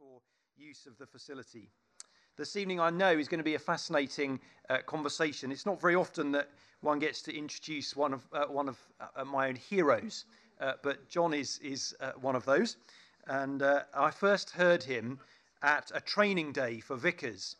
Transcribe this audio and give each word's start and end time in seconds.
for 0.00 0.22
use 0.56 0.86
of 0.86 0.96
the 0.96 1.06
facility. 1.06 1.68
This 2.38 2.56
evening, 2.56 2.80
I 2.80 2.88
know, 2.88 3.10
is 3.10 3.28
going 3.28 3.38
to 3.38 3.44
be 3.44 3.56
a 3.56 3.58
fascinating 3.58 4.40
uh, 4.70 4.78
conversation. 4.86 5.52
It's 5.52 5.66
not 5.66 5.78
very 5.78 5.94
often 5.94 6.32
that 6.32 6.48
one 6.80 6.98
gets 6.98 7.20
to 7.22 7.36
introduce 7.36 7.94
one 7.94 8.14
of, 8.14 8.22
uh, 8.32 8.46
one 8.46 8.66
of 8.70 8.78
uh, 9.14 9.24
my 9.26 9.48
own 9.48 9.56
heroes, 9.56 10.24
uh, 10.58 10.72
but 10.82 11.06
John 11.10 11.34
is, 11.34 11.58
is 11.58 11.94
uh, 12.00 12.12
one 12.18 12.34
of 12.34 12.46
those. 12.46 12.78
And 13.26 13.60
uh, 13.60 13.82
I 13.94 14.10
first 14.10 14.48
heard 14.48 14.82
him 14.82 15.18
at 15.62 15.92
a 15.94 16.00
training 16.00 16.52
day 16.52 16.80
for 16.80 16.96
vicars. 16.96 17.56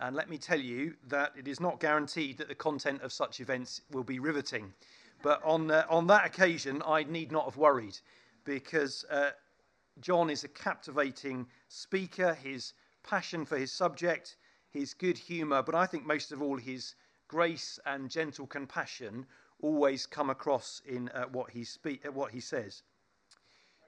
And 0.00 0.14
let 0.14 0.28
me 0.28 0.36
tell 0.36 0.60
you 0.60 0.94
that 1.08 1.32
it 1.34 1.48
is 1.48 1.60
not 1.60 1.80
guaranteed 1.80 2.36
that 2.38 2.48
the 2.48 2.54
content 2.54 3.00
of 3.00 3.10
such 3.10 3.40
events 3.40 3.80
will 3.90 4.04
be 4.04 4.18
riveting. 4.18 4.74
But 5.22 5.42
on, 5.44 5.70
on 5.70 6.08
that 6.08 6.26
occasion, 6.26 6.82
I 6.86 7.04
need 7.04 7.32
not 7.32 7.46
have 7.46 7.56
worried 7.56 7.98
because 8.44 9.06
John 9.98 10.30
is 10.30 10.44
a 10.44 10.48
captivating 10.48 11.46
speaker, 11.68 12.34
his 12.34 12.72
passion 13.02 13.44
for 13.44 13.58
his 13.58 13.72
subject, 13.72 14.36
his 14.70 14.94
good 14.94 15.18
humour, 15.18 15.62
but 15.62 15.74
I 15.74 15.86
think 15.86 16.06
most 16.06 16.32
of 16.32 16.40
all 16.40 16.56
his 16.56 16.94
grace 17.28 17.78
and 17.86 18.10
gentle 18.10 18.46
compassion 18.46 19.26
always 19.60 20.06
come 20.06 20.30
across 20.30 20.80
in 20.86 21.08
uh, 21.10 21.24
what, 21.24 21.50
he 21.50 21.64
spe- 21.64 22.04
uh, 22.06 22.12
what 22.12 22.32
he 22.32 22.40
says. 22.40 22.82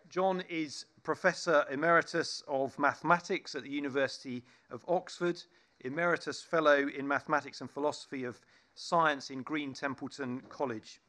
John 0.08 0.42
is 0.48 0.84
Professor 1.02 1.64
Emeritus 1.70 2.42
of 2.46 2.78
Mathematics 2.78 3.54
at 3.54 3.62
the 3.62 3.70
University 3.70 4.44
of 4.70 4.84
Oxford, 4.86 5.42
Emeritus 5.80 6.42
Fellow 6.42 6.88
in 6.88 7.08
Mathematics 7.08 7.60
and 7.60 7.70
Philosophy 7.70 8.24
of 8.24 8.40
Science 8.74 9.30
in 9.30 9.42
Green 9.42 9.72
Templeton 9.72 10.42
College. 10.48 11.00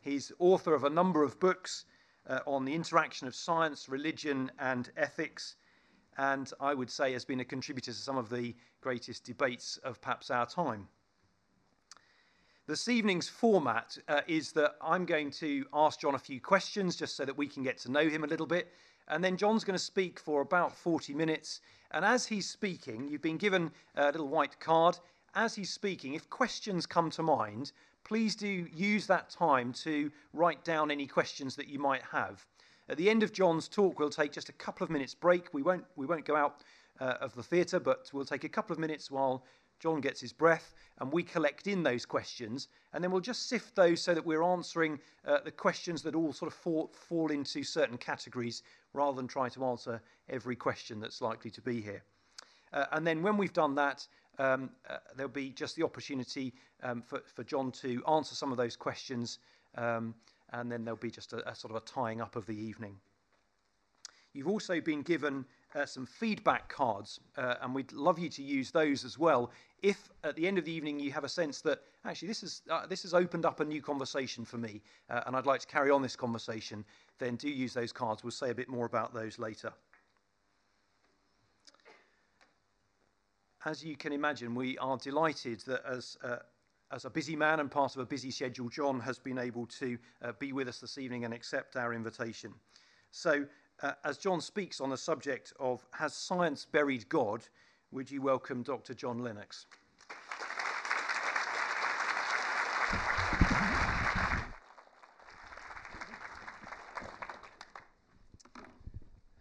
He's 0.00 0.32
author 0.38 0.74
of 0.74 0.84
a 0.84 0.90
number 0.90 1.22
of 1.22 1.38
books, 1.38 1.84
uh, 2.30 2.38
on 2.46 2.64
the 2.64 2.74
interaction 2.74 3.26
of 3.26 3.34
science, 3.34 3.88
religion, 3.88 4.50
and 4.60 4.90
ethics, 4.96 5.56
and 6.16 6.52
I 6.60 6.74
would 6.74 6.90
say 6.90 7.12
has 7.12 7.24
been 7.24 7.40
a 7.40 7.44
contributor 7.44 7.90
to 7.90 7.98
some 7.98 8.16
of 8.16 8.30
the 8.30 8.54
greatest 8.80 9.24
debates 9.24 9.78
of 9.78 10.00
perhaps 10.00 10.30
our 10.30 10.46
time. 10.46 10.88
This 12.66 12.86
evening's 12.86 13.28
format 13.28 13.98
uh, 14.06 14.20
is 14.28 14.52
that 14.52 14.76
I'm 14.80 15.04
going 15.04 15.32
to 15.32 15.66
ask 15.74 15.98
John 15.98 16.14
a 16.14 16.20
few 16.20 16.40
questions 16.40 16.94
just 16.94 17.16
so 17.16 17.24
that 17.24 17.36
we 17.36 17.48
can 17.48 17.64
get 17.64 17.78
to 17.78 17.90
know 17.90 18.08
him 18.08 18.22
a 18.22 18.28
little 18.28 18.46
bit. 18.46 18.72
And 19.08 19.24
then 19.24 19.36
John's 19.36 19.64
going 19.64 19.76
to 19.76 19.84
speak 19.84 20.20
for 20.20 20.40
about 20.40 20.76
40 20.76 21.14
minutes. 21.14 21.60
And 21.90 22.04
as 22.04 22.26
he's 22.26 22.48
speaking, 22.48 23.08
you've 23.08 23.22
been 23.22 23.38
given 23.38 23.72
a 23.96 24.06
little 24.06 24.28
white 24.28 24.60
card. 24.60 25.00
As 25.34 25.56
he's 25.56 25.70
speaking, 25.70 26.14
if 26.14 26.30
questions 26.30 26.86
come 26.86 27.10
to 27.10 27.24
mind, 27.24 27.72
please 28.04 28.34
do 28.34 28.66
use 28.74 29.06
that 29.06 29.30
time 29.30 29.72
to 29.72 30.10
write 30.32 30.64
down 30.64 30.90
any 30.90 31.06
questions 31.06 31.56
that 31.56 31.68
you 31.68 31.78
might 31.78 32.02
have. 32.02 32.46
At 32.88 32.96
the 32.96 33.08
end 33.08 33.22
of 33.22 33.32
John's 33.32 33.68
talk, 33.68 33.98
we'll 33.98 34.10
take 34.10 34.32
just 34.32 34.48
a 34.48 34.52
couple 34.54 34.84
of 34.84 34.90
minutes 34.90 35.14
break. 35.14 35.54
We 35.54 35.62
won't, 35.62 35.84
we 35.96 36.06
won't 36.06 36.24
go 36.24 36.34
out 36.34 36.62
uh, 37.00 37.14
of 37.20 37.34
the 37.34 37.42
theatre, 37.42 37.78
but 37.78 38.10
we'll 38.12 38.24
take 38.24 38.44
a 38.44 38.48
couple 38.48 38.72
of 38.72 38.80
minutes 38.80 39.10
while 39.10 39.44
John 39.78 40.00
gets 40.00 40.20
his 40.20 40.32
breath 40.32 40.74
and 40.98 41.10
we 41.12 41.22
collect 41.22 41.66
in 41.66 41.82
those 41.82 42.04
questions. 42.04 42.68
And 42.92 43.02
then 43.02 43.10
we'll 43.10 43.20
just 43.20 43.48
sift 43.48 43.74
those 43.74 44.02
so 44.02 44.12
that 44.14 44.24
we're 44.24 44.42
answering 44.42 44.98
uh, 45.26 45.38
the 45.44 45.50
questions 45.50 46.02
that 46.02 46.14
all 46.14 46.32
sort 46.32 46.50
of 46.50 46.58
fall, 46.58 46.90
fall 46.92 47.30
into 47.30 47.62
certain 47.62 47.96
categories 47.96 48.62
rather 48.92 49.16
than 49.16 49.26
try 49.26 49.48
to 49.48 49.64
answer 49.64 50.02
every 50.28 50.56
question 50.56 51.00
that's 51.00 51.22
likely 51.22 51.50
to 51.50 51.62
be 51.62 51.80
here. 51.80 52.02
Uh, 52.72 52.86
and 52.92 53.06
then 53.06 53.22
when 53.22 53.36
we've 53.36 53.52
done 53.52 53.74
that, 53.74 54.06
um, 54.40 54.70
uh, 54.88 54.96
there'll 55.16 55.30
be 55.30 55.50
just 55.50 55.76
the 55.76 55.84
opportunity 55.84 56.54
um, 56.82 57.02
for, 57.02 57.20
for 57.34 57.44
John 57.44 57.70
to 57.72 58.02
answer 58.06 58.34
some 58.34 58.50
of 58.50 58.56
those 58.56 58.74
questions, 58.74 59.38
um, 59.76 60.14
and 60.52 60.72
then 60.72 60.82
there'll 60.84 60.98
be 60.98 61.10
just 61.10 61.34
a, 61.34 61.48
a, 61.48 61.54
sort 61.54 61.76
of 61.76 61.82
a 61.82 61.86
tying 61.86 62.22
up 62.22 62.36
of 62.36 62.46
the 62.46 62.56
evening. 62.56 62.96
You've 64.32 64.48
also 64.48 64.80
been 64.80 65.02
given 65.02 65.44
uh, 65.74 65.84
some 65.84 66.06
feedback 66.06 66.68
cards, 66.68 67.20
uh, 67.36 67.56
and 67.60 67.74
we'd 67.74 67.92
love 67.92 68.18
you 68.18 68.30
to 68.30 68.42
use 68.42 68.70
those 68.70 69.04
as 69.04 69.18
well. 69.18 69.50
If 69.82 70.08
at 70.24 70.36
the 70.36 70.46
end 70.46 70.56
of 70.56 70.64
the 70.64 70.72
evening 70.72 71.00
you 71.00 71.12
have 71.12 71.24
a 71.24 71.28
sense 71.28 71.60
that 71.62 71.82
actually 72.04 72.28
this, 72.28 72.42
is, 72.42 72.62
uh, 72.70 72.86
this 72.86 73.02
has 73.02 73.12
opened 73.12 73.44
up 73.44 73.60
a 73.60 73.64
new 73.64 73.82
conversation 73.82 74.44
for 74.46 74.56
me, 74.56 74.80
uh, 75.10 75.20
and 75.26 75.36
I'd 75.36 75.46
like 75.46 75.60
to 75.60 75.66
carry 75.66 75.90
on 75.90 76.00
this 76.00 76.16
conversation, 76.16 76.84
then 77.18 77.36
do 77.36 77.50
use 77.50 77.74
those 77.74 77.92
cards. 77.92 78.24
We'll 78.24 78.30
say 78.30 78.50
a 78.50 78.54
bit 78.54 78.68
more 78.68 78.86
about 78.86 79.12
those 79.12 79.38
later. 79.38 79.72
As 83.64 83.84
you 83.84 83.96
can 83.96 84.12
imagine, 84.12 84.54
we 84.54 84.78
are 84.78 84.96
delighted 84.96 85.60
that 85.66 85.84
as, 85.86 86.16
uh, 86.22 86.36
as 86.92 87.04
a 87.04 87.10
busy 87.10 87.36
man 87.36 87.60
and 87.60 87.70
part 87.70 87.94
of 87.94 88.00
a 88.00 88.06
busy 88.06 88.30
schedule, 88.30 88.68
John 88.68 89.00
has 89.00 89.18
been 89.18 89.38
able 89.38 89.66
to 89.66 89.98
uh, 90.22 90.32
be 90.38 90.52
with 90.52 90.68
us 90.68 90.78
this 90.78 90.96
evening 90.96 91.24
and 91.24 91.34
accept 91.34 91.76
our 91.76 91.92
invitation. 91.92 92.54
So, 93.10 93.44
uh, 93.82 93.92
as 94.04 94.18
John 94.18 94.40
speaks 94.40 94.80
on 94.80 94.90
the 94.90 94.96
subject 94.96 95.52
of 95.60 95.84
Has 95.92 96.14
Science 96.14 96.64
Buried 96.64 97.08
God, 97.08 97.42
would 97.92 98.10
you 98.10 98.22
welcome 98.22 98.62
Dr. 98.62 98.94
John 98.94 99.18
Lennox? 99.18 99.66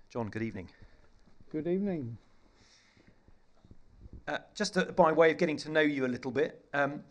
John, 0.09 0.27
good 0.29 0.41
evening. 0.41 0.67
Good 1.51 1.67
evening. 1.67 2.17
Uh, 4.29 4.37
just 4.53 4.75
to, 4.75 4.85
by 4.91 5.11
way 5.11 5.31
of 5.31 5.37
getting 5.39 5.57
to 5.57 5.71
know 5.71 5.79
you 5.81 6.05
a 6.05 6.07
little 6.07 6.29
bit, 6.29 6.63
um, 6.75 7.01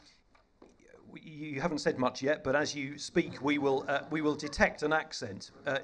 you 1.21 1.61
haven't 1.61 1.79
said 1.79 1.99
much 1.99 2.23
yet, 2.23 2.45
but 2.45 2.55
as 2.55 2.77
you 2.77 2.97
speak, 2.97 3.43
we 3.43 3.59
will 3.59 3.85
uh, 3.89 4.03
we 4.09 4.21
will 4.21 4.37
detect 4.37 4.85
an 4.85 4.93
accent. 4.93 5.51
Uh, 5.67 5.79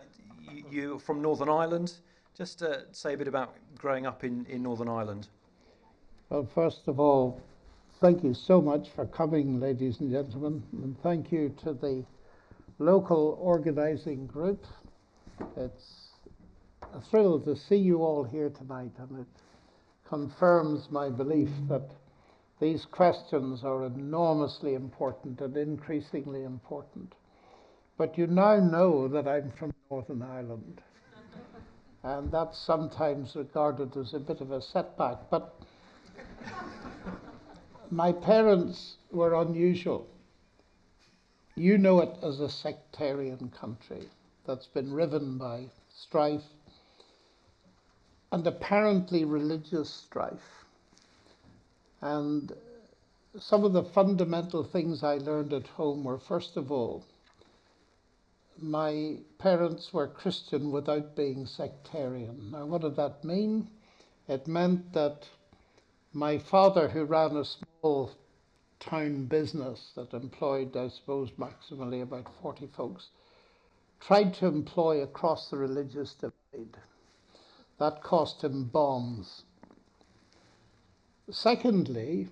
you, 0.70 0.94
are 0.94 0.98
from 1.00 1.20
Northern 1.20 1.48
Ireland. 1.48 1.94
Just 2.38 2.62
uh, 2.62 2.92
say 2.92 3.14
a 3.14 3.16
bit 3.16 3.26
about 3.26 3.56
growing 3.76 4.06
up 4.06 4.22
in, 4.22 4.46
in 4.48 4.62
Northern 4.62 4.88
Ireland. 4.88 5.26
Well, 6.30 6.48
first 6.54 6.86
of 6.86 7.00
all, 7.00 7.40
thank 8.00 8.22
you 8.22 8.32
so 8.32 8.62
much 8.62 8.90
for 8.90 9.04
coming, 9.04 9.58
ladies 9.58 9.98
and 9.98 10.12
gentlemen, 10.12 10.62
and 10.84 10.96
thank 11.02 11.32
you 11.32 11.52
to 11.64 11.72
the 11.72 12.04
local 12.78 13.36
organising 13.40 14.28
group. 14.28 14.64
It's 15.56 16.10
a 16.92 17.00
thrill 17.00 17.40
to 17.40 17.56
see 17.56 17.76
you 17.76 18.04
all 18.04 18.22
here 18.22 18.50
tonight, 18.50 18.92
and 18.98 19.26
confirms 20.08 20.90
my 20.90 21.08
belief 21.08 21.50
that 21.68 21.90
these 22.60 22.84
questions 22.84 23.64
are 23.64 23.84
enormously 23.84 24.74
important 24.74 25.40
and 25.40 25.56
increasingly 25.56 26.44
important. 26.44 27.14
But 27.96 28.16
you 28.18 28.26
now 28.26 28.58
know 28.58 29.08
that 29.08 29.28
I'm 29.28 29.50
from 29.52 29.72
Northern 29.90 30.22
Ireland. 30.22 30.82
and 32.02 32.30
that's 32.30 32.58
sometimes 32.58 33.36
regarded 33.36 33.96
as 33.96 34.14
a 34.14 34.18
bit 34.20 34.40
of 34.40 34.50
a 34.50 34.60
setback. 34.60 35.18
But 35.30 35.54
my 37.90 38.12
parents 38.12 38.96
were 39.10 39.40
unusual. 39.40 40.08
You 41.56 41.78
know 41.78 42.00
it 42.00 42.16
as 42.22 42.40
a 42.40 42.48
sectarian 42.48 43.50
country 43.50 44.08
that's 44.46 44.66
been 44.66 44.92
riven 44.92 45.38
by 45.38 45.66
strife, 45.88 46.42
and 48.34 48.48
apparently 48.48 49.24
religious 49.24 49.88
strife. 49.88 50.64
And 52.00 52.52
some 53.38 53.62
of 53.62 53.72
the 53.72 53.84
fundamental 53.84 54.64
things 54.64 55.04
I 55.04 55.18
learned 55.18 55.52
at 55.52 55.68
home 55.68 56.02
were 56.02 56.18
first 56.18 56.56
of 56.56 56.72
all, 56.72 57.04
my 58.60 59.18
parents 59.38 59.92
were 59.94 60.08
Christian 60.08 60.72
without 60.72 61.14
being 61.14 61.46
sectarian. 61.46 62.50
Now, 62.50 62.66
what 62.66 62.80
did 62.82 62.96
that 62.96 63.22
mean? 63.22 63.68
It 64.26 64.48
meant 64.48 64.92
that 64.94 65.28
my 66.12 66.38
father, 66.38 66.88
who 66.88 67.04
ran 67.04 67.36
a 67.36 67.44
small 67.44 68.10
town 68.80 69.26
business 69.26 69.92
that 69.94 70.12
employed, 70.12 70.76
I 70.76 70.88
suppose, 70.88 71.30
maximally 71.38 72.02
about 72.02 72.26
40 72.42 72.66
folks, 72.76 73.10
tried 74.00 74.34
to 74.34 74.46
employ 74.46 75.02
across 75.02 75.50
the 75.50 75.56
religious 75.56 76.14
divide. 76.14 76.76
That 77.78 78.02
cost 78.02 78.42
him 78.44 78.64
bombs. 78.64 79.42
Secondly, 81.30 82.28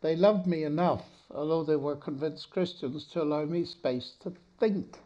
they 0.00 0.16
loved 0.16 0.46
me 0.46 0.64
enough, 0.64 1.04
although 1.30 1.62
they 1.62 1.76
were 1.76 1.96
convinced 1.96 2.50
Christians, 2.50 3.04
to 3.12 3.22
allow 3.22 3.44
me 3.44 3.64
space 3.64 4.14
to 4.20 4.32
think. 4.58 4.98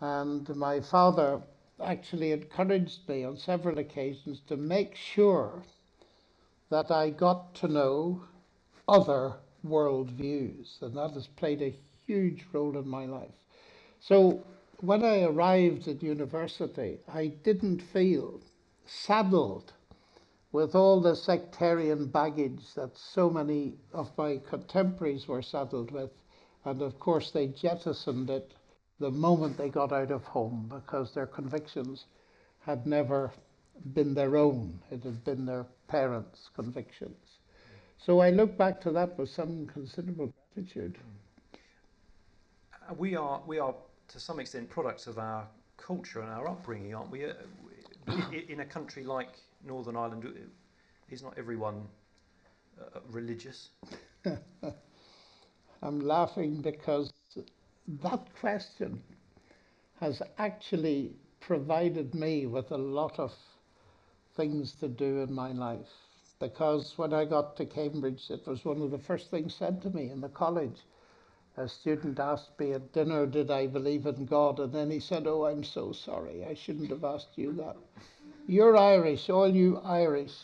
And 0.00 0.48
my 0.56 0.80
father 0.80 1.42
actually 1.82 2.32
encouraged 2.32 3.08
me 3.08 3.24
on 3.24 3.36
several 3.36 3.78
occasions 3.78 4.40
to 4.46 4.56
make 4.56 4.94
sure 4.94 5.62
that 6.70 6.90
I 6.90 7.10
got 7.10 7.54
to 7.56 7.68
know 7.68 8.22
other 8.88 9.34
worldviews, 9.66 10.82
and 10.82 10.96
that 10.96 11.12
has 11.12 11.26
played 11.26 11.62
a 11.62 11.76
huge 12.06 12.44
role 12.52 12.76
in 12.76 12.88
my 12.88 13.06
life. 13.06 13.34
So 14.00 14.42
when 14.80 15.04
I 15.04 15.22
arrived 15.22 15.88
at 15.88 16.02
university, 16.02 16.98
I 17.12 17.28
didn't 17.28 17.80
feel 17.80 18.40
saddled 18.86 19.72
with 20.52 20.74
all 20.74 21.00
the 21.00 21.16
sectarian 21.16 22.06
baggage 22.06 22.74
that 22.74 22.96
so 22.96 23.28
many 23.28 23.74
of 23.92 24.16
my 24.16 24.38
contemporaries 24.48 25.26
were 25.26 25.42
saddled 25.42 25.90
with. 25.90 26.10
And 26.64 26.80
of 26.80 26.98
course, 26.98 27.30
they 27.30 27.48
jettisoned 27.48 28.30
it 28.30 28.54
the 29.00 29.10
moment 29.10 29.56
they 29.56 29.68
got 29.68 29.92
out 29.92 30.10
of 30.10 30.24
home 30.24 30.70
because 30.72 31.12
their 31.12 31.26
convictions 31.26 32.06
had 32.60 32.86
never 32.86 33.32
been 33.92 34.14
their 34.14 34.36
own, 34.36 34.80
it 34.90 35.02
had 35.02 35.24
been 35.24 35.44
their 35.44 35.66
parents' 35.88 36.48
convictions. 36.54 37.38
So 37.98 38.20
I 38.20 38.30
look 38.30 38.56
back 38.56 38.80
to 38.82 38.90
that 38.92 39.18
with 39.18 39.30
some 39.30 39.66
considerable 39.66 40.32
gratitude. 40.54 40.96
We 42.96 43.16
are, 43.16 43.42
we 43.46 43.58
are 43.58 43.74
to 44.08 44.20
some 44.20 44.40
extent 44.40 44.70
products 44.70 45.06
of 45.06 45.18
our 45.18 45.46
culture 45.76 46.20
and 46.20 46.30
our 46.30 46.48
upbringing, 46.48 46.94
aren't 46.94 47.10
we? 47.10 47.24
Uh, 47.24 47.32
in 48.48 48.60
a 48.60 48.64
country 48.64 49.02
like 49.02 49.30
Northern 49.66 49.96
Ireland, 49.96 50.26
is 51.10 51.22
not 51.22 51.34
everyone 51.38 51.88
uh, 52.80 53.00
religious? 53.10 53.70
I'm 55.82 56.00
laughing 56.00 56.60
because 56.60 57.12
that 58.02 58.28
question 58.40 59.02
has 60.00 60.22
actually 60.38 61.16
provided 61.40 62.14
me 62.14 62.46
with 62.46 62.70
a 62.72 62.76
lot 62.78 63.18
of 63.18 63.32
things 64.36 64.72
to 64.74 64.88
do 64.88 65.20
in 65.22 65.32
my 65.32 65.52
life. 65.52 65.88
Because 66.40 66.98
when 66.98 67.12
I 67.12 67.24
got 67.24 67.56
to 67.56 67.66
Cambridge, 67.66 68.30
it 68.30 68.46
was 68.46 68.64
one 68.64 68.82
of 68.82 68.90
the 68.90 68.98
first 68.98 69.30
things 69.30 69.54
said 69.54 69.80
to 69.82 69.90
me 69.90 70.10
in 70.10 70.20
the 70.20 70.28
college. 70.28 70.80
A 71.56 71.68
student 71.68 72.18
asked 72.18 72.58
me 72.58 72.72
at 72.72 72.92
dinner, 72.92 73.26
Did 73.26 73.50
I 73.50 73.66
believe 73.66 74.06
in 74.06 74.24
God? 74.26 74.58
And 74.58 74.72
then 74.72 74.90
he 74.90 74.98
said, 74.98 75.26
Oh, 75.26 75.46
I'm 75.46 75.62
so 75.62 75.92
sorry. 75.92 76.44
I 76.44 76.54
shouldn't 76.54 76.90
have 76.90 77.04
asked 77.04 77.36
you 77.36 77.52
that. 77.52 77.76
You're 78.46 78.76
Irish, 78.76 79.30
all 79.30 79.48
you 79.48 79.78
Irish 79.78 80.34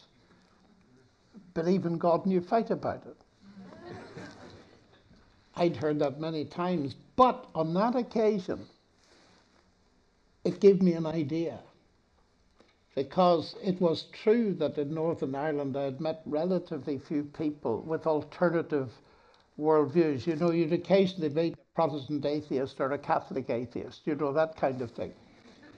believe 1.54 1.84
in 1.84 1.98
God 1.98 2.24
and 2.24 2.32
you 2.32 2.40
fight 2.40 2.70
about 2.70 3.04
it. 3.06 3.16
I'd 5.56 5.76
heard 5.76 5.98
that 5.98 6.20
many 6.20 6.44
times, 6.44 6.94
but 7.16 7.46
on 7.54 7.74
that 7.74 7.94
occasion, 7.96 8.66
it 10.44 10.60
gave 10.60 10.80
me 10.80 10.92
an 10.92 11.06
idea. 11.06 11.58
Because 12.94 13.54
it 13.62 13.80
was 13.80 14.04
true 14.12 14.54
that 14.54 14.78
in 14.78 14.94
Northern 14.94 15.34
Ireland 15.34 15.76
I 15.76 15.82
had 15.82 16.00
met 16.00 16.22
relatively 16.24 16.98
few 16.98 17.24
people 17.24 17.82
with 17.82 18.06
alternative 18.06 18.90
worldviews. 19.60 20.26
You 20.26 20.36
know, 20.36 20.50
you'd 20.50 20.72
occasionally 20.72 21.28
meet 21.28 21.54
a 21.54 21.74
Protestant 21.74 22.24
atheist 22.24 22.80
or 22.80 22.92
a 22.92 22.98
Catholic 22.98 23.50
atheist, 23.50 24.06
you 24.06 24.14
know, 24.14 24.32
that 24.32 24.56
kind 24.56 24.80
of 24.80 24.90
thing. 24.90 25.12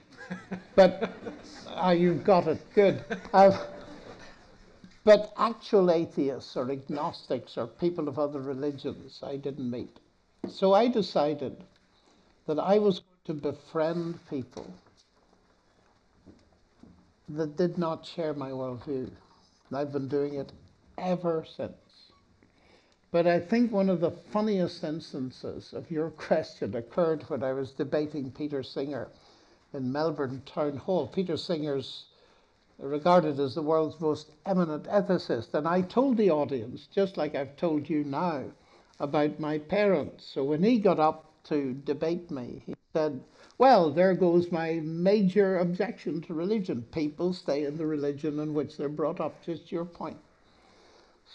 but 0.75 1.11
uh, 1.75 1.89
you've 1.89 2.23
got 2.23 2.47
it, 2.47 2.61
good. 2.73 3.03
Uh, 3.33 3.65
but 5.03 5.33
actual 5.37 5.91
atheists 5.91 6.55
or 6.55 6.71
agnostics 6.71 7.57
or 7.57 7.67
people 7.67 8.07
of 8.07 8.17
other 8.17 8.39
religions, 8.39 9.19
I 9.21 9.35
didn't 9.35 9.69
meet. 9.69 9.99
So 10.49 10.73
I 10.73 10.87
decided 10.87 11.57
that 12.47 12.59
I 12.59 12.79
was 12.79 13.01
going 13.27 13.39
to 13.39 13.51
befriend 13.51 14.19
people 14.29 14.73
that 17.29 17.57
did 17.57 17.77
not 17.77 18.05
share 18.05 18.33
my 18.33 18.51
worldview. 18.51 19.09
And 19.69 19.77
I've 19.77 19.91
been 19.91 20.07
doing 20.07 20.35
it 20.35 20.51
ever 20.97 21.45
since. 21.57 21.82
But 23.13 23.27
I 23.27 23.39
think 23.39 23.71
one 23.71 23.89
of 23.89 23.99
the 23.99 24.09
funniest 24.09 24.83
instances 24.83 25.71
of 25.71 25.91
your 25.91 26.09
question 26.29 26.75
occurred 26.75 27.21
when 27.29 27.43
I 27.43 27.53
was 27.53 27.69
debating 27.69 28.31
Peter 28.31 28.63
Singer 28.63 29.07
in 29.71 29.91
Melbourne 29.91 30.41
Town 30.47 30.77
Hall. 30.77 31.05
Peter 31.05 31.37
Singer's 31.37 32.05
regarded 32.79 33.39
as 33.39 33.53
the 33.53 33.61
world's 33.61 34.01
most 34.01 34.31
eminent 34.47 34.85
ethicist. 34.85 35.53
And 35.53 35.67
I 35.67 35.81
told 35.81 36.17
the 36.17 36.31
audience, 36.31 36.87
just 36.87 37.15
like 37.15 37.35
I've 37.35 37.55
told 37.55 37.87
you 37.87 38.03
now, 38.03 38.45
about 38.99 39.39
my 39.39 39.59
parents. 39.59 40.25
So 40.25 40.43
when 40.43 40.63
he 40.63 40.79
got 40.79 40.99
up 40.99 41.29
to 41.43 41.75
debate 41.85 42.31
me, 42.31 42.63
he 42.65 42.73
said, 42.93 43.23
Well, 43.59 43.91
there 43.91 44.15
goes 44.15 44.51
my 44.51 44.79
major 44.81 45.59
objection 45.59 46.19
to 46.21 46.33
religion. 46.33 46.81
People 46.91 47.31
stay 47.33 47.65
in 47.65 47.77
the 47.77 47.85
religion 47.85 48.39
in 48.39 48.55
which 48.55 48.75
they're 48.75 48.89
brought 48.89 49.19
up, 49.19 49.45
just 49.45 49.71
your 49.71 49.85
point. 49.85 50.17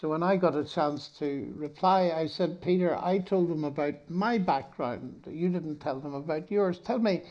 So 0.00 0.08
when 0.10 0.22
I 0.22 0.36
got 0.36 0.54
a 0.54 0.62
chance 0.62 1.08
to 1.18 1.52
reply, 1.56 2.12
I 2.14 2.28
said, 2.28 2.62
Peter, 2.62 2.96
I 2.96 3.18
told 3.18 3.48
them 3.48 3.64
about 3.64 3.94
my 4.08 4.38
background. 4.38 5.24
You 5.28 5.48
didn't 5.48 5.80
tell 5.80 5.98
them 5.98 6.14
about 6.14 6.52
yours. 6.52 6.78
Tell 6.78 7.00
me, 7.00 7.24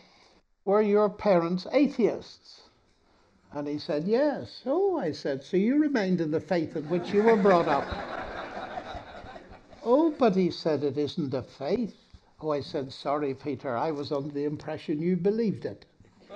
were 0.65 0.81
your 0.81 1.07
parents 1.07 1.65
atheists? 1.71 2.63
And 3.53 3.69
he 3.69 3.79
said, 3.79 4.05
Yes. 4.05 4.63
Oh, 4.65 4.97
I 4.97 5.13
said, 5.13 5.43
So 5.43 5.55
you 5.55 5.77
remained 5.77 6.19
in 6.19 6.29
the 6.29 6.41
faith 6.41 6.75
in 6.75 6.83
which 6.89 7.13
you 7.13 7.23
were 7.23 7.37
brought 7.37 7.69
up. 7.69 7.85
oh, 9.85 10.13
but 10.19 10.35
he 10.35 10.51
said, 10.51 10.83
It 10.83 10.97
isn't 10.97 11.33
a 11.33 11.43
faith. 11.43 11.95
Oh, 12.41 12.51
I 12.51 12.59
said, 12.59 12.91
Sorry, 12.91 13.33
Peter, 13.33 13.77
I 13.77 13.91
was 13.91 14.11
under 14.11 14.33
the 14.33 14.43
impression 14.43 15.01
you 15.01 15.15
believed 15.15 15.63
it. 15.63 15.85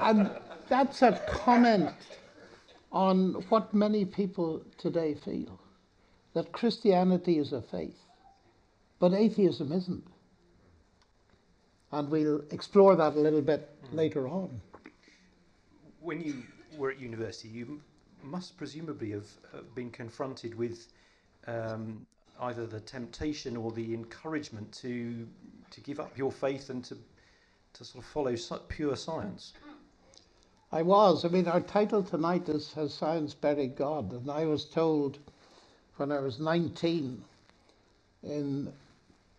and 0.00 0.32
that's 0.68 1.02
a 1.02 1.22
comment 1.28 1.94
on 2.96 3.34
what 3.50 3.74
many 3.74 4.04
people 4.04 4.62
today 4.78 5.14
feel 5.14 5.60
that 6.34 6.52
Christianity 6.52 7.38
is 7.38 7.52
a 7.52 7.62
faith, 7.62 8.00
but 8.98 9.12
atheism 9.12 9.72
isn't 9.72 10.06
and 11.92 12.10
we'll 12.10 12.42
explore 12.50 12.96
that 12.96 13.14
a 13.14 13.20
little 13.20 13.42
bit 13.42 13.68
later 13.92 14.28
on. 14.28 14.60
When 16.00 16.20
you 16.20 16.42
were 16.76 16.90
at 16.90 17.00
university, 17.00 17.48
you 17.48 17.80
must 18.22 18.56
presumably 18.56 19.10
have 19.12 19.26
been 19.74 19.90
confronted 19.90 20.54
with 20.56 20.88
um, 21.46 22.06
either 22.42 22.66
the 22.66 22.80
temptation 22.80 23.56
or 23.56 23.70
the 23.72 23.94
encouragement 23.94 24.72
to 24.72 25.26
to 25.70 25.80
give 25.80 25.98
up 25.98 26.16
your 26.16 26.32
faith 26.32 26.70
and 26.70 26.84
to 26.84 26.96
to 27.72 27.84
sort 27.84 28.04
of 28.04 28.10
follow 28.10 28.36
pure 28.68 28.96
science. 28.96 29.52
I 30.72 30.82
was. 30.82 31.24
I 31.24 31.28
mean, 31.28 31.46
our 31.46 31.60
title 31.60 32.02
tonight 32.02 32.48
is 32.48 32.72
"Has 32.72 32.92
Science 32.92 33.34
Buried 33.34 33.76
God?" 33.76 34.12
and 34.12 34.30
I 34.30 34.46
was 34.46 34.64
told 34.64 35.18
when 35.96 36.10
I 36.10 36.18
was 36.18 36.40
19 36.40 37.22
in 38.24 38.72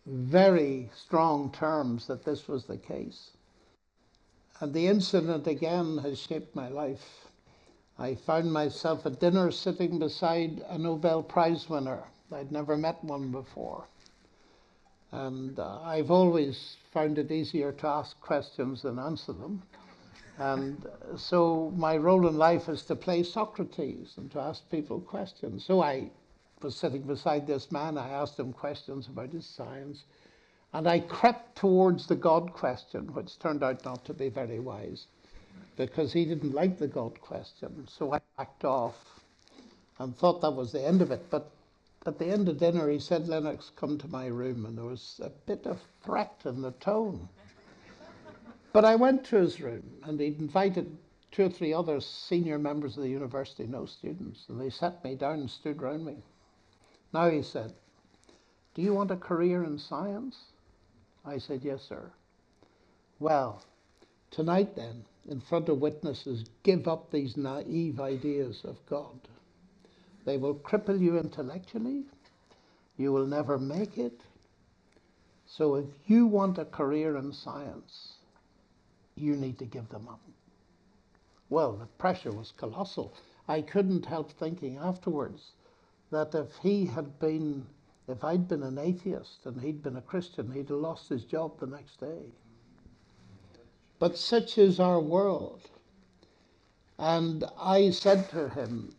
very 0.05 0.89
strong 0.95 1.51
terms 1.51 2.07
that 2.07 2.23
this 2.23 2.47
was 2.47 2.65
the 2.65 2.77
case. 2.77 3.31
And 4.61 4.73
the 4.73 4.87
incident 4.87 5.47
again 5.47 5.97
has 5.99 6.17
shaped 6.17 6.55
my 6.55 6.69
life. 6.69 7.27
I 7.99 8.15
found 8.15 8.53
myself 8.53 9.05
at 9.05 9.19
dinner 9.19 9.51
sitting 9.51 9.99
beside 9.99 10.63
a 10.69 10.77
Nobel 10.77 11.21
Prize 11.21 11.69
winner. 11.69 12.03
I'd 12.31 12.51
never 12.51 12.77
met 12.77 13.03
one 13.03 13.31
before. 13.31 13.85
And 15.11 15.59
uh, 15.59 15.81
I've 15.81 16.11
always 16.11 16.77
found 16.91 17.17
it 17.17 17.31
easier 17.31 17.71
to 17.73 17.87
ask 17.87 18.19
questions 18.21 18.81
than 18.81 18.97
answer 18.97 19.33
them. 19.33 19.63
And 20.37 20.85
uh, 20.85 21.17
so 21.17 21.73
my 21.75 21.97
role 21.97 22.27
in 22.27 22.37
life 22.37 22.69
is 22.69 22.83
to 22.83 22.95
play 22.95 23.23
Socrates 23.23 24.13
and 24.17 24.31
to 24.31 24.39
ask 24.39 24.69
people 24.69 24.99
questions. 24.99 25.65
So 25.65 25.81
I 25.81 26.11
was 26.61 26.75
sitting 26.75 27.01
beside 27.01 27.47
this 27.47 27.71
man. 27.71 27.97
I 27.97 28.09
asked 28.09 28.39
him 28.39 28.53
questions 28.53 29.07
about 29.07 29.29
his 29.29 29.45
science. 29.45 30.03
And 30.73 30.87
I 30.87 30.99
crept 30.99 31.57
towards 31.57 32.07
the 32.07 32.15
God 32.15 32.53
question, 32.53 33.13
which 33.13 33.39
turned 33.39 33.63
out 33.63 33.83
not 33.85 34.05
to 34.05 34.13
be 34.13 34.29
very 34.29 34.59
wise 34.59 35.07
because 35.75 36.13
he 36.13 36.25
didn't 36.25 36.53
like 36.53 36.77
the 36.77 36.87
God 36.87 37.19
question. 37.21 37.87
So 37.87 38.13
I 38.13 38.19
backed 38.37 38.65
off 38.65 38.95
and 39.99 40.15
thought 40.15 40.41
that 40.41 40.51
was 40.51 40.71
the 40.71 40.85
end 40.85 41.01
of 41.01 41.11
it. 41.11 41.25
But 41.29 41.49
at 42.05 42.19
the 42.19 42.27
end 42.27 42.49
of 42.49 42.59
dinner, 42.59 42.89
he 42.89 42.99
said, 42.99 43.27
Lennox, 43.27 43.71
come 43.75 43.97
to 43.99 44.07
my 44.07 44.27
room. 44.27 44.65
And 44.65 44.77
there 44.77 44.85
was 44.85 45.19
a 45.23 45.29
bit 45.29 45.65
of 45.65 45.79
threat 46.03 46.41
in 46.45 46.61
the 46.61 46.71
tone. 46.71 47.29
But 48.73 48.85
I 48.85 48.95
went 48.95 49.23
to 49.25 49.37
his 49.37 49.59
room 49.61 49.83
and 50.03 50.19
he'd 50.19 50.39
invited 50.39 50.97
two 51.31 51.45
or 51.45 51.49
three 51.49 51.73
other 51.73 51.99
senior 51.99 52.57
members 52.59 52.97
of 52.97 53.03
the 53.03 53.09
university, 53.09 53.65
no 53.67 53.85
students. 53.85 54.45
And 54.49 54.59
they 54.59 54.69
sat 54.69 55.03
me 55.03 55.15
down 55.15 55.39
and 55.39 55.49
stood 55.49 55.81
round 55.81 56.05
me. 56.05 56.17
Now 57.13 57.29
he 57.29 57.41
said, 57.41 57.73
Do 58.75 58.81
you 58.81 58.93
want 58.93 59.11
a 59.11 59.17
career 59.17 59.63
in 59.63 59.77
science? 59.79 60.37
I 61.25 61.37
said, 61.37 61.63
Yes, 61.63 61.83
sir. 61.83 62.11
Well, 63.19 63.63
tonight 64.31 64.75
then, 64.75 65.05
in 65.29 65.41
front 65.41 65.69
of 65.69 65.79
witnesses, 65.79 66.45
give 66.63 66.87
up 66.87 67.11
these 67.11 67.37
naive 67.37 67.99
ideas 67.99 68.61
of 68.63 68.77
God. 68.85 69.19
They 70.25 70.37
will 70.37 70.55
cripple 70.55 70.99
you 70.99 71.17
intellectually. 71.17 72.05
You 72.97 73.13
will 73.13 73.25
never 73.25 73.57
make 73.57 73.97
it. 73.97 74.21
So 75.47 75.75
if 75.75 75.85
you 76.07 76.27
want 76.27 76.57
a 76.57 76.65
career 76.65 77.17
in 77.17 77.31
science, 77.33 78.16
you 79.17 79.35
need 79.35 79.57
to 79.59 79.65
give 79.65 79.89
them 79.89 80.07
up. 80.07 80.21
Well, 81.49 81.73
the 81.73 81.85
pressure 81.85 82.31
was 82.31 82.51
colossal. 82.51 83.13
I 83.47 83.61
couldn't 83.61 84.05
help 84.05 84.31
thinking 84.31 84.77
afterwards 84.77 85.51
that 86.11 86.35
if 86.35 86.57
he 86.57 86.85
had 86.85 87.19
been, 87.19 87.65
if 88.07 88.23
I'd 88.23 88.47
been 88.47 88.63
an 88.63 88.77
atheist 88.77 89.45
and 89.45 89.61
he'd 89.61 89.83
been 89.83 89.97
a 89.97 90.01
Christian, 90.01 90.51
he'd 90.51 90.69
have 90.69 90.79
lost 90.79 91.09
his 91.09 91.23
job 91.23 91.59
the 91.59 91.67
next 91.67 91.99
day. 91.99 92.31
But 93.99 94.17
such 94.17 94.57
is 94.57 94.79
our 94.79 94.99
world. 94.99 95.69
And 96.99 97.43
I 97.59 97.91
said 97.91 98.29
to 98.31 98.49
him, 98.49 98.93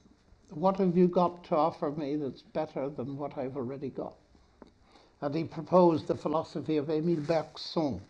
What 0.50 0.78
have 0.78 0.96
you 0.96 1.08
got 1.08 1.44
to 1.44 1.56
offer 1.56 1.90
me 1.90 2.16
that's 2.16 2.42
better 2.42 2.88
than 2.88 3.16
what 3.16 3.36
I've 3.36 3.56
already 3.56 3.90
got? 3.90 4.14
And 5.20 5.34
he 5.34 5.44
proposed 5.44 6.06
the 6.06 6.14
philosophy 6.14 6.76
of 6.76 6.90
Emile 6.90 7.20
Bergson. 7.20 8.00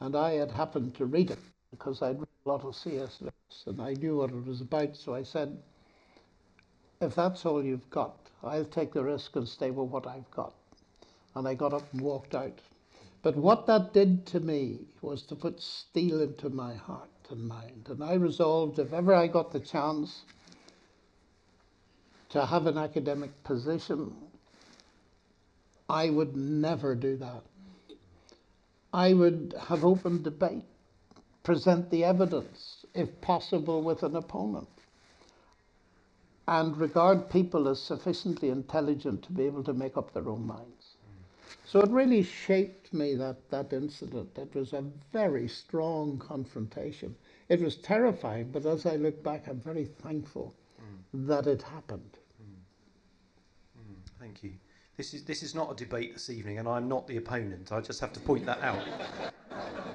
And 0.00 0.16
I 0.16 0.32
had 0.32 0.50
happened 0.50 0.94
to 0.96 1.06
read 1.06 1.30
it 1.30 1.38
because 1.70 2.02
I'd 2.02 2.18
read 2.18 2.28
a 2.44 2.48
lot 2.48 2.64
of 2.64 2.74
C.S. 2.74 3.18
Lewis 3.20 3.64
and 3.66 3.80
I 3.80 3.92
knew 3.94 4.16
what 4.16 4.30
it 4.30 4.46
was 4.46 4.60
about. 4.60 4.96
So 4.96 5.14
I 5.14 5.22
said, 5.22 5.58
if 7.00 7.14
that's 7.14 7.44
all 7.46 7.62
you've 7.62 7.88
got, 7.90 8.16
I'll 8.42 8.64
take 8.64 8.92
the 8.92 9.04
risk 9.04 9.36
and 9.36 9.46
stay 9.46 9.70
with 9.70 9.90
what 9.90 10.06
I've 10.06 10.30
got. 10.30 10.54
And 11.34 11.46
I 11.46 11.54
got 11.54 11.74
up 11.74 11.92
and 11.92 12.00
walked 12.00 12.34
out. 12.34 12.58
But 13.22 13.36
what 13.36 13.66
that 13.66 13.92
did 13.92 14.26
to 14.26 14.40
me 14.40 14.80
was 15.02 15.22
to 15.24 15.36
put 15.36 15.60
steel 15.60 16.22
into 16.22 16.48
my 16.48 16.74
heart 16.74 17.08
and 17.30 17.46
mind. 17.46 17.88
And 17.90 18.02
I 18.02 18.14
resolved 18.14 18.78
if 18.78 18.92
ever 18.92 19.14
I 19.14 19.26
got 19.26 19.52
the 19.52 19.60
chance 19.60 20.22
to 22.30 22.46
have 22.46 22.66
an 22.66 22.78
academic 22.78 23.42
position, 23.44 24.14
I 25.88 26.08
would 26.08 26.36
never 26.36 26.94
do 26.94 27.16
that. 27.18 27.42
I 28.92 29.12
would 29.14 29.54
have 29.68 29.84
open 29.84 30.22
debate, 30.22 30.64
present 31.42 31.90
the 31.90 32.04
evidence, 32.04 32.84
if 32.94 33.20
possible, 33.20 33.82
with 33.82 34.02
an 34.02 34.16
opponent, 34.16 34.68
and 36.48 36.76
regard 36.76 37.30
people 37.30 37.68
as 37.68 37.80
sufficiently 37.80 38.48
intelligent 38.48 39.22
to 39.24 39.32
be 39.32 39.44
able 39.44 39.62
to 39.64 39.72
make 39.72 39.96
up 39.96 40.12
their 40.12 40.28
own 40.28 40.46
minds. 40.46 40.96
So 41.64 41.80
it 41.80 41.90
really 41.90 42.22
shaped 42.22 42.92
me, 42.92 43.14
that, 43.14 43.48
that 43.50 43.72
incident. 43.72 44.36
It 44.36 44.54
was 44.54 44.72
a 44.72 44.84
very 45.12 45.46
strong 45.46 46.18
confrontation. 46.18 47.14
It 47.48 47.60
was 47.60 47.76
terrifying, 47.76 48.50
but 48.50 48.66
as 48.66 48.86
I 48.86 48.96
look 48.96 49.22
back, 49.22 49.46
I'm 49.46 49.60
very 49.60 49.84
thankful 49.84 50.54
mm. 50.80 51.28
that 51.28 51.46
it 51.46 51.62
happened. 51.62 52.18
Mm. 52.42 52.56
Mm. 53.78 53.94
Thank 54.18 54.42
you. 54.42 54.52
This 55.00 55.14
is, 55.14 55.22
this 55.24 55.42
is 55.42 55.54
not 55.54 55.72
a 55.72 55.74
debate 55.74 56.12
this 56.12 56.28
evening, 56.28 56.58
and 56.58 56.68
I'm 56.68 56.86
not 56.86 57.06
the 57.06 57.16
opponent. 57.16 57.72
I 57.72 57.80
just 57.80 58.00
have 58.00 58.12
to 58.12 58.20
point 58.20 58.44
that 58.44 58.60
out. 58.60 58.82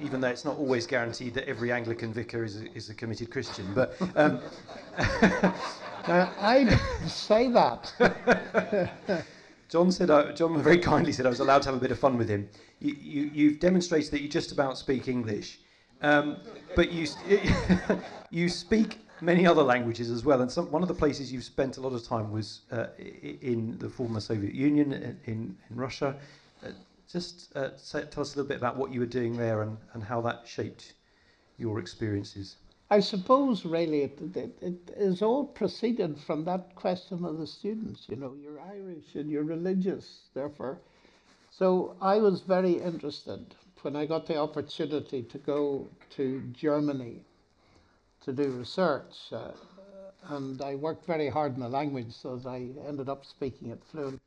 Even 0.02 0.20
though 0.20 0.26
it's 0.26 0.44
not 0.44 0.58
always 0.58 0.84
guaranteed 0.84 1.32
that 1.34 1.48
every 1.48 1.70
Anglican 1.70 2.12
vicar 2.12 2.42
is 2.42 2.60
a, 2.60 2.76
is 2.76 2.90
a 2.90 2.94
committed 2.94 3.30
Christian. 3.30 3.72
But 3.72 3.96
um, 4.16 4.40
I 6.08 6.64
didn't 6.68 7.08
say 7.08 7.46
that. 7.52 9.22
John 9.68 9.92
said, 9.92 10.10
uh, 10.10 10.32
John 10.32 10.60
very 10.60 10.78
kindly 10.78 11.12
said 11.12 11.24
I 11.24 11.28
was 11.28 11.38
allowed 11.38 11.62
to 11.62 11.68
have 11.68 11.76
a 11.76 11.80
bit 11.80 11.92
of 11.92 12.00
fun 12.00 12.18
with 12.18 12.28
him. 12.28 12.48
You, 12.80 13.30
you, 13.32 13.50
have 13.50 13.60
demonstrated 13.60 14.10
that 14.10 14.22
you 14.22 14.28
just 14.28 14.50
about 14.50 14.76
speak 14.76 15.06
English, 15.06 15.60
um, 16.02 16.38
but 16.74 16.90
you, 16.90 17.06
you 18.30 18.48
speak 18.48 19.05
many 19.20 19.46
other 19.46 19.62
languages 19.62 20.10
as 20.10 20.24
well. 20.24 20.42
And 20.42 20.50
some, 20.50 20.70
one 20.70 20.82
of 20.82 20.88
the 20.88 20.94
places 20.94 21.32
you've 21.32 21.44
spent 21.44 21.76
a 21.76 21.80
lot 21.80 21.92
of 21.92 22.06
time 22.06 22.30
was 22.30 22.62
uh, 22.70 22.86
in 22.98 23.76
the 23.78 23.88
former 23.88 24.20
Soviet 24.20 24.54
Union, 24.54 24.92
in, 24.92 25.18
in, 25.26 25.56
Russia. 25.70 26.16
Uh, 26.64 26.70
just 27.10 27.54
uh, 27.56 27.76
say, 27.76 28.04
tell 28.10 28.22
us 28.22 28.34
a 28.34 28.38
little 28.38 28.48
bit 28.48 28.58
about 28.58 28.76
what 28.76 28.92
you 28.92 29.00
were 29.00 29.06
doing 29.06 29.36
there 29.36 29.62
and, 29.62 29.76
and 29.94 30.02
how 30.02 30.20
that 30.20 30.42
shaped 30.46 30.94
your 31.58 31.78
experiences. 31.78 32.56
I 32.90 33.00
suppose 33.00 33.64
really 33.64 34.02
it, 34.02 34.36
it, 34.36 34.58
it 34.62 34.94
is 34.96 35.20
all 35.22 35.44
proceeded 35.44 36.18
from 36.18 36.44
that 36.44 36.74
question 36.76 37.24
of 37.24 37.38
the 37.38 37.46
students. 37.46 38.06
You 38.08 38.16
know, 38.16 38.34
you're 38.40 38.60
Irish 38.60 39.14
and 39.14 39.30
you're 39.30 39.44
religious, 39.44 40.28
therefore. 40.34 40.78
So 41.50 41.96
I 42.00 42.18
was 42.18 42.42
very 42.42 42.74
interested 42.74 43.54
when 43.82 43.96
I 43.96 44.06
got 44.06 44.26
the 44.26 44.36
opportunity 44.36 45.22
to 45.22 45.38
go 45.38 45.88
to 46.10 46.42
Germany 46.52 47.22
to 48.26 48.32
do 48.32 48.50
research. 48.50 49.32
Uh, 49.32 49.52
and 50.28 50.60
I 50.60 50.74
worked 50.74 51.06
very 51.06 51.28
hard 51.28 51.54
in 51.54 51.60
the 51.60 51.68
language 51.68 52.12
so 52.12 52.36
that 52.36 52.48
I 52.48 52.68
ended 52.86 53.08
up 53.08 53.24
speaking 53.24 53.70
it 53.70 53.82
fluently. 53.90 54.20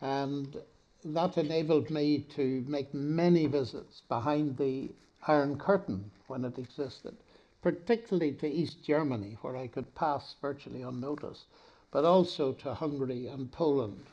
And 0.00 0.56
that 1.04 1.38
enabled 1.38 1.90
me 1.90 2.26
to 2.34 2.64
make 2.66 2.92
many 2.92 3.46
visits 3.46 4.02
behind 4.08 4.56
the 4.56 4.90
Iron 5.28 5.58
Curtain 5.58 6.10
when 6.26 6.44
it 6.44 6.58
existed, 6.58 7.16
particularly 7.62 8.32
to 8.32 8.48
East 8.48 8.82
Germany, 8.84 9.38
where 9.42 9.56
I 9.56 9.68
could 9.68 9.94
pass 9.94 10.34
virtually 10.42 10.82
unnoticed, 10.82 11.46
but 11.92 12.04
also 12.04 12.52
to 12.54 12.74
Hungary 12.74 13.28
and 13.28 13.50
Poland. 13.52 14.04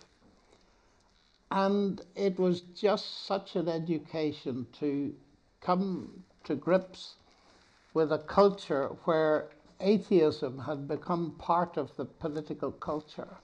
And 1.50 2.02
it 2.16 2.38
was 2.38 2.62
just 2.62 3.26
such 3.26 3.56
an 3.56 3.68
education 3.68 4.68
to 4.80 5.16
come 5.62 6.24
to 6.44 6.56
grips 6.56 7.16
with 7.96 8.12
a 8.12 8.20
culture 8.20 8.90
where 9.06 9.48
atheism 9.80 10.60
had 10.60 10.86
become 10.88 11.32
part 11.40 11.78
of 11.78 11.96
the 11.96 12.04
political 12.04 12.72
culture. 12.74 13.38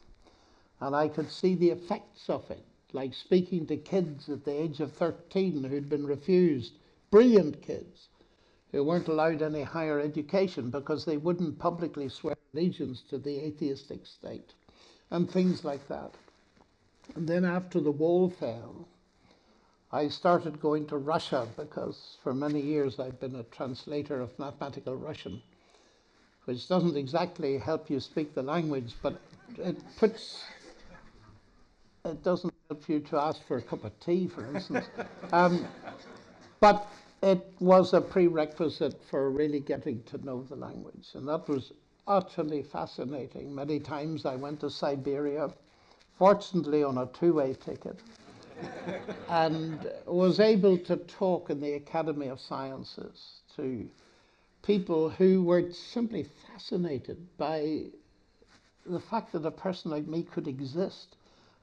And 0.81 0.93
I 0.93 1.07
could 1.07 1.31
see 1.31 1.55
the 1.55 1.69
effects 1.69 2.29
of 2.29 2.51
it, 2.51 2.65
like 2.91 3.13
speaking 3.13 3.65
to 3.67 3.77
kids 3.77 4.27
at 4.27 4.43
the 4.43 4.51
age 4.51 4.81
of 4.81 4.91
13 4.91 5.63
who'd 5.63 5.89
been 5.89 6.05
refused, 6.05 6.73
brilliant 7.09 7.61
kids 7.61 8.09
who 8.73 8.83
weren't 8.83 9.07
allowed 9.07 9.41
any 9.41 9.63
higher 9.63 10.01
education 10.01 10.69
because 10.69 11.05
they 11.05 11.17
wouldn't 11.17 11.57
publicly 11.57 12.09
swear 12.09 12.35
allegiance 12.53 13.01
to 13.09 13.17
the 13.17 13.37
atheistic 13.37 14.05
state, 14.05 14.53
and 15.11 15.31
things 15.31 15.63
like 15.63 15.87
that. 15.87 16.11
And 17.15 17.25
then 17.25 17.45
after 17.45 17.79
the 17.79 17.91
wall 17.91 18.29
fell, 18.29 18.85
I 19.93 20.07
started 20.07 20.61
going 20.61 20.85
to 20.87 20.97
Russia 20.97 21.47
because 21.57 22.15
for 22.23 22.33
many 22.33 22.61
years 22.61 22.97
I've 22.97 23.19
been 23.19 23.35
a 23.35 23.43
translator 23.43 24.21
of 24.21 24.37
mathematical 24.39 24.95
Russian, 24.95 25.41
which 26.45 26.69
doesn't 26.69 26.95
exactly 26.95 27.57
help 27.57 27.89
you 27.89 27.99
speak 27.99 28.33
the 28.33 28.41
language, 28.41 28.93
but 29.01 29.19
it 29.57 29.77
puts, 29.97 30.45
it 32.05 32.23
doesn't 32.23 32.53
help 32.69 32.87
you 32.87 33.01
to 33.01 33.17
ask 33.17 33.45
for 33.45 33.57
a 33.57 33.61
cup 33.61 33.83
of 33.83 33.99
tea, 33.99 34.27
for 34.27 34.45
instance. 34.55 34.85
Um, 35.33 35.65
but 36.59 36.87
it 37.23 37.53
was 37.59 37.93
a 37.93 38.01
prerequisite 38.01 39.01
for 39.09 39.31
really 39.31 39.61
getting 39.61 40.03
to 40.03 40.17
know 40.25 40.43
the 40.43 40.55
language, 40.55 41.07
and 41.13 41.27
that 41.27 41.47
was 41.47 41.71
utterly 42.07 42.63
fascinating. 42.63 43.55
Many 43.55 43.79
times 43.79 44.25
I 44.25 44.35
went 44.35 44.59
to 44.59 44.69
Siberia, 44.69 45.49
fortunately 46.17 46.83
on 46.83 46.97
a 46.97 47.05
two 47.07 47.33
way 47.33 47.53
ticket 47.53 47.99
and 49.29 49.91
was 50.05 50.39
able 50.39 50.77
to 50.77 50.97
talk 50.97 51.49
in 51.49 51.61
the 51.61 51.73
Academy 51.73 52.27
of 52.27 52.39
Sciences 52.39 53.41
to 53.55 53.89
people 54.63 55.09
who 55.09 55.43
were 55.43 55.71
simply 55.71 56.23
fascinated 56.23 57.17
by 57.37 57.85
the 58.85 58.99
fact 58.99 59.31
that 59.31 59.45
a 59.45 59.51
person 59.51 59.91
like 59.91 60.07
me 60.07 60.23
could 60.23 60.47
exist, 60.47 61.15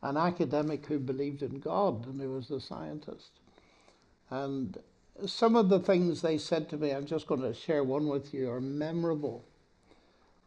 an 0.03 0.17
academic 0.17 0.87
who 0.87 0.99
believed 0.99 1.43
in 1.43 1.59
God 1.59 2.07
and 2.07 2.21
who 2.21 2.31
was 2.31 2.51
a 2.51 2.61
scientist. 2.61 3.31
And 4.31 4.79
some 5.27 5.57
of 5.57 5.69
the 5.69 5.81
things 5.81 6.23
they 6.23 6.39
said 6.39 6.69
to 6.71 6.77
me, 6.77 6.93
I'm 6.93 7.07
just 7.07 7.27
going 7.27 7.43
to 7.43 7.55
share 7.55 7.83
one 7.83 8.07
with 8.07 8.33
you, 8.33 8.51
are 8.51 8.61
memorable. 8.61 9.45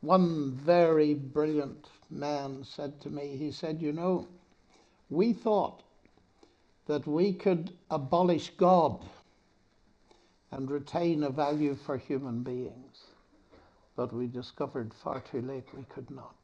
One 0.01 0.51
very 0.51 1.13
brilliant 1.13 1.87
man 2.09 2.63
said 2.63 3.01
to 3.01 3.09
me, 3.09 3.35
he 3.37 3.51
said, 3.51 3.81
You 3.81 3.91
know, 3.91 4.27
we 5.09 5.33
thought 5.33 5.83
that 6.91 7.07
we 7.07 7.31
could 7.31 7.71
abolish 7.89 8.49
God 8.57 9.01
and 10.51 10.69
retain 10.69 11.23
a 11.23 11.29
value 11.29 11.73
for 11.73 11.95
human 11.95 12.43
beings. 12.43 13.05
But 13.95 14.11
we 14.11 14.27
discovered 14.27 14.93
far 14.93 15.21
too 15.21 15.41
late 15.41 15.63
we 15.73 15.85
could 15.85 16.11
not. 16.11 16.35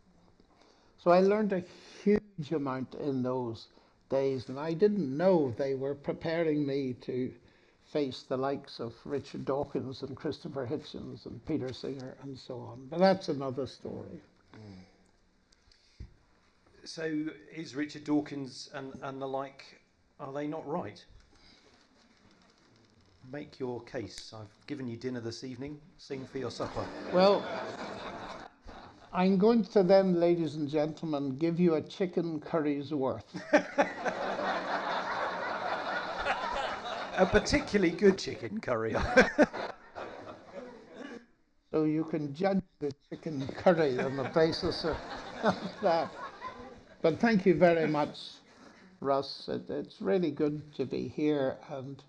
So 1.04 1.12
I 1.12 1.20
learned 1.20 1.52
a 1.52 1.66
huge 2.02 2.52
amount 2.54 2.96
in 2.96 3.24
those 3.24 3.68
days, 4.10 4.48
and 4.48 4.58
I 4.58 4.72
didn't 4.72 5.18
know 5.18 5.54
they 5.58 5.76
were 5.76 5.96
preparing 5.96 6.66
me 6.66 6.96
to 7.02 7.34
face 7.84 8.24
the 8.24 8.38
likes 8.38 8.80
of 8.80 8.94
Richard 9.04 9.44
Dawkins 9.44 10.02
and 10.02 10.16
Christopher 10.16 10.66
Hitchens 10.66 11.26
and 11.26 11.46
Peter 11.46 11.74
Singer 11.74 12.16
and 12.24 12.38
so 12.38 12.58
on. 12.62 12.88
But 12.90 13.00
that's 13.00 13.28
another 13.28 13.68
story. 13.68 14.22
Mm. 14.56 16.06
So 16.86 17.26
is 17.54 17.76
Richard 17.76 18.06
Dawkins 18.06 18.70
and, 18.74 18.94
and 19.02 19.22
the 19.22 19.28
like 19.28 19.82
are 20.20 20.34
they 20.34 20.48
not 20.48 20.68
right? 20.68 21.06
Make 23.32 23.60
your 23.60 23.84
case. 23.84 24.34
I've 24.36 24.48
given 24.68 24.88
you 24.88 24.98
dinner 24.98 25.20
this 25.20 25.44
evening. 25.44 25.80
Sing 25.98 26.26
for 26.26 26.40
your 26.40 26.50
supper. 26.50 26.84
Well, 27.14 27.46
I'm 29.14 29.38
going 29.38 29.64
to 29.66 29.84
then, 29.84 30.20
ladies 30.20 30.56
and 30.56 30.68
gentlemen, 30.70 31.38
give 31.38 31.60
you 31.60 31.76
a 31.76 31.82
chicken 31.82 32.40
curry's 32.40 32.92
worth. 32.94 33.26
a 37.18 37.26
particularly 37.26 37.92
good 37.92 38.18
chicken 38.18 38.62
curry. 38.62 38.94
so 41.72 41.84
you 41.84 42.06
can 42.06 42.34
judge 42.34 42.62
the 42.80 42.94
chicken 43.10 43.46
curry 43.58 44.00
on 44.00 44.16
the 44.16 44.32
basis 44.34 44.86
of 44.86 44.96
that. 45.82 46.10
But 47.02 47.20
thank 47.20 47.46
you 47.46 47.56
very 47.56 47.88
much 47.88 48.18
Russ. 49.00 49.48
It, 49.48 49.70
it's 49.70 50.02
really 50.02 50.32
good 50.32 50.74
to 50.76 50.86
be 50.86 51.08
here. 51.08 51.58
And 51.70 52.02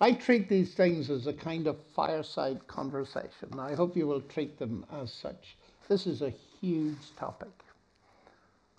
I 0.00 0.12
treat 0.12 0.48
these 0.48 0.74
things 0.74 1.10
as 1.10 1.26
a 1.26 1.32
kind 1.32 1.66
of 1.66 1.76
fireside 1.94 2.66
conversation. 2.66 3.58
I 3.58 3.74
hope 3.74 3.96
you 3.96 4.06
will 4.06 4.20
treat 4.22 4.58
them 4.58 4.84
as 4.92 5.12
such. 5.12 5.56
This 5.88 6.06
is 6.06 6.22
a 6.22 6.32
huge 6.60 7.14
topic. 7.16 7.52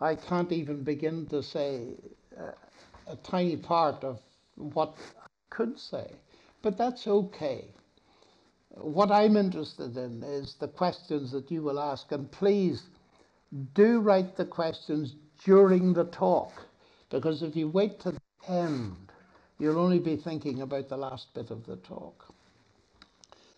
I 0.01 0.15
can't 0.15 0.51
even 0.51 0.84
begin 0.84 1.25
to 1.27 1.42
say 1.42 1.96
uh, 2.38 2.51
a 3.08 3.15
tiny 3.18 3.56
part 3.56 4.04
of 4.04 4.20
what 4.56 4.96
I 5.22 5.27
could 5.50 5.80
say. 5.80 6.12
but 6.62 6.77
that's 6.77 7.08
okay. 7.08 7.65
What 8.72 9.12
I'm 9.12 9.38
interested 9.38 9.96
in 9.96 10.24
is 10.24 10.56
the 10.56 10.68
questions 10.68 11.32
that 11.32 11.51
you 11.51 11.62
will 11.62 11.80
ask, 11.80 12.12
and 12.12 12.30
please 12.32 12.84
do 13.74 14.00
write 14.00 14.36
the 14.36 14.46
questions 14.46 15.15
during 15.44 15.94
the 15.94 16.06
talk, 16.06 16.51
because 17.10 17.44
if 17.44 17.56
you 17.56 17.68
wait 17.68 18.00
to 18.02 18.12
the 18.12 18.22
end, 18.48 18.96
you'll 19.60 19.80
only 19.80 20.00
be 20.00 20.16
thinking 20.16 20.62
about 20.62 20.90
the 20.90 20.98
last 20.98 21.34
bit 21.34 21.52
of 21.52 21.66
the 21.66 21.78
talk. 21.78 22.34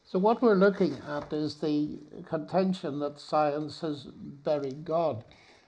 So, 0.05 0.19
what 0.19 0.41
we're 0.41 0.55
looking 0.55 0.97
at 1.07 1.33
is 1.33 1.55
the 1.55 1.99
contention 2.25 2.99
that 2.99 3.19
science 3.19 3.81
has 3.81 4.05
buried 4.05 4.85
God. 4.85 5.23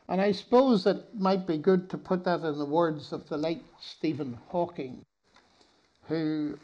And 0.07 0.21
I 0.21 0.31
suppose 0.31 0.85
it 0.87 1.13
might 1.13 1.45
be 1.45 1.57
good 1.57 1.89
to 1.89 1.97
put 1.97 2.23
that 2.23 2.41
in 2.41 2.57
the 2.57 2.65
words 2.65 3.11
of 3.13 3.27
the 3.29 3.37
late 3.37 3.63
Stephen 3.79 4.39
Hawking, 4.47 5.05
who 6.07 6.57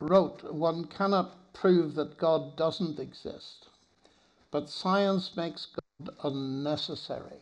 wrote, 0.00 0.42
One 0.52 0.84
cannot 0.84 1.54
prove 1.54 1.94
that 1.94 2.18
God 2.18 2.56
doesn't 2.56 2.98
exist, 2.98 3.68
but 4.50 4.68
science 4.68 5.36
makes 5.36 5.66
God 5.66 6.14
unnecessary. 6.24 7.40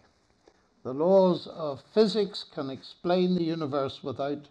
The 0.83 0.95
laws 0.95 1.47
of 1.47 1.83
physics 1.93 2.45
can 2.45 2.71
explain 2.71 3.35
the 3.35 3.45
universe 3.45 4.03
without 4.03 4.49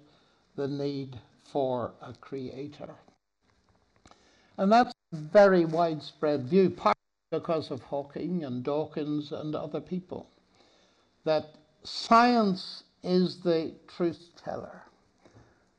the 0.55 0.67
need 0.67 1.17
for 1.43 1.93
a 2.01 2.13
creator. 2.13 2.95
And 4.57 4.71
that's 4.71 4.93
a 5.11 5.15
very 5.15 5.65
widespread 5.65 6.43
view, 6.43 6.69
partly 6.69 6.99
because 7.31 7.71
of 7.71 7.81
Hawking 7.81 8.43
and 8.43 8.63
Dawkins 8.63 9.31
and 9.31 9.55
other 9.55 9.81
people, 9.81 10.29
that 11.23 11.55
science 11.83 12.83
is 13.03 13.39
the 13.39 13.73
truth 13.87 14.29
teller. 14.35 14.83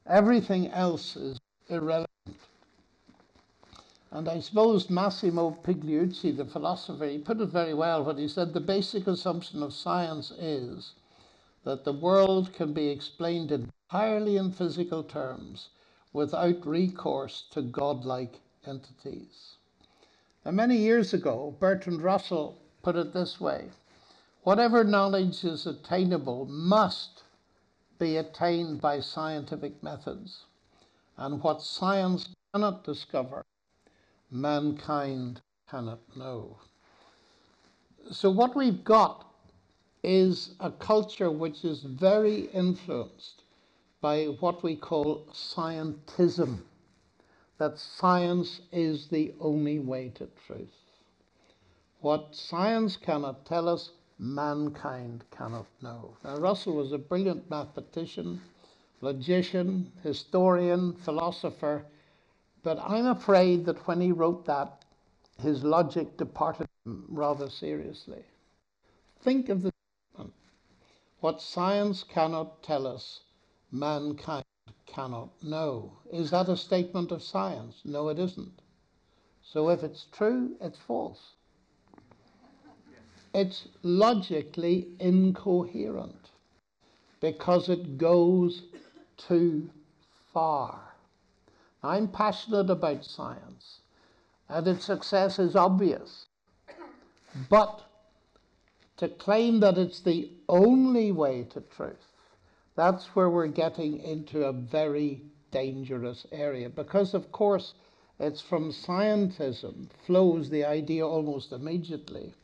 Everything 0.07 0.69
else 0.69 1.15
is 1.15 1.39
irrelevant. 1.69 2.10
And 4.13 4.29
I 4.29 4.41
suppose 4.41 4.91
Massimo 4.91 5.57
Pigliucci, 5.63 6.37
the 6.37 6.45
philosopher, 6.45 7.07
he 7.07 7.19
put 7.19 7.41
it 7.41 7.47
very 7.47 7.75
well 7.75 8.03
when 8.03 8.19
he 8.19 8.27
said 8.27 8.53
the 8.53 8.61
basic 8.61 9.07
assumption 9.07 9.63
of 9.63 9.73
science 9.73 10.33
is 10.33 10.95
that 11.63 11.85
the 11.85 11.93
world 11.93 12.53
can 12.53 12.73
be 12.73 12.89
explained 12.89 13.53
entirely 13.53 14.37
in 14.37 14.51
physical 14.51 15.05
terms 15.05 15.69
without 16.13 16.67
recourse 16.67 17.45
to 17.53 17.63
godlike 17.63 18.41
entities. 18.67 19.57
And 20.45 20.57
many 20.57 20.77
years 20.77 21.15
ago, 21.15 21.55
Bertrand 21.61 22.03
Russell 22.03 22.59
put 22.83 22.97
it 22.97 23.13
this 23.13 23.41
way 23.41 23.71
whatever 24.43 24.83
knowledge 24.83 25.45
is 25.45 25.67
attainable 25.67 26.47
must 26.47 27.23
be 27.99 28.17
attained 28.17 28.81
by 28.81 28.99
scientific 28.99 29.83
methods. 29.83 30.47
And 31.17 31.43
what 31.43 31.63
science 31.63 32.29
cannot 32.53 32.83
discover, 32.83 33.45
mankind 34.31 35.41
cannot 35.69 36.01
know. 36.17 36.59
So, 38.11 38.31
what 38.31 38.57
we've 38.57 38.83
got 38.83 39.27
is 40.03 40.55
a 40.61 40.71
culture 40.71 41.31
which 41.31 41.65
is 41.65 41.83
very 41.83 42.47
influenced 42.53 43.43
by 44.01 44.25
what 44.25 44.63
we 44.63 44.75
call 44.75 45.27
scientism, 45.33 46.61
that 47.59 47.79
science 47.79 48.63
is 48.73 49.09
the 49.09 49.35
only 49.41 49.79
way 49.79 50.11
to 50.15 50.27
truth. 50.47 50.69
What 52.01 52.35
science 52.35 52.97
cannot 52.97 53.45
tell 53.45 53.69
us, 53.69 53.91
mankind 54.19 55.25
cannot 55.31 55.67
know. 55.83 56.17
Now, 56.25 56.39
Russell 56.39 56.75
was 56.77 56.93
a 56.93 56.99
brilliant 56.99 57.51
mathematician, 57.51 58.41
logician, 59.03 59.93
historian, 60.03 60.95
philosopher, 60.95 61.85
but 62.63 62.79
I'm 62.81 63.07
afraid 63.07 63.65
that 63.67 63.87
when 63.87 64.01
he 64.01 64.13
wrote 64.13 64.45
that, 64.47 64.85
his 65.41 65.65
logic 65.65 66.17
departed 66.17 66.69
rather 66.85 67.49
seriously. 67.49 68.25
Think 69.21 69.49
of 69.49 69.63
the 69.63 69.73
statement 70.13 70.35
what 71.21 71.43
science 71.43 72.03
cannot 72.03 72.63
tell 72.63 72.87
us, 72.87 73.21
mankind 73.71 74.45
cannot 74.87 75.31
know. 75.43 75.93
Is 76.11 76.31
that 76.31 76.49
a 76.49 76.57
statement 76.57 77.13
of 77.13 77.23
science? 77.23 77.83
No, 77.85 78.09
it 78.09 78.19
isn't. 78.19 78.63
So 79.43 79.69
if 79.69 79.83
it's 79.83 80.07
true, 80.13 80.57
it's 80.61 80.79
false. 80.79 81.35
It's 83.35 83.69
logically 83.83 84.89
incoherent 84.99 86.31
because 87.21 87.69
it 87.69 87.99
goes 87.99 88.63
too 89.17 89.71
far. 90.33 90.90
I'm 91.83 92.09
passionate 92.09 92.71
about 92.71 93.05
science 93.05 93.81
and 94.49 94.67
its 94.67 94.85
success 94.85 95.39
is 95.39 95.57
obvious. 95.57 96.27
But 97.49 97.83
to 98.97 99.09
claim 99.09 99.61
that 99.61 99.79
it's 99.79 100.01
the 100.01 100.31
only 100.49 101.13
way 101.13 101.45
to 101.45 101.61
truth, 101.61 102.13
that's 102.75 103.07
where 103.15 103.31
we're 103.31 103.47
getting 103.47 103.99
into 104.01 104.45
a 104.45 104.53
very 104.53 105.23
dangerous 105.51 106.27
area. 106.33 106.69
Because, 106.69 107.15
of 107.15 107.33
course, 107.33 107.75
it's 108.19 108.41
from 108.41 108.71
scientism 108.71 109.89
flows 110.05 110.51
the 110.51 110.65
idea 110.65 111.07
almost 111.07 111.53
immediately 111.53 112.35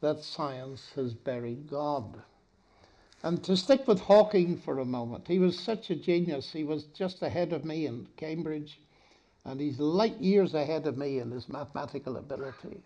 that 0.00 0.22
science 0.22 0.92
has 0.94 1.12
buried 1.12 1.68
God. 1.68 2.22
And 3.22 3.42
to 3.44 3.56
stick 3.56 3.88
with 3.88 4.00
Hawking 4.00 4.56
for 4.58 4.78
a 4.78 4.84
moment, 4.84 5.26
he 5.26 5.38
was 5.38 5.58
such 5.58 5.90
a 5.90 5.96
genius. 5.96 6.52
He 6.52 6.64
was 6.64 6.84
just 6.84 7.22
ahead 7.22 7.52
of 7.52 7.64
me 7.64 7.86
in 7.86 8.06
Cambridge, 8.16 8.80
and 9.44 9.60
he's 9.60 9.80
light 9.80 10.18
years 10.20 10.54
ahead 10.54 10.86
of 10.86 10.96
me 10.96 11.18
in 11.18 11.30
his 11.30 11.48
mathematical 11.48 12.16
ability. 12.16 12.80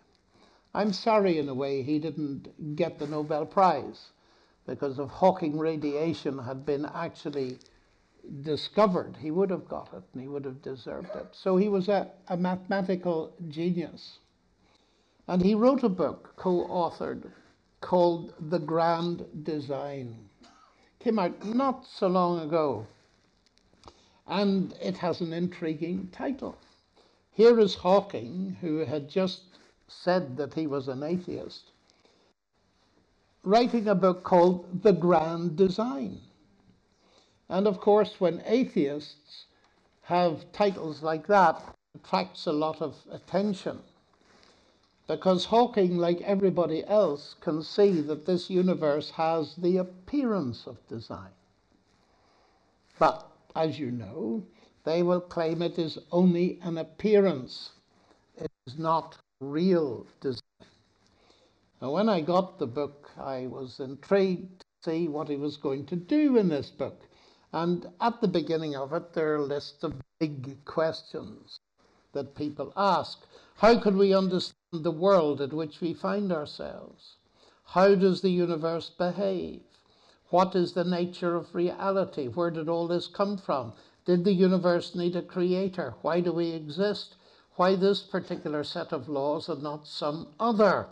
I'm 0.73 0.91
sorry, 0.91 1.37
in 1.37 1.49
a 1.49 1.53
way, 1.53 1.83
he 1.83 1.99
didn't 1.99 2.75
get 2.75 2.97
the 2.97 3.07
Nobel 3.07 3.45
Prize 3.45 4.09
because 4.65 4.97
if 4.97 5.09
Hawking 5.09 5.59
radiation 5.59 6.39
had 6.39 6.65
been 6.65 6.85
actually 6.85 7.59
discovered, 8.41 9.17
he 9.19 9.29
would 9.29 9.49
have 9.49 9.67
got 9.67 9.93
it 9.93 10.03
and 10.13 10.21
he 10.21 10.27
would 10.27 10.45
have 10.45 10.61
deserved 10.61 11.09
it. 11.15 11.27
So 11.31 11.57
he 11.57 11.67
was 11.67 11.89
a, 11.89 12.09
a 12.29 12.37
mathematical 12.37 13.33
genius. 13.49 14.19
And 15.27 15.43
he 15.43 15.53
wrote 15.53 15.83
a 15.83 15.89
book 15.89 16.33
co 16.37 16.65
authored 16.67 17.31
called 17.83 18.33
The 18.49 18.59
Grand 18.59 19.25
Design. 19.43 20.15
Came 20.99 21.19
out 21.19 21.45
not 21.45 21.85
so 21.85 22.07
long 22.07 22.39
ago. 22.39 22.87
And 24.25 24.73
it 24.81 24.97
has 24.97 25.19
an 25.19 25.33
intriguing 25.33 26.07
title. 26.13 26.57
Here 27.31 27.59
is 27.59 27.75
Hawking, 27.75 28.55
who 28.61 28.77
had 28.85 29.09
just 29.09 29.41
said 29.89 30.37
that 30.37 30.53
he 30.53 30.65
was 30.65 30.87
an 30.87 31.03
atheist, 31.03 31.71
writing 33.43 33.89
a 33.89 33.95
book 33.95 34.23
called 34.23 34.81
The 34.81 34.93
Grand 34.93 35.57
Design. 35.57 36.21
And 37.49 37.67
of 37.67 37.81
course, 37.81 38.15
when 38.19 38.41
atheists 38.45 39.45
have 40.03 40.49
titles 40.53 41.03
like 41.03 41.27
that, 41.27 41.61
it 41.93 42.01
attracts 42.01 42.45
a 42.45 42.53
lot 42.53 42.81
of 42.81 42.95
attention. 43.11 43.79
Because 45.05 45.45
Hawking, 45.45 45.97
like 45.97 46.21
everybody 46.21 46.85
else, 46.85 47.35
can 47.41 47.61
see 47.61 47.99
that 48.01 48.25
this 48.25 48.49
universe 48.49 49.09
has 49.11 49.55
the 49.55 49.77
appearance 49.77 50.65
of 50.65 50.87
design. 50.87 51.31
But, 52.97 53.29
as 53.53 53.79
you 53.79 53.91
know, 53.91 54.45
they 54.85 55.03
will 55.03 55.19
claim 55.19 55.61
it 55.61 55.77
is 55.77 55.97
only 56.11 56.59
an 56.61 56.77
appearance. 56.77 57.71
It 58.37 58.51
is 58.65 58.79
not 58.79 59.17
real 59.41 60.07
design. 60.21 60.39
Now, 61.81 61.91
when 61.91 62.07
I 62.07 62.21
got 62.21 62.57
the 62.57 62.67
book, 62.67 63.11
I 63.17 63.47
was 63.47 63.81
intrigued 63.81 64.61
to 64.61 64.91
see 64.91 65.09
what 65.09 65.27
he 65.27 65.35
was 65.35 65.57
going 65.57 65.85
to 65.87 65.97
do 65.97 66.37
in 66.37 66.47
this 66.47 66.69
book. 66.69 67.01
And 67.51 67.87
at 67.99 68.21
the 68.21 68.27
beginning 68.29 68.75
of 68.75 68.93
it, 68.93 69.13
there 69.13 69.35
are 69.35 69.41
lists 69.41 69.83
of 69.83 70.01
big 70.19 70.63
questions 70.63 71.59
that 72.13 72.35
people 72.35 72.73
ask. 72.75 73.19
How 73.57 73.79
can 73.79 73.97
we 73.97 74.13
understand 74.13 74.55
the 74.71 74.91
world 74.91 75.41
in 75.41 75.51
which 75.51 75.81
we 75.81 75.93
find 75.93 76.31
ourselves? 76.31 77.17
How 77.65 77.95
does 77.95 78.21
the 78.21 78.29
universe 78.29 78.89
behave? 78.89 79.61
What 80.29 80.55
is 80.55 80.73
the 80.73 80.83
nature 80.83 81.35
of 81.35 81.53
reality? 81.53 82.27
Where 82.27 82.49
did 82.49 82.67
all 82.67 82.87
this 82.87 83.07
come 83.07 83.37
from? 83.37 83.73
Did 84.05 84.25
the 84.25 84.33
universe 84.33 84.95
need 84.95 85.15
a 85.15 85.21
creator? 85.21 85.93
Why 86.01 86.21
do 86.21 86.31
we 86.31 86.51
exist? 86.51 87.15
Why 87.55 87.75
this 87.75 88.01
particular 88.01 88.63
set 88.63 88.91
of 88.91 89.07
laws 89.07 89.47
and 89.47 89.61
not 89.61 89.87
some 89.87 90.33
other? 90.39 90.87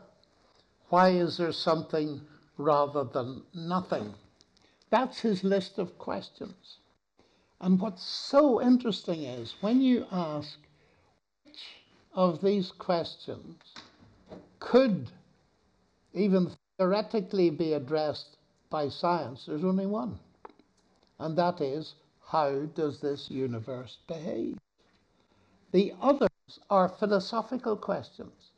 Why 0.90 1.10
is 1.10 1.38
there 1.38 1.52
something 1.52 2.22
rather 2.58 3.04
than 3.04 3.44
nothing? 3.54 4.14
That's 4.92 5.22
his 5.22 5.44
list 5.44 5.80
of 5.80 5.98
questions. 5.98 6.78
And 7.60 7.80
what's 7.80 8.04
so 8.04 8.62
interesting 8.62 9.24
is 9.24 9.56
when 9.62 9.82
you 9.82 10.06
ask 10.12 10.58
of 12.14 12.42
these 12.42 12.72
questions 12.72 13.56
could 14.60 15.10
even 16.14 16.52
theoretically 16.78 17.50
be 17.50 17.74
addressed 17.74 18.38
by 18.70 18.90
science, 18.90 19.46
there's 19.46 19.64
only 19.64 19.86
one. 19.86 20.20
And 21.20 21.38
that 21.38 21.62
is 21.62 21.96
how 22.26 22.66
does 22.76 23.00
this 23.00 23.30
universe 23.30 23.98
behave? 24.08 24.58
The 25.72 25.94
others 26.02 26.30
are 26.70 26.90
philosophical 26.90 27.76
questions. 27.76 28.52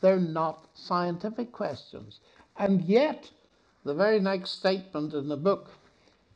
They're 0.00 0.18
not 0.18 0.68
scientific 0.74 1.52
questions. 1.52 2.20
And 2.56 2.82
yet, 2.82 3.30
the 3.84 3.94
very 3.94 4.20
next 4.20 4.50
statement 4.50 5.14
in 5.14 5.28
the 5.28 5.36
book, 5.36 5.70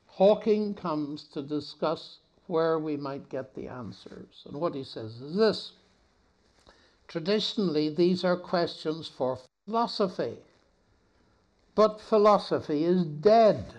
Hawking 0.07 0.75
comes 0.75 1.25
to 1.29 1.43
discuss 1.43 2.19
where 2.47 2.79
we 2.79 2.97
might 2.97 3.29
get 3.29 3.55
the 3.55 3.69
answers. 3.69 4.45
And 4.47 4.61
what 4.61 4.75
he 4.75 4.85
says 4.85 5.21
is 5.21 5.37
this 5.37 5.73
Traditionally, 7.11 7.89
these 7.89 8.23
are 8.23 8.37
questions 8.37 9.09
for 9.09 9.41
philosophy, 9.67 10.37
but 11.75 12.01
philosophy 12.01 12.85
is 12.85 13.05
dead. 13.05 13.75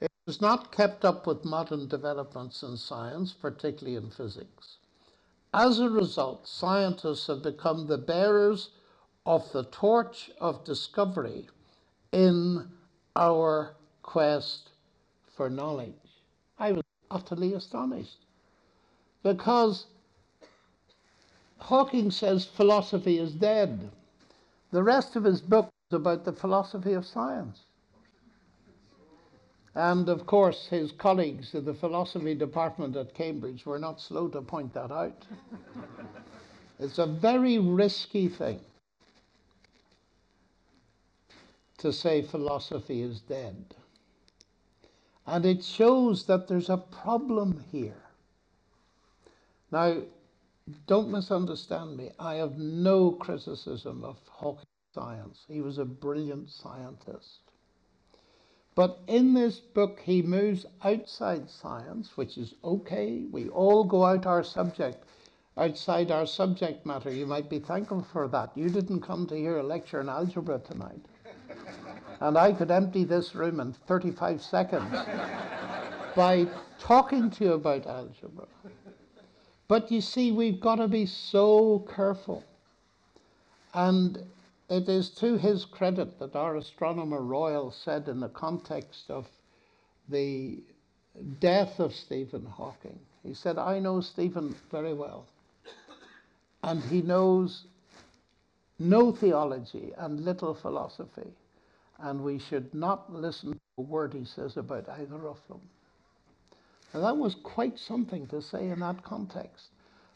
It 0.00 0.08
has 0.28 0.40
not 0.40 0.70
kept 0.70 1.04
up 1.04 1.26
with 1.26 1.44
modern 1.44 1.88
developments 1.88 2.62
in 2.62 2.76
science, 2.76 3.32
particularly 3.32 3.96
in 3.96 4.08
physics. 4.08 4.76
As 5.52 5.80
a 5.80 5.90
result, 5.90 6.46
scientists 6.46 7.26
have 7.26 7.42
become 7.42 7.88
the 7.88 7.98
bearers 7.98 8.70
of 9.26 9.50
the 9.50 9.64
torch 9.64 10.30
of 10.40 10.62
discovery 10.62 11.48
in 12.12 12.70
our 13.16 13.74
quest 14.04 14.70
for 15.26 15.50
knowledge. 15.50 16.22
I 16.56 16.70
was 16.70 16.84
utterly 17.10 17.52
astonished 17.52 18.26
because 19.24 19.86
Hawking 21.60 22.10
says 22.10 22.44
philosophy 22.44 23.18
is 23.18 23.32
dead. 23.32 23.90
The 24.72 24.82
rest 24.82 25.16
of 25.16 25.24
his 25.24 25.40
book 25.40 25.70
is 25.90 25.96
about 25.96 26.24
the 26.24 26.32
philosophy 26.32 26.92
of 26.94 27.06
science. 27.06 27.64
And 29.74 30.08
of 30.08 30.26
course, 30.26 30.66
his 30.66 30.90
colleagues 30.90 31.54
in 31.54 31.64
the 31.64 31.74
philosophy 31.74 32.34
department 32.34 32.96
at 32.96 33.14
Cambridge 33.14 33.66
were 33.66 33.78
not 33.78 34.00
slow 34.00 34.28
to 34.28 34.42
point 34.42 34.74
that 34.74 34.90
out. 34.90 35.24
it's 36.80 36.98
a 36.98 37.06
very 37.06 37.58
risky 37.58 38.28
thing 38.28 38.60
to 41.78 41.92
say 41.92 42.20
philosophy 42.20 43.00
is 43.00 43.20
dead. 43.20 43.74
And 45.26 45.46
it 45.46 45.64
shows 45.64 46.26
that 46.26 46.48
there's 46.48 46.68
a 46.68 46.76
problem 46.76 47.64
here. 47.70 48.02
Now, 49.70 50.02
don't 50.86 51.10
misunderstand 51.10 51.96
me. 51.96 52.10
I 52.18 52.34
have 52.36 52.58
no 52.58 53.12
criticism 53.12 54.04
of 54.04 54.18
Hawking's 54.28 54.66
science. 54.94 55.44
He 55.48 55.60
was 55.60 55.78
a 55.78 55.84
brilliant 55.84 56.50
scientist. 56.50 57.40
But 58.74 59.00
in 59.06 59.34
this 59.34 59.60
book, 59.60 60.00
he 60.00 60.22
moves 60.22 60.64
outside 60.82 61.50
science, 61.50 62.16
which 62.16 62.38
is 62.38 62.54
okay. 62.64 63.26
We 63.30 63.48
all 63.48 63.84
go 63.84 64.04
out 64.04 64.26
our 64.26 64.42
subject, 64.42 65.04
outside 65.56 66.10
our 66.10 66.26
subject 66.26 66.86
matter. 66.86 67.12
You 67.12 67.26
might 67.26 67.50
be 67.50 67.58
thankful 67.58 68.02
for 68.02 68.28
that. 68.28 68.56
You 68.56 68.70
didn't 68.70 69.00
come 69.00 69.26
to 69.26 69.36
hear 69.36 69.58
a 69.58 69.62
lecture 69.62 70.00
on 70.00 70.08
algebra 70.08 70.60
tonight. 70.60 71.04
and 72.20 72.38
I 72.38 72.52
could 72.52 72.70
empty 72.70 73.04
this 73.04 73.34
room 73.34 73.60
in 73.60 73.72
35 73.72 74.40
seconds 74.42 74.96
by 76.16 76.46
talking 76.78 77.30
to 77.30 77.44
you 77.44 77.52
about 77.54 77.86
algebra. 77.86 78.46
But 79.70 79.92
you 79.92 80.00
see, 80.00 80.32
we've 80.32 80.58
got 80.58 80.76
to 80.76 80.88
be 80.88 81.06
so 81.06 81.86
careful. 81.94 82.42
And 83.72 84.18
it 84.68 84.88
is 84.88 85.10
to 85.10 85.38
his 85.38 85.64
credit 85.64 86.18
that 86.18 86.34
our 86.34 86.56
astronomer 86.56 87.20
royal 87.22 87.70
said, 87.70 88.08
in 88.08 88.18
the 88.18 88.30
context 88.30 89.08
of 89.12 89.28
the 90.08 90.64
death 91.38 91.78
of 91.78 91.94
Stephen 91.94 92.44
Hawking, 92.46 92.98
he 93.22 93.32
said, 93.32 93.58
I 93.58 93.78
know 93.78 94.00
Stephen 94.00 94.56
very 94.72 94.92
well. 94.92 95.28
And 96.64 96.82
he 96.82 97.00
knows 97.00 97.66
no 98.80 99.12
theology 99.12 99.92
and 99.98 100.24
little 100.24 100.52
philosophy. 100.52 101.30
And 102.00 102.24
we 102.24 102.40
should 102.40 102.74
not 102.74 103.14
listen 103.14 103.52
to 103.52 103.58
a 103.78 103.82
word 103.82 104.14
he 104.14 104.24
says 104.24 104.56
about 104.56 104.88
either 104.88 105.28
of 105.28 105.38
them. 105.46 105.60
And 106.92 107.04
that 107.04 107.16
was 107.16 107.36
quite 107.36 107.78
something 107.78 108.26
to 108.28 108.42
say 108.42 108.68
in 108.68 108.80
that 108.80 109.02
context. 109.02 109.68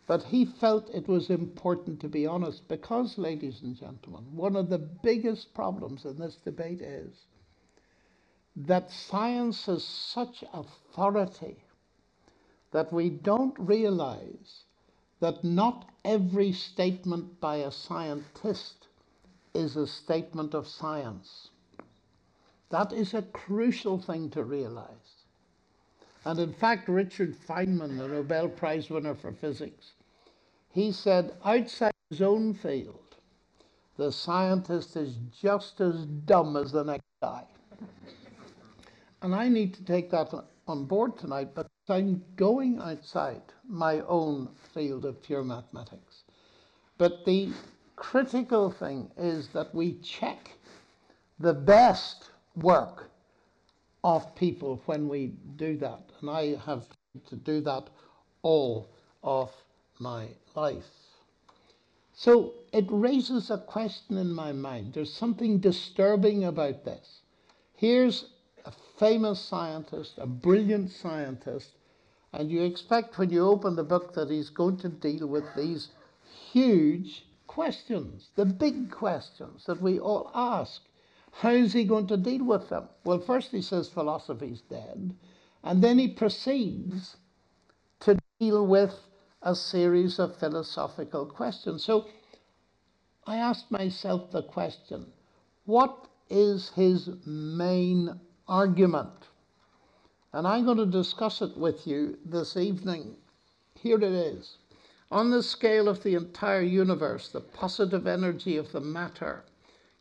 But 0.06 0.22
he 0.24 0.44
felt 0.44 0.90
it 0.90 1.08
was 1.08 1.30
important 1.30 2.00
to 2.00 2.08
be 2.08 2.26
honest 2.26 2.68
because, 2.68 3.16
ladies 3.16 3.62
and 3.62 3.74
gentlemen, 3.76 4.24
one 4.34 4.56
of 4.56 4.68
the 4.68 4.78
biggest 4.78 5.54
problems 5.54 6.04
in 6.04 6.18
this 6.18 6.36
debate 6.36 6.82
is 6.82 7.26
that 8.56 8.90
science 8.90 9.66
has 9.66 9.84
such 9.84 10.44
authority 10.52 11.56
that 12.72 12.92
we 12.92 13.08
don't 13.08 13.58
realize 13.58 14.64
that 15.20 15.42
not 15.42 15.88
every 16.04 16.52
statement 16.52 17.40
by 17.40 17.56
a 17.56 17.70
scientist 17.70 18.88
is 19.54 19.76
a 19.76 19.86
statement 19.86 20.54
of 20.54 20.66
science. 20.66 21.50
That 22.70 22.92
is 22.92 23.14
a 23.14 23.22
crucial 23.22 23.98
thing 23.98 24.30
to 24.30 24.42
realize. 24.42 25.03
And 26.24 26.38
in 26.38 26.52
fact, 26.52 26.88
Richard 26.88 27.36
Feynman, 27.36 27.98
the 27.98 28.08
Nobel 28.08 28.48
Prize 28.48 28.88
winner 28.88 29.14
for 29.14 29.32
physics, 29.32 29.92
he 30.70 30.90
said 30.90 31.34
outside 31.44 31.92
his 32.10 32.22
own 32.22 32.54
field, 32.54 33.16
the 33.96 34.10
scientist 34.10 34.96
is 34.96 35.18
just 35.40 35.80
as 35.80 36.06
dumb 36.06 36.56
as 36.56 36.72
the 36.72 36.82
next 36.82 37.04
guy. 37.22 37.44
And 39.22 39.34
I 39.34 39.48
need 39.48 39.74
to 39.74 39.84
take 39.84 40.10
that 40.10 40.32
on 40.66 40.84
board 40.84 41.16
tonight, 41.16 41.54
but 41.54 41.66
I'm 41.88 42.24
going 42.36 42.80
outside 42.80 43.42
my 43.68 44.00
own 44.00 44.48
field 44.72 45.04
of 45.04 45.22
pure 45.22 45.44
mathematics. 45.44 46.24
But 46.98 47.24
the 47.24 47.52
critical 47.96 48.70
thing 48.70 49.10
is 49.16 49.48
that 49.48 49.74
we 49.74 49.94
check 49.98 50.50
the 51.38 51.54
best 51.54 52.30
work 52.56 53.10
of 54.02 54.34
people 54.34 54.82
when 54.86 55.08
we 55.08 55.34
do 55.56 55.76
that. 55.78 56.10
And 56.26 56.30
I 56.30 56.56
have 56.64 56.86
to 57.28 57.36
do 57.36 57.60
that 57.60 57.90
all 58.40 58.88
of 59.22 59.50
my 59.98 60.28
life. 60.54 60.88
So 62.14 62.54
it 62.72 62.86
raises 62.88 63.50
a 63.50 63.58
question 63.58 64.16
in 64.16 64.32
my 64.32 64.52
mind. 64.52 64.94
There's 64.94 65.12
something 65.12 65.58
disturbing 65.58 66.44
about 66.44 66.86
this. 66.86 67.20
Here's 67.74 68.30
a 68.64 68.72
famous 68.98 69.38
scientist, 69.38 70.14
a 70.16 70.26
brilliant 70.26 70.92
scientist, 70.92 71.72
and 72.32 72.50
you 72.50 72.62
expect 72.62 73.18
when 73.18 73.28
you 73.28 73.46
open 73.46 73.76
the 73.76 73.84
book 73.84 74.14
that 74.14 74.30
he's 74.30 74.48
going 74.48 74.78
to 74.78 74.88
deal 74.88 75.26
with 75.26 75.44
these 75.54 75.90
huge 76.52 77.26
questions, 77.46 78.30
the 78.34 78.46
big 78.46 78.90
questions 78.90 79.66
that 79.66 79.82
we 79.82 80.00
all 80.00 80.30
ask. 80.34 80.80
How 81.32 81.50
is 81.50 81.74
he 81.74 81.84
going 81.84 82.06
to 82.06 82.16
deal 82.16 82.44
with 82.44 82.70
them? 82.70 82.88
Well, 83.04 83.18
first 83.18 83.50
he 83.50 83.60
says 83.60 83.90
philosophy's 83.90 84.62
dead, 84.62 85.14
and 85.64 85.82
then 85.82 85.98
he 85.98 86.08
proceeds 86.08 87.16
to 88.00 88.18
deal 88.38 88.66
with 88.66 88.94
a 89.42 89.56
series 89.56 90.18
of 90.18 90.36
philosophical 90.36 91.24
questions. 91.24 91.82
So 91.82 92.06
I 93.26 93.36
asked 93.36 93.70
myself 93.70 94.30
the 94.30 94.42
question 94.42 95.06
what 95.64 96.08
is 96.28 96.70
his 96.70 97.08
main 97.24 98.20
argument? 98.46 99.28
And 100.34 100.46
I'm 100.46 100.66
going 100.66 100.78
to 100.78 100.86
discuss 100.86 101.40
it 101.40 101.56
with 101.56 101.86
you 101.86 102.18
this 102.26 102.56
evening. 102.56 103.16
Here 103.74 103.96
it 103.96 104.02
is. 104.02 104.58
On 105.10 105.30
the 105.30 105.42
scale 105.42 105.88
of 105.88 106.02
the 106.02 106.14
entire 106.14 106.62
universe, 106.62 107.28
the 107.28 107.40
positive 107.40 108.06
energy 108.06 108.56
of 108.56 108.72
the 108.72 108.80
matter 108.80 109.44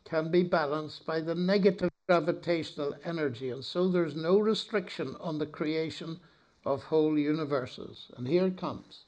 can 0.04 0.30
be 0.30 0.42
balanced 0.42 1.06
by 1.06 1.20
the 1.20 1.34
negative 1.34 1.90
gravitational 2.06 2.94
energy, 3.04 3.50
and 3.50 3.64
so 3.64 3.88
there's 3.88 4.14
no 4.14 4.38
restriction 4.38 5.16
on 5.20 5.38
the 5.38 5.46
creation 5.46 6.20
of 6.64 6.82
whole 6.84 7.18
universes. 7.18 8.10
And 8.16 8.26
here 8.26 8.46
it 8.46 8.58
comes. 8.58 9.04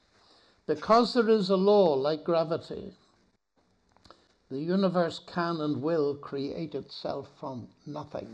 Because 0.67 1.15
there 1.15 1.29
is 1.29 1.51
a 1.51 1.57
law 1.57 1.95
like 1.95 2.25
gravity, 2.25 2.93
the 4.51 4.59
universe 4.59 5.21
can 5.27 5.61
and 5.61 5.83
will 5.83 6.15
create 6.15 6.75
itself 6.75 7.29
from 7.39 7.69
nothing. 7.85 8.29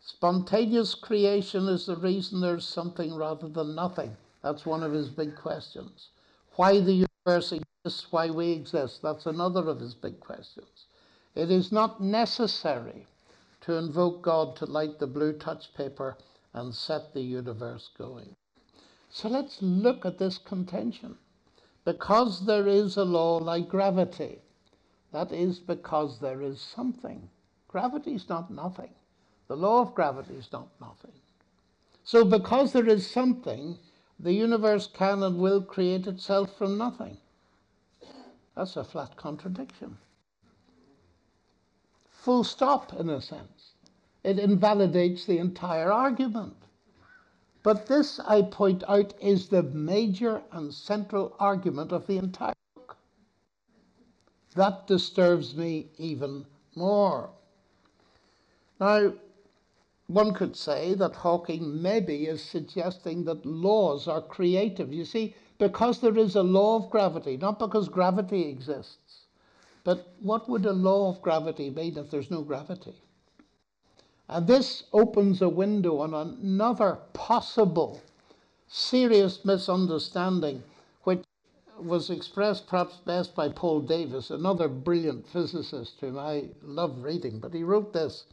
Spontaneous 0.00 0.94
creation 0.94 1.68
is 1.68 1.86
the 1.86 1.96
reason 1.96 2.40
there's 2.40 2.66
something 2.66 3.14
rather 3.14 3.48
than 3.48 3.74
nothing. 3.74 4.16
That's 4.42 4.66
one 4.66 4.82
of 4.82 4.92
his 4.92 5.08
big 5.08 5.34
questions. 5.34 6.08
Why 6.56 6.80
the 6.80 7.06
universe 7.26 7.52
exists, 7.52 8.12
why 8.12 8.30
we 8.30 8.52
exist, 8.52 9.00
that's 9.02 9.26
another 9.26 9.68
of 9.68 9.80
his 9.80 9.94
big 9.94 10.20
questions. 10.20 10.86
It 11.34 11.50
is 11.50 11.72
not 11.72 12.00
necessary 12.00 13.06
to 13.62 13.74
invoke 13.74 14.22
God 14.22 14.56
to 14.56 14.66
light 14.66 14.98
the 14.98 15.06
blue 15.06 15.32
touch 15.32 15.74
paper 15.74 16.16
and 16.52 16.74
set 16.74 17.12
the 17.12 17.22
universe 17.22 17.90
going. 17.96 18.36
So 19.10 19.28
let's 19.28 19.60
look 19.60 20.04
at 20.04 20.18
this 20.18 20.38
contention. 20.38 21.18
Because 21.84 22.46
there 22.46 22.66
is 22.66 22.96
a 22.96 23.04
law 23.04 23.36
like 23.36 23.68
gravity, 23.68 24.40
that 25.12 25.32
is 25.32 25.58
because 25.60 26.18
there 26.20 26.40
is 26.42 26.60
something. 26.60 27.28
Gravity 27.68 28.14
is 28.14 28.28
not 28.28 28.50
nothing. 28.50 28.90
The 29.48 29.56
law 29.56 29.80
of 29.80 29.94
gravity 29.94 30.34
is 30.34 30.50
not 30.52 30.68
nothing. 30.80 31.12
So, 32.04 32.24
because 32.24 32.72
there 32.72 32.88
is 32.88 33.10
something, 33.10 33.78
the 34.18 34.32
universe 34.32 34.86
can 34.86 35.22
and 35.22 35.38
will 35.38 35.62
create 35.62 36.06
itself 36.06 36.56
from 36.56 36.78
nothing. 36.78 37.16
That's 38.54 38.76
a 38.76 38.84
flat 38.84 39.16
contradiction. 39.16 39.96
Full 42.24 42.42
stop, 42.42 42.94
in 42.98 43.10
a 43.10 43.20
sense. 43.20 43.74
It 44.22 44.38
invalidates 44.38 45.26
the 45.26 45.36
entire 45.36 45.92
argument. 45.92 46.56
But 47.62 47.84
this, 47.84 48.18
I 48.18 48.40
point 48.40 48.82
out, 48.88 49.12
is 49.20 49.48
the 49.50 49.62
major 49.62 50.42
and 50.50 50.72
central 50.72 51.36
argument 51.38 51.92
of 51.92 52.06
the 52.06 52.16
entire 52.16 52.54
book. 52.74 52.96
That 54.54 54.86
disturbs 54.86 55.54
me 55.54 55.88
even 55.98 56.46
more. 56.74 57.28
Now, 58.80 59.12
one 60.06 60.32
could 60.32 60.56
say 60.56 60.94
that 60.94 61.16
Hawking 61.16 61.82
maybe 61.82 62.24
is 62.24 62.42
suggesting 62.42 63.24
that 63.24 63.44
laws 63.44 64.08
are 64.08 64.22
creative. 64.22 64.94
You 64.94 65.04
see, 65.04 65.34
because 65.58 66.00
there 66.00 66.16
is 66.16 66.36
a 66.36 66.42
law 66.42 66.76
of 66.76 66.88
gravity, 66.88 67.36
not 67.36 67.58
because 67.58 67.90
gravity 67.90 68.48
exists. 68.48 69.23
But 69.84 70.14
what 70.20 70.48
would 70.48 70.64
a 70.64 70.72
law 70.72 71.10
of 71.10 71.20
gravity 71.20 71.68
mean 71.68 71.98
if 71.98 72.10
there's 72.10 72.30
no 72.30 72.40
gravity? 72.40 72.94
And 74.28 74.46
this 74.46 74.84
opens 74.92 75.42
a 75.42 75.48
window 75.50 75.98
on 75.98 76.14
another 76.14 77.00
possible 77.12 78.00
serious 78.66 79.44
misunderstanding, 79.44 80.62
which 81.02 81.22
was 81.78 82.08
expressed 82.08 82.66
perhaps 82.66 82.96
best 83.04 83.34
by 83.34 83.50
Paul 83.50 83.80
Davies, 83.80 84.30
another 84.30 84.68
brilliant 84.68 85.26
physicist 85.26 86.00
whom 86.00 86.18
I 86.18 86.48
love 86.62 87.04
reading. 87.04 87.38
But 87.38 87.52
he 87.52 87.62
wrote 87.62 87.92
this 87.92 88.24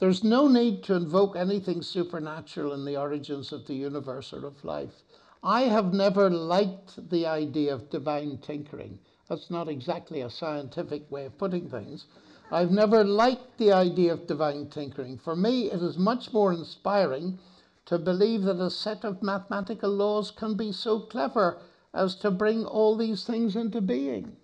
There's 0.00 0.22
no 0.22 0.48
need 0.48 0.82
to 0.84 0.94
invoke 0.94 1.34
anything 1.34 1.80
supernatural 1.80 2.74
in 2.74 2.84
the 2.84 2.98
origins 2.98 3.52
of 3.52 3.66
the 3.66 3.74
universe 3.74 4.34
or 4.34 4.44
of 4.44 4.62
life. 4.64 5.02
I 5.42 5.62
have 5.62 5.94
never 5.94 6.28
liked 6.28 7.08
the 7.08 7.24
idea 7.26 7.72
of 7.72 7.88
divine 7.88 8.36
tinkering. 8.38 8.98
That's 9.30 9.48
not 9.48 9.68
exactly 9.68 10.22
a 10.22 10.28
scientific 10.28 11.08
way 11.08 11.26
of 11.26 11.38
putting 11.38 11.70
things. 11.70 12.06
I've 12.50 12.72
never 12.72 13.04
liked 13.04 13.58
the 13.58 13.70
idea 13.70 14.12
of 14.12 14.26
divine 14.26 14.68
tinkering. 14.70 15.18
For 15.18 15.36
me, 15.36 15.70
it 15.70 15.80
is 15.80 15.96
much 15.96 16.32
more 16.32 16.52
inspiring 16.52 17.38
to 17.86 17.96
believe 17.96 18.42
that 18.42 18.60
a 18.60 18.70
set 18.70 19.04
of 19.04 19.22
mathematical 19.22 19.88
laws 19.88 20.32
can 20.32 20.54
be 20.54 20.72
so 20.72 20.98
clever 20.98 21.58
as 21.94 22.16
to 22.16 22.32
bring 22.32 22.64
all 22.66 22.96
these 22.96 23.22
things 23.22 23.54
into 23.54 23.80
being. 23.80 24.36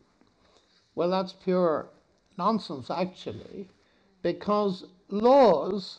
Well, 0.95 1.11
that's 1.11 1.33
pure 1.33 1.89
nonsense, 2.39 2.89
actually, 2.89 3.69
because 4.23 4.85
laws 5.09 5.99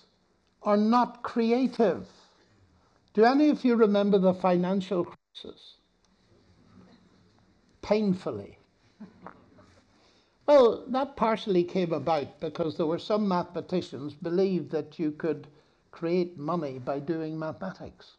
are 0.63 0.78
not 0.78 1.23
creative. 1.23 2.08
Do 3.13 3.26
any 3.26 3.50
of 3.50 3.65
you 3.65 3.76
remember 3.76 4.17
the 4.17 4.34
financial 4.34 5.04
crisis? 5.04 5.73
Painfully. 7.82 8.57
Well, 10.48 10.86
that 10.88 11.18
partially 11.18 11.64
came 11.64 11.92
about 11.92 12.40
because 12.40 12.78
there 12.78 12.86
were 12.86 13.00
some 13.00 13.28
mathematicians 13.28 14.14
believed 14.14 14.72
that 14.72 14.98
you 14.98 15.12
could 15.12 15.48
create 15.92 16.38
money 16.38 16.80
by 16.80 17.00
doing 17.00 17.38
mathematics. 17.38 18.14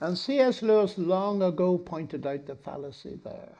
And 0.00 0.18
C.S. 0.18 0.62
Lewis 0.62 0.98
long 0.98 1.42
ago 1.42 1.78
pointed 1.78 2.26
out 2.26 2.46
the 2.46 2.56
fallacy 2.56 3.20
there. 3.22 3.52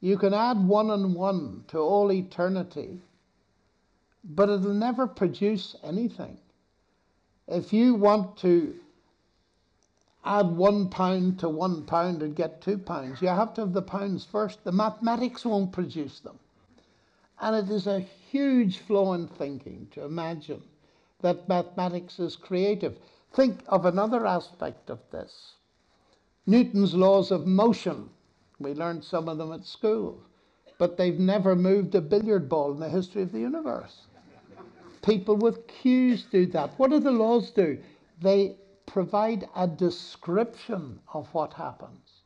You 0.00 0.18
can 0.18 0.34
add 0.34 0.66
one 0.66 0.90
and 0.90 1.14
one 1.14 1.64
to 1.68 1.78
all 1.78 2.12
eternity, 2.12 3.00
but 4.24 4.50
it'll 4.50 4.74
never 4.74 5.06
produce 5.06 5.74
anything. 5.82 6.38
If 7.48 7.72
you 7.72 7.94
want 7.94 8.36
to 8.38 8.74
add 10.24 10.46
one 10.46 10.88
pound 10.88 11.38
to 11.40 11.48
one 11.48 11.84
pound 11.84 12.22
and 12.22 12.36
get 12.36 12.60
two 12.60 12.78
pounds. 12.78 13.20
You 13.20 13.28
have 13.28 13.54
to 13.54 13.62
have 13.62 13.72
the 13.72 13.82
pounds 13.82 14.24
first. 14.24 14.62
The 14.64 14.72
mathematics 14.72 15.44
won't 15.44 15.72
produce 15.72 16.20
them. 16.20 16.38
And 17.40 17.56
it 17.56 17.72
is 17.72 17.86
a 17.86 18.00
huge 18.30 18.78
flaw 18.78 19.14
in 19.14 19.26
thinking 19.26 19.88
to 19.92 20.04
imagine 20.04 20.62
that 21.20 21.48
mathematics 21.48 22.20
is 22.20 22.36
creative. 22.36 22.98
Think 23.32 23.60
of 23.68 23.84
another 23.84 24.26
aspect 24.26 24.90
of 24.90 25.00
this 25.10 25.54
Newton's 26.46 26.94
laws 26.94 27.30
of 27.30 27.46
motion. 27.46 28.10
We 28.58 28.74
learned 28.74 29.04
some 29.04 29.28
of 29.28 29.38
them 29.38 29.52
at 29.52 29.64
school, 29.64 30.20
but 30.78 30.96
they've 30.96 31.18
never 31.18 31.56
moved 31.56 31.94
a 31.94 32.00
billiard 32.00 32.48
ball 32.48 32.72
in 32.72 32.80
the 32.80 32.88
history 32.88 33.22
of 33.22 33.32
the 33.32 33.40
universe. 33.40 34.06
People 35.02 35.36
with 35.36 35.66
cues 35.66 36.24
do 36.24 36.46
that. 36.46 36.78
What 36.78 36.90
do 36.90 37.00
the 37.00 37.10
laws 37.10 37.50
do? 37.50 37.78
They 38.20 38.56
provide 38.86 39.48
a 39.56 39.66
description 39.66 41.00
of 41.12 41.32
what 41.34 41.54
happens, 41.54 42.22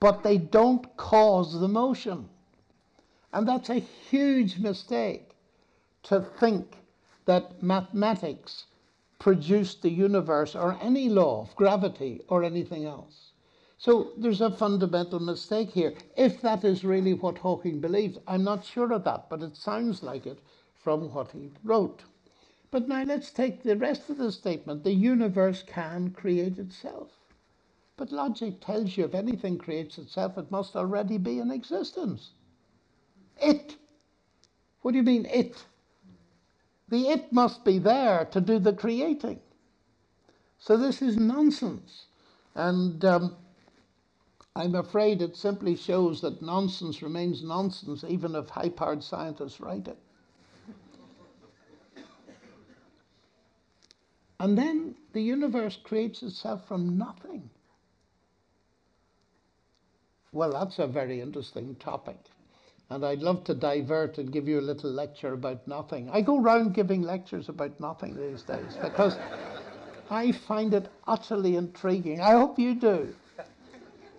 but 0.00 0.22
they 0.22 0.38
don't 0.38 0.96
cause 0.96 1.58
the 1.60 1.68
motion. 1.68 2.28
And 3.32 3.48
that's 3.48 3.70
a 3.70 3.74
huge 4.10 4.58
mistake 4.58 5.30
to 6.04 6.20
think 6.38 6.76
that 7.24 7.62
mathematics 7.62 8.66
produced 9.18 9.82
the 9.82 9.90
universe 9.90 10.54
or 10.54 10.78
any 10.82 11.08
law 11.08 11.42
of 11.42 11.56
gravity 11.56 12.20
or 12.28 12.44
anything 12.44 12.84
else. 12.84 13.32
So 13.78 14.12
there's 14.16 14.40
a 14.40 14.50
fundamental 14.50 15.20
mistake 15.20 15.70
here. 15.70 15.94
If 16.16 16.40
that 16.42 16.64
is 16.64 16.84
really 16.84 17.14
what 17.14 17.38
Hawking 17.38 17.80
believes, 17.80 18.18
I'm 18.26 18.44
not 18.44 18.64
sure 18.64 18.92
of 18.92 19.04
that, 19.04 19.28
but 19.28 19.42
it 19.42 19.56
sounds 19.56 20.02
like 20.02 20.26
it 20.26 20.38
from 20.74 21.12
what 21.12 21.30
he 21.32 21.50
wrote. 21.64 22.02
But 22.74 22.88
now 22.88 23.04
let's 23.04 23.30
take 23.30 23.62
the 23.62 23.76
rest 23.76 24.10
of 24.10 24.18
the 24.18 24.32
statement. 24.32 24.82
The 24.82 24.92
universe 24.92 25.62
can 25.62 26.10
create 26.10 26.58
itself. 26.58 27.12
But 27.96 28.10
logic 28.10 28.60
tells 28.60 28.96
you 28.96 29.04
if 29.04 29.14
anything 29.14 29.58
creates 29.58 29.96
itself, 29.96 30.36
it 30.36 30.50
must 30.50 30.74
already 30.74 31.16
be 31.16 31.38
in 31.38 31.52
existence. 31.52 32.32
It. 33.40 33.76
What 34.82 34.90
do 34.90 34.96
you 34.96 35.04
mean, 35.04 35.24
it? 35.26 35.66
The 36.88 37.10
it 37.10 37.32
must 37.32 37.64
be 37.64 37.78
there 37.78 38.24
to 38.24 38.40
do 38.40 38.58
the 38.58 38.72
creating. 38.72 39.38
So 40.58 40.76
this 40.76 41.00
is 41.00 41.16
nonsense. 41.16 42.06
And 42.56 43.04
um, 43.04 43.36
I'm 44.56 44.74
afraid 44.74 45.22
it 45.22 45.36
simply 45.36 45.76
shows 45.76 46.22
that 46.22 46.42
nonsense 46.42 47.02
remains 47.02 47.40
nonsense 47.44 48.02
even 48.02 48.34
if 48.34 48.48
high 48.48 48.70
powered 48.70 49.04
scientists 49.04 49.60
write 49.60 49.86
it. 49.86 49.98
And 54.44 54.58
then 54.58 54.94
the 55.14 55.22
universe 55.22 55.78
creates 55.82 56.22
itself 56.22 56.68
from 56.68 56.98
nothing. 56.98 57.48
Well, 60.32 60.52
that's 60.52 60.78
a 60.78 60.86
very 60.86 61.22
interesting 61.22 61.76
topic. 61.76 62.18
And 62.90 63.06
I'd 63.06 63.22
love 63.22 63.44
to 63.44 63.54
divert 63.54 64.18
and 64.18 64.30
give 64.30 64.46
you 64.46 64.60
a 64.60 64.68
little 64.70 64.90
lecture 64.90 65.32
about 65.32 65.66
nothing. 65.66 66.10
I 66.10 66.20
go 66.20 66.38
round 66.38 66.74
giving 66.74 67.00
lectures 67.00 67.48
about 67.48 67.80
nothing 67.80 68.16
these 68.16 68.42
days 68.42 68.76
because 68.82 69.16
I 70.10 70.32
find 70.32 70.74
it 70.74 70.90
utterly 71.06 71.56
intriguing. 71.56 72.20
I 72.20 72.32
hope 72.32 72.58
you 72.58 72.74
do. 72.74 73.14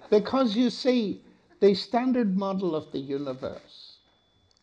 Because 0.09 0.55
you 0.55 0.71
see, 0.71 1.21
the 1.59 1.75
standard 1.75 2.35
model 2.35 2.75
of 2.75 2.91
the 2.91 2.97
universe, 2.97 3.99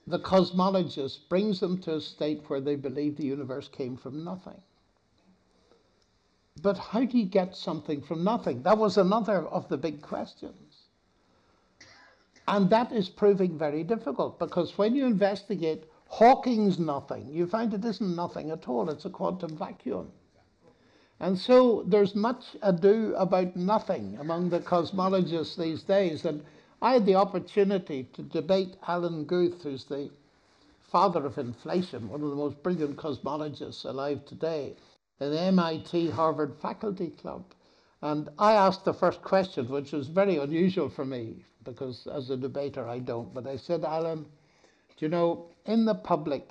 the 0.08 0.18
cosmologist 0.18 1.28
brings 1.28 1.60
them 1.60 1.80
to 1.82 1.94
a 1.94 2.00
state 2.00 2.42
where 2.48 2.60
they 2.60 2.74
believe 2.74 3.16
the 3.16 3.26
universe 3.26 3.68
came 3.68 3.96
from 3.96 4.24
nothing. 4.24 4.60
But 6.60 6.76
how 6.76 7.04
do 7.04 7.18
you 7.18 7.24
get 7.24 7.56
something 7.56 8.02
from 8.02 8.22
nothing? 8.22 8.62
That 8.62 8.76
was 8.76 8.98
another 8.98 9.46
of 9.48 9.68
the 9.68 9.78
big 9.78 10.02
questions. 10.02 10.88
And 12.46 12.68
that 12.68 12.92
is 12.92 13.08
proving 13.08 13.56
very 13.56 13.82
difficult 13.82 14.38
because 14.38 14.76
when 14.76 14.94
you 14.94 15.06
investigate 15.06 15.84
Hawking's 16.08 16.78
nothing, 16.78 17.28
you 17.32 17.46
find 17.46 17.72
it 17.72 17.84
isn't 17.84 18.14
nothing 18.14 18.50
at 18.50 18.68
all, 18.68 18.90
it's 18.90 19.06
a 19.06 19.10
quantum 19.10 19.56
vacuum. 19.56 20.12
And 21.20 21.38
so 21.38 21.84
there's 21.84 22.14
much 22.14 22.56
ado 22.62 23.14
about 23.16 23.56
nothing 23.56 24.18
among 24.18 24.50
the 24.50 24.60
cosmologists 24.60 25.56
these 25.56 25.82
days. 25.82 26.24
And 26.24 26.44
I 26.82 26.94
had 26.94 27.06
the 27.06 27.14
opportunity 27.14 28.04
to 28.12 28.22
debate 28.22 28.76
Alan 28.86 29.24
Guth, 29.24 29.62
who's 29.62 29.84
the 29.84 30.10
father 30.82 31.24
of 31.24 31.38
inflation, 31.38 32.08
one 32.08 32.22
of 32.22 32.30
the 32.30 32.36
most 32.36 32.62
brilliant 32.62 32.96
cosmologists 32.96 33.84
alive 33.84 34.24
today 34.26 34.76
the 35.28 35.40
MIT 35.40 36.10
Harvard 36.10 36.54
Faculty 36.60 37.10
Club. 37.10 37.44
And 38.00 38.28
I 38.38 38.52
asked 38.52 38.84
the 38.84 38.94
first 38.94 39.22
question, 39.22 39.68
which 39.68 39.92
was 39.92 40.08
very 40.08 40.36
unusual 40.36 40.88
for 40.88 41.04
me 41.04 41.44
because 41.64 42.06
as 42.06 42.30
a 42.30 42.36
debater 42.36 42.88
I 42.88 42.98
don't. 42.98 43.32
But 43.32 43.46
I 43.46 43.56
said, 43.56 43.84
Alan, 43.84 44.24
do 44.96 45.06
you 45.06 45.08
know, 45.08 45.46
in 45.66 45.84
the 45.84 45.94
public, 45.94 46.48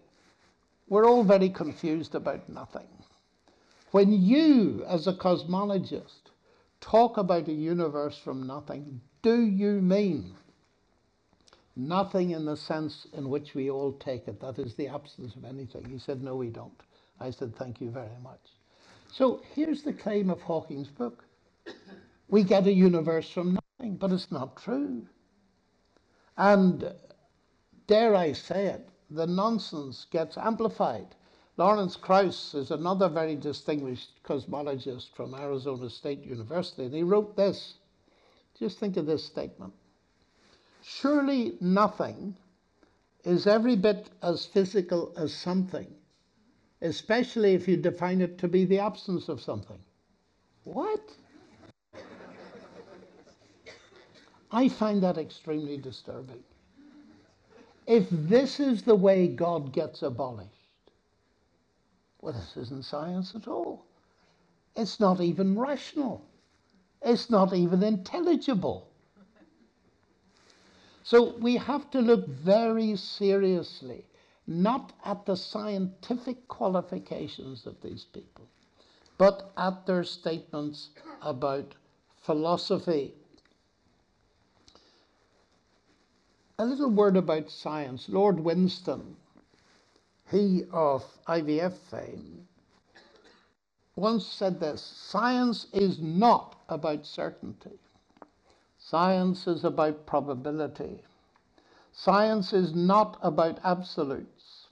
we're 0.87 1.07
all 1.07 1.23
very 1.23 1.49
confused 1.49 2.15
about 2.15 2.47
nothing. 2.49 2.87
When 3.91 4.11
you, 4.13 4.85
as 4.87 5.07
a 5.07 5.13
cosmologist, 5.13 6.31
talk 6.79 7.17
about 7.17 7.47
a 7.47 7.53
universe 7.53 8.17
from 8.17 8.47
nothing, 8.47 9.01
do 9.21 9.41
you 9.41 9.81
mean 9.81 10.33
nothing 11.75 12.31
in 12.31 12.45
the 12.45 12.55
sense 12.57 13.07
in 13.13 13.29
which 13.29 13.53
we 13.53 13.69
all 13.69 13.91
take 13.93 14.27
it? 14.27 14.39
That 14.39 14.59
is 14.59 14.75
the 14.75 14.87
absence 14.87 15.35
of 15.35 15.45
anything. 15.45 15.85
He 15.85 15.99
said, 15.99 16.23
No, 16.23 16.35
we 16.37 16.49
don't. 16.49 16.81
I 17.19 17.31
said, 17.31 17.55
Thank 17.55 17.81
you 17.81 17.89
very 17.89 18.17
much. 18.23 18.39
So 19.11 19.41
here's 19.53 19.83
the 19.83 19.91
claim 19.91 20.29
of 20.29 20.41
Hawking's 20.41 20.87
book 20.87 21.25
we 22.29 22.43
get 22.43 22.65
a 22.65 22.71
universe 22.71 23.29
from 23.29 23.57
nothing, 23.79 23.97
but 23.97 24.11
it's 24.13 24.31
not 24.31 24.55
true. 24.55 25.05
And 26.37 26.93
dare 27.87 28.15
I 28.15 28.31
say 28.31 28.67
it, 28.67 28.87
the 29.09 29.27
nonsense 29.27 30.05
gets 30.09 30.37
amplified. 30.37 31.07
Lawrence 31.57 31.97
Krauss 31.97 32.53
is 32.55 32.71
another 32.71 33.09
very 33.09 33.35
distinguished 33.35 34.23
cosmologist 34.23 35.09
from 35.13 35.35
Arizona 35.35 35.89
State 35.89 36.23
University, 36.23 36.85
and 36.85 36.93
he 36.95 37.03
wrote 37.03 37.35
this. 37.35 37.75
Just 38.57 38.79
think 38.79 38.95
of 38.95 39.05
this 39.05 39.25
statement. 39.25 39.73
Surely 40.81 41.57
nothing 41.59 42.37
is 43.25 43.45
every 43.45 43.75
bit 43.75 44.09
as 44.23 44.45
physical 44.45 45.13
as 45.17 45.33
something, 45.33 45.93
especially 46.81 47.53
if 47.53 47.67
you 47.67 47.77
define 47.77 48.21
it 48.21 48.37
to 48.39 48.47
be 48.47 48.65
the 48.65 48.79
absence 48.79 49.29
of 49.29 49.41
something. 49.41 49.79
What? 50.63 51.15
I 54.51 54.67
find 54.67 55.01
that 55.03 55.17
extremely 55.17 55.77
disturbing. 55.77 56.43
If 57.87 58.07
this 58.09 58.59
is 58.59 58.83
the 58.83 58.95
way 58.95 59.27
God 59.27 59.73
gets 59.73 60.01
abolished, 60.01 60.49
well, 62.21 62.33
this 62.33 62.55
isn't 62.57 62.85
science 62.85 63.33
at 63.35 63.47
all. 63.47 63.85
It's 64.75 64.99
not 64.99 65.19
even 65.21 65.57
rational. 65.57 66.23
It's 67.01 67.29
not 67.29 67.53
even 67.53 67.81
intelligible. 67.81 68.87
So 71.03 71.35
we 71.39 71.57
have 71.57 71.89
to 71.91 71.99
look 71.99 72.27
very 72.27 72.95
seriously, 72.95 74.05
not 74.47 74.93
at 75.05 75.25
the 75.25 75.35
scientific 75.35 76.47
qualifications 76.47 77.65
of 77.65 77.81
these 77.81 78.05
people, 78.05 78.47
but 79.17 79.51
at 79.57 79.85
their 79.85 80.03
statements 80.03 80.89
about 81.21 81.75
philosophy. 82.17 83.13
A 86.59 86.65
little 86.65 86.89
word 86.89 87.17
about 87.17 87.49
science. 87.49 88.09
Lord 88.09 88.39
Winston, 88.39 89.15
he 90.29 90.63
of 90.71 91.03
IVF 91.27 91.73
fame, 91.73 92.47
once 93.95 94.25
said 94.25 94.59
this 94.59 94.81
Science 94.81 95.67
is 95.73 95.99
not 95.99 96.55
about 96.69 97.05
certainty. 97.05 97.79
Science 98.77 99.47
is 99.47 99.63
about 99.63 100.05
probability. 100.05 101.03
Science 101.93 102.53
is 102.53 102.73
not 102.73 103.17
about 103.21 103.59
absolutes. 103.63 104.67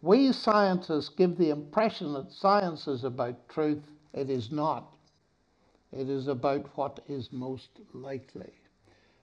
We 0.00 0.32
scientists 0.32 1.08
give 1.10 1.36
the 1.36 1.50
impression 1.50 2.12
that 2.14 2.32
science 2.32 2.88
is 2.88 3.04
about 3.04 3.48
truth. 3.48 3.90
It 4.12 4.30
is 4.30 4.50
not. 4.50 4.92
It 5.92 6.08
is 6.08 6.28
about 6.28 6.76
what 6.76 7.00
is 7.08 7.32
most 7.32 7.80
likely. 7.92 8.52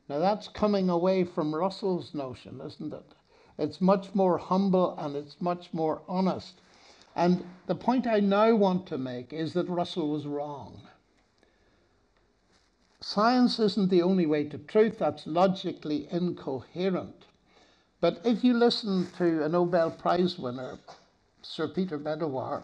Now 0.10 0.19
that's 0.19 0.48
coming 0.48 0.89
away 0.89 1.24
from 1.24 1.56
Russell's 1.56 2.13
notion, 2.13 2.62
isn't 2.62 2.93
it? 2.93 3.15
It's 3.58 3.82
much 3.82 4.13
more 4.13 4.38
humble 4.38 4.96
and 4.98 5.15
it's 5.15 5.39
much 5.41 5.74
more 5.74 6.02
honest. 6.08 6.62
And 7.15 7.46
the 7.67 7.76
point 7.76 8.08
I 8.08 8.19
now 8.19 8.56
want 8.56 8.88
to 8.88 8.98
make 8.98 9.34
is 9.34 9.54
that 9.54 9.69
Russell 9.69 10.10
was 10.10 10.26
wrong. 10.26 10.82
Science 13.06 13.60
isn't 13.60 13.89
the 13.89 14.02
only 14.02 14.26
way 14.26 14.46
to 14.46 14.58
truth, 14.58 15.00
that's 15.00 15.28
logically 15.28 16.08
incoherent. 16.10 17.26
But 18.00 18.22
if 18.26 18.46
you 18.46 18.54
listen 18.54 19.08
to 19.18 19.44
a 19.44 19.50
Nobel 19.50 19.92
Prize 19.92 20.39
winner, 20.39 20.80
Sir 21.42 21.68
Peter 21.68 22.00
Medawar, 22.00 22.63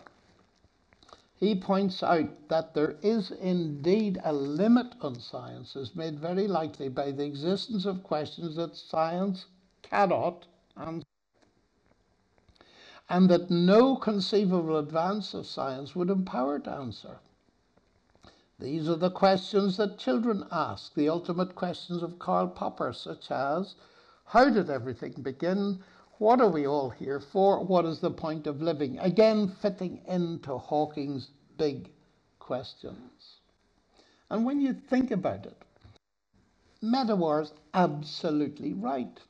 he 1.36 1.56
points 1.56 2.02
out 2.02 2.48
that 2.48 2.74
there 2.74 2.96
is 3.02 3.32
indeed 3.32 4.18
a 4.24 4.32
limit 4.32 4.96
on 5.02 5.20
science, 5.20 5.76
as 5.76 5.94
made 5.94 6.22
very 6.22 6.48
likely 6.48 6.88
by 6.88 7.12
the 7.12 7.26
existence 7.26 7.86
of 7.86 8.04
questions 8.04 8.56
that 8.56 8.78
science 8.78 9.46
cannot 9.82 10.46
answer, 10.78 11.06
and 13.10 13.30
that 13.30 13.52
no 13.52 13.98
conceivable 13.98 14.78
advance 14.78 15.34
of 15.34 15.46
science 15.46 15.98
would 15.98 16.10
empower 16.10 16.60
to 16.60 16.72
answer. 16.72 17.20
These 18.60 18.90
are 18.90 18.98
the 18.98 19.10
questions 19.10 19.78
that 19.78 19.98
children 19.98 20.44
ask, 20.52 20.94
the 20.94 21.08
ultimate 21.08 21.56
questions 21.56 22.04
of 22.04 22.20
Karl 22.20 22.50
Popper, 22.50 22.92
such 22.92 23.32
as 23.32 23.76
How 24.26 24.50
did 24.50 24.70
everything 24.70 25.14
begin? 25.22 25.82
What 26.18 26.42
are 26.42 26.50
we 26.50 26.68
all 26.68 26.90
here 26.90 27.22
for? 27.22 27.64
What 27.64 27.86
is 27.86 28.02
the 28.02 28.12
point 28.12 28.48
of 28.48 28.62
living? 28.62 29.00
Again, 29.00 29.48
fitting 29.48 30.02
into 30.06 30.58
Hawking's 30.58 31.32
big 31.58 31.90
questions. 32.40 33.40
And 34.30 34.46
when 34.46 34.60
you 34.60 34.74
think 34.74 35.10
about 35.10 35.46
it, 35.46 35.64
Medawar's 36.82 37.54
absolutely 37.74 38.74
right. 38.74 39.22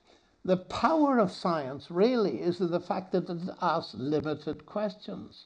The 0.43 0.57
power 0.57 1.19
of 1.19 1.31
science 1.31 1.91
really 1.91 2.41
is 2.41 2.61
in 2.61 2.71
the 2.71 2.79
fact 2.79 3.11
that 3.11 3.29
it 3.29 3.41
asks 3.61 3.93
limited 3.93 4.65
questions. 4.65 5.45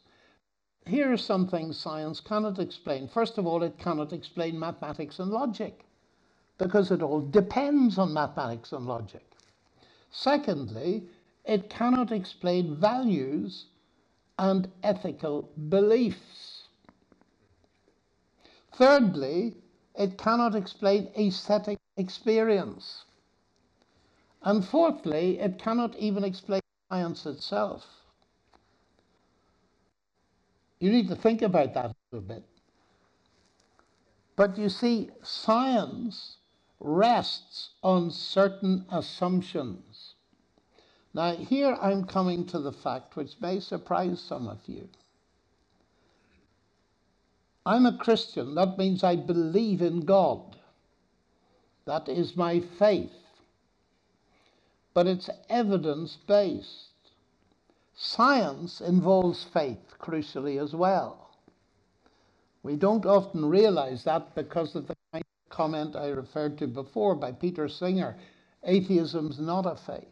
Here 0.85 1.11
are 1.13 1.17
some 1.17 1.47
things 1.47 1.77
science 1.77 2.19
cannot 2.19 2.59
explain. 2.59 3.07
First 3.07 3.37
of 3.37 3.47
all, 3.47 3.63
it 3.63 3.77
cannot 3.77 4.11
explain 4.11 4.59
mathematics 4.59 5.19
and 5.19 5.31
logic 5.31 5.85
because 6.57 6.91
it 6.91 7.01
all 7.01 7.21
depends 7.21 7.97
on 7.97 8.13
mathematics 8.13 8.73
and 8.73 8.85
logic. 8.85 9.25
Secondly, 10.11 11.07
it 11.45 11.69
cannot 11.69 12.11
explain 12.11 12.75
values 12.75 13.65
and 14.37 14.69
ethical 14.83 15.49
beliefs. 15.69 16.67
Thirdly, 18.73 19.55
it 19.95 20.17
cannot 20.17 20.55
explain 20.55 21.11
aesthetic 21.17 21.79
experience. 21.97 23.05
And 24.41 24.65
fourthly, 24.65 25.39
it 25.39 25.59
cannot 25.59 25.95
even 25.95 26.23
explain 26.23 26.61
science 26.89 27.25
itself. 27.25 28.02
You 30.83 30.91
need 30.91 31.07
to 31.07 31.15
think 31.15 31.41
about 31.41 31.75
that 31.75 31.85
a 31.85 31.95
little 32.11 32.27
bit. 32.27 32.43
But 34.35 34.57
you 34.57 34.67
see, 34.67 35.11
science 35.23 36.39
rests 36.81 37.69
on 37.81 38.11
certain 38.11 38.85
assumptions. 38.91 40.15
Now, 41.13 41.37
here 41.37 41.77
I'm 41.81 42.03
coming 42.03 42.45
to 42.47 42.59
the 42.59 42.73
fact 42.73 43.15
which 43.15 43.39
may 43.39 43.61
surprise 43.61 44.19
some 44.19 44.45
of 44.45 44.59
you. 44.65 44.89
I'm 47.65 47.85
a 47.85 47.97
Christian. 47.97 48.53
That 48.55 48.77
means 48.77 49.05
I 49.05 49.15
believe 49.15 49.81
in 49.81 50.01
God. 50.01 50.57
That 51.85 52.09
is 52.09 52.35
my 52.35 52.59
faith. 52.59 53.15
But 54.93 55.07
it's 55.07 55.29
evidence 55.47 56.17
based. 56.27 56.92
Science 57.95 58.81
involves 58.81 59.43
faith, 59.43 59.95
crucially, 59.99 60.61
as 60.61 60.73
well. 60.73 61.37
We 62.63 62.75
don't 62.75 63.05
often 63.05 63.45
realize 63.45 64.03
that 64.05 64.33
because 64.35 64.75
of 64.75 64.87
the 64.87 64.95
kind 65.11 65.23
of 65.23 65.49
comment 65.49 65.95
I 65.95 66.07
referred 66.07 66.57
to 66.59 66.67
before 66.67 67.15
by 67.15 67.31
Peter 67.31 67.67
Singer 67.67 68.17
atheism's 68.65 69.39
not 69.39 69.65
a 69.65 69.75
faith. 69.75 70.07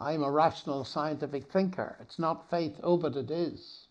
I'm 0.00 0.24
a 0.24 0.30
rational 0.30 0.84
scientific 0.84 1.50
thinker. 1.50 1.96
It's 2.00 2.18
not 2.18 2.50
faith, 2.50 2.74
oh, 2.82 2.96
but 2.96 3.16
it 3.16 3.30
is. 3.30 3.86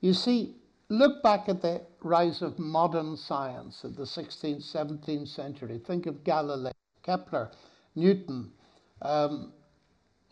You 0.00 0.14
see, 0.14 0.54
look 0.88 1.22
back 1.22 1.48
at 1.48 1.60
the 1.60 1.82
rise 2.02 2.40
of 2.40 2.58
modern 2.58 3.16
science 3.16 3.82
in 3.82 3.94
the 3.96 4.04
16th, 4.04 4.62
17th 4.62 5.28
century. 5.28 5.78
Think 5.84 6.06
of 6.06 6.22
Galileo, 6.22 6.72
Kepler, 7.02 7.50
Newton, 7.96 8.52
um, 9.02 9.52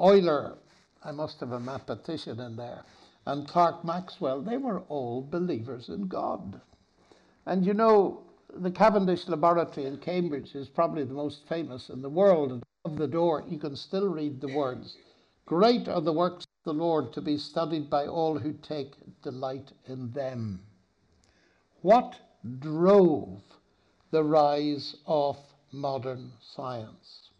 Euler, 0.01 0.57
I 1.03 1.13
must 1.13 1.41
have 1.41 1.53
a 1.53 1.61
mathematician 1.61 2.41
in 2.41 2.57
there, 2.57 2.85
and 3.27 3.47
Clerk 3.47 3.85
Maxwell, 3.85 4.41
they 4.41 4.57
were 4.57 4.81
all 4.89 5.23
believers 5.23 5.89
in 5.89 6.09
God. 6.09 6.61
And 7.47 7.65
you 7.65 7.75
know, 7.75 8.23
the 8.55 8.71
Cavendish 8.71 9.29
Laboratory 9.29 9.87
in 9.87 9.99
Cambridge 9.99 10.55
is 10.55 10.69
probably 10.69 11.05
the 11.05 11.15
most 11.15 11.47
famous 11.49 11.89
in 11.91 12.03
the 12.03 12.11
world. 12.11 12.53
And 12.53 12.63
the 12.99 13.07
door, 13.07 13.45
you 13.49 13.59
can 13.59 13.77
still 13.77 14.09
read 14.09 14.41
the 14.41 14.55
words 14.55 14.97
Great 15.47 15.89
are 15.89 16.03
the 16.03 16.13
works 16.13 16.45
of 16.45 16.65
the 16.65 16.83
Lord 16.83 17.13
to 17.15 17.23
be 17.23 17.39
studied 17.39 17.89
by 17.89 18.07
all 18.07 18.39
who 18.39 18.53
take 18.53 18.95
delight 19.23 19.73
in 19.87 20.13
them. 20.13 20.63
What 21.81 22.21
drove 22.59 23.41
the 24.11 24.25
rise 24.25 24.97
of 25.07 25.39
modern 25.73 26.33
science? 26.41 27.31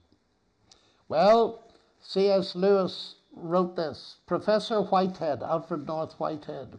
Well, 1.09 1.65
C.S. 2.01 2.55
Lewis 2.55 3.17
wrote 3.41 3.77
this 3.77 4.17
Professor 4.27 4.83
Whitehead, 4.83 5.43
Alfred 5.43 5.87
North 5.87 6.15
Whitehead, 6.15 6.79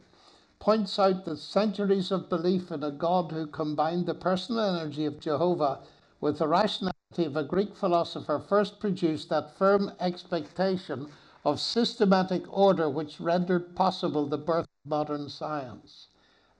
points 0.59 0.99
out 0.99 1.25
that 1.25 1.37
centuries 1.37 2.11
of 2.11 2.29
belief 2.29 2.71
in 2.71 2.83
a 2.83 2.91
God 2.91 3.31
who 3.31 3.47
combined 3.47 4.05
the 4.05 4.13
personal 4.13 4.75
energy 4.75 5.05
of 5.05 5.19
Jehovah 5.19 5.79
with 6.19 6.37
the 6.37 6.47
rationality 6.47 7.25
of 7.25 7.37
a 7.37 7.43
Greek 7.43 7.75
philosopher 7.75 8.39
first 8.39 8.79
produced 8.79 9.29
that 9.29 9.57
firm 9.57 9.91
expectation 9.99 11.07
of 11.45 11.59
systematic 11.59 12.43
order 12.49 12.89
which 12.89 13.19
rendered 13.19 13.75
possible 13.75 14.25
the 14.25 14.37
birth 14.37 14.65
of 14.65 14.89
modern 14.89 15.29
science. 15.29 16.07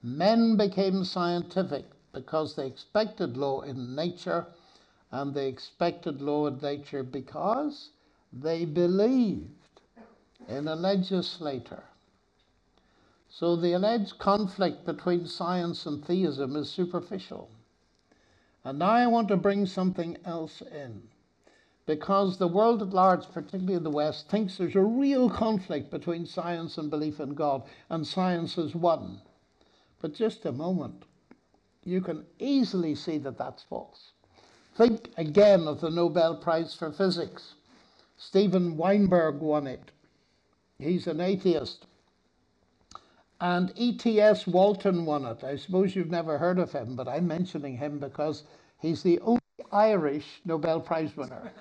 Men 0.02 0.56
became 0.56 1.04
scientific, 1.04 1.84
because 2.12 2.56
they 2.56 2.66
expected 2.66 3.36
law 3.36 3.60
in 3.60 3.94
nature, 3.94 4.46
and 5.12 5.34
they 5.34 5.48
expected 5.48 6.22
law 6.22 6.46
in 6.46 6.58
nature 6.58 7.02
because 7.02 7.90
they 8.32 8.64
believed 8.64 9.50
in 10.48 10.68
a 10.68 10.74
legislator. 10.74 11.84
So 13.28 13.56
the 13.56 13.72
alleged 13.72 14.18
conflict 14.18 14.84
between 14.84 15.26
science 15.26 15.86
and 15.86 16.04
theism 16.04 16.56
is 16.56 16.68
superficial. 16.68 17.48
And 18.64 18.78
now 18.78 18.90
I 18.90 19.06
want 19.06 19.28
to 19.28 19.36
bring 19.36 19.66
something 19.66 20.18
else 20.24 20.60
in. 20.60 21.02
Because 21.86 22.36
the 22.36 22.48
world 22.48 22.82
at 22.82 22.90
large, 22.90 23.30
particularly 23.32 23.74
in 23.74 23.82
the 23.82 23.90
West, 23.90 24.28
thinks 24.28 24.56
there's 24.56 24.76
a 24.76 24.82
real 24.82 25.30
conflict 25.30 25.90
between 25.90 26.26
science 26.26 26.76
and 26.76 26.90
belief 26.90 27.20
in 27.20 27.34
God, 27.34 27.62
and 27.88 28.06
science 28.06 28.58
is 28.58 28.74
one. 28.74 29.22
But 30.00 30.14
just 30.14 30.44
a 30.44 30.52
moment, 30.52 31.04
you 31.84 32.00
can 32.00 32.26
easily 32.38 32.94
see 32.94 33.18
that 33.18 33.38
that's 33.38 33.62
false. 33.62 34.12
Think 34.76 35.10
again 35.16 35.66
of 35.66 35.80
the 35.80 35.90
Nobel 35.90 36.36
Prize 36.36 36.74
for 36.74 36.92
Physics. 36.92 37.54
Steven 38.16 38.76
Weinberg 38.76 39.40
won 39.40 39.66
it. 39.66 39.90
He's 40.80 41.06
an 41.06 41.20
atheist. 41.20 41.86
And 43.40 43.72
E.T.S. 43.76 44.46
Walton 44.46 45.06
won 45.06 45.24
it. 45.24 45.44
I 45.44 45.56
suppose 45.56 45.94
you've 45.96 46.10
never 46.10 46.38
heard 46.38 46.58
of 46.58 46.72
him, 46.72 46.96
but 46.96 47.08
I'm 47.08 47.26
mentioning 47.26 47.76
him 47.76 47.98
because 47.98 48.44
he's 48.78 49.02
the 49.02 49.18
only 49.20 49.40
Irish 49.72 50.40
Nobel 50.44 50.80
Prize 50.80 51.16
winner. 51.16 51.52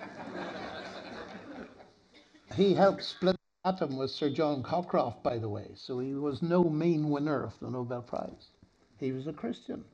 he 2.55 2.73
helped 2.73 3.03
split 3.03 3.35
the 3.63 3.69
atom 3.69 3.97
with 3.97 4.11
Sir 4.11 4.29
John 4.29 4.63
Cockcroft, 4.63 5.23
by 5.23 5.37
the 5.37 5.49
way, 5.49 5.71
so 5.75 5.99
he 5.99 6.15
was 6.15 6.41
no 6.41 6.63
mean 6.65 7.09
winner 7.09 7.43
of 7.43 7.57
the 7.59 7.69
Nobel 7.69 8.01
Prize. 8.01 8.49
He 8.97 9.11
was 9.11 9.27
a 9.27 9.33
Christian. 9.33 9.85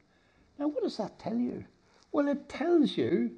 Now, 0.57 0.67
what 0.67 0.83
does 0.83 0.97
that 0.97 1.19
tell 1.19 1.37
you? 1.37 1.65
Well, 2.11 2.27
it 2.27 2.49
tells 2.49 2.97
you 2.97 3.31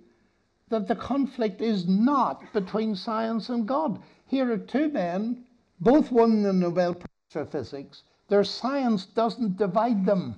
that 0.70 0.88
the 0.88 0.96
conflict 0.96 1.62
is 1.62 1.88
not 1.88 2.54
between 2.54 2.96
science 2.96 3.50
and 3.50 3.68
God. 3.68 4.02
Here 4.28 4.52
are 4.52 4.58
two 4.58 4.90
men, 4.90 5.46
both 5.80 6.12
won 6.12 6.44
the 6.44 6.54
Nobel 6.54 6.94
Prize 6.94 7.08
for 7.30 7.46
Physics, 7.46 8.04
their 8.28 8.44
science 8.44 9.06
doesn't 9.06 9.58
divide 9.58 10.06
them. 10.06 10.36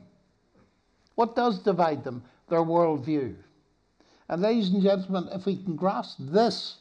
What 1.15 1.35
does 1.35 1.59
divide 1.59 2.03
them? 2.03 2.23
Their 2.49 2.59
worldview. 2.59 3.35
And, 4.27 4.41
ladies 4.41 4.69
and 4.69 4.83
gentlemen, 4.83 5.29
if 5.31 5.45
we 5.45 5.57
can 5.57 5.75
grasp 5.75 6.17
this, 6.19 6.77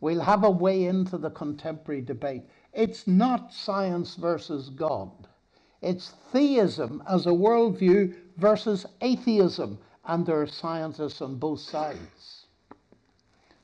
we'll 0.00 0.20
have 0.20 0.44
a 0.44 0.50
way 0.50 0.84
into 0.84 1.18
the 1.18 1.30
contemporary 1.30 2.00
debate. 2.00 2.42
It's 2.72 3.06
not 3.06 3.52
science 3.52 4.14
versus 4.14 4.70
God, 4.70 5.10
it's 5.80 6.14
theism 6.30 7.02
as 7.08 7.26
a 7.26 7.30
worldview 7.30 8.14
versus 8.36 8.86
atheism, 9.00 9.78
and 10.06 10.24
there 10.24 10.40
are 10.40 10.46
scientists 10.46 11.20
on 11.20 11.36
both 11.36 11.60
sides. 11.60 12.46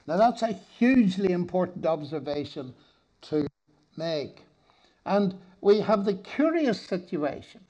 Now, 0.06 0.16
that's 0.16 0.42
a 0.42 0.58
hugely 0.78 1.32
important 1.32 1.86
observation 1.86 2.74
to 3.22 3.46
make. 3.98 4.44
And 5.04 5.34
we 5.60 5.80
have 5.80 6.04
the 6.04 6.14
curious 6.14 6.80
situation 6.80 7.60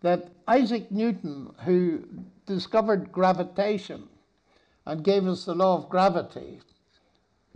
that 0.00 0.30
Isaac 0.46 0.90
Newton, 0.90 1.52
who 1.64 2.04
discovered 2.46 3.12
gravitation 3.12 4.08
and 4.86 5.02
gave 5.02 5.26
us 5.26 5.44
the 5.44 5.54
law 5.54 5.76
of 5.76 5.88
gravity, 5.88 6.60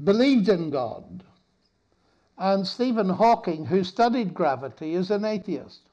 believed 0.03 0.49
in 0.49 0.71
God. 0.71 1.23
And 2.37 2.67
Stephen 2.67 3.11
Hawking, 3.11 3.67
who 3.67 3.85
studied 3.85 4.35
gravity, 4.35 4.95
is 4.95 5.11
an 5.11 5.25
atheist. 5.25 5.90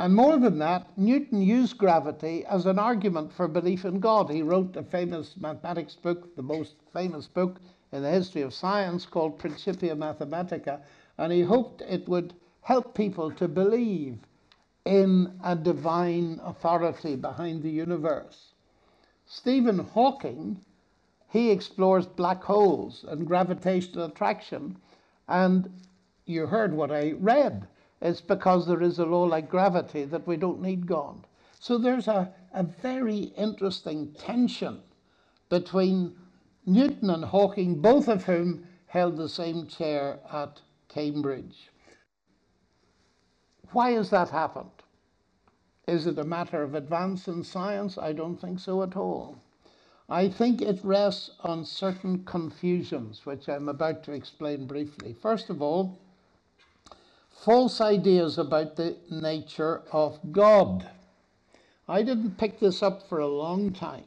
And 0.00 0.14
more 0.14 0.38
than 0.38 0.58
that, 0.58 0.98
Newton 0.98 1.40
used 1.40 1.78
gravity 1.78 2.44
as 2.46 2.66
an 2.66 2.78
argument 2.78 3.32
for 3.32 3.46
belief 3.46 3.84
in 3.84 4.00
God. 4.00 4.28
He 4.28 4.42
wrote 4.42 4.76
a 4.76 4.82
famous 4.82 5.36
mathematics 5.36 5.94
book, 5.94 6.34
the 6.34 6.42
most 6.42 6.74
famous 6.92 7.28
book 7.28 7.60
in 7.92 8.02
the 8.02 8.10
history 8.10 8.42
of 8.42 8.52
science, 8.52 9.06
called 9.06 9.38
Principia 9.38 9.94
Mathematica, 9.94 10.80
and 11.16 11.32
he 11.32 11.42
hoped 11.42 11.80
it 11.82 12.08
would 12.08 12.34
help 12.62 12.94
people 12.94 13.30
to 13.30 13.46
believe 13.46 14.18
in 14.84 15.38
a 15.44 15.54
divine 15.54 16.40
authority 16.42 17.14
behind 17.14 17.62
the 17.62 17.70
universe. 17.70 18.52
Stephen 19.26 19.78
Hawking, 19.78 20.60
he 21.28 21.50
explores 21.50 22.06
black 22.06 22.42
holes 22.42 23.04
and 23.08 23.26
gravitational 23.26 24.06
attraction, 24.06 24.76
and 25.28 25.70
you 26.26 26.46
heard 26.46 26.74
what 26.74 26.90
I 26.90 27.12
read. 27.12 27.68
It's 28.00 28.20
because 28.20 28.66
there 28.66 28.82
is 28.82 28.98
a 28.98 29.06
law 29.06 29.24
like 29.24 29.48
gravity 29.48 30.04
that 30.04 30.26
we 30.26 30.36
don't 30.36 30.60
need 30.60 30.86
God. 30.86 31.26
So 31.58 31.78
there's 31.78 32.08
a, 32.08 32.32
a 32.52 32.62
very 32.62 33.32
interesting 33.36 34.12
tension 34.18 34.80
between 35.48 36.14
Newton 36.66 37.10
and 37.10 37.24
Hawking, 37.24 37.80
both 37.80 38.08
of 38.08 38.24
whom 38.24 38.66
held 38.86 39.16
the 39.16 39.28
same 39.28 39.66
chair 39.66 40.18
at 40.32 40.60
Cambridge. 40.88 41.70
Why 43.72 43.92
has 43.92 44.10
that 44.10 44.30
happened? 44.30 44.70
Is 45.86 46.06
it 46.06 46.18
a 46.18 46.24
matter 46.24 46.62
of 46.62 46.74
advance 46.74 47.28
in 47.28 47.42
science? 47.44 47.98
I 47.98 48.12
don't 48.12 48.40
think 48.40 48.60
so 48.60 48.82
at 48.82 48.96
all. 48.96 49.38
I 50.08 50.28
think 50.28 50.62
it 50.62 50.80
rests 50.84 51.30
on 51.40 51.64
certain 51.64 52.24
confusions, 52.24 53.24
which 53.24 53.48
I'm 53.48 53.68
about 53.68 54.02
to 54.04 54.12
explain 54.12 54.66
briefly. 54.66 55.14
First 55.14 55.50
of 55.50 55.62
all, 55.62 55.98
false 57.44 57.78
ideas 57.78 58.38
about 58.38 58.74
the 58.76 58.96
nature 59.10 59.82
of 59.92 60.18
God. 60.32 60.88
I 61.86 62.02
didn't 62.02 62.38
pick 62.38 62.58
this 62.58 62.82
up 62.82 63.06
for 63.06 63.18
a 63.18 63.28
long 63.28 63.70
time 63.70 64.06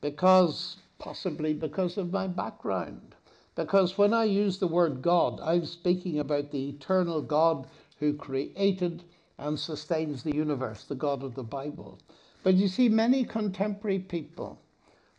because, 0.00 0.78
possibly 0.98 1.52
because 1.52 1.98
of 1.98 2.10
my 2.10 2.26
background. 2.26 3.14
Because 3.54 3.98
when 3.98 4.14
I 4.14 4.24
use 4.24 4.58
the 4.58 4.66
word 4.66 5.02
God, 5.02 5.40
I'm 5.42 5.66
speaking 5.66 6.20
about 6.20 6.50
the 6.50 6.70
eternal 6.70 7.20
God 7.20 7.66
who 8.00 8.14
created 8.14 9.02
and 9.36 9.58
sustains 9.58 10.22
the 10.22 10.34
universe, 10.34 10.84
the 10.84 10.94
God 10.94 11.22
of 11.22 11.34
the 11.34 11.42
Bible. 11.42 11.98
But 12.42 12.54
you 12.54 12.68
see, 12.68 12.88
many 12.88 13.24
contemporary 13.24 13.98
people, 13.98 14.58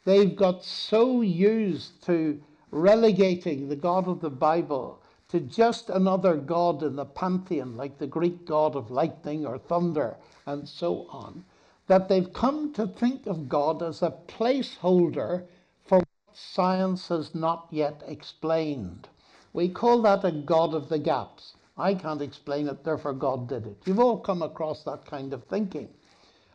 they've 0.03 0.35
got 0.35 0.63
so 0.63 1.21
used 1.21 2.03
to 2.05 2.41
relegating 2.71 3.69
the 3.69 3.75
God 3.75 4.07
of 4.07 4.21
the 4.21 4.31
Bible 4.31 4.99
to 5.29 5.39
just 5.39 5.89
another 5.89 6.35
God 6.35 6.81
in 6.81 6.95
the 6.95 7.05
pantheon, 7.05 7.77
like 7.77 7.97
the 7.97 8.07
Greek 8.07 8.45
God 8.45 8.75
of 8.75 8.89
lightning 8.89 9.45
or 9.45 9.59
thunder, 9.59 10.17
and 10.45 10.67
so 10.67 11.05
on, 11.09 11.45
that 11.87 12.09
they've 12.09 12.33
come 12.33 12.73
to 12.73 12.87
think 12.87 13.27
of 13.27 13.47
God 13.47 13.83
as 13.83 14.01
a 14.01 14.13
placeholder 14.27 15.45
for 15.85 15.99
what 15.99 16.07
science 16.33 17.07
has 17.09 17.35
not 17.35 17.67
yet 17.69 18.03
explained. 18.07 19.07
We 19.53 19.69
call 19.69 20.01
that 20.01 20.25
a 20.25 20.31
God 20.31 20.73
of 20.73 20.89
the 20.89 20.99
gaps. 20.99 21.53
I 21.77 21.93
can't 21.93 22.21
explain 22.21 22.67
it, 22.67 22.83
therefore 22.83 23.13
God 23.13 23.47
did 23.47 23.65
it. 23.65 23.77
You've 23.85 23.99
all 23.99 24.17
come 24.17 24.41
across 24.41 24.83
that 24.83 25.05
kind 25.05 25.31
of 25.33 25.43
thinking. 25.45 25.89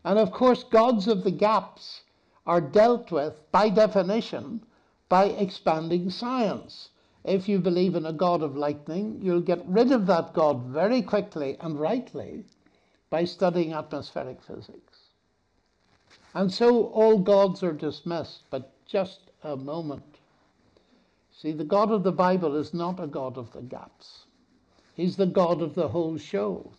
And 0.05 0.18
of 0.18 0.33
course, 0.33 0.64
gods 0.64 1.09
of 1.09 1.25
the 1.25 1.31
gaps 1.31 2.03
are 2.47 2.61
dealt 2.61 3.11
with, 3.11 3.41
by 3.53 3.70
definition, 3.70 4.62
by 5.09 5.27
expanding 5.27 6.11
science. 6.11 6.91
If 7.25 7.49
you 7.49 7.59
believe 7.59 7.95
in 7.95 8.05
a 8.05 8.12
God 8.12 8.43
of 8.43 8.57
lightning, 8.57 9.18
you'll 9.22 9.41
get 9.41 9.66
rid 9.66 9.91
of 9.91 10.07
that 10.07 10.35
God 10.35 10.64
very 10.66 11.01
quickly 11.01 11.57
and 11.61 11.81
rightly 11.81 12.45
by 13.09 13.25
studying 13.25 13.72
atmospheric 13.72 14.43
physics. 14.43 14.99
And 16.35 16.53
so 16.53 16.87
all 16.89 17.18
gods 17.18 17.62
are 17.62 17.72
dismissed, 17.72 18.43
but 18.51 18.72
just 18.87 19.20
a 19.43 19.57
moment. 19.57 20.18
See, 21.33 21.53
the 21.53 21.64
God 21.64 21.91
of 21.91 22.03
the 22.03 22.12
Bible 22.12 22.57
is 22.57 22.75
not 22.75 23.01
a 23.01 23.07
God 23.07 23.39
of 23.39 23.53
the 23.53 23.62
gaps. 23.62 24.25
He's 24.95 25.16
the 25.16 25.27
God 25.27 25.62
of 25.62 25.75
the 25.75 25.89
whole 25.89 26.18
show. 26.18 26.72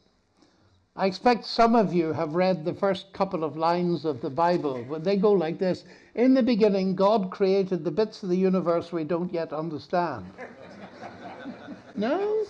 I 0.96 1.08
expect 1.08 1.46
some 1.46 1.76
of 1.76 1.94
you 1.94 2.14
have 2.14 2.36
read 2.36 2.64
the 2.64 2.74
first 2.74 3.12
couple 3.12 3.44
of 3.44 3.58
lines 3.58 4.06
of 4.06 4.22
the 4.22 4.30
Bible 4.30 4.84
when 4.84 5.04
they 5.04 5.18
go 5.18 5.32
like 5.34 5.58
this 5.58 5.84
In 6.16 6.34
the 6.34 6.44
beginning, 6.44 6.96
God 6.96 7.30
created 7.30 7.84
the 7.84 7.92
bits 7.92 8.24
of 8.24 8.30
the 8.30 8.38
universe 8.38 8.92
we 8.92 9.04
don't 9.04 9.34
yet 9.34 9.54
understand. 9.54 10.26
no? 11.96 12.46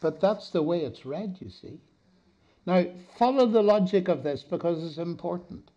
But 0.00 0.20
that's 0.20 0.50
the 0.50 0.62
way 0.62 0.80
it's 0.80 1.06
read, 1.06 1.36
you 1.40 1.50
see. 1.50 1.78
Now, 2.66 2.84
follow 3.18 3.46
the 3.46 3.62
logic 3.62 4.08
of 4.08 4.22
this 4.22 4.42
because 4.42 4.82
it's 4.82 4.98
important 4.98 5.70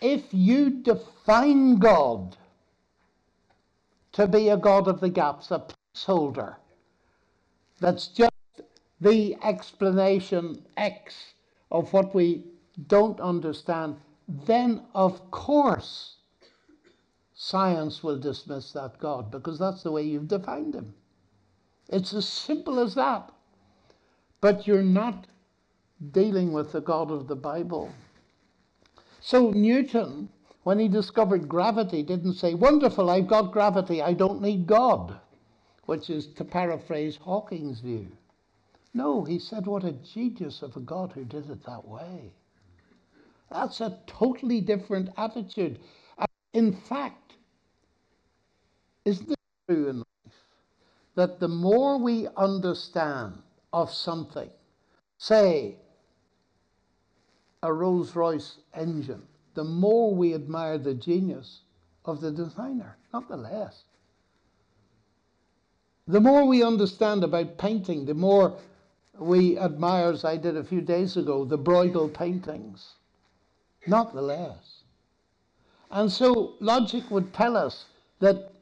if 0.00 0.22
you 0.32 0.70
define 0.70 1.76
God 1.78 2.36
to 4.12 4.26
be 4.26 4.48
a 4.48 4.56
God 4.56 4.88
of 4.88 5.00
the 5.00 5.08
gaps, 5.08 5.50
a 5.50 5.62
placeholder, 5.94 6.56
that's 7.80 8.08
just 8.08 8.32
the 9.00 9.36
explanation 9.42 10.64
X 10.76 11.34
of 11.70 11.92
what 11.92 12.14
we 12.14 12.44
don't 12.86 13.20
understand, 13.20 13.96
then 14.28 14.84
of 14.94 15.30
course 15.30 16.16
science 17.34 18.02
will 18.02 18.18
dismiss 18.18 18.72
that 18.72 18.98
God 18.98 19.30
because 19.30 19.58
that's 19.58 19.82
the 19.82 19.90
way 19.90 20.02
you've 20.02 20.28
defined 20.28 20.74
him. 20.74 20.94
It's 21.88 22.12
as 22.12 22.28
simple 22.28 22.78
as 22.78 22.94
that. 22.94 23.32
But 24.40 24.66
you're 24.66 24.82
not 24.82 25.26
dealing 26.12 26.52
with 26.52 26.72
the 26.72 26.80
God 26.80 27.10
of 27.10 27.26
the 27.26 27.36
Bible. 27.36 27.92
So 29.20 29.50
Newton, 29.50 30.28
when 30.62 30.78
he 30.78 30.88
discovered 30.88 31.48
gravity, 31.48 32.02
didn't 32.02 32.34
say, 32.34 32.54
Wonderful, 32.54 33.08
I've 33.10 33.26
got 33.26 33.52
gravity, 33.52 34.02
I 34.02 34.12
don't 34.12 34.42
need 34.42 34.66
God, 34.66 35.18
which 35.86 36.10
is 36.10 36.26
to 36.34 36.44
paraphrase 36.44 37.16
Hawking's 37.16 37.80
view. 37.80 38.08
No, 38.94 39.24
he 39.24 39.38
said, 39.38 39.66
What 39.66 39.84
a 39.84 39.92
genius 39.92 40.62
of 40.62 40.76
a 40.76 40.80
God 40.80 41.12
who 41.12 41.24
did 41.24 41.50
it 41.50 41.64
that 41.64 41.86
way. 41.86 42.32
That's 43.50 43.80
a 43.80 43.98
totally 44.06 44.60
different 44.60 45.10
attitude. 45.16 45.78
In 46.52 46.72
fact, 46.72 47.34
isn't 49.04 49.30
it 49.30 49.38
true 49.68 49.88
in 49.88 49.98
life 49.98 50.34
that 51.14 51.40
the 51.40 51.48
more 51.48 51.98
we 51.98 52.28
understand 52.36 53.42
of 53.72 53.92
something, 53.92 54.50
say 55.18 55.76
a 57.62 57.72
Rolls 57.72 58.14
Royce 58.14 58.58
engine, 58.74 59.22
the 59.54 59.64
more 59.64 60.14
we 60.14 60.34
admire 60.34 60.78
the 60.78 60.94
genius 60.94 61.62
of 62.04 62.20
the 62.20 62.30
designer, 62.30 62.96
not 63.12 63.28
the 63.28 63.36
less. 63.36 63.84
The 66.06 66.20
more 66.20 66.46
we 66.46 66.62
understand 66.62 67.24
about 67.24 67.58
painting, 67.58 68.06
the 68.06 68.14
more 68.14 68.56
we 69.18 69.58
admire, 69.58 70.10
as 70.10 70.24
I 70.24 70.36
did 70.36 70.56
a 70.56 70.64
few 70.64 70.80
days 70.80 71.16
ago, 71.16 71.44
the 71.44 71.58
Bruegel 71.58 72.08
paintings, 72.12 72.94
not 73.88 74.14
the 74.14 74.22
less. 74.22 74.82
And 75.90 76.10
so 76.12 76.54
logic 76.60 77.10
would 77.10 77.32
tell 77.32 77.56
us 77.56 77.86
that 78.20 78.52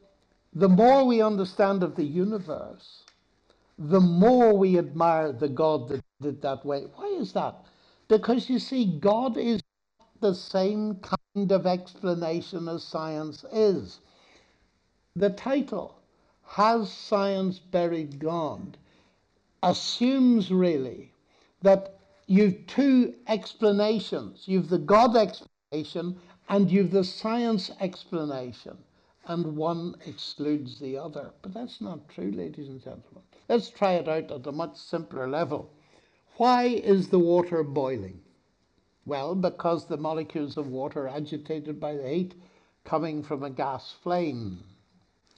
the 0.52 0.68
more 0.68 1.04
we 1.04 1.20
understand 1.20 1.82
of 1.82 1.96
the 1.96 2.04
universe, 2.04 3.04
the 3.78 4.00
more 4.00 4.56
we 4.56 4.78
admire 4.78 5.32
the 5.32 5.48
God 5.48 5.88
that 5.88 6.02
did 6.20 6.40
that 6.42 6.64
way. 6.64 6.84
Why 6.94 7.06
is 7.06 7.32
that? 7.32 7.56
Because 8.08 8.48
you 8.48 8.58
see, 8.58 8.98
God 8.98 9.36
is 9.36 9.60
the 10.20 10.34
same 10.34 10.96
kind 10.96 11.52
of 11.52 11.66
explanation 11.66 12.68
as 12.68 12.82
science 12.82 13.44
is. 13.52 14.00
The 15.14 15.30
title, 15.30 15.98
Has 16.42 16.90
Science 16.90 17.58
Buried 17.58 18.18
God? 18.18 18.78
assumes 19.62 20.50
really 20.50 21.12
that 21.62 21.95
you've 22.26 22.66
two 22.66 23.14
explanations. 23.28 24.44
You've 24.46 24.68
the 24.68 24.78
God 24.78 25.16
explanation 25.16 26.18
and 26.48 26.70
you've 26.70 26.92
the 26.92 27.04
science 27.04 27.70
explanation, 27.80 28.78
and 29.26 29.56
one 29.56 29.96
excludes 30.06 30.78
the 30.78 30.96
other. 30.96 31.32
But 31.42 31.54
that's 31.54 31.80
not 31.80 32.08
true, 32.08 32.30
ladies 32.30 32.68
and 32.68 32.80
gentlemen. 32.80 33.22
Let's 33.48 33.68
try 33.68 33.94
it 33.94 34.08
out 34.08 34.30
at 34.30 34.46
a 34.46 34.52
much 34.52 34.76
simpler 34.76 35.28
level. 35.28 35.70
Why 36.36 36.64
is 36.64 37.08
the 37.08 37.18
water 37.18 37.62
boiling? 37.64 38.20
Well, 39.04 39.34
because 39.34 39.86
the 39.86 39.96
molecules 39.96 40.56
of 40.56 40.68
water 40.68 41.04
are 41.04 41.16
agitated 41.16 41.80
by 41.80 41.94
the 41.94 42.08
heat 42.08 42.34
coming 42.84 43.22
from 43.22 43.42
a 43.42 43.50
gas 43.50 43.94
flame. 44.02 44.62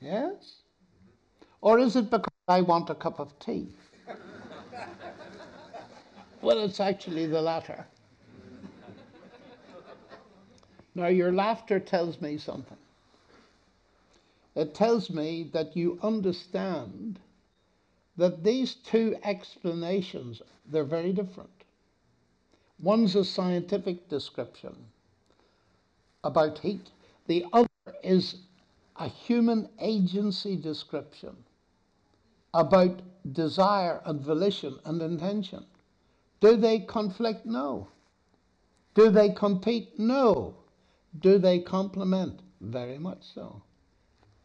Yes? 0.01 0.63
Or 1.61 1.79
is 1.79 1.97
it 1.97 2.11
because 2.11 2.33
I 2.49 2.63
want 2.63 2.91
a 2.91 2.95
cup 2.95 3.21
of 3.21 3.39
tea? 3.39 3.69
well, 6.43 6.59
it's 6.65 6.81
actually 6.81 7.27
the 7.27 7.41
latter. 7.41 7.87
Now, 10.95 11.07
your 11.07 11.33
laughter 11.33 11.79
tells 11.79 12.21
me 12.21 12.39
something. 12.39 12.77
It 14.57 14.75
tells 14.75 15.11
me 15.11 15.49
that 15.53 15.77
you 15.77 15.99
understand 16.03 17.21
that 18.17 18.43
these 18.43 18.75
two 18.75 19.17
explanations, 19.23 20.43
they're 20.67 20.83
very 20.83 21.13
different. 21.13 21.51
One's 22.81 23.15
a 23.15 23.25
scientific 23.25 24.09
description 24.09 24.75
about 26.25 26.59
heat. 26.59 26.91
The 27.27 27.47
other 27.53 27.69
is 28.03 28.37
a 28.97 29.09
human 29.09 29.69
agency 29.81 30.57
description 30.57 31.37
about 32.55 33.01
desire 33.33 34.01
and 34.05 34.21
volition 34.21 34.79
and 34.85 35.01
intention. 35.01 35.65
Do 36.41 36.57
they 36.57 36.81
conflict? 36.81 37.47
No. 37.47 37.89
Do 38.95 39.11
they 39.11 39.31
compete? 39.31 39.99
No. 39.99 40.55
Do 41.19 41.39
they 41.39 41.61
complement? 41.61 42.41
Very 42.61 42.99
much 42.99 43.23
so. 43.35 43.63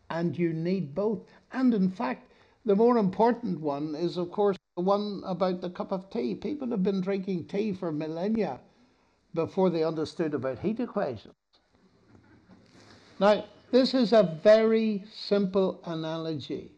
And 0.10 0.38
you 0.38 0.54
need 0.54 0.96
both. 0.96 1.22
And 1.52 1.74
in 1.74 1.90
fact, 1.90 2.32
the 2.66 2.76
more 2.76 2.98
important 2.98 3.60
one 3.60 3.96
is, 3.96 4.18
of 4.18 4.32
course, 4.32 4.58
the 4.76 4.84
one 4.84 5.22
about 5.26 5.62
the 5.62 5.70
cup 5.70 5.92
of 5.92 6.10
tea. 6.10 6.36
People 6.36 6.70
have 6.70 6.84
been 6.84 7.02
drinking 7.02 7.46
tea 7.46 7.74
for 7.74 7.92
millennia 7.92 8.60
before 9.34 9.70
they 9.70 9.84
understood 9.84 10.34
about 10.34 10.60
heat 10.60 10.80
equations. 10.80 11.34
Now, 13.20 13.46
this 13.72 13.94
is 13.94 14.14
a 14.14 14.40
very 14.44 15.04
simple 15.12 15.82
analogy, 15.86 16.72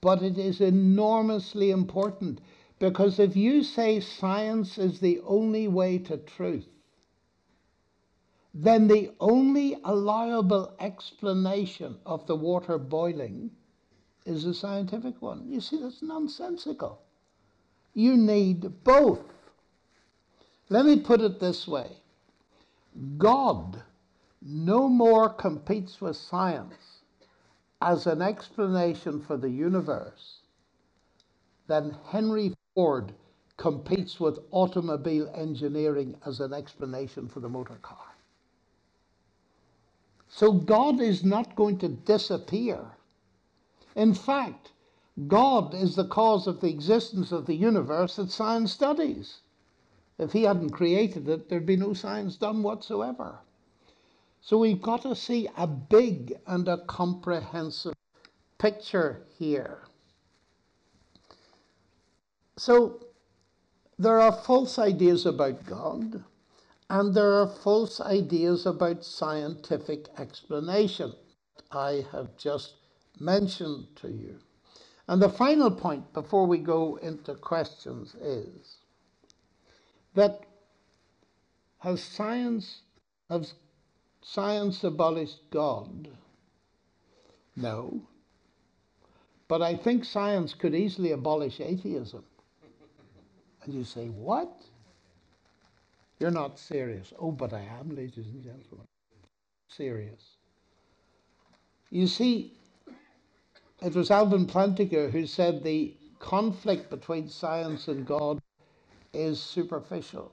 but 0.00 0.22
it 0.22 0.38
is 0.38 0.60
enormously 0.60 1.70
important 1.70 2.40
because 2.80 3.18
if 3.18 3.36
you 3.36 3.62
say 3.62 4.00
science 4.00 4.78
is 4.78 4.98
the 4.98 5.20
only 5.20 5.68
way 5.68 5.98
to 5.98 6.16
truth, 6.16 6.66
then 8.54 8.88
the 8.88 9.12
only 9.20 9.76
allowable 9.84 10.74
explanation 10.80 11.98
of 12.04 12.26
the 12.26 12.34
water 12.34 12.78
boiling 12.78 13.50
is 14.24 14.46
a 14.46 14.54
scientific 14.54 15.20
one. 15.20 15.44
You 15.46 15.60
see, 15.60 15.80
that's 15.80 16.02
nonsensical. 16.02 17.02
You 17.94 18.16
need 18.16 18.82
both. 18.82 19.24
Let 20.70 20.86
me 20.86 20.98
put 20.98 21.20
it 21.20 21.38
this 21.38 21.68
way 21.68 21.98
God 23.18 23.82
no 24.40 24.88
more 24.88 25.28
competes 25.28 26.00
with 26.00 26.16
science 26.16 27.02
as 27.82 28.06
an 28.06 28.22
explanation 28.22 29.20
for 29.20 29.36
the 29.36 29.50
universe 29.50 30.38
than 31.66 31.96
Henry 32.06 32.54
Ford 32.74 33.12
competes 33.56 34.18
with 34.18 34.38
automobile 34.50 35.30
engineering 35.34 36.16
as 36.24 36.40
an 36.40 36.52
explanation 36.52 37.28
for 37.28 37.40
the 37.40 37.48
motor 37.48 37.78
car. 37.82 38.16
So 40.28 40.52
God 40.52 41.00
is 41.00 41.24
not 41.24 41.56
going 41.56 41.78
to 41.78 41.88
disappear. 41.88 42.92
In 43.96 44.14
fact, 44.14 44.72
God 45.26 45.74
is 45.74 45.96
the 45.96 46.06
cause 46.06 46.46
of 46.46 46.60
the 46.60 46.70
existence 46.70 47.32
of 47.32 47.46
the 47.46 47.54
universe 47.54 48.16
that 48.16 48.30
science 48.30 48.72
studies. 48.72 49.40
If 50.18 50.32
He 50.32 50.44
hadn't 50.44 50.70
created 50.70 51.28
it, 51.28 51.48
there'd 51.48 51.66
be 51.66 51.76
no 51.76 51.92
science 51.92 52.36
done 52.36 52.62
whatsoever. 52.62 53.40
So 54.40 54.56
we've 54.58 54.80
got 54.80 55.02
to 55.02 55.14
see 55.14 55.48
a 55.56 55.66
big 55.66 56.38
and 56.46 56.66
a 56.68 56.78
comprehensive 56.86 57.94
picture 58.58 59.26
here. 59.38 59.82
So 62.60 63.06
there 63.98 64.20
are 64.20 64.32
false 64.32 64.78
ideas 64.78 65.24
about 65.24 65.64
God, 65.64 66.24
and 66.90 67.14
there 67.14 67.32
are 67.40 67.48
false 67.48 68.02
ideas 68.02 68.66
about 68.66 69.02
scientific 69.02 70.08
explanation. 70.18 71.14
I 71.72 72.04
have 72.12 72.36
just 72.36 72.74
mentioned 73.18 73.86
to 74.02 74.08
you. 74.08 74.40
And 75.08 75.22
the 75.22 75.30
final 75.30 75.70
point 75.70 76.12
before 76.12 76.44
we 76.44 76.58
go 76.58 76.96
into 76.96 77.34
questions 77.34 78.14
is 78.16 78.76
that 80.14 80.40
has 81.78 82.02
science 82.02 82.82
has 83.30 83.54
science 84.20 84.84
abolished 84.84 85.48
God? 85.50 86.10
No. 87.56 88.02
But 89.48 89.62
I 89.62 89.76
think 89.76 90.04
science 90.04 90.52
could 90.52 90.74
easily 90.74 91.10
abolish 91.12 91.58
atheism. 91.58 92.24
And 93.64 93.74
you 93.74 93.84
say, 93.84 94.06
what? 94.06 94.62
You're 96.18 96.30
not 96.30 96.58
serious. 96.58 97.12
Oh, 97.18 97.32
but 97.32 97.52
I 97.52 97.66
am, 97.80 97.94
ladies 97.94 98.26
and 98.26 98.42
gentlemen. 98.42 98.86
Serious. 99.68 100.36
You 101.90 102.06
see, 102.06 102.54
it 103.82 103.94
was 103.94 104.10
Alvin 104.10 104.46
Plantinga 104.46 105.10
who 105.10 105.26
said 105.26 105.62
the 105.62 105.94
conflict 106.18 106.90
between 106.90 107.28
science 107.28 107.88
and 107.88 108.06
God 108.06 108.40
is 109.12 109.40
superficial. 109.40 110.32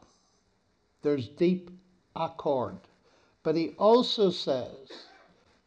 There's 1.02 1.30
deep 1.30 1.72
accord. 2.16 2.78
But 3.44 3.56
he 3.56 3.70
also 3.78 4.30
says 4.30 5.08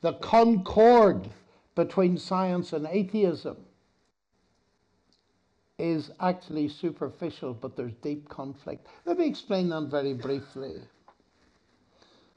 the 0.03 0.13
concord 0.15 1.29
between 1.75 2.19
science 2.19 2.73
and 2.73 2.87
atheism 2.87 3.57
is 5.81 6.11
actually 6.21 6.69
superficial, 6.69 7.55
but 7.55 7.77
there's 7.77 7.95
deep 8.03 8.29
conflict. 8.29 8.87
Let 9.07 9.19
me 9.19 9.27
explain 9.27 9.69
that 9.71 9.89
very 9.91 10.15
briefly. 10.15 10.81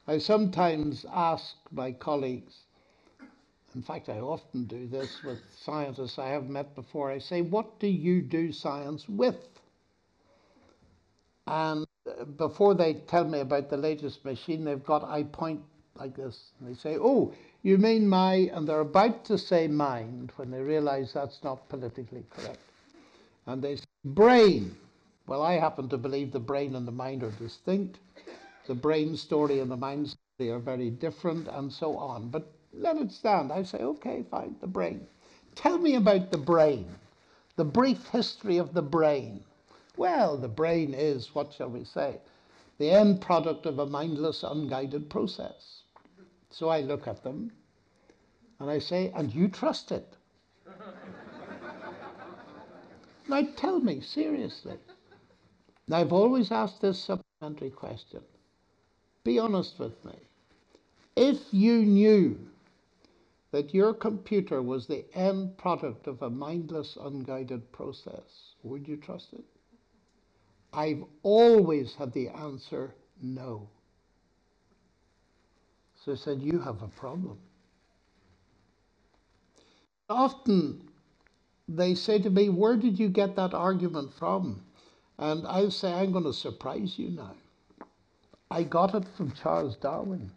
I 0.07 0.17
sometimes 0.17 1.05
ask 1.11 1.55
my 1.71 1.91
colleagues, 1.91 2.63
in 3.75 3.81
fact, 3.81 4.09
I 4.09 4.19
often 4.19 4.65
do 4.65 4.87
this 4.87 5.23
with 5.23 5.39
scientists 5.55 6.19
I 6.19 6.29
have 6.29 6.49
met 6.49 6.75
before. 6.75 7.11
I 7.11 7.19
say, 7.19 7.41
What 7.41 7.79
do 7.79 7.87
you 7.87 8.21
do 8.21 8.51
science 8.51 9.07
with? 9.09 9.47
And 11.47 11.85
before 12.37 12.75
they 12.75 12.95
tell 12.95 13.25
me 13.25 13.39
about 13.39 13.69
the 13.69 13.77
latest 13.77 14.23
machine 14.25 14.63
they've 14.63 14.83
got, 14.83 15.03
I 15.03 15.23
point 15.23 15.61
like 15.95 16.15
this. 16.15 16.51
And 16.59 16.69
they 16.69 16.79
say, 16.79 16.97
Oh, 16.99 17.33
you 17.63 17.77
mean 17.77 18.07
my, 18.07 18.49
and 18.53 18.67
they're 18.67 18.81
about 18.81 19.25
to 19.25 19.37
say 19.37 19.67
mind 19.67 20.31
when 20.35 20.51
they 20.51 20.61
realize 20.61 21.13
that's 21.13 21.43
not 21.43 21.69
politically 21.69 22.25
correct. 22.29 22.59
And 23.45 23.61
they 23.61 23.75
say, 23.75 23.85
brain. 24.05 24.75
Well, 25.27 25.41
I 25.41 25.53
happen 25.53 25.89
to 25.89 25.97
believe 25.97 26.31
the 26.31 26.39
brain 26.39 26.75
and 26.75 26.87
the 26.87 26.91
mind 26.91 27.23
are 27.23 27.31
distinct. 27.31 27.99
The 28.67 28.75
brain 28.75 29.17
story 29.17 29.59
and 29.59 29.69
the 29.69 29.77
mind 29.77 30.09
story 30.09 30.49
are 30.51 30.59
very 30.59 30.89
different, 30.89 31.47
and 31.47 31.71
so 31.71 31.97
on. 31.97 32.29
But 32.29 32.51
let 32.73 32.97
it 32.97 33.11
stand. 33.11 33.51
I 33.51 33.63
say, 33.63 33.79
okay, 33.79 34.23
fine, 34.29 34.55
the 34.61 34.67
brain. 34.67 35.07
Tell 35.55 35.77
me 35.77 35.95
about 35.95 36.31
the 36.31 36.37
brain, 36.37 36.87
the 37.55 37.65
brief 37.65 38.07
history 38.07 38.57
of 38.57 38.73
the 38.73 38.81
brain. 38.81 39.43
Well, 39.95 40.37
the 40.37 40.47
brain 40.47 40.93
is, 40.93 41.35
what 41.35 41.53
shall 41.53 41.69
we 41.69 41.83
say, 41.83 42.19
the 42.79 42.89
end 42.89 43.21
product 43.21 43.65
of 43.65 43.79
a 43.79 43.85
mindless, 43.85 44.43
unguided 44.43 45.09
process. 45.09 45.83
So 46.49 46.69
I 46.69 46.81
look 46.81 47.07
at 47.07 47.23
them 47.23 47.51
and 48.59 48.69
I 48.69 48.79
say, 48.79 49.11
and 49.15 49.33
you 49.33 49.47
trust 49.47 49.91
it? 49.91 50.15
Now 53.27 53.47
tell 53.55 53.79
me, 53.79 54.01
seriously. 54.01 54.77
Now, 55.87 55.97
I've 55.97 56.13
always 56.13 56.51
asked 56.51 56.81
this 56.81 57.03
supplementary 57.03 57.69
question. 57.69 58.21
Be 59.23 59.39
honest 59.39 59.79
with 59.79 60.03
me. 60.05 60.15
If 61.15 61.39
you 61.51 61.83
knew 61.85 62.39
that 63.51 63.73
your 63.73 63.93
computer 63.93 64.61
was 64.61 64.87
the 64.87 65.05
end 65.13 65.57
product 65.57 66.07
of 66.07 66.21
a 66.21 66.29
mindless, 66.29 66.97
unguided 66.99 67.71
process, 67.71 68.55
would 68.63 68.87
you 68.87 68.97
trust 68.97 69.33
it? 69.33 69.43
I've 70.73 71.03
always 71.21 71.93
had 71.95 72.11
the 72.13 72.29
answer 72.29 72.95
no. 73.21 73.69
So 76.03 76.13
I 76.13 76.15
said, 76.15 76.41
You 76.41 76.59
have 76.59 76.81
a 76.81 76.87
problem. 76.87 77.37
Often 80.09 80.89
they 81.67 81.95
say 81.95 82.19
to 82.19 82.29
me, 82.29 82.49
Where 82.49 82.75
did 82.75 82.99
you 82.99 83.09
get 83.09 83.35
that 83.35 83.53
argument 83.53 84.13
from? 84.13 84.63
And 85.17 85.47
I 85.47 85.69
say, 85.69 85.93
I'm 85.93 86.11
going 86.11 86.23
to 86.25 86.33
surprise 86.33 86.99
you 86.99 87.09
now. 87.09 87.35
I 88.51 88.63
got 88.63 88.93
it 88.93 89.07
from 89.07 89.31
Charles 89.31 89.75
Darwin. 89.75 90.31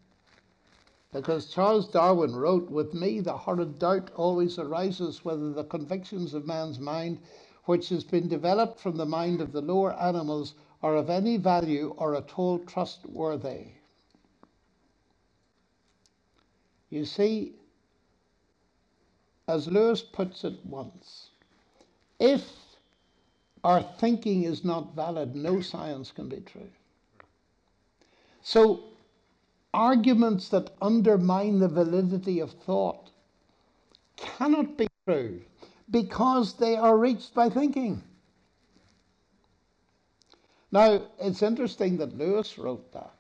Because 1.13 1.51
Charles 1.51 1.89
Darwin 1.89 2.35
wrote, 2.35 2.71
With 2.71 2.95
me, 2.95 3.21
the 3.21 3.37
horrid 3.37 3.79
doubt 3.79 4.11
always 4.15 4.59
arises 4.59 5.25
whether 5.25 5.53
the 5.53 5.65
convictions 5.65 6.35
of 6.35 6.47
man's 6.47 6.79
mind 6.79 7.19
which 7.65 7.89
has 7.89 8.05
been 8.05 8.29
developed 8.29 8.79
from 8.79 8.97
the 8.97 9.07
mind 9.07 9.41
of 9.41 9.53
the 9.53 9.61
lower 9.61 9.93
animals 9.95 10.55
are 10.83 10.95
of 10.97 11.11
any 11.11 11.37
value 11.37 11.95
or 11.97 12.15
at 12.15 12.39
all 12.39 12.59
trustworthy. 12.61 13.73
You 16.89 17.05
see, 17.05 17.55
as 19.49 19.69
Lewis 19.69 20.03
puts 20.03 20.43
it 20.43 20.65
once, 20.65 21.31
if 22.19 22.53
our 23.63 23.83
thinking 23.83 24.43
is 24.43 24.65
not 24.65 24.95
valid, 24.95 25.37
no 25.37 25.61
science 25.61 26.11
can 26.11 26.29
be 26.29 26.41
true. 26.41 26.71
So, 28.43 28.85
arguments 29.73 30.49
that 30.49 30.75
undermine 30.81 31.59
the 31.59 31.69
validity 31.69 32.41
of 32.41 32.53
thought 32.53 33.11
cannot 34.17 34.77
be 34.77 34.89
true 35.07 35.43
because 35.91 36.55
they 36.55 36.77
are 36.77 36.97
reached 36.97 37.35
by 37.35 37.49
thinking. 37.49 38.03
Now, 40.73 41.03
it's 41.21 41.43
interesting 41.43 41.99
that 41.99 42.19
Lewis 42.19 42.59
wrote 42.59 42.93
that. 42.93 43.15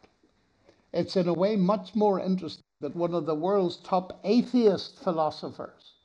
It's 0.93 1.17
in 1.17 1.29
a 1.29 1.35
way 1.35 1.57
much 1.57 1.95
more 1.95 2.19
interesting 2.19 2.65
that 2.81 2.97
one 2.97 3.15
of 3.15 3.27
the 3.27 3.35
world's 3.35 3.77
top 3.77 4.21
atheist 4.25 4.99
philosophers 4.99 5.96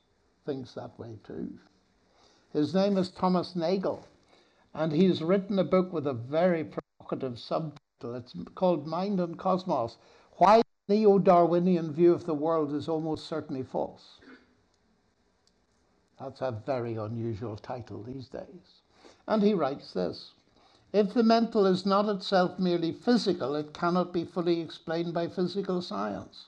thinks 0.46 0.74
that 0.74 0.98
way 0.98 1.18
too. 1.24 1.50
His 2.54 2.74
name 2.74 2.98
is 2.98 3.10
Thomas 3.10 3.56
Nagel, 3.56 4.06
and 4.74 4.92
he's 4.92 5.22
written 5.22 5.60
a 5.60 5.64
book 5.64 5.94
with 5.94 6.08
a 6.08 6.14
very 6.14 6.64
provocative 6.64 7.40
subtitle. 7.40 8.16
It's 8.16 8.34
called 8.56 8.88
Mind 8.88 9.20
and 9.20 9.38
Cosmos 9.38 9.98
Why 10.38 10.62
the 10.88 10.96
Neo 10.96 11.20
Darwinian 11.20 11.94
View 11.94 12.14
of 12.14 12.26
the 12.26 12.34
World 12.34 12.74
is 12.74 12.90
Almost 12.90 13.28
Certainly 13.28 13.64
False. 13.64 14.20
That's 16.20 16.42
a 16.42 16.52
very 16.52 16.96
unusual 16.96 17.56
title 17.56 18.04
these 18.04 18.28
days. 18.28 18.82
And 19.28 19.42
he 19.42 19.54
writes 19.54 19.94
this 19.94 20.34
If 20.94 21.14
the 21.14 21.24
mental 21.24 21.66
is 21.66 21.86
not 21.86 22.10
itself 22.10 22.60
merely 22.60 22.92
physical, 22.92 23.56
it 23.56 23.74
cannot 23.74 24.12
be 24.14 24.26
fully 24.26 24.60
explained 24.60 25.14
by 25.14 25.28
physical 25.28 25.82
science. 25.82 26.48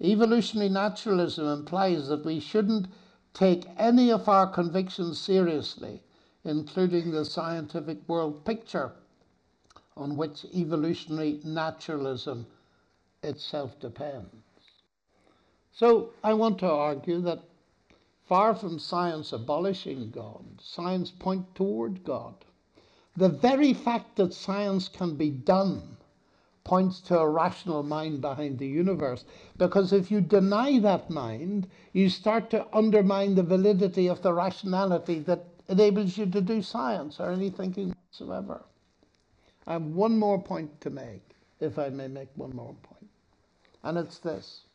Evolutionary 0.00 0.68
naturalism 0.68 1.46
implies 1.46 2.08
that 2.08 2.24
we 2.24 2.40
shouldn't 2.40 2.88
take 3.36 3.66
any 3.76 4.10
of 4.10 4.28
our 4.28 4.46
convictions 4.46 5.20
seriously, 5.20 6.02
including 6.44 7.10
the 7.10 7.24
scientific 7.24 7.98
world 8.08 8.44
picture 8.44 8.92
on 9.96 10.16
which 10.16 10.44
evolutionary 10.54 11.40
naturalism 11.44 12.46
itself 13.22 13.78
depends. 13.80 14.30
So 15.72 16.10
I 16.24 16.32
want 16.34 16.58
to 16.60 16.70
argue 16.70 17.20
that 17.20 17.40
Far 18.28 18.56
from 18.56 18.80
science 18.80 19.32
abolishing 19.32 20.10
God, 20.10 20.44
science 20.60 21.12
point 21.12 21.54
toward 21.54 22.02
God. 22.02 22.34
The 23.16 23.28
very 23.28 23.72
fact 23.72 24.16
that 24.16 24.34
science 24.34 24.88
can 24.88 25.14
be 25.14 25.30
done 25.30 25.95
points 26.66 27.00
to 27.00 27.18
a 27.18 27.28
rational 27.28 27.82
mind 27.82 28.20
behind 28.20 28.58
the 28.58 28.66
universe. 28.66 29.24
Because 29.56 29.92
if 29.92 30.10
you 30.10 30.20
deny 30.20 30.78
that 30.80 31.08
mind, 31.08 31.68
you 31.92 32.10
start 32.10 32.50
to 32.50 32.66
undermine 32.76 33.34
the 33.34 33.42
validity 33.42 34.08
of 34.08 34.20
the 34.20 34.32
rationality 34.32 35.20
that 35.20 35.44
enables 35.68 36.18
you 36.18 36.26
to 36.26 36.40
do 36.40 36.60
science 36.60 37.20
or 37.20 37.30
any 37.30 37.50
thinking 37.50 37.88
whatsoever. 37.88 38.62
I 39.66 39.74
have 39.74 39.82
one 39.82 40.18
more 40.18 40.42
point 40.42 40.80
to 40.82 40.90
make, 40.90 41.22
if 41.60 41.78
I 41.78 41.88
may 41.88 42.08
make 42.08 42.28
one 42.34 42.54
more 42.54 42.74
point, 42.82 43.08
and 43.82 43.96
it's 43.96 44.18
this 44.18 44.66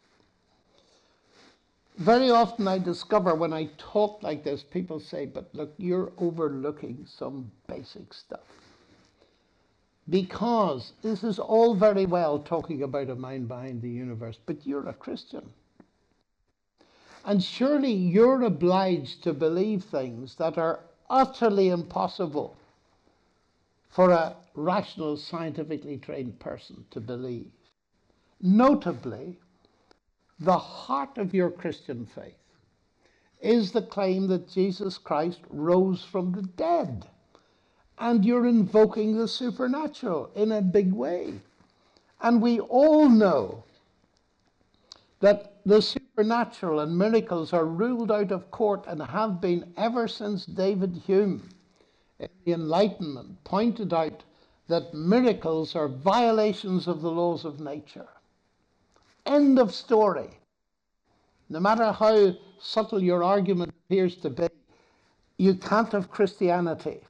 very 1.97 2.31
often 2.31 2.67
I 2.67 2.79
discover 2.79 3.35
when 3.35 3.53
I 3.53 3.69
talk 3.77 4.23
like 4.23 4.43
this, 4.43 4.63
people 4.63 4.99
say, 4.99 5.25
but 5.25 5.53
look, 5.53 5.73
you're 5.77 6.11
overlooking 6.17 7.05
some 7.05 7.51
basic 7.67 8.13
stuff. 8.13 8.47
Because 10.09 10.93
this 11.01 11.23
is 11.23 11.39
all 11.39 11.75
very 11.75 12.05
well 12.05 12.39
talking 12.39 12.83
about 12.83 13.09
a 13.09 13.15
mind 13.15 13.47
behind 13.47 13.81
the 13.81 13.89
universe, 13.89 14.39
but 14.45 14.65
you're 14.65 14.87
a 14.89 14.93
Christian. 14.93 15.53
And 17.23 17.43
surely 17.43 17.93
you're 17.93 18.41
obliged 18.43 19.23
to 19.23 19.33
believe 19.33 19.83
things 19.83 20.35
that 20.35 20.57
are 20.57 20.79
utterly 21.09 21.69
impossible 21.69 22.55
for 23.89 24.11
a 24.11 24.35
rational, 24.55 25.17
scientifically 25.17 25.97
trained 25.97 26.39
person 26.39 26.85
to 26.91 26.99
believe. 26.99 27.51
Notably, 28.41 29.37
the 30.39 30.57
heart 30.57 31.17
of 31.17 31.33
your 31.33 31.51
Christian 31.51 32.05
faith 32.05 32.33
is 33.41 33.71
the 33.71 33.81
claim 33.81 34.27
that 34.27 34.49
Jesus 34.49 34.97
Christ 34.97 35.41
rose 35.49 36.03
from 36.03 36.31
the 36.31 36.41
dead. 36.41 37.07
And 38.01 38.25
you're 38.25 38.47
invoking 38.47 39.15
the 39.15 39.27
supernatural 39.27 40.31
in 40.33 40.51
a 40.51 40.59
big 40.59 40.91
way. 40.91 41.35
And 42.19 42.41
we 42.41 42.59
all 42.59 43.07
know 43.07 43.63
that 45.19 45.61
the 45.67 45.83
supernatural 45.83 46.79
and 46.79 46.97
miracles 46.97 47.53
are 47.53 47.65
ruled 47.65 48.11
out 48.11 48.31
of 48.31 48.49
court 48.49 48.85
and 48.87 49.03
have 49.03 49.39
been 49.39 49.71
ever 49.77 50.07
since 50.07 50.47
David 50.47 51.03
Hume 51.05 51.47
in 52.19 52.29
the 52.43 52.53
Enlightenment 52.53 53.43
pointed 53.43 53.93
out 53.93 54.23
that 54.67 54.95
miracles 54.95 55.75
are 55.75 55.87
violations 55.87 56.87
of 56.87 57.01
the 57.01 57.11
laws 57.11 57.45
of 57.45 57.59
nature. 57.59 58.09
End 59.27 59.59
of 59.59 59.75
story. 59.75 60.31
No 61.49 61.59
matter 61.59 61.91
how 61.91 62.35
subtle 62.59 63.03
your 63.03 63.23
argument 63.23 63.75
appears 63.85 64.15
to 64.15 64.31
be, 64.31 64.47
you 65.37 65.53
can't 65.53 65.91
have 65.91 66.09
Christianity 66.09 67.01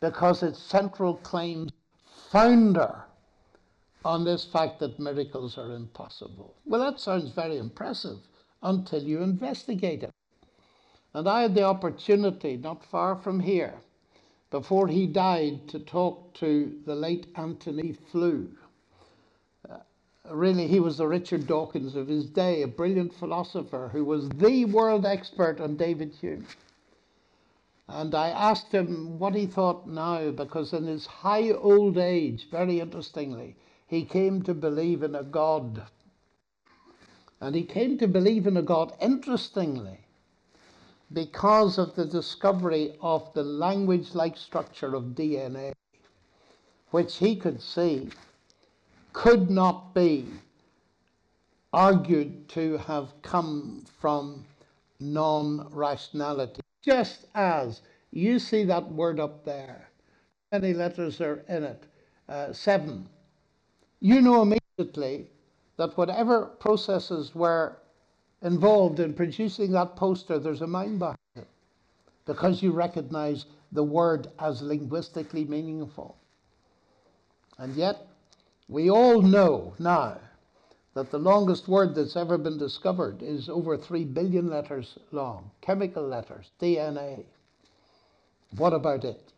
because 0.00 0.42
its 0.42 0.58
central 0.58 1.14
claims 1.16 1.70
founder 2.30 3.04
on 4.04 4.24
this 4.24 4.44
fact 4.44 4.80
that 4.80 4.98
miracles 4.98 5.58
are 5.58 5.74
impossible. 5.74 6.54
Well, 6.64 6.80
that 6.80 6.98
sounds 6.98 7.30
very 7.30 7.58
impressive 7.58 8.18
until 8.62 9.02
you 9.02 9.22
investigate 9.22 10.02
it. 10.02 10.10
And 11.12 11.28
I 11.28 11.42
had 11.42 11.54
the 11.54 11.64
opportunity, 11.64 12.56
not 12.56 12.84
far 12.84 13.16
from 13.16 13.40
here, 13.40 13.74
before 14.50 14.88
he 14.88 15.06
died, 15.06 15.68
to 15.68 15.78
talk 15.78 16.34
to 16.34 16.78
the 16.86 16.94
late 16.94 17.26
Antony 17.36 17.92
Flew, 18.10 18.48
uh, 19.68 19.78
really, 20.30 20.66
he 20.66 20.80
was 20.80 20.98
the 20.98 21.06
Richard 21.06 21.46
Dawkins 21.46 21.94
of 21.94 22.08
his 22.08 22.26
day, 22.26 22.62
a 22.62 22.68
brilliant 22.68 23.14
philosopher 23.14 23.90
who 23.92 24.04
was 24.04 24.28
the 24.30 24.64
world 24.66 25.04
expert 25.04 25.60
on 25.60 25.76
David 25.76 26.14
Hume. 26.20 26.46
And 27.92 28.14
I 28.14 28.28
asked 28.28 28.70
him 28.72 29.18
what 29.18 29.34
he 29.34 29.46
thought 29.46 29.88
now, 29.88 30.30
because 30.30 30.72
in 30.72 30.84
his 30.84 31.06
high 31.06 31.50
old 31.50 31.98
age, 31.98 32.48
very 32.48 32.78
interestingly, 32.78 33.56
he 33.88 34.04
came 34.04 34.42
to 34.42 34.54
believe 34.54 35.02
in 35.02 35.16
a 35.16 35.24
God. 35.24 35.82
And 37.40 37.56
he 37.56 37.64
came 37.64 37.98
to 37.98 38.06
believe 38.06 38.46
in 38.46 38.56
a 38.56 38.62
God, 38.62 38.94
interestingly, 39.00 39.98
because 41.12 41.78
of 41.78 41.96
the 41.96 42.04
discovery 42.04 42.96
of 43.00 43.32
the 43.34 43.42
language 43.42 44.14
like 44.14 44.36
structure 44.36 44.94
of 44.94 45.16
DNA, 45.16 45.72
which 46.90 47.16
he 47.16 47.34
could 47.34 47.60
see 47.60 48.10
could 49.12 49.50
not 49.50 49.92
be 49.94 50.26
argued 51.72 52.48
to 52.50 52.78
have 52.78 53.08
come 53.22 53.84
from 53.98 54.44
non 55.00 55.66
rationality. 55.72 56.60
Just 56.82 57.26
as 57.34 57.82
you 58.10 58.38
see 58.38 58.64
that 58.64 58.90
word 58.92 59.20
up 59.20 59.44
there, 59.44 59.88
many 60.52 60.72
letters 60.72 61.20
are 61.20 61.44
in 61.48 61.64
it, 61.64 61.84
uh, 62.28 62.52
seven. 62.52 63.08
You 64.00 64.20
know 64.20 64.42
immediately 64.42 65.28
that 65.76 65.96
whatever 65.96 66.46
processes 66.46 67.34
were 67.34 67.76
involved 68.42 69.00
in 69.00 69.12
producing 69.12 69.72
that 69.72 69.96
poster, 69.96 70.38
there's 70.38 70.62
a 70.62 70.66
mind 70.66 70.98
behind 70.98 71.18
it 71.36 71.48
because 72.24 72.62
you 72.62 72.72
recognize 72.72 73.46
the 73.72 73.84
word 73.84 74.28
as 74.38 74.62
linguistically 74.62 75.44
meaningful. 75.44 76.16
And 77.58 77.74
yet, 77.76 78.06
we 78.68 78.90
all 78.90 79.20
know 79.20 79.74
now 79.78 80.18
that 80.94 81.10
the 81.10 81.18
longest 81.18 81.68
word 81.68 81.94
that's 81.94 82.16
ever 82.16 82.38
been 82.38 82.58
discovered 82.58 83.22
is 83.22 83.48
over 83.48 83.76
3 83.76 84.04
billion 84.06 84.50
letters 84.50 84.98
long, 85.12 85.50
chemical 85.62 86.06
letters, 86.06 86.50
DNA. 86.60 87.24
What 88.56 88.72
about 88.74 89.04
it? 89.04 89.32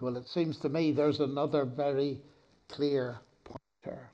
Well, 0.00 0.16
it 0.16 0.28
seems 0.28 0.58
to 0.58 0.68
me 0.68 0.92
there's 0.92 1.20
another 1.20 1.64
very 1.64 2.20
clear 2.68 3.18
pointer. 3.44 4.10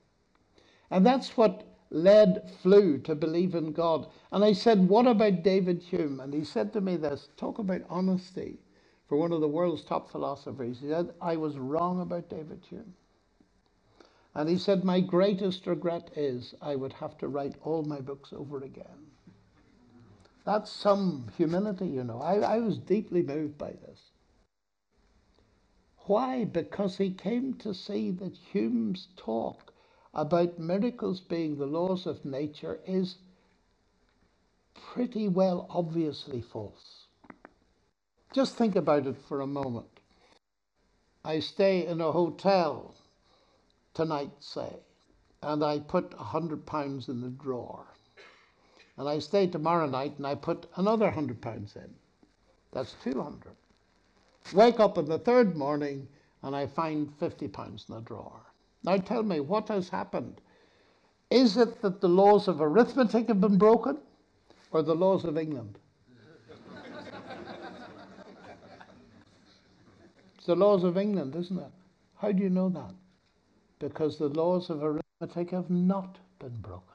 And 0.90 1.06
that's 1.06 1.36
what 1.36 1.64
led 1.90 2.50
Flew 2.62 2.98
to 3.00 3.14
believe 3.14 3.54
in 3.54 3.72
God. 3.72 4.08
And 4.32 4.44
I 4.44 4.52
said, 4.52 4.88
What 4.88 5.06
about 5.06 5.42
David 5.44 5.82
Hume? 5.82 6.20
And 6.20 6.34
he 6.34 6.44
said 6.44 6.72
to 6.74 6.80
me 6.80 6.96
this 6.96 7.28
talk 7.36 7.58
about 7.58 7.82
honesty 7.90 8.58
for 9.08 9.18
one 9.18 9.32
of 9.32 9.40
the 9.40 9.48
world's 9.48 9.84
top 9.84 10.10
philosophers. 10.10 10.78
He 10.80 10.88
said, 10.88 11.12
I 11.20 11.36
was 11.36 11.58
wrong 11.58 12.00
about 12.00 12.30
David 12.30 12.62
Hume. 12.68 12.94
And 14.34 14.48
he 14.48 14.56
said, 14.56 14.84
My 14.84 15.00
greatest 15.00 15.66
regret 15.66 16.10
is 16.16 16.54
I 16.62 16.76
would 16.76 16.94
have 16.94 17.18
to 17.18 17.28
write 17.28 17.56
all 17.62 17.82
my 17.82 18.00
books 18.00 18.32
over 18.32 18.62
again. 18.62 19.10
That's 20.44 20.70
some 20.70 21.30
humility, 21.36 21.86
you 21.86 22.02
know. 22.02 22.20
I, 22.20 22.38
I 22.38 22.58
was 22.58 22.78
deeply 22.78 23.22
moved 23.22 23.58
by 23.58 23.70
this. 23.70 24.10
Why? 26.06 26.44
Because 26.44 26.96
he 26.96 27.10
came 27.10 27.54
to 27.54 27.72
see 27.74 28.10
that 28.10 28.36
Hume's 28.36 29.08
talk 29.16 29.72
about 30.14 30.58
miracles 30.58 31.20
being 31.20 31.56
the 31.56 31.66
laws 31.66 32.06
of 32.06 32.24
nature 32.24 32.80
is 32.86 33.16
pretty 34.74 35.28
well 35.28 35.66
obviously 35.70 36.40
false. 36.40 37.06
Just 38.34 38.56
think 38.56 38.76
about 38.76 39.06
it 39.06 39.16
for 39.28 39.40
a 39.40 39.46
moment. 39.46 40.00
I 41.24 41.38
stay 41.38 41.86
in 41.86 42.00
a 42.00 42.12
hotel 42.12 42.94
tonight, 43.94 44.30
say, 44.40 44.72
and 45.42 45.64
I 45.64 45.80
put 45.80 46.14
a 46.18 46.22
hundred 46.22 46.64
pounds 46.66 47.08
in 47.08 47.20
the 47.20 47.30
drawer. 47.30 47.86
And 48.96 49.08
I 49.08 49.18
stay 49.18 49.46
tomorrow 49.46 49.86
night 49.86 50.14
and 50.18 50.26
I 50.26 50.34
put 50.34 50.66
another 50.76 51.10
hundred 51.10 51.40
pounds 51.40 51.76
in. 51.76 51.94
That's 52.72 52.94
200. 53.02 53.52
Wake 54.52 54.80
up 54.80 54.98
in 54.98 55.06
the 55.06 55.18
third 55.18 55.56
morning 55.56 56.08
and 56.42 56.54
I 56.54 56.66
find 56.66 57.12
50 57.18 57.48
pounds 57.48 57.86
in 57.88 57.94
the 57.94 58.00
drawer. 58.00 58.40
Now 58.84 58.96
tell 58.96 59.22
me, 59.22 59.40
what 59.40 59.68
has 59.68 59.88
happened? 59.88 60.40
Is 61.30 61.56
it 61.56 61.80
that 61.82 62.00
the 62.00 62.08
laws 62.08 62.48
of 62.48 62.60
arithmetic 62.60 63.28
have 63.28 63.40
been 63.40 63.56
broken 63.56 63.98
or 64.70 64.82
the 64.82 64.94
laws 64.94 65.24
of 65.24 65.38
England? 65.38 65.78
it's 70.36 70.46
the 70.46 70.56
laws 70.56 70.84
of 70.84 70.98
England, 70.98 71.34
isn't 71.36 71.58
it? 71.58 71.72
How 72.16 72.32
do 72.32 72.42
you 72.42 72.50
know 72.50 72.68
that? 72.68 72.92
Because 73.82 74.16
the 74.16 74.28
laws 74.28 74.70
of 74.70 74.82
arithmetic 74.82 75.50
have 75.50 75.68
not 75.68 76.18
been 76.38 76.56
broken. 76.62 76.94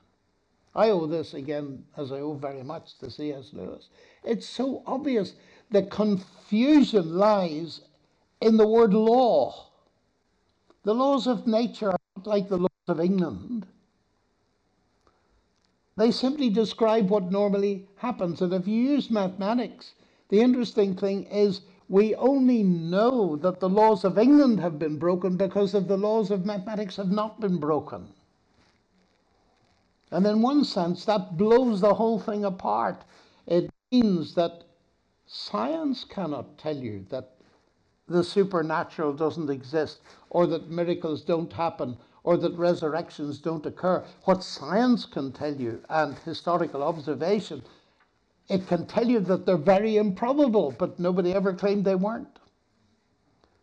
I 0.74 0.90
owe 0.90 1.06
this 1.06 1.34
again, 1.34 1.84
as 1.98 2.12
I 2.12 2.22
owe 2.22 2.34
very 2.34 2.64
much 2.64 2.98
to 3.00 3.12
C.S. 3.12 3.50
Lewis. 3.52 3.90
It's 4.24 4.48
so 4.48 4.84
obvious. 4.88 5.34
The 5.70 5.84
confusion 5.84 7.18
lies 7.18 7.82
in 8.40 8.56
the 8.56 8.68
word 8.68 8.94
law. 8.94 9.68
The 10.84 10.94
laws 10.94 11.28
of 11.28 11.46
nature 11.46 11.90
are 11.90 12.00
not 12.16 12.26
like 12.26 12.48
the 12.48 12.58
laws 12.58 12.70
of 12.88 13.02
England. 13.02 13.66
They 15.98 16.12
simply 16.12 16.50
describe 16.50 17.10
what 17.10 17.32
normally 17.32 17.88
happens. 17.98 18.42
And 18.42 18.54
if 18.54 18.68
you 18.68 18.82
use 18.82 19.10
mathematics, 19.10 19.94
the 20.30 20.40
interesting 20.42 20.96
thing 20.96 21.26
is 21.26 21.62
we 21.90 22.16
only 22.16 22.64
know 22.64 23.36
that 23.38 23.60
the 23.60 23.70
laws 23.70 24.04
of 24.04 24.18
England 24.18 24.60
have 24.60 24.78
been 24.78 24.98
broken 24.98 25.38
because 25.38 25.74
of 25.74 25.88
the 25.88 25.98
laws 25.98 26.32
of 26.32 26.46
mathematics 26.46 26.98
have 26.98 27.12
not 27.12 27.40
been 27.40 27.58
broken. 27.58 28.08
And 30.12 30.26
in 30.26 30.42
one 30.42 30.64
sense, 30.64 31.06
that 31.06 31.38
blows 31.38 31.82
the 31.82 31.94
whole 31.94 32.20
thing 32.20 32.46
apart. 32.46 33.04
It 33.46 33.70
means 33.92 34.36
that 34.36 34.64
science 35.26 36.04
cannot 36.04 36.58
tell 36.58 36.76
you 36.76 37.06
that 37.10 37.32
the 38.08 38.24
supernatural 38.24 39.14
doesn't 39.14 39.50
exist, 39.50 40.00
or 40.30 40.48
that 40.48 40.70
miracles 40.70 41.22
don't 41.24 41.52
happen, 41.52 41.98
or 42.24 42.38
that 42.38 42.58
resurrections 42.58 43.40
don't 43.40 43.66
occur. 43.66 44.06
What 44.24 44.44
science 44.44 45.06
can 45.06 45.34
tell 45.34 45.54
you, 45.54 45.82
and 45.90 46.18
historical 46.20 46.84
observation, 46.84 47.64
it 48.50 48.68
can 48.68 48.86
tell 48.86 49.08
you 49.08 49.20
that 49.22 49.46
they're 49.46 49.58
very 49.58 49.98
improbable, 49.98 50.74
but 50.78 51.00
nobody 51.00 51.34
ever 51.34 51.54
claimed 51.54 51.84
they 51.86 51.96
weren't. 51.96 52.40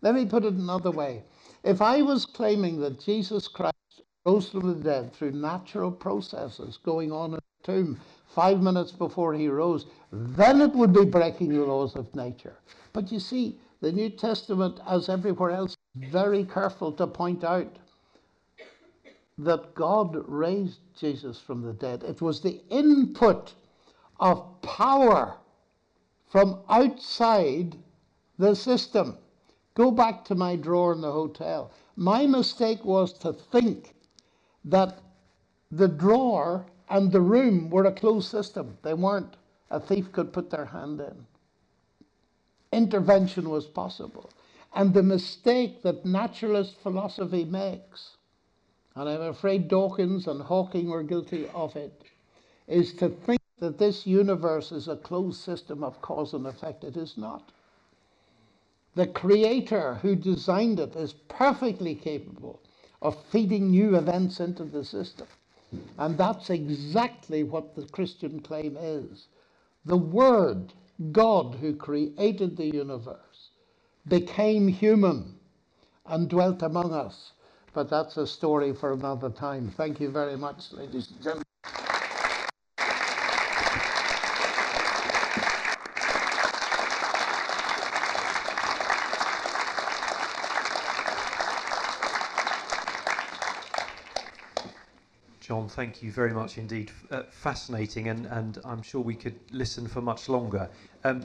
Let 0.03 0.15
me 0.15 0.27
put 0.27 0.45
it 0.45 0.53
another 0.53 0.91
way. 0.91 1.23
If 1.63 1.81
I 1.81 2.03
was 2.03 2.27
claiming 2.27 2.81
that 2.81 3.01
Jesus 3.01 3.49
Christ 3.49 3.75
rose 4.27 4.51
from 4.51 4.69
the 4.69 4.75
dead 4.75 5.13
through 5.15 5.33
natural 5.33 5.91
processes 5.91 6.79
going 6.83 7.11
on 7.11 7.33
in 7.33 7.41
the 7.41 7.73
tomb 7.73 8.01
five 8.35 8.61
minutes 8.61 8.93
before 8.93 9.33
he 9.33 9.49
rose, 9.49 9.87
then 10.13 10.61
it 10.61 10.73
would 10.73 10.93
be 10.93 11.05
breaking 11.05 11.51
the 11.51 11.65
laws 11.65 11.97
of 11.97 12.15
nature. 12.15 12.57
But 12.93 13.11
you 13.11 13.19
see, 13.19 13.59
the 13.81 13.93
New 13.93 14.11
Testament, 14.11 14.81
as 14.87 15.09
everywhere 15.09 15.51
else, 15.51 15.77
is 16.01 16.11
very 16.11 16.45
careful 16.45 16.93
to 16.93 17.07
point 17.07 17.45
out 17.45 17.77
that 19.39 19.75
God 19.75 20.17
raised 20.29 20.81
Jesus 20.99 21.41
from 21.41 21.63
the 21.63 21.73
dead. 21.73 22.03
It 22.03 22.21
was 22.21 22.41
the 22.41 22.61
input 22.71 23.55
of 24.25 24.63
power 24.63 25.37
from 26.31 26.61
outside 26.71 27.77
the 28.39 28.55
system. 28.55 29.19
Go 29.75 29.91
back 29.91 30.25
to 30.25 30.35
my 30.35 30.57
drawer 30.57 30.95
in 30.95 31.03
the 31.03 31.13
hotel. 31.13 31.71
My 31.95 32.27
mistake 32.27 32.83
was 32.87 33.13
to 33.19 33.35
think 33.35 33.95
that 34.65 34.99
the 35.71 35.89
drawer 35.89 36.65
and 36.89 37.13
the 37.13 37.21
room 37.21 37.69
were 37.69 37.85
a 37.85 37.93
closed 37.93 38.31
system. 38.31 38.79
They 38.83 38.95
weren't. 38.95 39.37
A 39.71 39.79
thief 39.79 40.11
could 40.11 40.33
put 40.33 40.49
their 40.49 40.65
hand 40.65 41.01
in. 41.01 41.27
Intervention 42.73 43.51
was 43.51 43.67
possible. 43.67 44.31
And 44.75 44.95
the 44.95 45.03
mistake 45.03 45.83
that 45.83 46.07
naturalist 46.07 46.79
philosophy 46.79 47.45
makes, 47.45 48.17
and 48.97 49.07
I'm 49.07 49.21
afraid 49.21 49.69
Dawkins 49.69 50.27
and 50.27 50.41
Hawking 50.41 50.89
were 50.89 51.03
guilty 51.03 51.47
of 51.55 51.77
it, 51.77 52.05
is 52.67 52.95
to 52.95 53.11
think 53.11 53.44
that 53.59 53.79
this 53.79 54.07
universe 54.07 54.73
is 54.73 54.89
a 54.89 54.97
closed 54.97 55.41
system 55.41 55.85
of 55.85 56.01
cause 56.03 56.35
and 56.35 56.47
effect. 56.47 56.85
It 56.85 56.97
is 56.97 57.17
not. 57.17 57.53
The 58.95 59.07
creator 59.07 59.97
who 59.97 60.15
designed 60.15 60.79
it 60.79 60.95
is 60.97 61.13
perfectly 61.13 61.95
capable 61.95 62.61
of 63.03 63.23
feeding 63.27 63.71
new 63.71 63.97
events 63.97 64.41
into 64.41 64.65
the 64.65 64.85
system. 64.85 65.27
And 65.99 66.17
that's 66.17 66.51
exactly 66.51 67.43
what 67.43 67.75
the 67.75 67.87
Christian 67.87 68.41
claim 68.41 68.77
is. 68.79 69.27
The 69.85 69.97
Word, 69.97 70.73
God 71.13 71.57
who 71.61 71.75
created 71.75 72.57
the 72.57 72.67
universe, 72.67 73.51
became 74.07 74.69
human 74.69 75.35
and 76.07 76.29
dwelt 76.29 76.63
among 76.63 76.93
us. 76.93 77.33
But 77.73 77.91
that's 77.91 78.17
a 78.17 78.27
story 78.27 78.73
for 78.73 78.93
another 78.93 79.31
time. 79.31 79.73
Thank 79.77 80.01
you 80.01 80.11
very 80.11 80.37
much, 80.37 80.73
ladies 80.73 81.11
and 81.11 81.23
gentlemen. 81.23 81.44
John, 95.45 95.69
thank 95.69 96.03
you 96.03 96.11
very 96.11 96.33
much 96.33 96.57
indeed. 96.57 96.91
Uh, 97.11 97.25
fascinating, 97.29 98.09
and, 98.09 98.25
and 98.25 98.59
I'm 98.65 98.81
sure 98.81 99.03
we 99.03 99.15
could 99.15 99.39
listen 99.51 99.87
for 99.87 100.01
much 100.01 100.31
longer. 100.31 100.71
Um, 101.05 101.23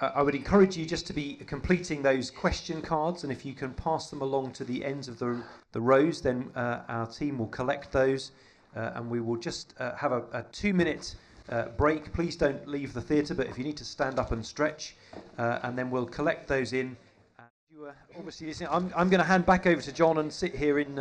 uh, 0.00 0.10
I 0.16 0.22
would 0.22 0.34
encourage 0.34 0.76
you 0.76 0.84
just 0.84 1.06
to 1.06 1.12
be 1.12 1.34
completing 1.46 2.02
those 2.02 2.32
question 2.32 2.82
cards, 2.82 3.22
and 3.22 3.30
if 3.30 3.46
you 3.46 3.54
can 3.54 3.74
pass 3.74 4.10
them 4.10 4.22
along 4.22 4.54
to 4.54 4.64
the 4.64 4.84
ends 4.84 5.06
of 5.06 5.20
the, 5.20 5.40
the 5.70 5.80
rows, 5.80 6.20
then 6.20 6.50
uh, 6.56 6.80
our 6.88 7.06
team 7.06 7.38
will 7.38 7.46
collect 7.46 7.92
those, 7.92 8.32
uh, 8.74 8.90
and 8.96 9.08
we 9.08 9.20
will 9.20 9.36
just 9.36 9.74
uh, 9.78 9.94
have 9.94 10.10
a, 10.10 10.24
a 10.32 10.42
two 10.50 10.74
minute 10.74 11.14
uh, 11.48 11.66
break. 11.76 12.12
Please 12.12 12.34
don't 12.34 12.66
leave 12.66 12.92
the 12.92 13.00
theatre, 13.00 13.36
but 13.36 13.46
if 13.46 13.56
you 13.56 13.62
need 13.62 13.76
to 13.76 13.84
stand 13.84 14.18
up 14.18 14.32
and 14.32 14.44
stretch, 14.44 14.96
uh, 15.38 15.60
and 15.62 15.78
then 15.78 15.92
we'll 15.92 16.06
collect 16.06 16.48
those 16.48 16.72
in. 16.72 16.96
are 17.38 17.94
obviously. 18.18 18.66
I'm, 18.66 18.92
I'm 18.96 19.08
going 19.08 19.20
to 19.20 19.24
hand 19.24 19.46
back 19.46 19.68
over 19.68 19.80
to 19.80 19.92
John 19.92 20.18
and 20.18 20.32
sit 20.32 20.56
here 20.56 20.80
in, 20.80 20.98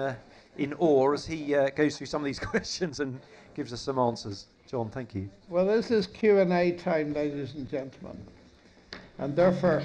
in 0.57 0.73
awe 0.75 1.13
as 1.13 1.25
he 1.25 1.55
uh, 1.55 1.69
goes 1.69 1.97
through 1.97 2.07
some 2.07 2.21
of 2.21 2.25
these 2.25 2.39
questions 2.53 2.99
and 2.99 3.19
gives 3.55 3.73
us 3.73 3.81
some 3.81 3.99
answers. 3.99 4.47
John, 4.67 4.89
thank 4.89 5.15
you. 5.15 5.29
Well, 5.49 5.65
this 5.65 5.91
is 5.91 6.07
Q&A 6.07 6.71
time, 6.71 7.13
ladies 7.13 7.55
and 7.55 7.69
gentlemen 7.69 8.17
and 9.21 9.35
therefore 9.35 9.83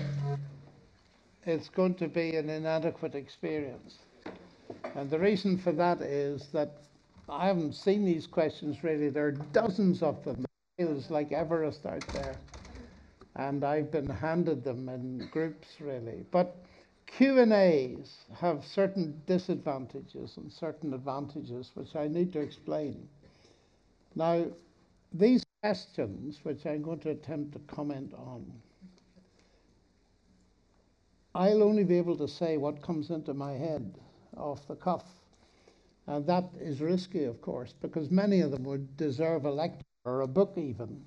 it's 1.45 1.69
going 1.69 1.95
to 1.95 2.09
be 2.09 2.37
an 2.37 2.49
inadequate 2.49 3.15
experience. 3.15 3.99
And 4.97 5.09
the 5.11 5.19
reason 5.19 5.59
for 5.59 5.73
that 5.73 6.01
is 6.01 6.49
that 6.53 6.73
I 7.29 7.47
haven't 7.47 7.75
seen 7.75 8.05
these 8.05 8.27
questions 8.27 8.83
really. 8.83 9.11
There 9.11 9.27
are 9.27 9.33
dozens 9.53 10.03
of 10.03 10.25
them. 10.25 10.45
It's 10.79 11.11
like 11.11 11.33
Everest 11.33 11.87
out 11.87 12.07
there. 12.09 12.35
And 13.37 13.63
I've 13.63 13.93
been 13.93 14.09
handed 14.09 14.65
them 14.65 14.89
in 14.89 15.29
groups 15.31 15.69
really. 15.81 16.25
But 16.31 16.57
Q&As 17.17 18.27
have 18.35 18.63
certain 18.63 19.23
disadvantages 19.25 20.37
and 20.37 20.53
certain 20.53 20.93
advantages 20.93 21.71
which 21.73 21.97
I 21.97 22.09
need 22.09 22.31
to 22.35 22.41
explain. 22.41 23.09
Now, 24.15 24.45
these 25.15 25.43
questions, 25.63 26.41
which 26.43 26.67
I'm 26.67 26.83
going 26.83 26.99
to 27.01 27.11
attempt 27.11 27.53
to 27.55 27.59
comment 27.61 28.13
on, 28.13 28.45
I'll 31.35 31.63
only 31.63 31.85
be 31.85 31.97
able 31.97 32.19
to 32.19 32.29
say 32.29 32.59
what 32.59 32.83
comes 32.83 33.09
into 33.09 33.33
my 33.33 33.53
head 33.53 33.95
off 34.37 34.69
the 34.69 34.77
cuff. 34.77 35.07
And 36.07 36.27
that 36.27 36.51
is 36.61 36.83
risky, 36.83 37.25
of 37.25 37.41
course, 37.41 37.73
because 37.81 38.11
many 38.11 38.43
of 38.43 38.51
them 38.51 38.65
would 38.65 38.95
deserve 38.99 39.47
a 39.47 39.51
lecture 39.51 39.87
or 40.05 40.21
a 40.21 40.29
book, 40.29 40.53
even. 40.59 41.03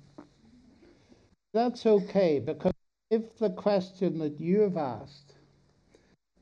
That's 1.54 1.86
okay, 1.86 2.40
because 2.40 2.72
if 3.10 3.38
the 3.38 3.50
question 3.50 4.18
that 4.18 4.40
you 4.40 4.62
have 4.62 4.76
asked 4.76 5.34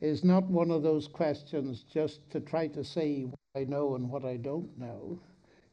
is 0.01 0.25
not 0.25 0.45
one 0.45 0.71
of 0.71 0.83
those 0.83 1.09
questions 1.09 1.85
just 1.93 2.21
to 2.31 2.41
try 2.41 2.69
to 2.69 2.85
say 2.85 3.25
what 3.25 3.61
I 3.61 3.65
know 3.65 3.97
and 3.97 4.09
what 4.09 4.25
I 4.25 4.37
don't 4.37 4.77
know, 4.79 5.19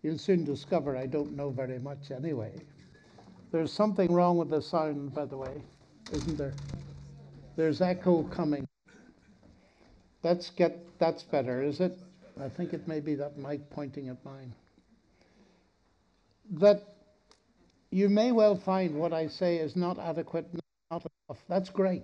you'll 0.01 0.17
soon 0.17 0.43
discover 0.43 0.97
I 0.97 1.05
don't 1.05 1.35
know 1.35 1.49
very 1.49 1.79
much 1.79 2.11
anyway. 2.11 2.53
There's 3.51 3.71
something 3.71 4.11
wrong 4.11 4.37
with 4.37 4.49
the 4.49 4.61
sound, 4.61 5.13
by 5.13 5.25
the 5.25 5.37
way, 5.37 5.61
isn't 6.11 6.37
there? 6.37 6.53
There's 7.55 7.81
echo 7.81 8.23
coming. 8.23 8.67
Let's 10.23 10.49
get, 10.49 10.99
that's 10.99 11.23
better, 11.23 11.61
is 11.61 11.79
it? 11.79 11.97
I 12.41 12.49
think 12.49 12.73
it 12.73 12.87
may 12.87 12.99
be 12.99 13.15
that 13.15 13.37
mic 13.37 13.69
pointing 13.69 14.09
at 14.09 14.23
mine. 14.25 14.53
That 16.51 16.95
you 17.91 18.09
may 18.09 18.31
well 18.31 18.55
find 18.55 18.95
what 18.95 19.13
I 19.13 19.27
say 19.27 19.57
is 19.57 19.75
not 19.75 19.99
adequate, 19.99 20.47
not 20.91 21.05
enough. 21.29 21.43
That's 21.47 21.69
great. 21.69 22.03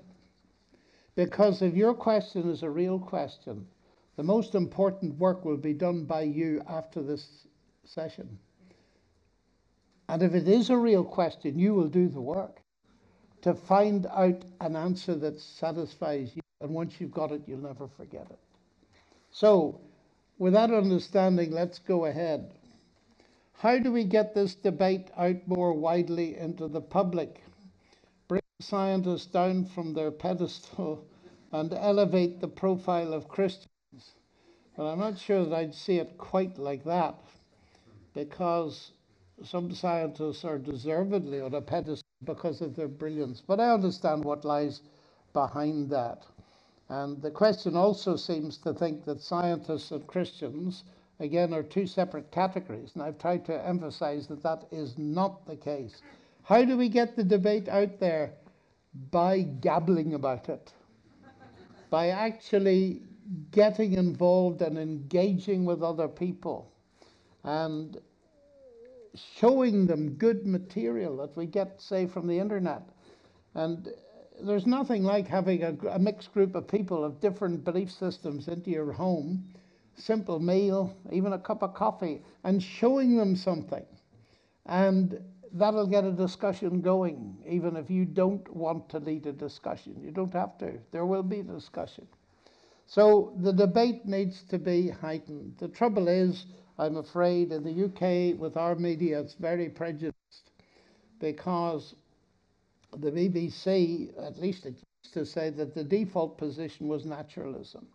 Because 1.15 1.61
if 1.61 1.75
your 1.75 1.93
question 1.93 2.49
is 2.49 2.63
a 2.63 2.69
real 2.69 2.99
question, 2.99 3.67
the 4.15 4.23
most 4.23 4.55
important 4.55 5.17
work 5.17 5.43
will 5.43 5.57
be 5.57 5.73
done 5.73 6.05
by 6.05 6.21
you 6.21 6.61
after 6.67 7.01
this 7.01 7.47
session. 7.85 8.39
And 10.07 10.21
if 10.21 10.33
it 10.33 10.47
is 10.47 10.69
a 10.69 10.77
real 10.77 11.03
question, 11.03 11.57
you 11.57 11.73
will 11.73 11.87
do 11.87 12.07
the 12.07 12.21
work 12.21 12.61
to 13.41 13.53
find 13.53 14.05
out 14.07 14.43
an 14.59 14.75
answer 14.75 15.15
that 15.15 15.39
satisfies 15.39 16.35
you. 16.35 16.41
And 16.59 16.73
once 16.73 16.99
you've 16.99 17.11
got 17.11 17.31
it, 17.31 17.41
you'll 17.47 17.59
never 17.59 17.87
forget 17.87 18.27
it. 18.29 18.39
So, 19.31 19.79
with 20.37 20.53
that 20.53 20.71
understanding, 20.71 21.51
let's 21.51 21.79
go 21.79 22.05
ahead. 22.05 22.51
How 23.53 23.79
do 23.79 23.91
we 23.91 24.03
get 24.03 24.33
this 24.33 24.55
debate 24.55 25.09
out 25.17 25.47
more 25.47 25.73
widely 25.73 26.37
into 26.37 26.67
the 26.67 26.81
public? 26.81 27.41
Scientists 28.61 29.25
down 29.25 29.65
from 29.65 29.93
their 29.93 30.11
pedestal 30.11 31.03
and 31.51 31.73
elevate 31.73 32.39
the 32.39 32.47
profile 32.47 33.13
of 33.13 33.27
Christians. 33.27 33.67
Well, 34.77 34.87
I'm 34.87 34.99
not 34.99 35.17
sure 35.17 35.43
that 35.43 35.53
I'd 35.53 35.75
see 35.75 35.97
it 35.97 36.17
quite 36.17 36.57
like 36.57 36.83
that 36.85 37.15
because 38.13 38.91
some 39.43 39.73
scientists 39.73 40.45
are 40.45 40.59
deservedly 40.59 41.41
on 41.41 41.53
a 41.55 41.61
pedestal 41.61 42.07
because 42.23 42.61
of 42.61 42.75
their 42.75 42.87
brilliance. 42.87 43.41
But 43.41 43.59
I 43.59 43.71
understand 43.71 44.23
what 44.23 44.45
lies 44.45 44.81
behind 45.33 45.89
that. 45.89 46.25
And 46.89 47.21
the 47.21 47.31
question 47.31 47.75
also 47.75 48.15
seems 48.15 48.57
to 48.59 48.73
think 48.73 49.05
that 49.05 49.21
scientists 49.21 49.91
and 49.91 50.05
Christians, 50.05 50.83
again, 51.19 51.53
are 51.53 51.63
two 51.63 51.87
separate 51.87 52.31
categories. 52.31 52.91
And 52.93 53.03
I've 53.03 53.17
tried 53.17 53.45
to 53.45 53.67
emphasize 53.67 54.27
that 54.27 54.43
that 54.43 54.67
is 54.71 54.97
not 54.97 55.45
the 55.45 55.55
case. 55.55 56.01
How 56.43 56.63
do 56.65 56.77
we 56.77 56.89
get 56.89 57.15
the 57.15 57.23
debate 57.23 57.69
out 57.69 57.99
there? 57.99 58.33
By 59.11 59.41
gabbling 59.41 60.13
about 60.13 60.49
it, 60.49 60.73
by 61.89 62.09
actually 62.09 63.01
getting 63.51 63.93
involved 63.93 64.61
and 64.61 64.77
engaging 64.77 65.65
with 65.65 65.81
other 65.81 66.07
people. 66.07 66.71
And 67.43 67.97
showing 69.15 69.87
them 69.87 70.11
good 70.11 70.45
material 70.45 71.17
that 71.17 71.35
we 71.35 71.45
get, 71.45 71.81
say, 71.81 72.05
from 72.05 72.27
the 72.27 72.39
internet. 72.39 72.83
And 73.55 73.89
there's 74.41 74.65
nothing 74.65 75.03
like 75.03 75.27
having 75.27 75.63
a, 75.63 75.75
a, 75.89 75.99
mixed 75.99 76.33
group 76.33 76.55
of 76.55 76.67
people 76.67 77.03
of 77.03 77.19
different 77.19 77.63
belief 77.63 77.91
systems 77.91 78.47
into 78.47 78.69
your 78.69 78.91
home, 78.91 79.43
simple 79.95 80.39
meal, 80.39 80.95
even 81.11 81.33
a 81.33 81.39
cup 81.39 81.61
of 81.61 81.73
coffee, 81.73 82.21
and 82.43 82.61
showing 82.63 83.17
them 83.17 83.35
something. 83.35 83.85
And 84.65 85.19
that'll 85.53 85.87
get 85.87 86.03
a 86.03 86.11
discussion 86.11 86.81
going, 86.81 87.37
even 87.47 87.75
if 87.75 87.89
you 87.89 88.05
don't 88.05 88.47
want 88.55 88.89
to 88.89 88.99
lead 88.99 89.25
a 89.25 89.31
discussion. 89.31 89.95
You 90.01 90.11
don't 90.11 90.33
have 90.33 90.57
to, 90.59 90.79
there 90.91 91.05
will 91.05 91.23
be 91.23 91.41
discussion. 91.41 92.07
So 92.85 93.33
the 93.39 93.53
debate 93.53 94.05
needs 94.05 94.43
to 94.43 94.57
be 94.59 94.89
heightened. 94.89 95.55
The 95.57 95.67
trouble 95.67 96.07
is, 96.07 96.45
I'm 96.77 96.97
afraid 96.97 97.51
in 97.51 97.63
the 97.63 97.85
UK, 97.85 98.39
with 98.39 98.57
our 98.57 98.75
media, 98.75 99.19
it's 99.19 99.33
very 99.35 99.69
prejudiced 99.69 100.51
because 101.19 101.95
the 102.97 103.11
BBC, 103.11 104.09
at 104.21 104.39
least 104.39 104.65
it 104.65 104.75
used 105.03 105.13
to 105.13 105.25
say 105.25 105.49
that 105.51 105.73
the 105.73 105.83
default 105.83 106.37
position 106.37 106.87
was 106.87 107.05
naturalism. 107.05 107.87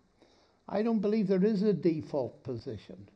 I 0.68 0.82
don't 0.82 1.00
believe 1.00 1.28
there 1.28 1.44
is 1.44 1.62
a 1.62 1.72
default 1.72 2.42
position. 2.42 3.08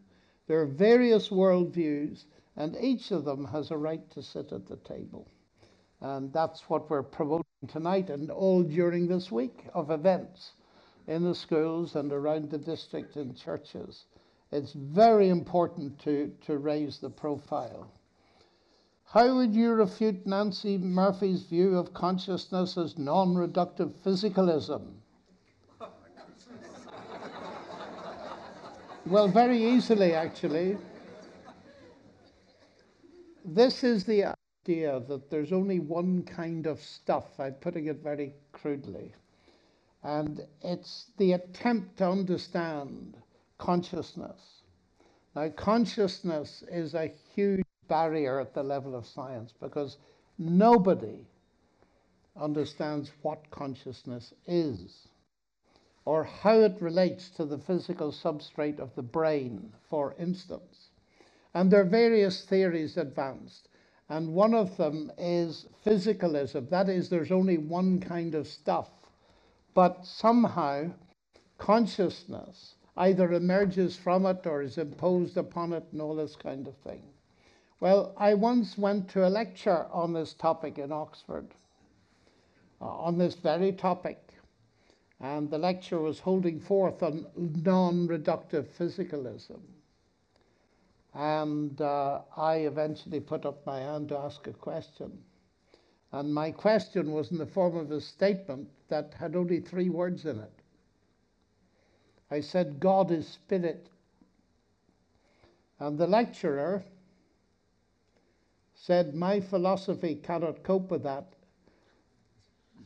There 0.47 0.61
are 0.61 0.66
various 0.66 1.28
worldviews, 1.28 2.24
and 2.57 2.76
each 2.80 3.11
of 3.11 3.24
them 3.24 3.44
has 3.46 3.70
a 3.70 3.76
right 3.76 4.11
to 4.11 4.22
sit 4.22 4.53
at 4.53 4.66
the 4.66 4.76
table. 4.76 5.28
And 6.01 6.32
that's 6.32 6.68
what 6.68 6.88
we're 6.88 7.03
promoting 7.03 7.44
tonight 7.68 8.11
and 8.11 8.30
all 8.30 8.62
during 8.62 9.07
this 9.07 9.30
week 9.30 9.66
of 9.74 9.90
events 9.90 10.53
in 11.07 11.24
the 11.24 11.34
schools 11.34 11.96
and 11.96 12.12
around 12.12 12.51
the 12.51 12.59
district 12.59 13.16
and 13.16 13.36
churches. 13.36 14.05
It's 14.53 14.72
very 14.72 15.28
important 15.28 15.98
to, 16.01 16.32
to 16.46 16.59
raise 16.59 16.98
the 16.98 17.11
profile. 17.11 17.90
How 19.05 19.34
would 19.36 19.55
you 19.55 19.72
refute 19.72 20.26
Nancey 20.26 20.78
Murphy's 20.78 21.42
view 21.42 21.76
of 21.76 21.92
consciousness 21.92 22.78
as 22.78 22.96
non 22.96 23.34
reductive 23.34 23.92
physicalism? 24.05 24.82
well, 29.07 29.26
very 29.28 29.62
easily, 29.64 30.14
actually. 30.14 30.76
This 33.53 33.82
is 33.82 34.05
the 34.05 34.36
idea 34.64 35.01
that 35.09 35.28
there's 35.28 35.53
only 35.53 35.80
one 35.80 36.22
kind 36.22 36.68
of 36.68 36.80
stuff, 36.80 37.40
I'm 37.40 37.55
putting 37.55 37.86
it 37.86 37.96
very 37.96 38.32
crudely. 38.53 39.12
And 40.05 40.46
it's 40.62 41.07
the 41.16 41.32
attempt 41.32 41.96
to 41.98 42.09
understand 42.09 43.16
consciousness. 43.59 44.62
Now, 45.34 45.48
consciousness 45.48 46.62
is 46.70 46.94
a 46.94 47.12
huge 47.34 47.64
barrier 47.88 48.38
at 48.38 48.55
the 48.55 48.62
level 48.62 48.94
of 48.94 49.05
science 49.05 49.53
because 49.61 49.96
nobody 50.38 51.26
understands 52.36 53.11
what 53.22 53.51
consciousness 53.51 54.32
is 54.46 55.09
or 56.05 56.22
how 56.22 56.61
it 56.61 56.80
relates 56.80 57.30
to 57.30 57.44
the 57.44 57.59
physical 57.59 58.12
substrate 58.12 58.78
of 58.78 58.94
the 58.94 59.03
brain, 59.03 59.72
for 59.88 60.14
instance. 60.20 60.79
And 61.55 61.70
there 61.70 61.80
are 61.80 61.84
various 61.84 62.44
theories 62.44 62.96
advanced, 62.96 63.68
and 64.09 64.34
one 64.34 64.55
of 64.55 64.76
them 64.76 65.11
is 65.18 65.66
physicalism. 65.84 66.68
That 66.70 66.88
is, 66.88 67.09
there's 67.09 67.32
only 67.32 67.59
one 67.59 68.01
kind 68.01 68.34
of 68.34 68.46
stuff, 68.46 68.90
but 69.74 70.07
somehow 70.07 70.92
consciousness 71.59 72.76
either 72.96 73.32
emerges 73.32 73.96
from 73.96 74.26
it 74.26 74.46
or 74.46 74.62
is 74.62 74.78
imposed 74.78 75.36
upon 75.36 75.72
it 75.72 75.84
and 75.92 76.01
all 76.01 76.14
this 76.14 76.36
kind 76.36 76.66
of 76.68 76.76
thing. 76.78 77.03
Well, 77.80 78.12
I 78.16 78.34
once 78.34 78.76
went 78.76 79.09
to 79.11 79.26
a 79.26 79.30
lecture 79.30 79.86
on 79.90 80.12
this 80.12 80.34
topic 80.34 80.78
in 80.78 80.92
Oxford, 80.92 81.55
uh, 82.80 82.84
on 82.84 83.16
this 83.16 83.34
very 83.34 83.72
topic. 83.72 84.18
And 85.18 85.51
the 85.51 85.59
lecture 85.59 85.98
was 85.98 86.20
holding 86.20 86.61
forth 86.61 87.03
on 87.03 87.26
non 87.36 88.07
reductive 88.09 88.66
physicalism. 88.66 89.61
And 91.14 91.80
uh, 91.80 92.20
I 92.36 92.56
eventually 92.58 93.20
put 93.20 93.44
up 93.44 93.66
my 93.66 93.80
hand 93.80 94.08
to 94.11 94.18
ask 94.18 94.46
a 94.46 94.52
question. 94.52 95.18
And 96.12 96.32
my 96.32 96.50
question 96.50 97.12
was 97.12 97.30
in 97.30 97.38
the 97.38 97.46
form 97.46 97.76
of 97.76 97.90
a 97.90 98.00
statement 98.00 98.68
that 98.88 99.14
had 99.18 99.36
only 99.36 99.61
three 99.61 99.88
words 99.88 100.24
in 100.24 100.38
it. 100.38 100.52
I 102.30 102.40
said, 102.40 102.78
God 102.78 103.11
is 103.11 103.26
spirit. 103.26 103.88
And 105.80 105.98
the 105.98 106.06
lecturer 106.06 106.84
said, 108.74 109.14
My 109.14 109.40
philosophy 109.40 110.14
cannot 110.14 110.62
cope 110.62 110.90
with 110.90 111.02
that, 111.02 111.26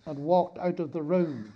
and 0.06 0.18
walked 0.18 0.58
out 0.58 0.80
of 0.80 0.92
the 0.92 1.02
room. 1.02 1.52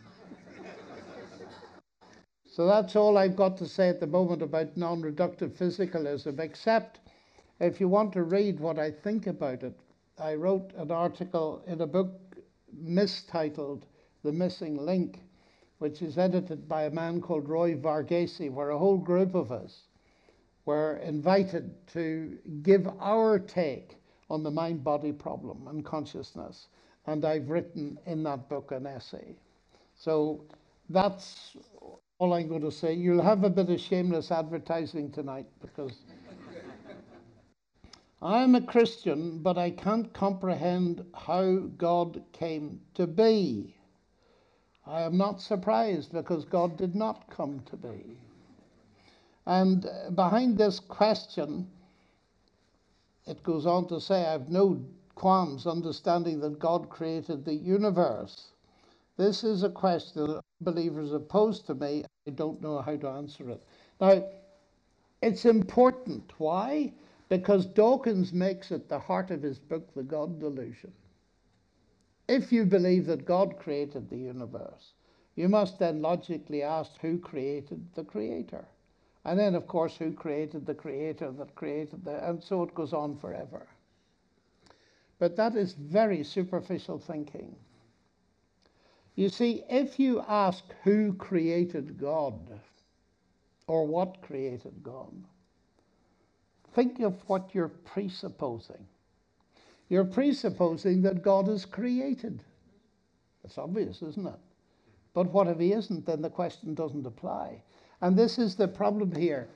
So 2.58 2.66
that's 2.66 2.96
all 2.96 3.16
I've 3.16 3.36
got 3.36 3.56
to 3.58 3.68
say 3.68 3.88
at 3.88 4.00
the 4.00 4.08
moment 4.08 4.42
about 4.42 4.76
non 4.76 5.00
reductive 5.00 5.50
physicalism, 5.50 6.40
except 6.40 6.98
if 7.60 7.78
you 7.78 7.86
want 7.86 8.12
to 8.14 8.24
read 8.24 8.58
what 8.58 8.80
I 8.80 8.90
think 8.90 9.28
about 9.28 9.62
it, 9.62 9.78
I 10.18 10.34
wrote 10.34 10.72
an 10.76 10.90
article 10.90 11.62
in 11.68 11.80
a 11.80 11.86
book 11.86 12.10
mistitled 12.76 13.86
The 14.24 14.32
Missing 14.32 14.76
Link, 14.76 15.20
which 15.78 16.02
is 16.02 16.18
edited 16.18 16.68
by 16.68 16.86
a 16.86 16.90
man 16.90 17.20
called 17.20 17.48
Roy 17.48 17.76
Varghese, 17.76 18.50
where 18.50 18.70
a 18.70 18.78
whole 18.78 18.98
group 18.98 19.36
of 19.36 19.52
us 19.52 19.84
were 20.64 20.96
invited 20.96 21.86
to 21.92 22.36
give 22.64 22.88
our 22.98 23.38
take 23.38 23.98
on 24.30 24.42
the 24.42 24.50
mind 24.50 24.82
body 24.82 25.12
problem 25.12 25.68
and 25.68 25.84
consciousness. 25.84 26.66
And 27.06 27.24
I've 27.24 27.50
written 27.50 28.00
in 28.04 28.24
that 28.24 28.48
book 28.48 28.72
an 28.72 28.84
essay. 28.84 29.36
So 29.94 30.44
that's 30.90 31.56
all 32.18 32.34
I'm 32.34 32.48
going 32.48 32.62
to 32.62 32.72
say. 32.72 32.94
You'll 32.94 33.22
have 33.22 33.44
a 33.44 33.50
bit 33.50 33.70
of 33.70 33.80
shameless 33.80 34.30
advertising 34.30 35.10
tonight 35.12 35.46
because. 35.60 35.92
I'm 38.22 38.56
a 38.56 38.60
Christian, 38.60 39.38
but 39.38 39.56
I 39.56 39.70
can't 39.70 40.12
comprehend 40.12 41.04
how 41.14 41.58
God 41.76 42.22
came 42.32 42.80
to 42.94 43.06
be. 43.06 43.76
I 44.86 45.02
am 45.02 45.16
not 45.16 45.40
surprised 45.40 46.12
because 46.12 46.44
God 46.44 46.76
did 46.76 46.96
not 46.96 47.30
come 47.30 47.60
to 47.66 47.76
be. 47.76 48.18
And 49.46 49.86
uh, 49.86 50.10
behind 50.10 50.58
this 50.58 50.80
question, 50.80 51.68
it 53.26 53.42
goes 53.44 53.66
on 53.66 53.86
to 53.88 54.00
say, 54.00 54.26
I 54.26 54.32
have 54.32 54.48
no 54.48 54.84
qualms 55.14 55.66
understanding 55.66 56.40
that 56.40 56.58
God 56.58 56.88
created 56.88 57.44
the 57.44 57.54
universe. 57.54 58.48
This 59.18 59.44
is 59.44 59.64
a 59.64 59.70
question 59.70 60.26
that 60.28 60.40
believers 60.62 61.12
have 61.12 61.28
posed 61.28 61.66
to 61.66 61.74
me. 61.74 62.04
I 62.26 62.30
don't 62.30 62.62
know 62.62 62.80
how 62.80 62.96
to 62.96 63.08
answer 63.08 63.50
it. 63.50 63.62
Now, 64.00 64.24
it's 65.20 65.44
important. 65.44 66.32
Why? 66.38 66.94
because 67.28 67.66
Dawkins 67.66 68.32
makes 68.32 68.70
it 68.70 68.88
the 68.88 68.98
heart 68.98 69.30
of 69.30 69.42
his 69.42 69.58
book, 69.58 69.92
The 69.94 70.02
God 70.02 70.40
Delusion. 70.40 70.92
If 72.26 72.52
you 72.52 72.64
believe 72.64 73.06
that 73.06 73.24
God 73.24 73.58
created 73.58 74.08
the 74.08 74.18
universe, 74.18 74.92
you 75.34 75.48
must 75.48 75.78
then 75.78 76.02
logically 76.02 76.62
ask 76.62 76.92
who 77.00 77.18
created 77.18 77.86
the 77.94 78.04
creator. 78.04 78.66
And 79.24 79.38
then, 79.38 79.54
of 79.54 79.66
course, 79.66 79.96
who 79.96 80.12
created 80.12 80.64
the 80.66 80.74
creator 80.74 81.30
that 81.32 81.54
created 81.54 82.04
the. 82.04 82.26
And 82.26 82.42
so 82.42 82.62
it 82.62 82.74
goes 82.74 82.92
on 82.92 83.16
forever. 83.16 83.66
But 85.18 85.36
that 85.36 85.54
is 85.54 85.74
very 85.74 86.24
superficial 86.24 86.98
thinking. 86.98 87.56
You 89.18 89.28
see, 89.28 89.64
if 89.68 89.98
you 89.98 90.22
ask 90.28 90.62
who 90.84 91.12
created 91.12 91.98
God 91.98 92.60
or 93.66 93.84
what 93.84 94.22
created 94.22 94.80
God, 94.80 95.12
think 96.72 97.00
of 97.00 97.20
what 97.26 97.52
you're 97.52 97.66
presupposing. 97.66 98.86
You're 99.88 100.04
presupposing 100.04 101.02
that 101.02 101.22
God 101.22 101.48
is 101.48 101.64
created. 101.64 102.44
That's 103.42 103.58
obvious, 103.58 104.02
isn't 104.02 104.28
it? 104.28 104.38
But 105.14 105.32
what 105.32 105.48
if 105.48 105.58
he 105.58 105.72
isn't? 105.72 106.06
Then 106.06 106.22
the 106.22 106.30
question 106.30 106.74
doesn't 106.74 107.04
apply. 107.04 107.60
And 108.00 108.16
this 108.16 108.38
is 108.38 108.54
the 108.54 108.68
problem 108.68 109.12
here. 109.16 109.48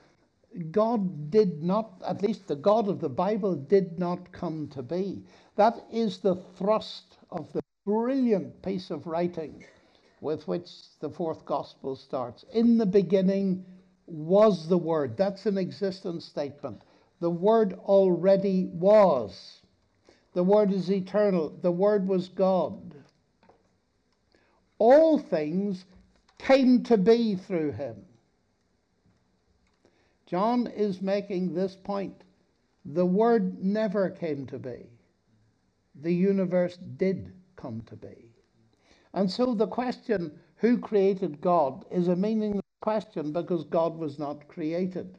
God 0.71 1.31
did 1.31 1.63
not, 1.63 2.01
at 2.05 2.21
least 2.21 2.49
the 2.49 2.57
God 2.57 2.89
of 2.89 2.99
the 2.99 3.07
Bible, 3.07 3.55
did 3.55 3.97
not 3.97 4.29
come 4.33 4.67
to 4.73 4.83
be. 4.83 5.23
That 5.55 5.85
is 5.89 6.17
the 6.17 6.35
thrust 6.35 7.15
of 7.31 7.53
the 7.53 7.63
brilliant 7.85 8.61
piece 8.61 8.89
of 8.91 9.07
writing 9.07 9.65
with 10.21 10.47
which 10.47 10.69
the 10.99 11.09
fourth 11.09 11.45
gospel 11.45 11.95
starts. 11.95 12.45
In 12.53 12.77
the 12.77 12.85
beginning 12.85 13.65
was 14.05 14.67
the 14.67 14.77
Word. 14.77 15.17
That's 15.17 15.45
an 15.45 15.57
existence 15.57 16.25
statement. 16.25 16.81
The 17.19 17.29
Word 17.29 17.73
already 17.73 18.69
was. 18.71 19.61
The 20.33 20.43
Word 20.43 20.71
is 20.71 20.89
eternal. 20.89 21.49
The 21.61 21.71
Word 21.71 22.07
was 22.07 22.29
God. 22.29 22.95
All 24.79 25.19
things 25.19 25.85
came 26.37 26.83
to 26.83 26.97
be 26.97 27.35
through 27.35 27.71
him. 27.71 27.97
John 30.25 30.67
is 30.67 31.01
making 31.01 31.53
this 31.53 31.75
point. 31.75 32.23
The 32.85 33.05
Word 33.05 33.63
never 33.63 34.09
came 34.09 34.45
to 34.47 34.59
be, 34.59 34.89
the 36.01 36.13
universe 36.13 36.77
did 36.97 37.31
come 37.63 37.81
to 37.87 37.95
be. 37.95 38.29
And 39.13 39.31
so 39.31 39.53
the 39.55 39.67
question, 39.67 40.37
who 40.57 40.77
created 40.77 41.39
God, 41.39 41.85
is 41.89 42.09
a 42.09 42.15
meaningless 42.15 42.61
question 42.81 43.31
because 43.31 43.63
God 43.63 43.97
was 43.97 44.19
not 44.19 44.49
created. 44.49 45.17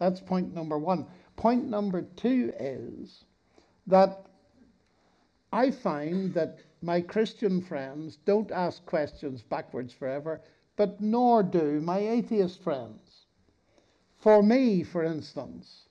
That's 0.00 0.20
point 0.20 0.52
number 0.52 0.76
one. 0.76 1.06
Point 1.36 1.68
number 1.68 2.02
two 2.02 2.52
is 2.58 3.24
that 3.86 4.26
I 5.52 5.70
find 5.70 6.34
that 6.34 6.58
my 6.82 7.00
Christian 7.00 7.60
friends 7.62 8.18
don't 8.24 8.50
ask 8.50 8.84
questions 8.84 9.42
backwards 9.42 9.92
forever, 9.92 10.40
but 10.74 11.00
nor 11.00 11.44
do 11.44 11.80
my 11.80 12.00
atheist 12.00 12.60
friends. 12.60 13.26
For 14.18 14.42
me, 14.42 14.82
for 14.82 15.04
instance, 15.04 15.87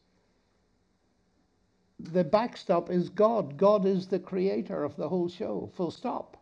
the 1.99 2.23
backstop 2.23 2.89
is 2.89 3.09
God. 3.09 3.57
God 3.57 3.85
is 3.85 4.07
the 4.07 4.19
creator 4.19 4.83
of 4.83 4.95
the 4.95 5.09
whole 5.09 5.29
show, 5.29 5.71
full 5.75 5.91
stop. 5.91 6.37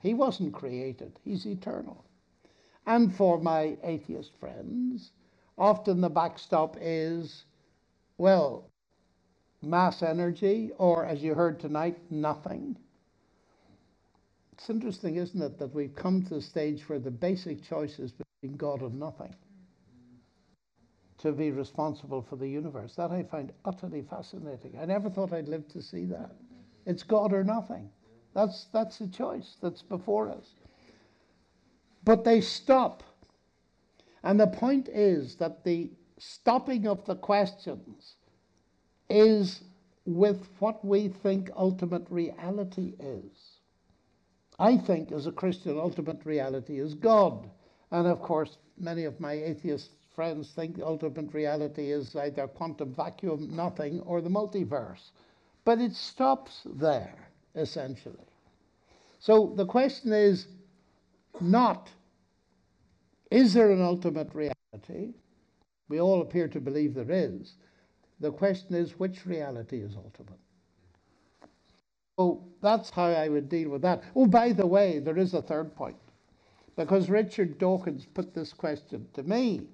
He 0.00 0.14
wasn't 0.14 0.54
created, 0.54 1.18
He's 1.24 1.46
eternal. 1.46 2.04
And 2.86 3.14
for 3.14 3.38
my 3.40 3.76
atheist 3.82 4.32
friends, 4.40 5.12
often 5.58 6.00
the 6.00 6.08
backstop 6.08 6.76
is 6.80 7.44
well, 8.16 8.70
mass 9.62 10.02
energy, 10.02 10.70
or 10.78 11.04
as 11.04 11.22
you 11.22 11.34
heard 11.34 11.60
tonight, 11.60 11.98
nothing. 12.10 12.76
It's 14.52 14.70
interesting, 14.70 15.16
isn't 15.16 15.40
it, 15.40 15.58
that 15.58 15.74
we've 15.74 15.94
come 15.94 16.22
to 16.24 16.34
the 16.34 16.42
stage 16.42 16.88
where 16.88 16.98
the 16.98 17.10
basic 17.10 17.62
choice 17.62 17.98
is 17.98 18.12
between 18.12 18.56
God 18.56 18.82
and 18.82 18.98
nothing 18.98 19.34
to 21.18 21.32
be 21.32 21.50
responsible 21.50 22.22
for 22.22 22.36
the 22.36 22.48
universe. 22.48 22.94
That 22.94 23.10
I 23.10 23.22
find 23.22 23.52
utterly 23.64 24.02
fascinating. 24.02 24.78
I 24.80 24.84
never 24.84 25.10
thought 25.10 25.32
I'd 25.32 25.48
live 25.48 25.68
to 25.68 25.82
see 25.82 26.04
that. 26.06 26.30
It's 26.86 27.02
God 27.02 27.32
or 27.32 27.44
nothing. 27.44 27.90
That's, 28.34 28.66
that's 28.72 28.98
the 28.98 29.08
choice 29.08 29.56
that's 29.60 29.82
before 29.82 30.30
us. 30.30 30.46
But 32.04 32.24
they 32.24 32.40
stop. 32.40 33.02
And 34.22 34.38
the 34.38 34.46
point 34.46 34.88
is 34.88 35.36
that 35.36 35.64
the 35.64 35.90
stopping 36.18 36.86
of 36.86 37.04
the 37.04 37.16
questions 37.16 38.14
is 39.10 39.62
with 40.04 40.48
what 40.58 40.84
we 40.84 41.08
think 41.08 41.50
ultimate 41.56 42.06
reality 42.10 42.94
is. 42.98 43.58
I 44.58 44.76
think, 44.76 45.12
as 45.12 45.26
a 45.26 45.32
Christian, 45.32 45.78
ultimate 45.78 46.24
reality 46.24 46.80
is 46.80 46.94
God. 46.94 47.48
And 47.90 48.06
of 48.06 48.20
course, 48.20 48.56
many 48.78 49.04
of 49.04 49.20
my 49.20 49.32
atheist 49.32 49.90
friends 50.18 50.50
think 50.50 50.74
the 50.74 50.84
ultimate 50.84 51.32
reality 51.32 51.92
is 51.92 52.16
either 52.16 52.48
quantum 52.48 52.92
vacuum, 52.92 53.54
nothing, 53.54 54.00
or 54.00 54.20
the 54.20 54.28
multiverse. 54.28 55.12
But 55.64 55.80
it 55.80 55.94
stops 55.94 56.62
there, 56.64 57.30
essentially. 57.54 58.26
So 59.20 59.52
the 59.56 59.64
question 59.64 60.12
is 60.12 60.48
not, 61.40 61.88
is 63.30 63.54
there 63.54 63.70
an 63.70 63.80
ultimate 63.80 64.34
reality? 64.34 65.14
We 65.88 66.00
all 66.00 66.20
appear 66.20 66.48
to 66.48 66.60
believe 66.60 66.94
there 66.94 67.12
is. 67.12 67.54
The 68.18 68.32
question 68.32 68.74
is, 68.74 68.98
which 68.98 69.24
reality 69.24 69.78
is 69.78 69.94
ultimate? 69.94 70.40
So 72.18 72.42
that's 72.60 72.90
how 72.90 73.04
I 73.04 73.28
would 73.28 73.48
deal 73.48 73.70
with 73.70 73.82
that. 73.82 74.02
Oh, 74.16 74.26
by 74.26 74.50
the 74.50 74.66
way, 74.66 74.98
there 74.98 75.16
is 75.16 75.34
a 75.34 75.42
third 75.42 75.76
point. 75.76 76.02
Because 76.74 77.08
Richard 77.08 77.58
Dawkins 77.58 78.04
put 78.04 78.34
this 78.34 78.52
question 78.52 79.06
to 79.14 79.22
me 79.22 79.68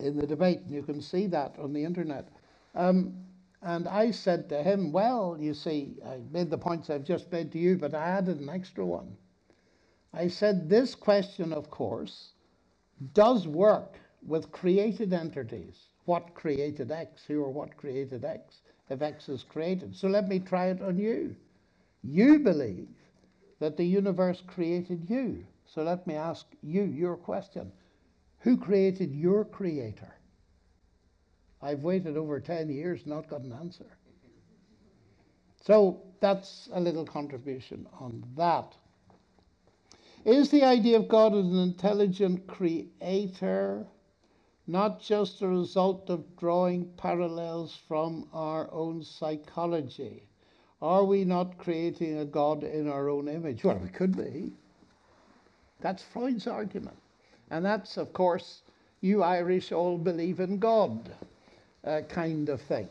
in 0.00 0.16
the 0.16 0.26
debate, 0.26 0.60
and 0.60 0.70
you 0.72 0.82
can 0.82 1.00
see 1.00 1.26
that 1.28 1.58
on 1.58 1.72
the 1.72 1.84
internet. 1.84 2.28
Um, 2.74 3.14
And 3.62 3.88
I 3.88 4.12
said 4.12 4.48
to 4.50 4.62
him, 4.62 4.92
Well, 4.92 5.36
you 5.40 5.54
see, 5.54 5.96
I 6.06 6.18
made 6.30 6.50
the 6.50 6.58
points 6.58 6.90
I've 6.90 7.04
just 7.04 7.32
made 7.32 7.50
to 7.52 7.58
you, 7.58 7.76
but 7.78 7.94
I 7.94 8.04
added 8.10 8.38
an 8.40 8.48
extra 8.48 8.84
one. 8.86 9.16
I 10.12 10.28
said, 10.28 10.68
This 10.68 10.94
question, 10.94 11.52
of 11.52 11.70
course, 11.70 12.32
does 13.14 13.48
work 13.48 13.98
with 14.26 14.52
created 14.52 15.12
entities. 15.12 15.88
What 16.04 16.34
created 16.34 16.90
X? 16.92 17.24
Who 17.24 17.42
or 17.42 17.50
what 17.50 17.76
created 17.76 18.24
X? 18.24 18.60
If 18.90 19.02
X 19.02 19.28
is 19.28 19.42
created. 19.42 19.96
So 19.96 20.08
let 20.08 20.28
me 20.28 20.38
try 20.38 20.66
it 20.66 20.82
on 20.82 20.98
you. 20.98 21.34
You 22.04 22.38
believe 22.38 22.88
that 23.58 23.76
the 23.76 23.84
universe 23.86 24.42
created 24.46 25.10
you. 25.10 25.44
So 25.66 25.82
let 25.82 26.06
me 26.06 26.14
ask 26.14 26.46
you 26.62 26.84
your 26.84 27.16
question 27.16 27.72
Who 28.46 28.56
created 28.56 29.12
your 29.12 29.44
creator? 29.44 30.14
I've 31.60 31.82
waited 31.82 32.16
over 32.16 32.38
10 32.38 32.70
years, 32.70 33.04
not 33.04 33.28
got 33.28 33.40
an 33.40 33.52
answer. 33.52 33.98
So 35.62 36.00
that's 36.20 36.68
a 36.72 36.78
little 36.78 37.04
contribution 37.04 37.88
on 37.98 38.22
that. 38.36 38.76
Is 40.24 40.48
the 40.52 40.62
idea 40.62 40.96
of 40.96 41.08
God 41.08 41.34
as 41.34 41.44
an 41.44 41.58
intelligent 41.58 42.46
creator 42.46 43.84
not 44.68 45.00
just 45.00 45.42
a 45.42 45.48
result 45.48 46.08
of 46.08 46.36
drawing 46.36 46.84
parallels 46.96 47.76
from 47.88 48.28
our 48.32 48.72
own 48.72 49.02
psychology? 49.02 50.22
Are 50.80 51.02
we 51.02 51.24
not 51.24 51.58
creating 51.58 52.18
a 52.18 52.24
God 52.24 52.62
in 52.62 52.88
our 52.88 53.08
own 53.08 53.26
image? 53.26 53.64
Well, 53.64 53.78
we 53.78 53.88
could 53.88 54.16
be. 54.16 54.52
That's 55.80 56.04
Freud's 56.04 56.46
argument. 56.46 56.98
And 57.50 57.64
that's, 57.64 57.96
of 57.96 58.12
course, 58.12 58.62
you 59.00 59.22
Irish 59.22 59.72
all 59.72 59.98
believe 59.98 60.40
in 60.40 60.58
God 60.58 61.10
uh, 61.84 62.00
kind 62.08 62.48
of 62.48 62.60
thing. 62.60 62.88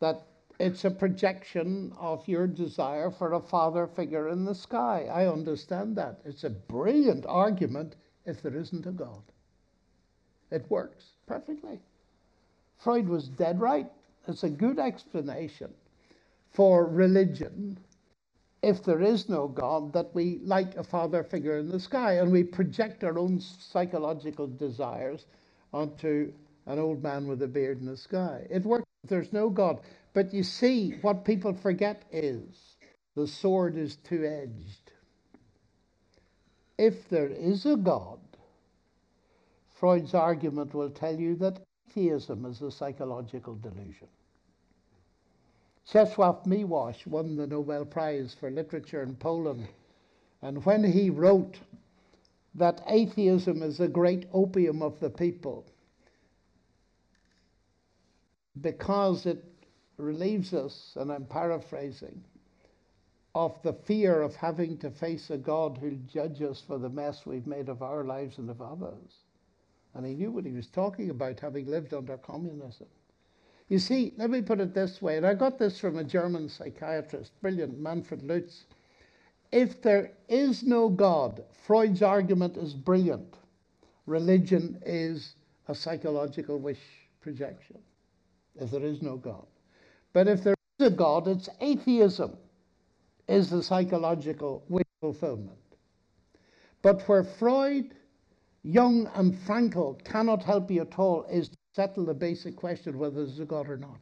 That 0.00 0.22
it's 0.58 0.84
a 0.84 0.90
projection 0.90 1.92
of 1.98 2.26
your 2.26 2.46
desire 2.46 3.10
for 3.10 3.34
a 3.34 3.40
father 3.40 3.86
figure 3.86 4.28
in 4.28 4.44
the 4.44 4.54
sky. 4.54 5.08
I 5.12 5.26
understand 5.26 5.96
that. 5.96 6.18
It's 6.24 6.44
a 6.44 6.50
brilliant 6.50 7.26
argument 7.26 7.94
if 8.24 8.42
there 8.42 8.56
isn't 8.56 8.86
a 8.86 8.92
God. 8.92 9.22
It 10.50 10.64
works 10.70 11.04
perfectly. 11.26 11.80
Freud 12.78 13.08
was 13.08 13.28
dead 13.28 13.60
right. 13.60 13.86
It's 14.26 14.44
a 14.44 14.50
good 14.50 14.78
explanation 14.78 15.72
for 16.52 16.86
religion 16.86 17.78
if 18.62 18.82
there 18.84 19.02
is 19.02 19.28
no 19.28 19.48
God, 19.48 19.92
that 19.92 20.14
we 20.14 20.40
like 20.44 20.76
a 20.76 20.84
father 20.84 21.22
figure 21.24 21.58
in 21.58 21.68
the 21.70 21.80
sky 21.80 22.14
and 22.14 22.32
we 22.32 22.44
project 22.44 23.04
our 23.04 23.18
own 23.18 23.40
psychological 23.40 24.46
desires 24.46 25.26
onto 25.72 26.32
an 26.66 26.78
old 26.78 27.02
man 27.02 27.26
with 27.26 27.42
a 27.42 27.48
beard 27.48 27.80
in 27.80 27.86
the 27.86 27.96
sky. 27.96 28.46
It 28.50 28.64
works 28.64 28.86
if 29.04 29.10
there's 29.10 29.32
no 29.32 29.50
God. 29.50 29.80
But 30.14 30.34
you 30.34 30.42
see, 30.42 30.92
what 31.02 31.24
people 31.24 31.54
forget 31.54 32.04
is 32.12 32.76
the 33.14 33.26
sword 33.26 33.76
is 33.76 33.96
two 33.96 34.24
edged. 34.26 34.92
If 36.78 37.08
there 37.08 37.28
is 37.28 37.66
a 37.66 37.76
God, 37.76 38.18
Freud's 39.70 40.14
argument 40.14 40.74
will 40.74 40.90
tell 40.90 41.18
you 41.18 41.36
that 41.36 41.62
atheism 41.90 42.46
is 42.46 42.62
a 42.62 42.70
psychological 42.70 43.54
delusion. 43.56 44.08
Czesław 45.86 46.46
Miłosz 46.46 47.06
won 47.06 47.36
the 47.36 47.46
Nobel 47.46 47.86
Prize 47.86 48.34
for 48.34 48.50
Literature 48.50 49.02
in 49.02 49.14
Poland. 49.14 49.68
And 50.42 50.64
when 50.64 50.84
he 50.84 51.10
wrote 51.10 51.58
that 52.54 52.82
atheism 52.88 53.62
is 53.62 53.78
the 53.78 53.88
great 53.88 54.26
opium 54.32 54.82
of 54.82 54.98
the 54.98 55.10
people, 55.10 55.64
because 58.60 59.26
it 59.26 59.44
relieves 59.96 60.52
us, 60.52 60.96
and 60.96 61.12
I'm 61.12 61.26
paraphrasing, 61.26 62.24
of 63.34 63.60
the 63.62 63.74
fear 63.74 64.22
of 64.22 64.34
having 64.34 64.78
to 64.78 64.90
face 64.90 65.30
a 65.30 65.36
God 65.36 65.78
who'll 65.78 65.98
judge 66.12 66.42
us 66.42 66.62
for 66.66 66.78
the 66.78 66.88
mess 66.88 67.26
we've 67.26 67.46
made 67.46 67.68
of 67.68 67.82
our 67.82 68.02
lives 68.02 68.38
and 68.38 68.50
of 68.50 68.62
others. 68.62 69.24
And 69.94 70.06
he 70.06 70.14
knew 70.14 70.32
what 70.32 70.46
he 70.46 70.52
was 70.52 70.68
talking 70.68 71.10
about, 71.10 71.40
having 71.40 71.66
lived 71.66 71.94
under 71.94 72.16
communism. 72.16 72.88
You 73.68 73.78
see, 73.80 74.12
let 74.16 74.30
me 74.30 74.42
put 74.42 74.60
it 74.60 74.74
this 74.74 75.02
way, 75.02 75.16
and 75.16 75.26
I 75.26 75.34
got 75.34 75.58
this 75.58 75.78
from 75.78 75.98
a 75.98 76.04
German 76.04 76.48
psychiatrist, 76.48 77.32
brilliant, 77.42 77.78
Manfred 77.78 78.22
Lutz. 78.22 78.64
If 79.50 79.82
there 79.82 80.12
is 80.28 80.62
no 80.62 80.88
God, 80.88 81.42
Freud's 81.66 82.02
argument 82.02 82.56
is 82.56 82.74
brilliant. 82.74 83.38
Religion 84.06 84.80
is 84.86 85.34
a 85.68 85.74
psychological 85.74 86.58
wish 86.58 86.80
projection 87.20 87.78
if 88.54 88.70
there 88.70 88.84
is 88.84 89.02
no 89.02 89.16
God. 89.16 89.46
But 90.12 90.28
if 90.28 90.44
there 90.44 90.54
is 90.78 90.86
a 90.86 90.90
God, 90.90 91.26
it's 91.26 91.48
atheism 91.60 92.36
is 93.28 93.50
the 93.50 93.62
psychological 93.62 94.64
wish 94.68 94.86
fulfillment. 95.00 95.58
But 96.82 97.02
where 97.08 97.24
Freud, 97.24 97.94
Jung, 98.62 99.10
and 99.14 99.34
Frankl 99.34 100.02
cannot 100.04 100.44
help 100.44 100.70
you 100.70 100.82
at 100.82 100.98
all 100.98 101.24
is 101.24 101.50
settle 101.76 102.06
the 102.06 102.14
basic 102.14 102.56
question 102.56 102.98
whether 102.98 103.16
there's 103.16 103.38
a 103.38 103.44
God 103.44 103.68
or 103.68 103.76
not. 103.76 103.98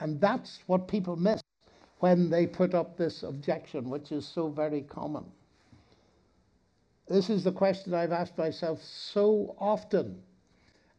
And 0.00 0.18
that's 0.18 0.60
what 0.66 0.88
people 0.88 1.14
miss 1.14 1.42
when 1.98 2.30
they 2.30 2.46
put 2.46 2.74
up 2.74 2.96
this 2.96 3.22
objection, 3.22 3.90
which 3.90 4.10
is 4.10 4.26
so 4.26 4.48
very 4.48 4.80
common. 4.80 5.26
This 7.08 7.28
is 7.28 7.44
the 7.44 7.52
question 7.52 7.92
I've 7.92 8.12
asked 8.12 8.38
myself 8.38 8.82
so 8.82 9.54
often. 9.58 10.22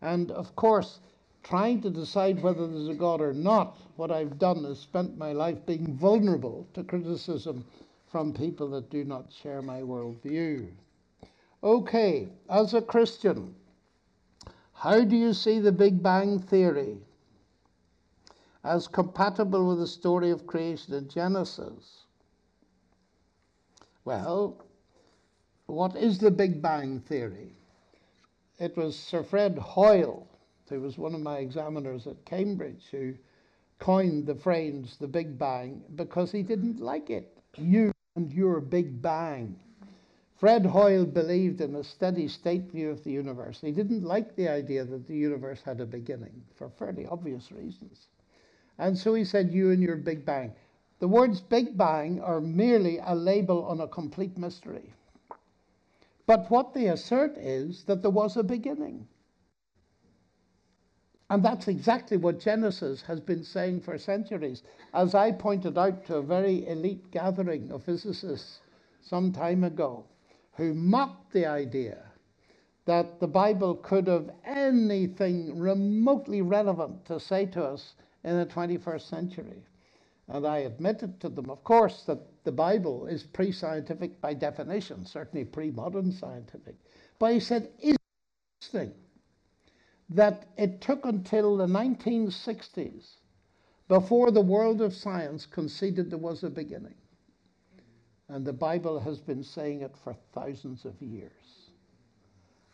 And 0.04 0.30
of 0.30 0.56
course, 0.56 1.00
trying 1.42 1.82
to 1.82 1.90
decide 1.90 2.44
whether 2.44 2.68
there's 2.68 2.90
a 2.90 2.94
God 2.94 3.20
or 3.20 3.34
not, 3.34 3.80
what 3.96 4.12
I've 4.12 4.38
done 4.38 4.64
is 4.66 4.78
spent 4.78 5.18
my 5.18 5.32
life 5.32 5.66
being 5.66 5.98
vulnerable 5.98 6.68
to 6.76 6.84
criticism 6.84 7.66
from 8.12 8.32
people 8.32 8.70
that 8.72 8.92
do 8.92 9.04
not 9.04 9.34
share 9.34 9.64
my 9.64 9.82
worldview. 9.82 10.68
Okay, 11.64 12.30
as 12.48 12.76
a 12.76 12.82
Christian, 12.82 13.56
how 14.82 15.04
do 15.04 15.16
you 15.16 15.32
see 15.32 15.60
the 15.60 15.72
Big 15.72 16.02
Bang 16.02 16.40
Theory 16.40 16.98
as 18.64 18.88
compatible 18.88 19.68
with 19.68 19.78
the 19.78 19.86
story 19.86 20.32
of 20.32 20.48
creation 20.48 20.96
in 20.96 21.08
Genesis? 21.08 22.06
Well, 24.06 24.66
what 25.68 25.96
is 25.96 26.18
the 26.18 26.32
Big 26.32 26.64
Bang 26.64 27.00
Theory? 27.00 27.54
It 28.58 28.76
was 28.76 28.98
Sir 28.98 29.22
Fred 29.22 29.56
Hoyle 29.60 30.28
who 30.68 30.82
was 30.82 30.98
one 30.98 31.14
of 31.14 31.22
my 31.22 31.38
examiners 31.38 32.08
at 32.08 32.26
Cambridge 32.26 32.88
who 32.90 33.14
coined 33.78 34.26
the 34.26 34.34
phrase 34.34 34.98
the 35.00 35.08
Big 35.08 35.38
Bang 35.38 35.84
because 35.94 36.32
he 36.32 36.42
didn't 36.42 36.80
like 36.80 37.12
it. 37.12 37.38
You 37.56 37.92
and 38.16 38.34
your 38.34 38.60
Big 38.60 39.00
Bang. 39.00 39.60
Fred 40.42 40.66
Hoyle 40.66 41.06
believed 41.06 41.62
in 41.62 41.76
a 41.76 41.84
steady 41.84 42.28
state 42.28 42.72
view 42.72 42.90
of 42.90 43.04
the 43.04 43.12
universe. 43.12 43.62
He 43.62 43.72
didn't 43.72 44.02
like 44.02 44.36
the 44.36 44.50
idea 44.50 44.84
that 44.84 45.06
the 45.06 45.16
universe 45.16 45.62
had 45.62 45.80
a 45.80 45.86
beginning 45.86 46.44
for 46.56 46.68
fairly 46.68 47.06
obvious 47.06 47.52
reasons. 47.52 48.08
And 48.80 48.98
so 48.98 49.14
he 49.14 49.24
said, 49.24 49.54
You 49.54 49.70
and 49.70 49.84
your 49.84 49.98
Big 49.98 50.26
Bang. 50.26 50.52
The 50.98 51.08
words 51.08 51.42
Big 51.42 51.78
Bang 51.78 52.20
are 52.22 52.42
merely 52.42 52.98
a 52.98 53.14
label 53.14 53.64
on 53.66 53.82
a 53.82 53.88
complete 53.88 54.36
mystery. 54.36 54.92
But 56.26 56.50
what 56.50 56.74
they 56.74 56.88
assert 56.88 57.38
is 57.38 57.84
that 57.84 58.02
there 58.02 58.10
was 58.10 58.36
a 58.36 58.42
beginning. 58.42 59.08
And 61.30 61.46
that's 61.46 61.68
exactly 61.68 62.18
what 62.18 62.40
Genesis 62.40 63.04
has 63.04 63.20
been 63.20 63.44
saying 63.44 63.82
for 63.82 63.96
centuries. 64.00 64.64
As 64.92 65.14
I 65.14 65.34
pointed 65.34 65.78
out 65.78 66.04
to 66.08 66.16
a 66.16 66.24
very 66.24 66.68
elite 66.68 67.12
gathering 67.12 67.72
of 67.72 67.84
physicists 67.84 68.62
some 69.04 69.32
time 69.32 69.64
ago, 69.64 70.06
who 70.54 70.74
mocked 70.74 71.34
the 71.34 71.46
idea 71.46 72.04
that 72.86 73.20
the 73.20 73.28
Bible 73.28 73.76
could 73.76 74.08
have 74.08 74.30
anything 74.44 75.58
remotely 75.58 76.42
relevant 76.42 77.06
to 77.06 77.20
say 77.20 77.46
to 77.46 77.64
us 77.64 77.94
in 78.24 78.38
the 78.38 78.46
21st 78.46 79.02
century. 79.02 79.64
And 80.28 80.46
I 80.46 80.60
admitted 80.60 81.20
to 81.22 81.30
them, 81.30 81.50
of 81.50 81.64
course, 81.64 82.04
that 82.04 82.20
the 82.44 82.52
Bible 82.52 83.06
is 83.06 83.24
pre 83.24 83.52
scientific 83.52 84.20
by 84.22 84.34
definition, 84.34 85.06
certainly 85.06 85.46
pre 85.46 85.72
modern 85.72 86.12
scientific. 86.12 86.76
But 87.20 87.34
he 87.34 87.40
said, 87.40 87.70
is 87.80 87.98
this 88.62 88.70
thing? 88.70 88.94
that 90.12 90.48
it 90.58 90.82
took 90.82 91.06
until 91.06 91.58
the 91.58 91.66
1960s 91.66 93.16
before 93.88 94.32
the 94.32 94.42
world 94.42 94.82
of 94.82 94.94
science 94.94 95.46
conceded 95.46 96.12
there 96.12 96.18
was 96.18 96.44
a 96.44 96.50
beginning. 96.50 96.96
And 98.32 98.46
the 98.46 98.54
Bible 98.54 98.98
has 99.02 99.20
been 99.20 99.44
saying 99.44 99.82
it 99.82 99.94
for 100.06 100.16
thousands 100.34 100.86
of 100.86 101.02
years. 101.02 101.72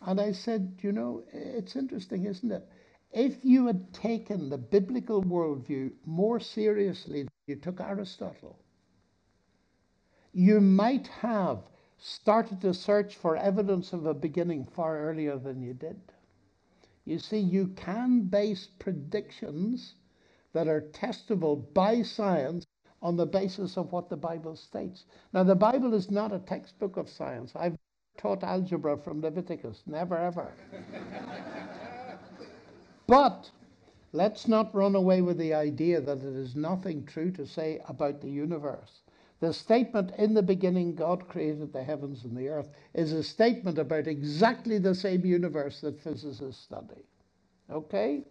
And 0.02 0.22
I 0.22 0.32
said, 0.32 0.78
you 0.84 0.92
know, 0.92 1.24
it's 1.34 1.76
interesting, 1.76 2.26
isn't 2.26 2.52
it? 2.52 2.64
If 3.12 3.44
you 3.44 3.66
had 3.66 3.92
taken 3.92 4.50
the 4.50 4.60
biblical 4.60 5.24
worldview 5.24 5.94
more 6.06 6.40
seriously 6.40 7.24
than 7.24 7.32
you 7.48 7.56
took 7.56 7.82
Aristotle, 7.82 8.60
you 10.32 10.62
might 10.62 11.08
have 11.08 11.64
started 11.98 12.62
to 12.62 12.72
search 12.76 13.16
for 13.16 13.36
evidence 13.36 13.94
of 13.94 14.06
a 14.06 14.14
beginning 14.14 14.68
far 14.76 15.00
earlier 15.10 15.40
than 15.40 15.64
you 15.64 15.74
did. 15.74 16.00
You 17.04 17.18
see, 17.18 17.40
you 17.40 17.70
can 17.70 18.26
base 18.26 18.68
predictions 18.78 19.96
that 20.54 20.68
are 20.68 20.82
testable 20.82 21.74
by 21.74 22.04
science 22.04 22.67
on 23.02 23.16
the 23.16 23.26
basis 23.26 23.78
of 23.78 23.92
what 23.92 24.10
the 24.10 24.18
Bible 24.18 24.56
states. 24.56 25.06
Now, 25.34 25.44
the 25.44 25.56
Bible 25.56 25.94
is 25.94 26.10
not 26.10 26.34
a 26.34 26.40
textbook 26.40 26.98
of 26.98 27.10
science. 27.10 27.54
I've 27.56 27.78
taught 28.18 28.44
algebra 28.44 28.98
from 28.98 29.22
Leviticus, 29.22 29.84
never 29.86 30.18
ever. 30.18 30.52
but 33.08 33.52
let's 34.12 34.48
not 34.48 34.74
run 34.74 34.96
away 34.96 35.22
with 35.22 35.38
the 35.38 35.54
idea 35.54 36.02
that 36.02 36.18
it 36.18 36.36
is 36.36 36.56
nothing 36.56 37.06
true 37.06 37.32
to 37.32 37.46
say 37.46 37.82
about 37.88 38.22
the 38.22 38.30
universe. 38.30 39.02
The 39.40 39.54
statement, 39.54 40.14
in 40.18 40.34
the 40.34 40.42
beginning, 40.42 40.96
God 40.96 41.28
created 41.28 41.72
the 41.72 41.84
heavens 41.84 42.24
and 42.24 42.36
the 42.36 42.50
earth, 42.50 42.70
is 42.96 43.14
a 43.14 43.22
statement 43.22 43.78
about 43.78 44.08
exactly 44.08 44.80
the 44.80 44.96
same 44.96 45.24
universe 45.24 45.82
that 45.82 46.02
physicists 46.02 46.64
study. 46.64 47.06
Okay? 47.70 48.24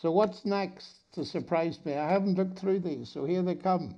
So, 0.00 0.10
what's 0.10 0.44
next 0.44 0.96
to 1.12 1.24
surprise 1.24 1.78
me? 1.84 1.94
I 1.94 2.10
haven't 2.10 2.36
looked 2.36 2.58
through 2.58 2.80
these, 2.80 3.08
so 3.08 3.24
here 3.24 3.42
they 3.42 3.54
come. 3.54 3.94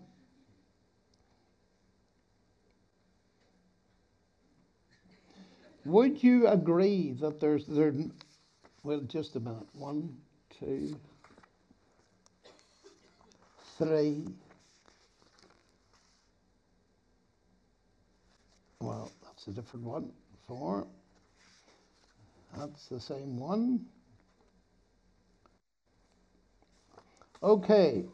Would 5.85 6.23
you 6.23 6.49
agree 6.49 7.17
that 7.21 7.41
there's 7.41 7.65
there? 7.67 7.95
Well, 8.83 9.01
just 9.03 9.37
a 9.37 9.41
minute. 9.41 9.67
One, 9.73 10.17
two, 10.59 10.97
three. 13.79 14.27
Well, 18.81 19.11
that's 19.25 19.47
a 19.47 19.51
different 19.51 19.87
one. 19.87 20.13
Four. 20.47 20.87
That's 22.57 22.87
the 22.89 23.01
same 23.01 23.39
one. 23.39 23.87
Okay, 27.43 28.05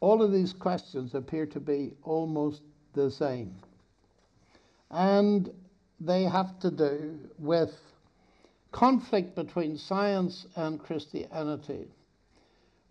all 0.00 0.22
of 0.22 0.32
these 0.32 0.52
questions 0.52 1.14
appear 1.14 1.46
to 1.46 1.60
be 1.60 1.92
almost 2.02 2.62
the 2.92 3.10
same. 3.10 3.54
And 4.90 5.50
they 6.00 6.24
have 6.24 6.58
to 6.60 6.70
do 6.70 7.18
with 7.38 7.74
conflict 8.70 9.34
between 9.34 9.78
science 9.78 10.46
and 10.56 10.80
Christianity. 10.80 11.88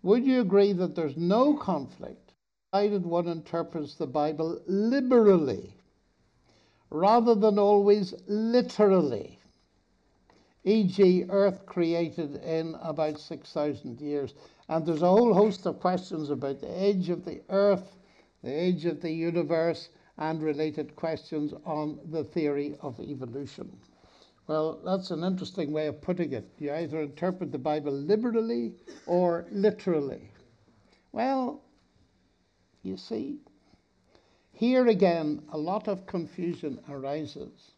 Would 0.02 0.26
you 0.26 0.40
agree 0.40 0.72
that 0.72 0.94
there's 0.94 1.16
no 1.16 1.54
conflict 1.54 2.32
provided 2.72 3.06
one 3.06 3.28
interprets 3.28 3.94
the 3.94 4.06
Bible 4.06 4.60
liberally 4.66 5.72
rather 6.90 7.34
than 7.34 7.58
always 7.58 8.12
literally? 8.26 9.38
E.g., 10.64 11.26
Earth 11.28 11.64
created 11.66 12.36
in 12.36 12.74
about 12.82 13.20
6,000 13.20 14.00
years. 14.00 14.34
And 14.68 14.86
there's 14.86 15.02
a 15.02 15.08
whole 15.08 15.34
host 15.34 15.66
of 15.66 15.80
questions 15.80 16.30
about 16.30 16.60
the 16.60 16.84
age 16.84 17.10
of 17.10 17.24
the 17.24 17.42
earth, 17.50 17.96
the 18.42 18.50
age 18.52 18.86
of 18.86 19.00
the 19.00 19.10
universe, 19.10 19.90
and 20.16 20.42
related 20.42 20.96
questions 20.96 21.52
on 21.64 21.98
the 22.10 22.24
theory 22.24 22.76
of 22.80 22.98
evolution. 23.00 23.76
Well, 24.46 24.80
that's 24.84 25.10
an 25.10 25.24
interesting 25.24 25.72
way 25.72 25.86
of 25.86 26.00
putting 26.00 26.32
it. 26.32 26.48
You 26.58 26.72
either 26.72 27.00
interpret 27.00 27.50
the 27.50 27.58
Bible 27.58 27.92
liberally 27.92 28.74
or 29.06 29.46
literally. 29.50 30.30
Well, 31.12 31.62
you 32.82 32.96
see, 32.96 33.38
here 34.52 34.86
again, 34.88 35.42
a 35.52 35.58
lot 35.58 35.88
of 35.88 36.06
confusion 36.06 36.78
arises 36.88 37.72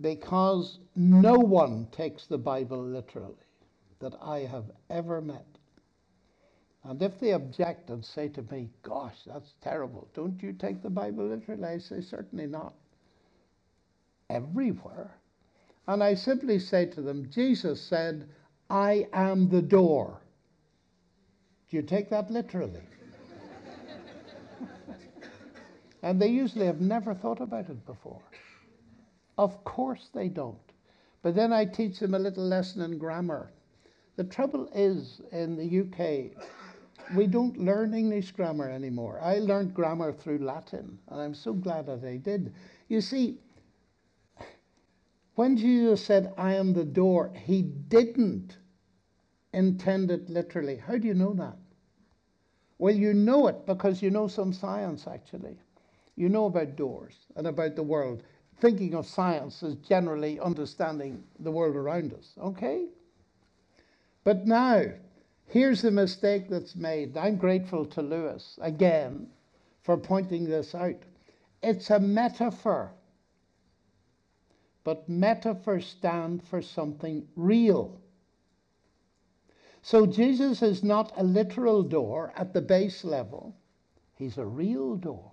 because 0.00 0.78
no 0.96 1.34
one 1.34 1.86
takes 1.92 2.26
the 2.26 2.38
Bible 2.38 2.82
literally 2.82 3.34
that 4.00 4.14
I 4.20 4.40
have 4.40 4.70
ever 4.90 5.20
met. 5.20 5.53
And 6.84 7.00
if 7.00 7.18
they 7.18 7.32
object 7.32 7.88
and 7.88 8.04
say 8.04 8.28
to 8.28 8.42
me, 8.50 8.68
Gosh, 8.82 9.16
that's 9.26 9.54
terrible, 9.62 10.08
don't 10.14 10.42
you 10.42 10.52
take 10.52 10.82
the 10.82 10.90
Bible 10.90 11.26
literally? 11.26 11.64
I 11.64 11.78
say, 11.78 12.00
Certainly 12.00 12.46
not. 12.46 12.74
Everywhere. 14.28 15.16
And 15.86 16.02
I 16.02 16.14
simply 16.14 16.58
say 16.58 16.86
to 16.86 17.02
them, 17.02 17.28
Jesus 17.30 17.80
said, 17.80 18.28
I 18.70 19.06
am 19.12 19.48
the 19.48 19.62
door. 19.62 20.20
Do 21.68 21.76
you 21.76 21.82
take 21.82 22.08
that 22.10 22.30
literally? 22.30 22.80
and 26.02 26.20
they 26.20 26.28
usually 26.28 26.66
have 26.66 26.80
never 26.80 27.14
thought 27.14 27.40
about 27.40 27.68
it 27.68 27.84
before. 27.86 28.22
Of 29.36 29.64
course 29.64 30.10
they 30.14 30.28
don't. 30.28 30.58
But 31.22 31.34
then 31.34 31.52
I 31.52 31.64
teach 31.64 31.98
them 31.98 32.14
a 32.14 32.18
little 32.18 32.44
lesson 32.44 32.82
in 32.82 32.98
grammar. 32.98 33.50
The 34.16 34.24
trouble 34.24 34.68
is 34.74 35.20
in 35.32 35.56
the 35.56 35.80
UK, 35.80 36.46
we 37.14 37.26
don't 37.26 37.58
learn 37.58 37.94
English 37.94 38.32
grammar 38.32 38.68
anymore. 38.70 39.20
I 39.22 39.38
learned 39.38 39.74
grammar 39.74 40.12
through 40.12 40.38
Latin, 40.38 40.98
and 41.08 41.20
I'm 41.20 41.34
so 41.34 41.52
glad 41.52 41.86
that 41.86 42.04
I 42.04 42.16
did. 42.16 42.54
You 42.88 43.00
see, 43.00 43.38
when 45.34 45.56
Jesus 45.56 46.04
said, 46.04 46.32
I 46.38 46.54
am 46.54 46.72
the 46.72 46.84
door, 46.84 47.32
he 47.34 47.62
didn't 47.62 48.58
intend 49.52 50.10
it 50.10 50.28
literally. 50.30 50.76
How 50.76 50.96
do 50.96 51.06
you 51.08 51.14
know 51.14 51.32
that? 51.34 51.56
Well, 52.78 52.94
you 52.94 53.14
know 53.14 53.48
it 53.48 53.66
because 53.66 54.02
you 54.02 54.10
know 54.10 54.28
some 54.28 54.52
science, 54.52 55.06
actually. 55.06 55.56
You 56.16 56.28
know 56.28 56.46
about 56.46 56.76
doors 56.76 57.26
and 57.36 57.46
about 57.46 57.76
the 57.76 57.82
world. 57.82 58.22
Thinking 58.60 58.94
of 58.94 59.06
science 59.06 59.62
as 59.62 59.74
generally 59.76 60.38
understanding 60.38 61.24
the 61.40 61.50
world 61.50 61.76
around 61.76 62.14
us, 62.14 62.34
okay? 62.40 62.86
But 64.22 64.46
now, 64.46 64.84
Here's 65.46 65.82
the 65.82 65.90
mistake 65.90 66.48
that's 66.48 66.74
made. 66.74 67.16
I'm 67.16 67.36
grateful 67.36 67.84
to 67.86 68.02
Lewis 68.02 68.58
again 68.60 69.28
for 69.82 69.96
pointing 69.96 70.44
this 70.44 70.74
out. 70.74 71.02
It's 71.62 71.90
a 71.90 72.00
metaphor. 72.00 72.92
But 74.82 75.08
metaphors 75.08 75.86
stand 75.86 76.42
for 76.42 76.60
something 76.60 77.26
real. 77.36 78.00
So 79.82 80.06
Jesus 80.06 80.62
is 80.62 80.82
not 80.82 81.12
a 81.16 81.22
literal 81.22 81.82
door 81.82 82.32
at 82.36 82.52
the 82.52 82.62
base 82.62 83.04
level, 83.04 83.54
he's 84.16 84.38
a 84.38 84.46
real 84.46 84.96
door. 84.96 85.30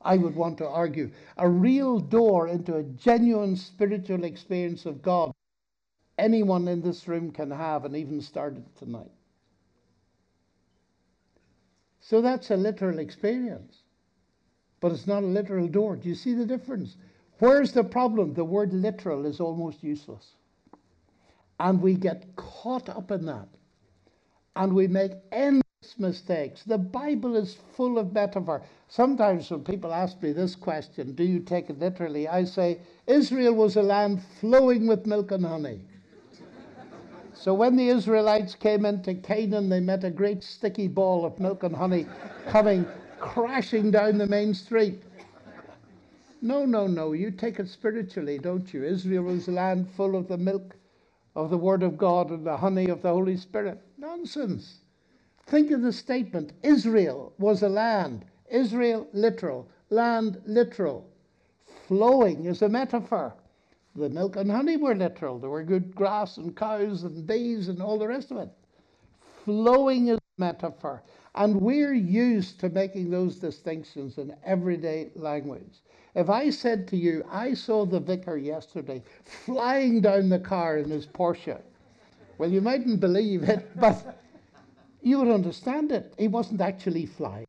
I 0.00 0.16
would 0.16 0.34
want 0.34 0.58
to 0.58 0.68
argue 0.68 1.12
a 1.36 1.48
real 1.48 2.00
door 2.00 2.48
into 2.48 2.76
a 2.76 2.82
genuine 2.82 3.54
spiritual 3.54 4.24
experience 4.24 4.84
of 4.84 5.00
God 5.00 5.31
anyone 6.18 6.68
in 6.68 6.82
this 6.82 7.08
room 7.08 7.30
can 7.30 7.50
have 7.50 7.84
and 7.84 7.96
even 7.96 8.20
started 8.20 8.64
tonight. 8.76 9.10
So 12.00 12.20
that's 12.20 12.50
a 12.50 12.56
literal 12.56 12.98
experience. 12.98 13.78
But 14.80 14.92
it's 14.92 15.06
not 15.06 15.22
a 15.22 15.26
literal 15.26 15.68
door. 15.68 15.96
Do 15.96 16.08
you 16.08 16.14
see 16.16 16.34
the 16.34 16.44
difference? 16.44 16.96
Where's 17.38 17.72
the 17.72 17.84
problem? 17.84 18.34
The 18.34 18.44
word 18.44 18.72
literal 18.72 19.24
is 19.24 19.40
almost 19.40 19.82
useless. 19.82 20.34
And 21.60 21.80
we 21.80 21.94
get 21.94 22.34
caught 22.34 22.88
up 22.88 23.12
in 23.12 23.26
that. 23.26 23.48
And 24.56 24.74
we 24.74 24.88
make 24.88 25.12
endless 25.30 25.62
mistakes. 25.98 26.64
The 26.64 26.78
Bible 26.78 27.36
is 27.36 27.56
full 27.76 27.98
of 27.98 28.12
metaphor. 28.12 28.62
Sometimes 28.88 29.50
when 29.50 29.62
people 29.62 29.92
ask 29.92 30.20
me 30.20 30.32
this 30.32 30.56
question, 30.56 31.14
do 31.14 31.22
you 31.22 31.38
take 31.38 31.70
it 31.70 31.78
literally? 31.78 32.26
I 32.26 32.44
say, 32.44 32.80
Israel 33.06 33.54
was 33.54 33.76
a 33.76 33.82
land 33.82 34.22
flowing 34.40 34.88
with 34.88 35.06
milk 35.06 35.30
and 35.30 35.46
honey. 35.46 35.82
So 37.42 37.52
when 37.52 37.74
the 37.74 37.88
Israelites 37.88 38.54
came 38.54 38.86
into 38.86 39.14
Canaan, 39.14 39.68
they 39.68 39.80
met 39.80 40.04
a 40.04 40.10
great 40.10 40.44
sticky 40.44 40.86
ball 40.86 41.24
of 41.24 41.40
milk 41.40 41.64
and 41.64 41.74
honey 41.74 42.06
coming 42.46 42.86
crashing 43.18 43.90
down 43.90 44.18
the 44.18 44.28
main 44.28 44.54
street. 44.54 45.02
No, 46.40 46.64
no, 46.64 46.86
no. 46.86 47.14
You 47.14 47.32
take 47.32 47.58
it 47.58 47.68
spiritually, 47.68 48.38
don't 48.38 48.72
you? 48.72 48.84
Israel 48.84 49.24
was 49.24 49.48
a 49.48 49.50
land 49.50 49.88
full 49.96 50.14
of 50.14 50.28
the 50.28 50.38
milk 50.38 50.76
of 51.34 51.50
the 51.50 51.58
Word 51.58 51.82
of 51.82 51.98
God 51.98 52.30
and 52.30 52.46
the 52.46 52.56
honey 52.56 52.86
of 52.86 53.02
the 53.02 53.10
Holy 53.10 53.36
Spirit. 53.36 53.80
Nonsense. 53.98 54.78
Think 55.46 55.72
of 55.72 55.82
the 55.82 55.92
statement 55.92 56.52
Israel 56.62 57.32
was 57.38 57.64
a 57.64 57.68
land. 57.68 58.24
Israel, 58.52 59.08
literal. 59.12 59.68
Land, 59.90 60.40
literal. 60.46 61.10
Flowing 61.88 62.44
is 62.44 62.62
a 62.62 62.68
metaphor. 62.68 63.34
The 63.94 64.08
milk 64.08 64.36
and 64.36 64.50
honey 64.50 64.76
were 64.76 64.94
literal. 64.94 65.38
There 65.38 65.50
were 65.50 65.62
good 65.62 65.94
grass 65.94 66.38
and 66.38 66.56
cows 66.56 67.02
and 67.02 67.26
bees 67.26 67.68
and 67.68 67.82
all 67.82 67.98
the 67.98 68.08
rest 68.08 68.30
of 68.30 68.38
it. 68.38 68.48
Flowing 69.44 70.08
is 70.08 70.16
a 70.18 70.40
metaphor. 70.40 71.02
And 71.34 71.60
we're 71.60 71.94
used 71.94 72.58
to 72.60 72.68
making 72.68 73.10
those 73.10 73.36
distinctions 73.36 74.18
in 74.18 74.34
everyday 74.44 75.10
language. 75.14 75.82
If 76.14 76.30
I 76.30 76.50
said 76.50 76.86
to 76.88 76.96
you, 76.96 77.24
I 77.30 77.54
saw 77.54 77.84
the 77.84 78.00
vicar 78.00 78.36
yesterday 78.36 79.02
flying 79.24 80.00
down 80.00 80.28
the 80.28 80.38
car 80.38 80.78
in 80.78 80.90
his 80.90 81.06
Porsche, 81.06 81.60
well, 82.38 82.50
you 82.50 82.60
mightn't 82.60 83.00
believe 83.00 83.44
it, 83.44 83.70
but 83.80 84.18
you 85.00 85.18
would 85.18 85.28
understand 85.28 85.92
it. 85.92 86.14
He 86.18 86.28
wasn't 86.28 86.60
actually 86.60 87.06
flying. 87.06 87.46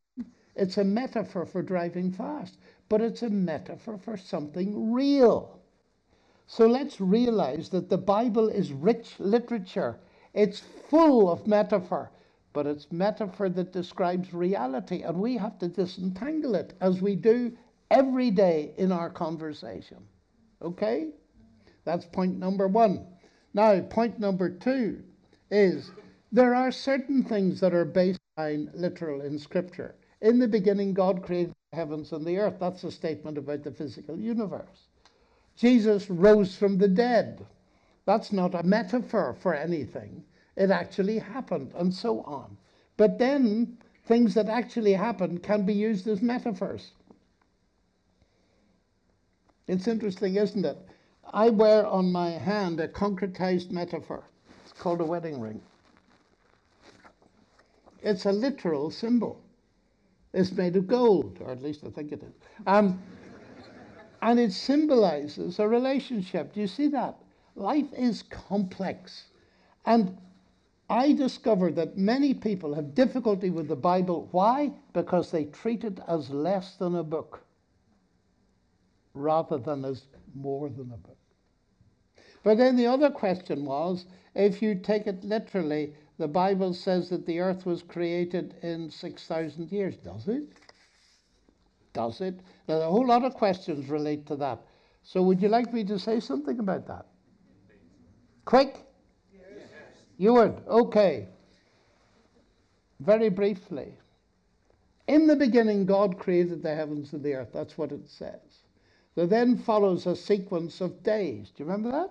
It's 0.56 0.78
a 0.78 0.84
metaphor 0.84 1.46
for 1.46 1.62
driving 1.62 2.12
fast, 2.12 2.58
but 2.88 3.00
it's 3.00 3.22
a 3.22 3.30
metaphor 3.30 3.98
for 3.98 4.16
something 4.16 4.92
real. 4.92 5.58
So 6.46 6.66
let's 6.66 7.00
realize 7.00 7.70
that 7.70 7.88
the 7.90 7.98
Bible 7.98 8.48
is 8.48 8.72
rich 8.72 9.14
literature. 9.18 9.98
It's 10.34 10.60
full 10.90 11.30
of 11.30 11.46
metaphor. 11.46 12.10
but 12.54 12.66
it's 12.66 12.90
metaphor 12.92 13.50
that 13.50 13.72
describes 13.72 14.32
reality, 14.32 15.02
and 15.02 15.18
we 15.20 15.36
have 15.36 15.58
to 15.58 15.68
disentangle 15.68 16.54
it 16.54 16.74
as 16.80 17.02
we 17.02 17.16
do 17.16 17.52
every 17.90 18.30
day 18.30 18.72
in 18.78 18.92
our 18.92 19.10
conversation. 19.10 19.98
Okay? 20.62 21.10
That's 21.84 22.06
point 22.06 22.38
number 22.38 22.68
one. 22.68 23.06
Now, 23.54 23.80
point 23.80 24.18
number 24.20 24.48
two 24.50 25.02
is 25.50 25.90
there 26.32 26.54
are 26.54 26.70
certain 26.72 27.24
things 27.24 27.60
that 27.60 27.74
are 27.74 27.86
baseline 27.86 28.70
literal 28.74 29.20
in 29.22 29.38
Scripture. 29.38 29.96
In 30.22 30.38
the 30.38 30.48
beginning, 30.48 30.94
God 30.94 31.22
created 31.22 31.54
the 31.72 31.76
heavens 31.76 32.12
and 32.12 32.24
the 32.24 32.38
earth. 32.38 32.56
That's 32.60 32.84
a 32.84 32.90
statement 32.90 33.36
about 33.38 33.64
the 33.64 33.72
physical 33.72 34.18
universe. 34.18 34.88
Jesus 35.56 36.10
rose 36.10 36.56
from 36.56 36.78
the 36.78 36.88
dead. 36.88 37.46
That's 38.06 38.32
not 38.32 38.54
a 38.54 38.62
metaphor 38.62 39.34
for 39.40 39.54
anything. 39.54 40.24
It 40.56 40.70
actually 40.70 41.18
happened, 41.18 41.72
and 41.74 41.92
so 41.92 42.20
on. 42.22 42.56
But 42.96 43.18
then, 43.18 43.78
things 44.04 44.34
that 44.34 44.48
actually 44.48 44.92
happened 44.92 45.42
can 45.42 45.64
be 45.64 45.74
used 45.74 46.06
as 46.06 46.22
metaphors. 46.22 46.92
It's 49.66 49.88
interesting, 49.88 50.36
isn't 50.36 50.64
it? 50.64 50.78
I 51.32 51.50
wear 51.50 51.86
on 51.86 52.12
my 52.12 52.30
hand 52.30 52.80
a 52.80 52.88
concretized 52.88 53.70
metaphor. 53.70 54.24
It's 54.64 54.72
called 54.72 55.00
a 55.00 55.04
wedding 55.04 55.40
ring. 55.40 55.60
It's 58.02 58.26
a 58.26 58.32
literal 58.32 58.90
symbol. 58.90 59.40
It's 60.34 60.52
made 60.52 60.76
of 60.76 60.86
gold, 60.86 61.38
or 61.40 61.50
at 61.50 61.62
least 61.62 61.84
I 61.84 61.90
think 61.90 62.12
it 62.12 62.22
is. 62.22 62.34
Um, 62.66 63.02
and 64.24 64.40
it 64.40 64.52
symbolizes 64.52 65.58
a 65.58 65.68
relationship. 65.68 66.54
Do 66.54 66.60
you 66.60 66.66
see 66.66 66.88
that? 66.88 67.14
Life 67.56 67.92
is 67.92 68.22
complex. 68.22 69.24
And 69.84 70.16
I 70.88 71.12
discovered 71.12 71.76
that 71.76 71.98
many 71.98 72.32
people 72.32 72.74
have 72.74 72.94
difficulty 72.94 73.50
with 73.50 73.68
the 73.68 73.76
Bible. 73.76 74.28
Why? 74.32 74.72
Because 74.94 75.30
they 75.30 75.44
treat 75.44 75.84
it 75.84 76.00
as 76.08 76.30
less 76.30 76.76
than 76.76 76.94
a 76.94 77.02
book 77.02 77.44
rather 79.12 79.58
than 79.58 79.84
as 79.84 80.06
more 80.34 80.70
than 80.70 80.90
a 80.90 80.96
book. 80.96 81.18
But 82.42 82.56
then 82.56 82.76
the 82.76 82.86
other 82.86 83.10
question 83.10 83.66
was 83.66 84.06
if 84.34 84.62
you 84.62 84.74
take 84.74 85.06
it 85.06 85.22
literally, 85.22 85.92
the 86.16 86.28
Bible 86.28 86.72
says 86.72 87.10
that 87.10 87.26
the 87.26 87.40
earth 87.40 87.66
was 87.66 87.82
created 87.82 88.54
in 88.62 88.90
6,000 88.90 89.70
years. 89.70 89.96
Does 89.98 90.28
it? 90.28 90.44
Does 91.92 92.22
it? 92.22 92.40
Now, 92.66 92.80
a 92.80 92.86
whole 92.86 93.06
lot 93.06 93.24
of 93.24 93.34
questions 93.34 93.88
relate 93.88 94.26
to 94.26 94.36
that. 94.36 94.60
So, 95.02 95.22
would 95.22 95.42
you 95.42 95.48
like 95.48 95.72
me 95.72 95.84
to 95.84 95.98
say 95.98 96.20
something 96.20 96.58
about 96.58 96.86
that? 96.86 97.06
Quick? 98.44 98.76
Yes. 99.32 99.42
You 100.16 100.34
would? 100.34 100.62
Okay. 100.66 101.28
Very 103.00 103.28
briefly. 103.28 103.98
In 105.06 105.26
the 105.26 105.36
beginning, 105.36 105.84
God 105.84 106.18
created 106.18 106.62
the 106.62 106.74
heavens 106.74 107.12
and 107.12 107.22
the 107.22 107.34
earth. 107.34 107.50
That's 107.52 107.76
what 107.76 107.92
it 107.92 108.08
says. 108.08 108.64
There 109.14 109.26
then 109.26 109.58
follows 109.58 110.06
a 110.06 110.16
sequence 110.16 110.80
of 110.80 111.02
days. 111.02 111.50
Do 111.50 111.62
you 111.62 111.70
remember 111.70 111.92
that? 111.92 112.10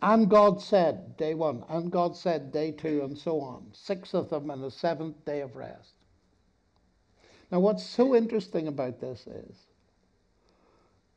And 0.00 0.28
God 0.28 0.60
said, 0.60 1.16
day 1.16 1.34
one, 1.34 1.64
and 1.68 1.90
God 1.90 2.16
said, 2.16 2.52
day 2.52 2.72
two, 2.72 3.02
and 3.02 3.16
so 3.16 3.40
on. 3.40 3.66
Six 3.72 4.14
of 4.14 4.30
them, 4.30 4.50
and 4.50 4.62
the 4.62 4.70
seventh 4.70 5.24
day 5.24 5.40
of 5.40 5.56
rest. 5.56 5.94
Now, 7.50 7.60
what's 7.60 7.84
so 7.84 8.14
interesting 8.14 8.68
about 8.68 9.00
this 9.00 9.26
is 9.26 9.56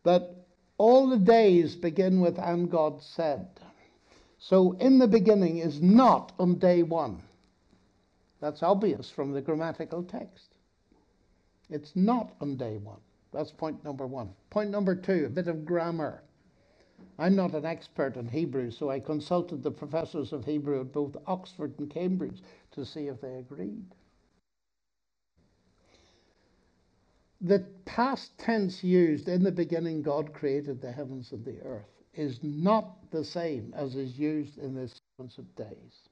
that 0.04 0.36
all 0.78 1.08
the 1.08 1.18
days 1.18 1.76
begin 1.76 2.22
with, 2.22 2.38
and 2.38 2.70
God 2.70 3.02
said. 3.02 3.48
So, 4.38 4.74
in 4.74 5.00
the 5.00 5.08
beginning 5.08 5.58
is 5.58 5.82
not 5.82 6.32
on 6.38 6.60
day 6.60 6.84
one. 6.84 7.24
That's 8.40 8.62
obvious 8.62 9.10
from 9.10 9.32
the 9.32 9.42
grammatical 9.42 10.04
text. 10.04 10.54
It's 11.70 11.96
not 11.96 12.36
on 12.40 12.56
day 12.56 12.78
one. 12.78 13.00
That's 13.34 13.52
point 13.52 13.84
number 13.84 14.06
one. 14.06 14.30
Point 14.50 14.70
number 14.70 14.96
two, 14.96 15.26
a 15.26 15.30
bit 15.30 15.48
of 15.48 15.66
grammar. 15.66 16.24
I'm 17.20 17.36
not 17.36 17.56
an 17.56 17.66
expert 17.66 18.16
in 18.16 18.28
Hebrew, 18.28 18.70
so 18.72 18.90
I 18.90 19.00
consulted 19.00 19.64
the 19.64 19.72
professors 19.72 20.34
of 20.34 20.46
Hebrew 20.46 20.82
at 20.82 20.94
both 20.94 21.18
Oxford 21.26 21.74
and 21.80 21.90
Cambridge 21.90 22.42
to 22.72 22.86
see 22.86 23.08
if 23.08 23.20
they 23.22 23.36
agreed. 23.36 23.86
The 27.42 27.60
past 27.86 28.38
tense 28.38 28.84
used 28.84 29.28
in 29.28 29.44
the 29.44 29.52
beginning, 29.52 30.02
God 30.02 30.34
created 30.34 30.82
the 30.82 30.92
heavens 30.92 31.32
and 31.32 31.46
the 31.46 31.62
earth, 31.62 32.04
is 32.14 32.40
not 32.44 33.12
the 33.12 33.24
same 33.24 33.74
as 33.76 33.96
is 33.96 34.18
used 34.18 34.58
in 34.58 34.74
the 34.74 34.88
sequence 34.88 35.38
of 35.38 35.56
days. 35.56 36.10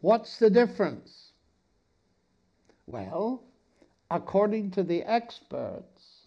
What's 0.00 0.38
the 0.38 0.50
difference? 0.50 1.32
Well, 2.86 3.42
according 4.10 4.72
to 4.72 4.82
the 4.82 5.02
experts, 5.04 6.26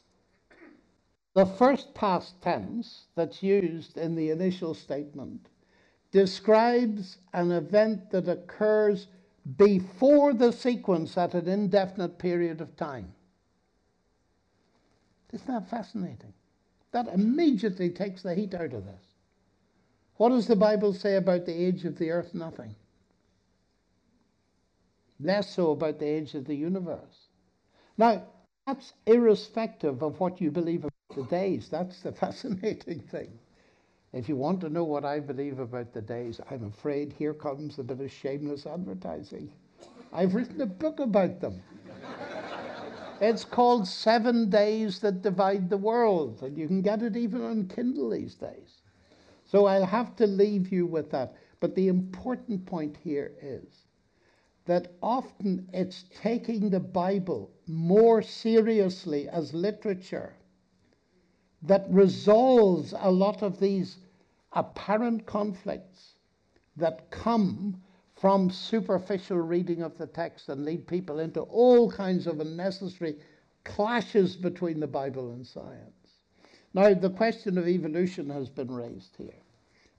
the 1.33 1.45
first 1.45 1.93
past 1.93 2.41
tense 2.41 3.05
that's 3.15 3.43
used 3.43 3.97
in 3.97 4.15
the 4.15 4.29
initial 4.29 4.73
statement 4.73 5.49
describes 6.11 7.17
an 7.33 7.51
event 7.51 8.11
that 8.11 8.27
occurs 8.27 9.07
before 9.57 10.33
the 10.33 10.51
sequence 10.51 11.17
at 11.17 11.33
an 11.33 11.47
indefinite 11.47 12.17
period 12.17 12.61
of 12.61 12.75
time. 12.75 13.13
Isn't 15.31 15.47
that 15.47 15.69
fascinating? 15.69 16.33
That 16.91 17.07
immediately 17.07 17.89
takes 17.89 18.21
the 18.21 18.35
heat 18.35 18.53
out 18.53 18.73
of 18.73 18.85
this. 18.85 19.03
What 20.17 20.29
does 20.29 20.47
the 20.47 20.55
Bible 20.55 20.93
say 20.93 21.15
about 21.15 21.45
the 21.45 21.53
age 21.53 21.85
of 21.85 21.97
the 21.97 22.11
earth? 22.11 22.33
Nothing. 22.33 22.75
Less 25.19 25.53
so 25.53 25.71
about 25.71 25.99
the 25.99 26.05
age 26.05 26.35
of 26.35 26.45
the 26.45 26.55
universe. 26.55 27.27
Now, 27.97 28.23
that's 28.67 28.93
irrespective 29.05 30.01
of 30.03 30.19
what 30.19 30.39
you 30.39 30.51
believe 30.51 30.85
about 30.85 31.15
the 31.15 31.23
days. 31.23 31.69
That's 31.69 32.01
the 32.01 32.11
fascinating 32.23 33.01
thing. 33.01 33.39
If 34.13 34.29
you 34.29 34.35
want 34.35 34.61
to 34.61 34.69
know 34.69 34.83
what 34.83 35.05
I 35.05 35.19
believe 35.19 35.57
about 35.57 35.91
the 35.91 36.01
days, 36.01 36.39
I'm 36.51 36.65
afraid 36.65 37.11
here 37.13 37.33
comes 37.33 37.79
a 37.79 37.83
bit 37.83 37.99
of 37.99 38.11
shameless 38.11 38.67
advertising. 38.67 39.51
I've 40.13 40.35
written 40.35 40.61
a 40.61 40.67
book 40.67 40.99
about 40.99 41.41
them. 41.41 41.63
it's 43.19 43.43
called 43.43 43.87
Seven 43.87 44.51
Days 44.51 44.99
That 44.99 45.23
Divide 45.23 45.67
the 45.67 45.77
World, 45.77 46.43
and 46.43 46.55
you 46.55 46.67
can 46.67 46.83
get 46.83 47.01
it 47.01 47.17
even 47.17 47.41
on 47.41 47.67
Kindle 47.67 48.11
these 48.11 48.35
days. 48.35 48.83
So 49.45 49.65
I'll 49.65 49.83
have 49.83 50.15
to 50.17 50.27
leave 50.27 50.71
you 50.71 50.85
with 50.85 51.09
that. 51.09 51.35
But 51.59 51.73
the 51.73 51.87
important 51.87 52.67
point 52.67 52.95
here 53.03 53.31
is 53.41 53.87
that 54.65 54.93
often 55.01 55.67
it's 55.73 56.05
taking 56.21 56.69
the 56.69 56.79
Bible 56.79 57.49
more 57.65 58.21
seriously 58.21 59.27
as 59.27 59.55
literature 59.55 60.35
that 61.63 61.87
resolves 61.89 62.93
a 62.99 63.09
lot 63.09 63.41
of 63.41 63.59
these 63.59 63.97
apparent 64.53 65.25
conflicts 65.25 66.15
that 66.75 67.09
come 67.11 67.81
from 68.15 68.49
superficial 68.49 69.37
reading 69.37 69.81
of 69.81 69.97
the 69.97 70.07
text 70.07 70.49
and 70.49 70.63
lead 70.63 70.87
people 70.87 71.19
into 71.19 71.41
all 71.41 71.91
kinds 71.91 72.27
of 72.27 72.39
unnecessary 72.39 73.15
clashes 73.63 74.35
between 74.35 74.79
the 74.79 74.87
Bible 74.87 75.31
and 75.31 75.45
science. 75.45 76.19
Now, 76.73 76.93
the 76.93 77.09
question 77.09 77.57
of 77.57 77.67
evolution 77.67 78.29
has 78.29 78.49
been 78.49 78.71
raised 78.71 79.15
here, 79.17 79.41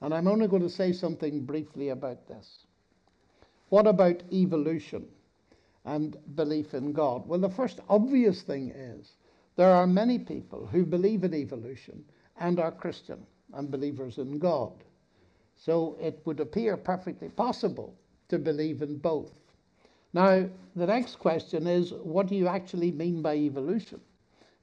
and 0.00 0.12
I'm 0.12 0.26
only 0.26 0.48
going 0.48 0.62
to 0.62 0.70
say 0.70 0.92
something 0.92 1.44
briefly 1.44 1.90
about 1.90 2.26
this. 2.26 2.66
What 3.68 3.86
about 3.86 4.22
evolution 4.32 5.06
and 5.84 6.16
belief 6.34 6.74
in 6.74 6.92
God? 6.92 7.26
Well, 7.26 7.40
the 7.40 7.48
first 7.48 7.80
obvious 7.88 8.42
thing 8.42 8.70
is 8.70 9.12
there 9.56 9.70
are 9.70 9.86
many 9.86 10.18
people 10.18 10.66
who 10.66 10.84
believe 10.84 11.24
in 11.24 11.34
evolution 11.34 12.04
and 12.38 12.58
are 12.58 12.72
Christian 12.72 13.24
and 13.52 13.70
believers 13.70 14.18
in 14.18 14.38
God. 14.38 14.72
So 15.56 15.96
it 16.00 16.20
would 16.24 16.40
appear 16.40 16.76
perfectly 16.76 17.28
possible 17.28 17.94
to 18.28 18.38
believe 18.38 18.82
in 18.82 18.98
both. 18.98 19.32
Now, 20.12 20.48
the 20.76 20.86
next 20.86 21.16
question 21.18 21.66
is 21.66 21.92
what 21.92 22.28
do 22.28 22.36
you 22.36 22.48
actually 22.48 22.92
mean 22.92 23.22
by 23.22 23.36
evolution? 23.36 24.00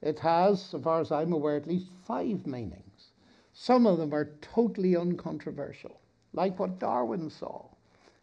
It 0.00 0.18
has, 0.18 0.60
so 0.62 0.80
far 0.80 1.00
as 1.00 1.12
I'm 1.12 1.32
aware, 1.32 1.56
at 1.56 1.68
least 1.68 1.88
five 2.04 2.46
meanings. 2.46 3.12
Some 3.52 3.86
of 3.86 3.98
them 3.98 4.14
are 4.14 4.32
totally 4.40 4.96
uncontroversial, 4.96 6.00
like 6.32 6.58
what 6.58 6.78
Darwin 6.78 7.30
saw, 7.30 7.66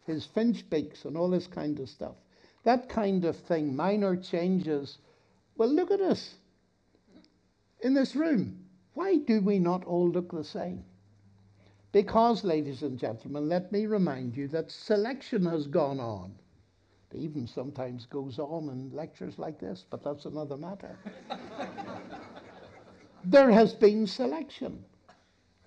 his 0.04 0.26
finch 0.26 0.68
beaks 0.68 1.04
and 1.04 1.16
all 1.16 1.30
this 1.30 1.46
kind 1.46 1.78
of 1.78 1.88
stuff. 1.88 2.16
That 2.64 2.88
kind 2.88 3.24
of 3.24 3.36
thing, 3.36 3.74
minor 3.74 4.16
changes. 4.16 4.98
Well, 5.56 5.70
look 5.70 5.90
at 5.90 6.00
us 6.00 6.34
in 7.80 7.94
this 7.94 8.14
room. 8.14 8.59
Why 8.94 9.16
do 9.18 9.40
we 9.40 9.58
not 9.58 9.84
all 9.84 10.08
look 10.08 10.32
the 10.32 10.44
same? 10.44 10.84
Because, 11.92 12.44
ladies 12.44 12.82
and 12.82 12.98
gentlemen, 12.98 13.48
let 13.48 13.72
me 13.72 13.86
remind 13.86 14.36
you 14.36 14.46
that 14.48 14.70
selection 14.70 15.44
has 15.46 15.66
gone 15.66 15.98
on. 15.98 16.34
It 17.12 17.18
even 17.18 17.46
sometimes 17.46 18.06
goes 18.06 18.38
on 18.38 18.68
in 18.68 18.94
lectures 18.94 19.38
like 19.38 19.58
this, 19.58 19.84
but 19.90 20.04
that's 20.04 20.24
another 20.26 20.56
matter. 20.56 20.96
there 23.24 23.50
has 23.50 23.74
been 23.74 24.06
selection. 24.06 24.84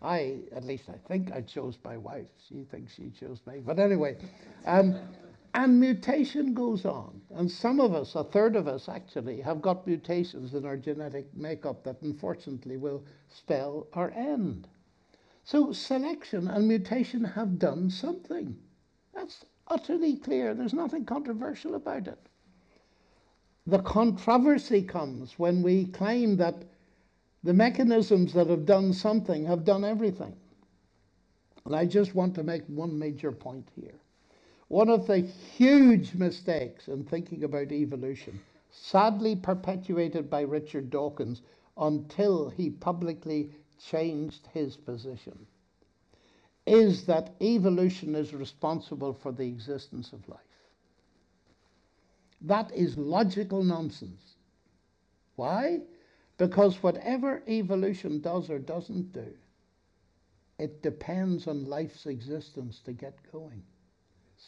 I, 0.02 0.40
at 0.54 0.64
least 0.64 0.90
I 0.90 0.98
think 1.08 1.32
I 1.34 1.42
chose 1.42 1.78
my 1.84 1.98
wife. 1.98 2.28
She 2.48 2.64
thinks 2.64 2.94
she 2.94 3.10
chose 3.10 3.42
me. 3.46 3.60
But 3.66 3.80
anyway, 3.80 4.18
um, 4.66 4.98
And 5.56 5.80
mutation 5.80 6.54
goes 6.54 6.84
on. 6.84 7.22
And 7.36 7.50
some 7.50 7.80
of 7.80 7.94
us, 7.94 8.16
a 8.16 8.24
third 8.24 8.56
of 8.56 8.68
us 8.68 8.90
actually, 8.90 9.40
have 9.42 9.62
got 9.62 9.86
mutations 9.86 10.54
in 10.54 10.66
our 10.66 10.78
genetic 10.78 11.34
makeup 11.36 11.84
that 11.84 12.02
unfortunately 12.02 12.78
will 12.78 13.04
spell 13.30 13.88
our 13.94 14.10
end. 14.12 14.68
So 15.44 15.72
selection 15.72 16.48
and 16.48 16.68
mutation 16.68 17.24
have 17.24 17.60
done 17.60 17.90
something. 17.90 18.58
That's 19.14 19.46
utterly 19.68 20.16
clear. 20.16 20.54
There's 20.56 20.74
nothing 20.74 21.06
controversial 21.06 21.76
about 21.76 22.08
it. 22.08 22.20
The 23.68 23.80
controversy 23.80 24.82
comes 24.82 25.38
when 25.38 25.62
we 25.62 25.86
claim 25.86 26.38
that 26.38 26.64
the 27.44 27.54
mechanisms 27.54 28.34
that 28.34 28.48
have 28.48 28.66
done 28.66 28.94
something 28.94 29.46
have 29.46 29.64
done 29.64 29.84
everything. 29.84 30.36
And 31.66 31.76
I 31.76 31.86
just 31.86 32.16
want 32.16 32.36
to 32.36 32.44
make 32.44 32.66
one 32.68 32.98
major 32.98 33.32
point 33.32 33.70
here. 33.76 34.00
One 34.74 34.90
of 34.90 35.06
the 35.06 35.20
huge 35.20 36.16
mistakes 36.16 36.88
in 36.88 37.04
thinking 37.04 37.44
about 37.44 37.72
evolution, 37.72 38.42
sadly 38.72 39.36
perpetuated 39.36 40.32
by 40.32 40.42
Richard 40.42 40.90
Dawkins 40.90 41.44
until 41.78 42.50
he 42.50 42.72
publicly 42.72 43.52
changed 43.78 44.48
his 44.48 44.76
position, 44.76 45.46
is 46.66 47.06
that 47.06 47.36
evolution 47.40 48.16
is 48.16 48.34
responsible 48.34 49.14
for 49.14 49.32
the 49.32 49.46
existence 49.46 50.12
of 50.12 50.28
life. 50.28 50.40
That 52.42 52.72
is 52.74 52.98
logical 52.98 53.62
nonsense. 53.62 54.38
Why? 55.36 55.82
Because 56.40 56.82
whatever 56.82 57.44
evolution 57.48 58.22
does 58.22 58.50
or 58.50 58.58
doesn't 58.58 59.14
do, 59.14 59.36
it 60.58 60.82
depends 60.82 61.46
on 61.46 61.66
life's 61.66 62.08
existence 62.08 62.80
to 62.86 62.92
get 62.92 63.20
going. 63.32 63.62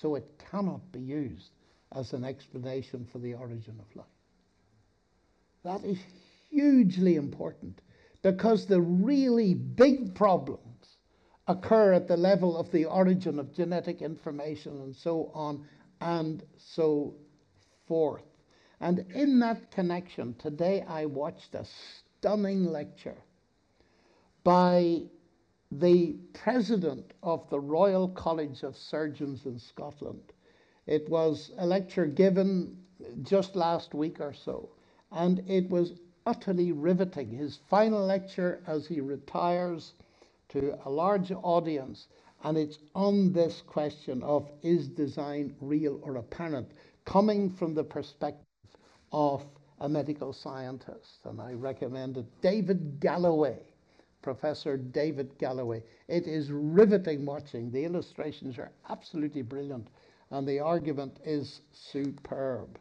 So 0.02 0.16
it 0.16 0.26
cannot 0.52 0.92
be 0.92 1.00
used 1.00 1.52
as 1.94 2.14
an 2.14 2.24
explanation 2.24 3.08
for 3.12 3.20
the 3.20 3.34
origin 3.34 3.80
of 3.80 3.96
life. 3.96 4.06
That 5.64 5.84
is 5.84 6.00
hugely 6.50 7.16
important 7.16 7.82
because 8.22 8.66
the 8.66 8.82
really 8.82 9.54
big 9.54 10.14
problems 10.16 10.98
occur 11.48 11.94
at 11.94 12.08
the 12.08 12.18
level 12.18 12.58
of 12.58 12.72
the 12.72 12.86
origin 12.86 13.40
of 13.40 13.54
genetic 13.54 14.02
information 14.02 14.82
and 14.82 14.96
so 14.96 15.32
on 15.34 15.66
and 16.02 16.44
so 16.58 17.14
forth. 17.88 18.24
And 18.82 19.00
in 19.14 19.40
that 19.40 19.72
connection, 19.72 20.36
today 20.36 20.84
I 20.88 21.06
watched 21.06 21.56
a 21.56 21.66
stunning 21.66 22.66
lecture 22.66 23.18
by 24.44 25.04
the 25.72 26.16
president 26.34 27.14
of 27.24 27.50
the 27.50 27.60
Royal 27.60 28.08
College 28.10 28.64
of 28.64 28.78
Surgeons 28.78 29.46
in 29.46 29.58
Scotland. 29.58 30.34
It 30.86 31.10
was 31.10 31.52
a 31.58 31.66
lecture 31.66 32.06
given 32.06 32.78
just 33.24 33.56
last 33.56 33.94
week 33.94 34.20
or 34.20 34.34
so, 34.34 34.70
and 35.12 35.44
it 35.48 35.70
was 35.70 35.94
utterly 36.26 36.72
riveting. 36.72 37.30
His 37.30 37.60
final 37.70 38.06
lecture 38.06 38.62
as 38.68 38.88
he 38.88 39.02
retires 39.02 39.94
to 40.50 40.78
a 40.86 40.90
large 40.90 41.32
audience, 41.32 42.08
and 42.44 42.58
it's 42.58 42.78
on 42.94 43.34
this 43.34 43.62
question 43.62 44.22
of 44.24 44.50
is 44.62 44.88
design 44.88 45.56
real 45.60 46.00
or 46.04 46.18
apparent, 46.18 46.72
coming 47.06 47.50
from 47.50 47.74
the 47.74 47.84
perspective 47.84 48.46
of 49.12 49.44
a 49.80 49.90
medical 49.90 50.32
scientist. 50.32 51.20
And 51.26 51.42
I 51.42 51.54
recommended 51.54 52.28
David 52.42 53.00
Galloway 53.00 53.60
Professor 54.26 54.76
David 54.76 55.38
Galloway. 55.38 55.84
It 56.08 56.26
is 56.26 56.52
riveting 56.52 57.28
watching. 57.28 57.70
The 57.70 57.86
illustrations 57.86 58.58
are 58.58 58.72
absolutely 58.90 59.44
brilliant, 59.44 59.88
and 60.32 60.48
the 60.48 60.60
argument 60.60 61.20
is 61.24 61.62
superb. 61.72 62.80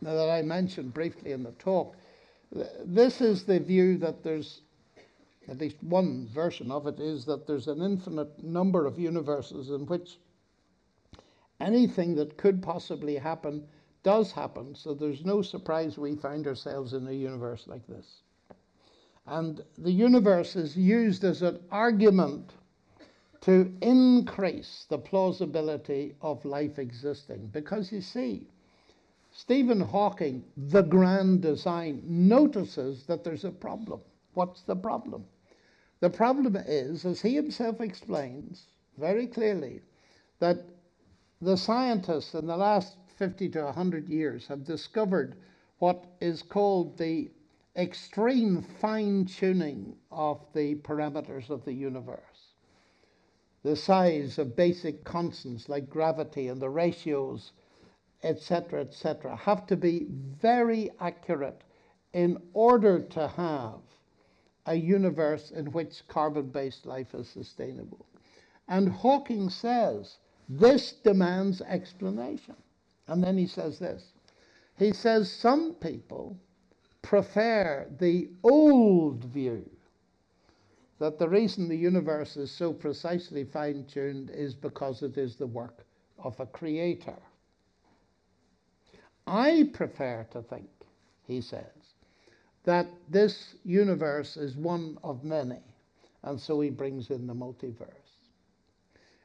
that 0.03 0.31
I 0.31 0.43
mentioned 0.43 0.95
briefly 0.95 1.33
in 1.33 1.43
the 1.43 1.53
talk. 1.53 1.97
This 2.85 3.21
is 3.21 3.45
the 3.45 3.59
view 3.59 3.97
that 3.99 4.23
there's, 4.23 4.61
at 5.49 5.59
least 5.59 5.83
one 5.83 6.29
version 6.29 6.71
of 6.71 6.87
it, 6.87 7.01
is 7.01 7.25
that 7.25 7.47
there's 7.47 7.69
an 7.69 7.83
infinite 7.83 8.45
number 8.45 8.87
of 8.87 8.99
universes 8.99 9.71
in 9.71 9.87
which 9.87 10.19
anything 11.59 12.15
that 12.17 12.37
could 12.37 12.63
possibly 12.63 13.17
happen 13.17 13.67
does 14.07 14.31
happen, 14.31 14.73
so 14.73 14.95
there's 14.95 15.25
no 15.25 15.43
surprise 15.43 15.99
we 15.99 16.15
find 16.15 16.47
ourselves 16.47 16.93
in 16.93 17.09
a 17.09 17.13
universe 17.13 17.65
like 17.67 17.85
this. 17.89 18.21
And 19.27 19.61
the 19.79 19.91
universe 19.91 20.55
is 20.55 20.77
used 20.77 21.25
as 21.25 21.43
an 21.43 21.59
argument 21.73 22.53
to 23.41 23.75
increase 23.81 24.87
the 24.89 24.99
plausibility 24.99 26.15
of 26.23 26.45
life 26.45 26.79
existing. 26.79 27.49
Because 27.49 27.91
you 27.91 28.01
see, 28.01 28.47
Stephen 29.33 29.81
Hawking, 29.81 30.45
the 30.57 30.83
grand 30.83 31.43
design, 31.43 32.01
notices 32.07 33.07
that 33.07 33.25
there's 33.25 33.45
a 33.45 33.51
problem. 33.51 34.01
What's 34.35 34.63
the 34.63 34.77
problem? 34.77 35.25
The 35.99 36.11
problem 36.11 36.55
is, 36.55 37.05
as 37.05 37.21
he 37.21 37.35
himself 37.35 37.81
explains 37.81 38.69
very 38.99 39.27
clearly, 39.27 39.81
that 40.39 40.59
the 41.43 41.57
scientists 41.57 42.35
in 42.35 42.47
the 42.47 42.57
last 42.57 42.97
50 43.17 43.49
to 43.51 43.65
100 43.65 44.09
years 44.09 44.47
have 44.47 44.65
discovered 44.65 45.37
what 45.79 46.07
is 46.21 46.43
called 46.43 46.97
the 46.99 47.31
extreme 47.77 48.63
fine 48.81 49.25
tuning 49.25 49.97
of 50.11 50.41
the 50.55 50.75
parameters 50.77 51.51
of 51.51 51.65
the 51.65 51.73
universe. 51.73 52.55
The 53.63 53.77
size 53.77 54.39
of 54.39 54.57
basic 54.57 55.05
constants 55.05 55.69
like 55.69 55.91
gravity 55.91 56.49
and 56.49 56.61
the 56.61 56.71
ratios, 56.71 57.53
etc., 58.23 58.81
etc., 58.83 59.37
have 59.37 59.67
to 59.67 59.77
be 59.77 60.07
very 60.11 60.91
accurate 61.01 61.63
in 62.13 62.41
order 62.55 63.01
to 63.01 63.29
have 63.29 63.81
a 64.67 64.75
universe 64.75 65.51
in 65.51 65.67
which 65.73 66.07
carbon 66.09 66.49
based 66.49 66.87
life 66.87 67.15
is 67.15 67.29
sustainable. 67.29 68.07
And 68.69 68.89
Hawking 68.89 69.51
says 69.51 70.19
this 70.49 70.93
demands 70.93 71.61
explanation. 71.63 72.57
And 73.09 73.23
then 73.23 73.39
he 73.39 73.47
says 73.47 73.79
this 73.79 74.13
he 74.79 74.93
says 74.93 75.31
some 75.31 75.75
people 75.75 76.39
prefer 77.03 77.87
the 77.99 78.31
old 78.43 79.25
view 79.25 79.65
that 80.99 81.19
the 81.19 81.29
reason 81.29 81.69
the 81.69 81.77
universe 81.77 82.37
is 82.37 82.51
so 82.51 82.73
precisely 82.73 83.45
fine 83.45 83.85
tuned 83.85 84.31
is 84.31 84.55
because 84.55 85.03
it 85.03 85.19
is 85.19 85.37
the 85.37 85.47
work 85.47 85.87
of 86.19 86.39
a 86.41 86.47
creator. 86.47 87.19
I 89.27 89.71
prefer 89.73 90.27
to 90.31 90.43
think, 90.43 90.69
he 91.27 91.41
says, 91.41 91.95
that 92.65 92.87
this 93.09 93.57
universe 93.65 94.37
is 94.37 94.57
one 94.57 94.99
of 95.05 95.25
many, 95.25 95.61
and 96.23 96.41
so 96.41 96.61
he 96.61 96.71
brings 96.71 97.11
in 97.11 97.27
the 97.27 97.35
multiverse. 97.35 97.93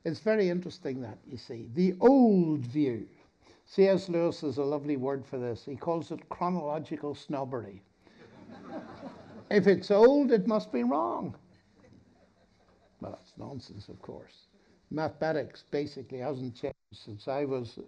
It's 0.03 0.19
very 0.19 0.49
interesting 0.49 1.01
that, 1.01 1.19
you 1.27 1.37
see. 1.37 1.67
The 1.75 1.95
old 2.01 2.61
view, 2.61 3.07
C.S. 3.73 4.09
Lewis 4.09 4.41
has 4.41 4.57
a 4.57 4.63
lovely 4.63 4.97
word 4.97 5.25
for 5.25 5.37
this. 5.37 5.63
He 5.63 5.77
calls 5.77 6.11
it 6.11 6.27
chronological 6.27 7.15
snobbery. 7.15 7.81
if 9.49 9.65
it's 9.65 9.89
old, 9.89 10.33
it 10.33 10.45
must 10.45 10.73
be 10.73 10.83
wrong. 10.83 11.33
Well, 12.99 13.11
that's 13.13 13.31
nonsense, 13.37 13.87
of 13.87 14.01
course. 14.01 14.47
Mathematics 14.89 15.63
basically 15.71 16.17
hasn't 16.17 16.53
changed 16.53 16.75
since 16.91 17.29
I 17.29 17.45
was 17.45 17.79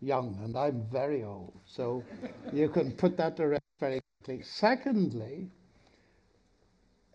young, 0.00 0.38
and 0.44 0.56
I'm 0.56 0.86
very 0.92 1.24
old. 1.24 1.54
So 1.66 2.04
you 2.52 2.68
can 2.68 2.92
put 2.92 3.16
that 3.16 3.36
to 3.38 3.48
rest 3.48 3.64
very 3.80 4.00
quickly. 4.22 4.44
Secondly, 4.44 5.48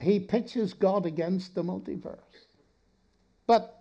he 0.01 0.19
pitches 0.19 0.73
God 0.73 1.05
against 1.05 1.55
the 1.55 1.63
multiverse. 1.63 2.19
But 3.47 3.74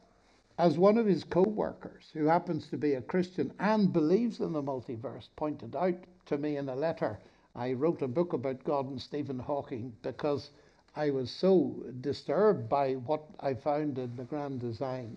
as 0.59 0.79
one 0.79 0.99
of 0.99 1.07
his 1.07 1.25
co 1.25 1.43
workers, 1.43 2.11
who 2.13 2.27
happens 2.27 2.69
to 2.69 2.77
be 2.77 2.95
a 2.95 3.03
Christian 3.03 3.53
and 3.59 3.93
believes 3.93 4.41
in 4.41 4.53
the 4.53 4.63
multiverse, 4.63 5.29
pointed 5.37 5.75
out 5.75 5.97
to 6.27 6.39
me 6.39 6.57
in 6.57 6.69
a 6.69 6.77
letter, 6.77 7.19
I 7.57 7.73
wrote 7.73 8.03
a 8.03 8.09
book 8.09 8.33
about 8.33 8.65
God 8.65 8.89
and 8.89 9.01
Stephen 9.01 9.39
Hawking 9.39 9.93
because 10.03 10.51
I 10.97 11.11
was 11.11 11.31
so 11.31 11.75
disturbed 12.01 12.69
by 12.69 12.95
what 12.95 13.25
I 13.41 13.55
found 13.55 13.99
in 13.99 14.15
the 14.17 14.25
grand 14.25 14.61
design. 14.61 15.17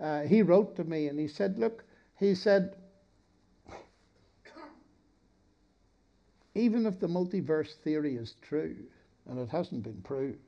Uh, 0.00 0.22
he 0.22 0.42
wrote 0.42 0.74
to 0.76 0.84
me 0.84 1.08
and 1.08 1.18
he 1.18 1.28
said, 1.28 1.58
Look, 1.58 1.84
he 2.18 2.34
said, 2.34 2.76
even 6.54 6.86
if 6.86 6.98
the 6.98 7.06
multiverse 7.06 7.74
theory 7.76 8.16
is 8.16 8.34
true, 8.42 8.76
and 9.26 9.38
it 9.38 9.48
hasn't 9.48 9.84
been 9.84 10.02
proved, 10.02 10.38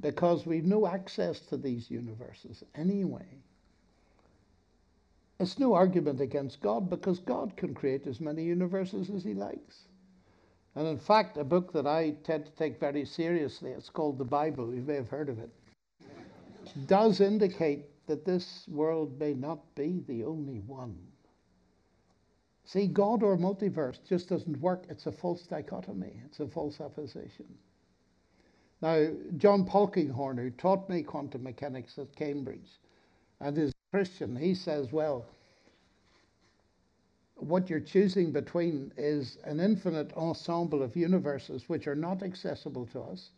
because 0.00 0.46
we've 0.46 0.64
no 0.64 0.86
access 0.86 1.40
to 1.40 1.56
these 1.56 1.90
universes 1.90 2.62
anyway. 2.74 3.26
It's 5.38 5.58
no 5.58 5.74
argument 5.74 6.20
against 6.20 6.60
God 6.60 6.88
because 6.88 7.18
God 7.18 7.56
can 7.56 7.74
create 7.74 8.06
as 8.06 8.20
many 8.20 8.42
universes 8.42 9.10
as 9.10 9.24
He 9.24 9.34
likes. 9.34 9.84
And 10.74 10.86
in 10.86 10.98
fact, 10.98 11.38
a 11.38 11.44
book 11.44 11.72
that 11.72 11.86
I 11.86 12.16
tend 12.24 12.46
to 12.46 12.52
take 12.52 12.78
very 12.78 13.04
seriously, 13.04 13.70
it's 13.70 13.90
called 13.90 14.18
the 14.18 14.24
Bible, 14.24 14.74
you 14.74 14.82
may 14.82 14.94
have 14.94 15.08
heard 15.08 15.28
of 15.28 15.38
it, 15.38 15.50
does 16.86 17.20
indicate 17.20 17.84
that 18.06 18.24
this 18.24 18.66
world 18.68 19.18
may 19.18 19.34
not 19.34 19.74
be 19.74 20.02
the 20.06 20.24
only 20.24 20.60
one. 20.60 20.96
See, 22.64 22.86
God 22.86 23.22
or 23.22 23.36
multiverse 23.36 23.98
just 24.08 24.28
doesn't 24.28 24.60
work. 24.60 24.84
It's 24.88 25.06
a 25.06 25.12
false 25.12 25.42
dichotomy, 25.44 26.20
it's 26.24 26.40
a 26.40 26.48
false 26.48 26.80
opposition. 26.80 27.46
Now, 28.82 29.08
John 29.38 29.64
Polkinghorne, 29.64 30.38
who 30.38 30.50
taught 30.50 30.88
me 30.88 31.02
quantum 31.02 31.42
mechanics 31.42 31.98
at 31.98 32.14
Cambridge 32.14 32.78
and 33.40 33.56
is 33.56 33.70
a 33.70 33.96
Christian, 33.96 34.36
he 34.36 34.54
says, 34.54 34.92
well, 34.92 35.24
what 37.36 37.70
you're 37.70 37.80
choosing 37.80 38.32
between 38.32 38.92
is 38.96 39.38
an 39.44 39.60
infinite 39.60 40.12
ensemble 40.16 40.82
of 40.82 40.96
universes 40.96 41.68
which 41.68 41.86
are 41.86 41.94
not 41.94 42.22
accessible 42.22 42.86
to 42.86 43.00
us, 43.00 43.30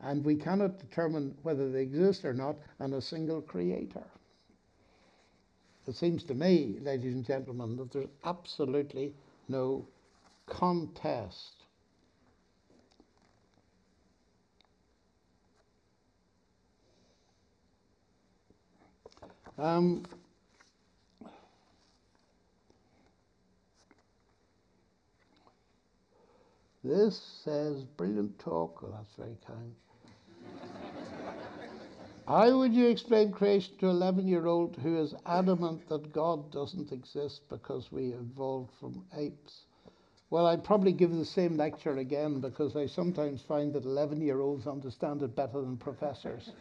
and 0.00 0.24
we 0.24 0.36
cannot 0.36 0.78
determine 0.78 1.36
whether 1.42 1.70
they 1.70 1.82
exist 1.82 2.24
or 2.24 2.34
not, 2.34 2.56
and 2.78 2.94
a 2.94 3.00
single 3.00 3.42
creator. 3.42 4.04
It 5.86 5.96
seems 5.96 6.22
to 6.24 6.34
me, 6.34 6.78
ladies 6.82 7.14
and 7.14 7.24
gentlemen, 7.24 7.76
that 7.76 7.90
there's 7.90 8.08
absolutely 8.24 9.14
no 9.48 9.86
contest 10.46 11.57
Um, 19.58 20.04
this 26.84 27.20
says, 27.44 27.82
brilliant 27.96 28.38
talk. 28.38 28.82
Well, 28.82 28.92
that's 28.92 29.14
very 29.16 29.36
kind. 29.44 29.74
How 32.28 32.58
would 32.58 32.74
you 32.74 32.86
explain 32.88 33.32
creation 33.32 33.74
to 33.78 33.88
an 33.88 33.96
11 33.96 34.28
year 34.28 34.46
old 34.46 34.76
who 34.76 35.02
is 35.02 35.14
adamant 35.26 35.88
that 35.88 36.12
God 36.12 36.52
doesn't 36.52 36.92
exist 36.92 37.40
because 37.48 37.90
we 37.90 38.08
evolved 38.10 38.70
from 38.78 39.04
apes? 39.16 39.64
Well, 40.30 40.46
I'd 40.46 40.62
probably 40.62 40.92
give 40.92 41.10
the 41.10 41.24
same 41.24 41.56
lecture 41.56 41.96
again 41.96 42.40
because 42.40 42.76
I 42.76 42.84
sometimes 42.84 43.40
find 43.40 43.72
that 43.72 43.86
11 43.86 44.20
year 44.20 44.40
olds 44.40 44.66
understand 44.66 45.22
it 45.22 45.34
better 45.34 45.62
than 45.62 45.78
professors. 45.78 46.52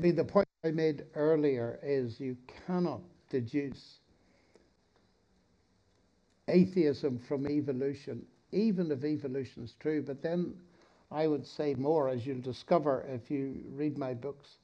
Mean, 0.00 0.16
the 0.16 0.24
point 0.24 0.48
I 0.64 0.70
made 0.70 1.04
earlier 1.14 1.78
is 1.82 2.18
you 2.20 2.36
cannot 2.66 3.00
deduce 3.28 4.00
atheism 6.48 7.18
from 7.18 7.46
evolution, 7.48 8.24
even 8.52 8.90
if 8.90 9.04
evolution 9.04 9.64
is 9.64 9.74
true. 9.78 10.02
But 10.02 10.22
then 10.22 10.54
I 11.10 11.26
would 11.26 11.46
say 11.46 11.74
more, 11.74 12.08
as 12.08 12.26
you'll 12.26 12.40
discover 12.40 13.04
if 13.08 13.30
you 13.30 13.62
read 13.72 13.98
my 13.98 14.14
books. 14.14 14.56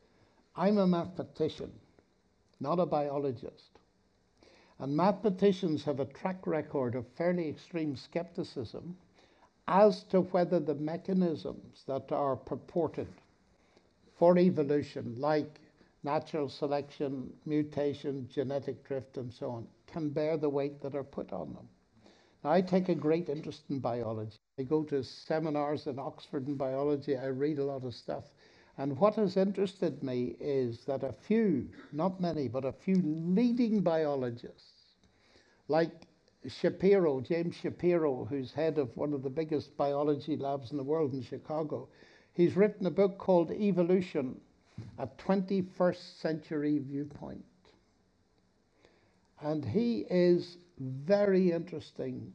I'm 0.57 0.79
a 0.79 0.87
mathematician, 0.87 1.73
not 2.61 2.81
a 2.81 2.87
biologist. 2.87 3.79
And 4.79 4.97
mathematicians 4.97 5.85
have 5.85 6.01
a 6.01 6.07
track 6.07 6.47
record 6.47 6.95
of 6.95 7.07
fairly 7.09 7.49
extreme 7.49 7.97
skepticism 7.97 8.97
as 9.69 10.03
to 10.05 10.23
whether 10.23 10.61
the 10.61 10.75
mechanisms 10.75 11.85
that 11.87 12.11
are 12.13 12.37
purported 12.37 13.09
for 14.19 14.39
evolution, 14.39 15.15
like 15.19 15.61
natural 16.03 16.49
selection, 16.49 17.33
mutation, 17.45 18.29
genetic 18.33 18.85
drift, 18.85 19.17
and 19.17 19.33
so 19.33 19.51
on, 19.51 19.67
can 19.87 20.09
bear 20.09 20.37
the 20.37 20.49
weight 20.49 20.81
that 20.81 20.95
are 20.95 21.05
put 21.05 21.33
on 21.33 21.53
them. 21.53 21.69
Now, 22.45 22.53
I 22.53 22.61
take 22.61 22.89
a 22.89 22.95
great 22.95 23.29
interest 23.29 23.63
in 23.71 23.81
biology. 23.81 24.37
I 24.59 24.63
go 24.63 24.85
to 24.85 25.03
seminars 25.03 25.87
in 25.87 25.99
Oxford 25.99 26.47
in 26.47 26.55
biology, 26.55 27.17
I 27.17 27.27
read 27.27 27.59
a 27.59 27.65
lot 27.65 27.85
of 27.85 27.95
stuff. 27.95 28.25
And 28.79 28.99
what 28.99 29.15
has 29.15 29.37
interested 29.37 30.03
me 30.03 30.37
is 30.39 30.85
that 30.87 31.03
a 31.03 31.13
few, 31.13 31.69
not 31.93 32.21
many, 32.21 32.47
but 32.47 32.65
a 32.65 32.73
few 32.73 32.97
leading 33.05 33.81
biologists, 33.81 34.95
like 35.69 36.07
Shapiro, 36.47 37.21
James 37.21 37.57
Shapiro, 37.57 38.25
who's 38.27 38.53
head 38.53 38.79
of 38.79 38.97
one 38.97 39.13
of 39.13 39.23
the 39.23 39.31
biggest 39.31 39.77
biology 39.77 40.37
labs 40.37 40.71
in 40.71 40.77
the 40.77 40.85
world 40.85 41.15
in 41.15 41.23
Chicago, 41.23 41.89
He's 42.37 42.55
written 42.55 42.85
a 42.87 42.91
book 42.91 43.17
called 43.17 43.51
Evolution, 43.51 44.39
a 44.99 45.07
21st 45.07 46.21
century 46.21 46.79
viewpoint. 46.79 47.43
And 49.41 49.65
he 49.65 50.05
is 50.11 50.59
very 50.79 51.51
interesting 51.51 52.35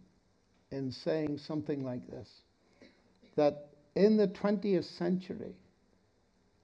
in 0.72 0.92
saying 0.92 1.38
something 1.38 1.84
like 1.86 2.08
this 2.10 2.42
that 3.36 3.68
in 3.94 4.18
the 4.18 4.28
20th 4.28 4.86
century, 4.86 5.54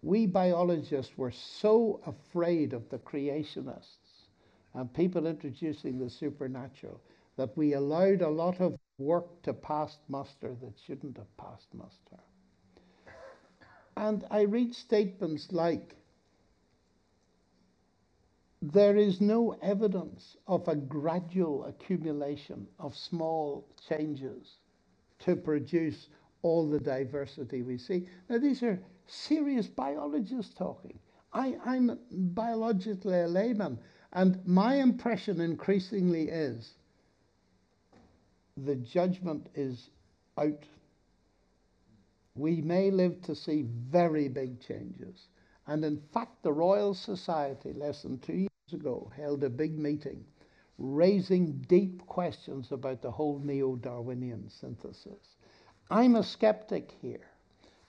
we 0.02 0.26
biologists 0.26 1.16
were 1.16 1.32
so 1.32 2.02
afraid 2.08 2.74
of 2.74 2.90
the 2.90 2.98
creationists 2.98 4.26
and 4.74 4.92
people 4.96 5.28
introducing 5.28 6.00
the 6.00 6.10
supernatural 6.10 7.00
that 7.36 7.56
we 7.56 7.74
allowed 7.74 8.24
a 8.24 8.30
lot 8.30 8.60
of 8.60 8.76
work 8.98 9.44
to 9.44 9.54
pass 9.54 10.00
muster 10.08 10.56
that 10.62 10.74
shouldn't 10.86 11.18
have 11.18 11.38
passed 11.38 11.72
muster. 11.74 12.18
And 13.98 14.24
I 14.30 14.42
read 14.42 14.76
statements 14.76 15.52
like, 15.52 15.96
there 18.62 18.96
is 18.96 19.20
no 19.22 19.58
evidence 19.62 20.38
of 20.48 20.68
a 20.68 20.76
gradual 20.76 21.66
accumulation 21.66 22.68
of 22.80 22.96
small 22.96 23.68
changes 23.88 24.58
to 25.20 25.36
produce 25.36 26.10
all 26.44 26.70
the 26.70 26.80
diversity 26.80 27.64
we 27.64 27.80
see. 27.80 28.08
Now, 28.30 28.38
these 28.38 28.62
are 28.62 28.80
serious 29.08 29.68
biologists 29.68 30.54
talking. 30.54 31.00
I, 31.34 31.58
I'm 31.66 31.98
biologically 32.12 33.22
a 33.22 33.28
layman, 33.28 33.80
and 34.14 34.46
my 34.46 34.76
impression 34.76 35.42
increasingly 35.42 36.30
is 36.30 36.74
the 38.58 38.76
judgment 38.76 39.48
is 39.56 39.90
out 40.38 40.64
we 42.38 42.62
may 42.62 42.92
live 42.92 43.22
to 43.24 43.36
see 43.36 43.66
very 43.90 44.28
big 44.28 44.60
changes. 44.60 45.28
And 45.68 45.84
in 45.84 46.02
fact, 46.14 46.44
the 46.44 46.54
Royal 46.54 46.94
Society, 46.94 47.74
less 47.74 48.04
than 48.04 48.20
two 48.20 48.34
years 48.34 48.50
ago, 48.74 49.12
held 49.16 49.44
a 49.44 49.50
big 49.50 49.78
meeting 49.78 50.24
raising 50.78 51.54
deep 51.68 52.06
questions 52.06 52.72
about 52.72 53.02
the 53.02 53.12
whole 53.12 53.40
neo 53.40 53.76
Darwinian 53.76 54.50
synthesis. 54.50 55.36
I'm 55.90 56.16
a 56.16 56.24
skeptic 56.24 56.94
here, 57.02 57.32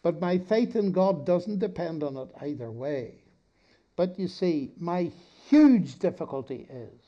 but 0.03 0.21
my 0.21 0.39
faith 0.39 0.77
in 0.77 0.93
God 0.93 1.27
doesn't 1.27 1.59
depend 1.59 2.03
on 2.03 2.17
it 2.17 2.29
either 2.41 2.71
way. 2.71 3.23
But 3.97 4.19
you 4.19 4.29
see, 4.29 4.73
my 4.79 5.11
huge 5.49 5.99
difficulty 5.99 6.67
is 6.71 7.01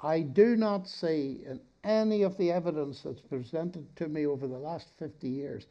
I 0.00 0.20
do 0.20 0.56
not 0.56 0.86
see 0.86 1.42
in 1.44 1.60
any 1.82 2.22
of 2.22 2.36
the 2.38 2.52
evidence 2.52 3.02
that's 3.02 3.20
presented 3.20 3.94
to 3.96 4.08
me 4.08 4.26
over 4.26 4.46
the 4.46 4.58
last 4.58 4.88
50 4.98 5.28
years 5.28 5.66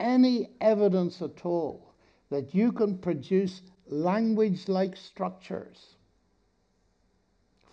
any 0.00 0.48
evidence 0.60 1.22
at 1.22 1.44
all 1.46 1.94
that 2.30 2.54
you 2.54 2.72
can 2.72 2.98
produce 2.98 3.62
language 3.86 4.68
like 4.68 4.96
structures 4.96 5.94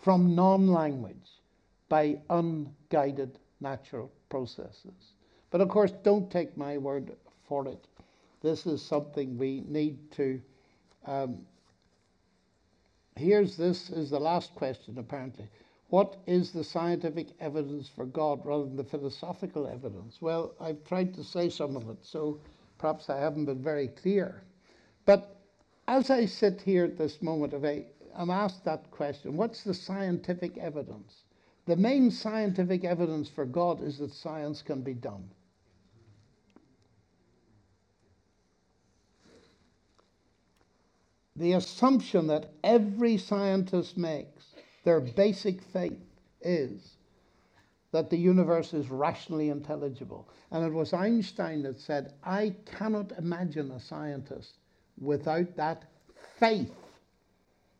from 0.01 0.35
non 0.35 0.67
language 0.67 1.31
by 1.89 2.19
unguided 2.29 3.39
natural 3.59 4.11
processes. 4.29 5.13
But 5.49 5.61
of 5.61 5.69
course, 5.69 5.91
don't 6.03 6.29
take 6.29 6.57
my 6.57 6.77
word 6.77 7.15
for 7.47 7.67
it. 7.67 7.87
This 8.41 8.65
is 8.65 8.81
something 8.81 9.37
we 9.37 9.63
need 9.67 10.11
to. 10.11 10.41
Um, 11.05 11.39
here's 13.15 13.57
this 13.57 13.89
is 13.89 14.09
the 14.09 14.19
last 14.19 14.53
question, 14.55 14.97
apparently. 14.97 15.47
What 15.89 16.17
is 16.27 16.51
the 16.51 16.63
scientific 16.63 17.27
evidence 17.39 17.87
for 17.87 18.05
God 18.05 18.45
rather 18.45 18.65
than 18.65 18.75
the 18.75 18.83
philosophical 18.83 19.67
evidence? 19.67 20.21
Well, 20.21 20.53
I've 20.59 20.83
tried 20.83 21.13
to 21.13 21.23
say 21.23 21.49
some 21.49 21.77
of 21.77 21.89
it, 21.89 21.99
so 22.01 22.39
perhaps 22.77 23.09
I 23.09 23.17
haven't 23.17 23.45
been 23.45 23.63
very 23.63 23.87
clear. 23.87 24.43
But 25.05 25.37
as 25.87 26.09
I 26.09 26.25
sit 26.25 26.61
here 26.61 26.83
at 26.83 26.97
this 26.97 27.21
moment, 27.21 27.53
if 27.53 27.63
I, 27.63 27.85
I'm 28.13 28.29
asked 28.29 28.65
that 28.65 28.91
question, 28.91 29.37
what's 29.37 29.63
the 29.63 29.73
scientific 29.73 30.57
evidence? 30.57 31.23
The 31.65 31.77
main 31.77 32.11
scientific 32.11 32.83
evidence 32.83 33.29
for 33.29 33.45
God 33.45 33.81
is 33.81 33.97
that 33.99 34.11
science 34.13 34.61
can 34.61 34.81
be 34.81 34.93
done. 34.93 35.29
The 41.37 41.53
assumption 41.53 42.27
that 42.27 42.49
every 42.63 43.17
scientist 43.17 43.95
makes, 43.95 44.46
their 44.87 45.01
basic 45.01 45.61
faith, 45.61 45.99
is 46.39 46.95
that 47.91 48.09
the 48.09 48.17
universe 48.17 48.73
is 48.73 48.89
rationally 48.89 49.49
intelligible. 49.49 50.29
And 50.49 50.63
it 50.63 50.71
was 50.71 50.93
Einstein 50.93 51.61
that 51.63 51.77
said, 51.77 52.13
I 52.23 52.55
cannot 52.65 53.11
imagine 53.17 53.69
a 53.71 53.81
scientist 53.81 54.53
without 54.97 55.57
that 55.57 55.83
faith. 56.39 56.71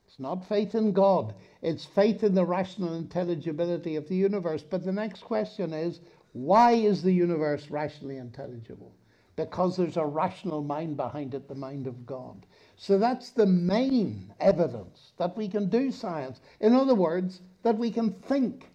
It's 0.06 0.20
not 0.20 0.50
faith 0.50 0.76
in 0.76 0.92
God, 0.92 1.34
it's 1.62 1.86
faith 1.86 2.26
in 2.26 2.36
the 2.36 2.44
rational 2.44 2.96
intelligibility 2.96 3.96
of 3.96 4.10
the 4.10 4.16
universe. 4.18 4.64
But 4.70 4.84
the 4.84 4.92
next 4.92 5.22
question 5.22 5.72
is 5.72 6.02
why 6.34 6.74
is 6.74 7.04
the 7.04 7.14
universe 7.14 7.70
rationally 7.70 8.18
intelligible? 8.18 8.92
Because 9.38 9.78
there's 9.78 9.98
a 9.98 10.06
rational 10.06 10.64
mind 10.64 10.98
behind 10.98 11.36
it, 11.36 11.48
the 11.48 11.56
mind 11.56 11.88
of 11.88 12.06
God. 12.06 12.46
So 12.76 12.98
that's 12.98 13.30
the 13.30 13.46
main 13.46 14.34
evidence 14.40 15.14
that 15.18 15.38
we 15.38 15.48
can 15.48 15.70
do 15.70 15.92
science. 15.92 16.42
In 16.60 16.74
other 16.74 16.96
words, 16.96 17.42
that 17.62 17.78
we 17.78 17.92
can 17.92 18.12
think. 18.12 18.66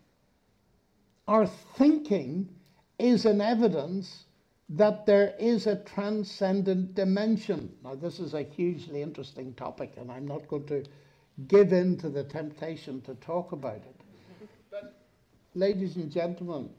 Our 1.27 1.47
thinking 1.47 2.49
is 2.99 3.27
an 3.27 3.41
evidence 3.41 4.25
that 4.69 5.05
there 5.05 5.35
is 5.39 5.67
a 5.67 5.77
transcendent 5.77 6.95
dimension. 6.95 7.75
Now, 7.83 7.97
this 7.97 8.21
is 8.21 8.33
a 8.33 8.43
hugely 8.43 9.03
interesting 9.03 9.53
topic, 9.55 9.95
and 9.97 10.11
I'm 10.11 10.27
not 10.27 10.47
going 10.47 10.67
to 10.67 10.85
give 11.49 11.73
in 11.73 11.97
to 11.99 12.09
the 12.09 12.23
temptation 12.23 13.01
to 13.03 13.15
talk 13.17 13.51
about 13.51 13.77
it. 13.77 14.01
But, 14.71 15.03
ladies 15.55 15.97
and 15.97 16.11
gentlemen, 16.11 16.71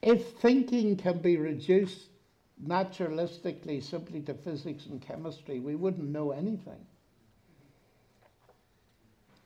if 0.00 0.38
thinking 0.38 0.96
can 0.96 1.18
be 1.18 1.36
reduced 1.36 2.08
naturalistically 2.64 3.82
simply 3.82 4.20
to 4.22 4.34
physics 4.34 4.86
and 4.86 5.00
chemistry, 5.00 5.60
we 5.60 5.74
wouldn't 5.74 6.08
know 6.08 6.30
anything. 6.30 6.86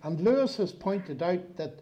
And 0.03 0.21
Lewis 0.21 0.57
has 0.57 0.73
pointed 0.73 1.23
out 1.23 1.57
that 1.57 1.81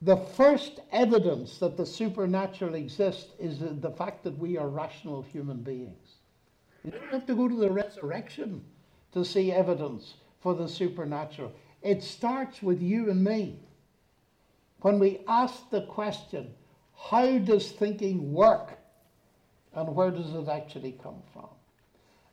the 0.00 0.16
first 0.16 0.80
evidence 0.90 1.58
that 1.58 1.76
the 1.76 1.86
supernatural 1.86 2.74
exists 2.74 3.32
is 3.38 3.60
the 3.60 3.90
fact 3.90 4.24
that 4.24 4.38
we 4.38 4.58
are 4.58 4.68
rational 4.68 5.22
human 5.22 5.62
beings. 5.62 6.16
You 6.84 6.90
don't 6.90 7.12
have 7.12 7.26
to 7.26 7.34
go 7.34 7.48
to 7.48 7.54
the 7.54 7.70
resurrection 7.70 8.64
to 9.12 9.24
see 9.24 9.52
evidence 9.52 10.14
for 10.40 10.54
the 10.54 10.68
supernatural. 10.68 11.52
It 11.82 12.02
starts 12.02 12.62
with 12.62 12.82
you 12.82 13.10
and 13.10 13.22
me. 13.22 13.60
When 14.80 14.98
we 14.98 15.20
ask 15.28 15.70
the 15.70 15.82
question, 15.82 16.54
how 16.96 17.38
does 17.38 17.70
thinking 17.70 18.32
work? 18.32 18.78
And 19.74 19.94
where 19.94 20.10
does 20.10 20.34
it 20.34 20.48
actually 20.48 20.92
come 21.02 21.22
from? 21.32 21.48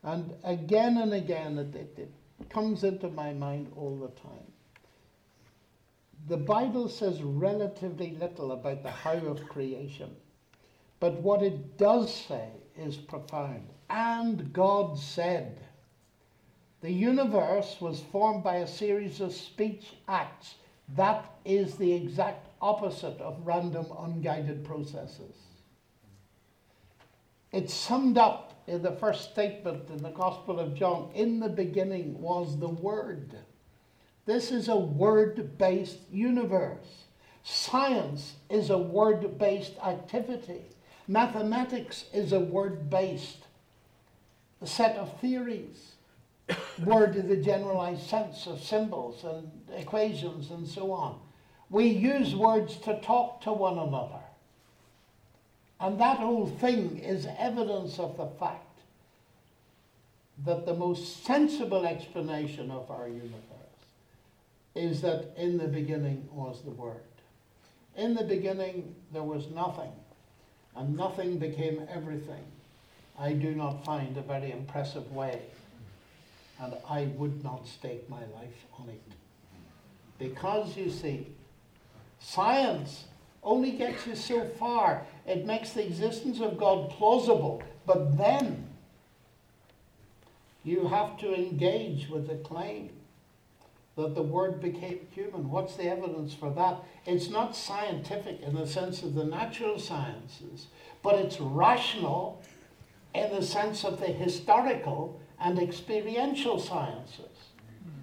And 0.02 0.34
again 0.44 0.98
and 0.98 1.12
again, 1.12 1.58
it, 1.58 1.74
it, 1.74 1.98
it 1.98 2.50
comes 2.50 2.84
into 2.84 3.08
my 3.08 3.32
mind 3.32 3.70
all 3.76 3.96
the 3.96 4.20
time 4.20 4.52
the 6.28 6.36
Bible 6.36 6.88
says 6.88 7.22
relatively 7.22 8.12
little 8.12 8.52
about 8.52 8.82
the 8.82 8.90
how 8.90 9.16
of 9.16 9.48
creation. 9.48 10.14
But 10.98 11.14
what 11.22 11.42
it 11.42 11.78
does 11.78 12.14
say 12.14 12.48
is 12.76 12.96
profound. 12.96 13.68
And 13.88 14.52
God 14.52 14.98
said, 14.98 15.60
the 16.82 16.92
universe 16.92 17.76
was 17.80 18.00
formed 18.12 18.44
by 18.44 18.56
a 18.56 18.66
series 18.66 19.20
of 19.20 19.32
speech 19.32 19.94
acts. 20.08 20.54
That 20.94 21.30
is 21.44 21.76
the 21.76 21.92
exact 21.92 22.48
opposite 22.60 23.20
of 23.20 23.46
random, 23.46 23.86
unguided 23.98 24.64
processes. 24.64 25.36
It's 27.52 27.74
summed 27.74 28.16
up 28.16 28.62
in 28.66 28.82
the 28.82 28.92
first 28.92 29.32
statement 29.32 29.90
in 29.90 30.02
the 30.02 30.10
Gospel 30.10 30.60
of 30.60 30.74
John. 30.74 31.10
In 31.14 31.40
the 31.40 31.48
beginning 31.48 32.20
was 32.20 32.58
the 32.58 32.68
Word. 32.68 33.34
This 34.26 34.52
is 34.52 34.68
a 34.68 34.76
word 34.76 35.58
based 35.58 35.98
universe. 36.12 37.04
Science 37.42 38.34
is 38.48 38.70
a 38.70 38.78
word 38.78 39.38
based 39.38 39.72
activity. 39.84 40.62
Mathematics 41.08 42.04
is 42.12 42.32
a 42.32 42.38
word 42.38 42.88
based 42.88 43.46
set 44.64 44.96
of 44.96 45.18
theories. 45.20 45.94
word 46.84 47.16
is 47.16 47.26
the 47.26 47.36
generalized 47.36 48.06
sense 48.08 48.46
of 48.46 48.62
symbols 48.62 49.24
and 49.24 49.50
equations 49.76 50.50
and 50.50 50.68
so 50.68 50.92
on. 50.92 51.18
We 51.70 51.86
use 51.86 52.34
words 52.34 52.76
to 52.78 53.00
talk 53.00 53.40
to 53.42 53.52
one 53.52 53.78
another. 53.78 54.19
And 55.80 55.98
that 55.98 56.18
whole 56.18 56.46
thing 56.46 56.98
is 56.98 57.26
evidence 57.38 57.98
of 57.98 58.16
the 58.18 58.26
fact 58.38 58.66
that 60.44 60.66
the 60.66 60.74
most 60.74 61.24
sensible 61.24 61.86
explanation 61.86 62.70
of 62.70 62.90
our 62.90 63.08
universe 63.08 63.34
is 64.74 65.00
that 65.00 65.32
in 65.36 65.58
the 65.58 65.68
beginning 65.68 66.28
was 66.32 66.62
the 66.62 66.70
Word. 66.70 67.00
In 67.96 68.14
the 68.14 68.24
beginning 68.24 68.94
there 69.12 69.22
was 69.22 69.48
nothing, 69.48 69.92
and 70.76 70.96
nothing 70.96 71.38
became 71.38 71.86
everything. 71.90 72.44
I 73.18 73.32
do 73.32 73.54
not 73.54 73.84
find 73.84 74.16
a 74.16 74.22
very 74.22 74.52
impressive 74.52 75.10
way, 75.12 75.42
and 76.60 76.74
I 76.88 77.04
would 77.16 77.42
not 77.42 77.66
stake 77.66 78.08
my 78.08 78.20
life 78.20 78.64
on 78.78 78.88
it. 78.88 79.02
Because 80.18 80.76
you 80.76 80.90
see, 80.90 81.26
science 82.18 83.04
only 83.42 83.72
gets 83.72 84.06
you 84.06 84.14
so 84.14 84.44
far. 84.44 85.06
It 85.26 85.46
makes 85.46 85.72
the 85.72 85.86
existence 85.86 86.40
of 86.40 86.58
God 86.58 86.90
plausible, 86.90 87.62
but 87.86 88.16
then 88.18 88.68
you 90.64 90.88
have 90.88 91.18
to 91.18 91.34
engage 91.34 92.08
with 92.08 92.28
the 92.28 92.36
claim 92.36 92.90
that 93.96 94.14
the 94.14 94.22
Word 94.22 94.60
became 94.60 95.00
human. 95.12 95.50
What's 95.50 95.76
the 95.76 95.84
evidence 95.84 96.34
for 96.34 96.50
that? 96.50 96.82
It's 97.06 97.28
not 97.28 97.56
scientific 97.56 98.40
in 98.42 98.54
the 98.54 98.66
sense 98.66 99.02
of 99.02 99.14
the 99.14 99.24
natural 99.24 99.78
sciences, 99.78 100.66
but 101.02 101.16
it's 101.16 101.40
rational 101.40 102.42
in 103.14 103.30
the 103.34 103.42
sense 103.42 103.84
of 103.84 104.00
the 104.00 104.06
historical 104.06 105.20
and 105.40 105.58
experiential 105.58 106.58
sciences. 106.58 107.26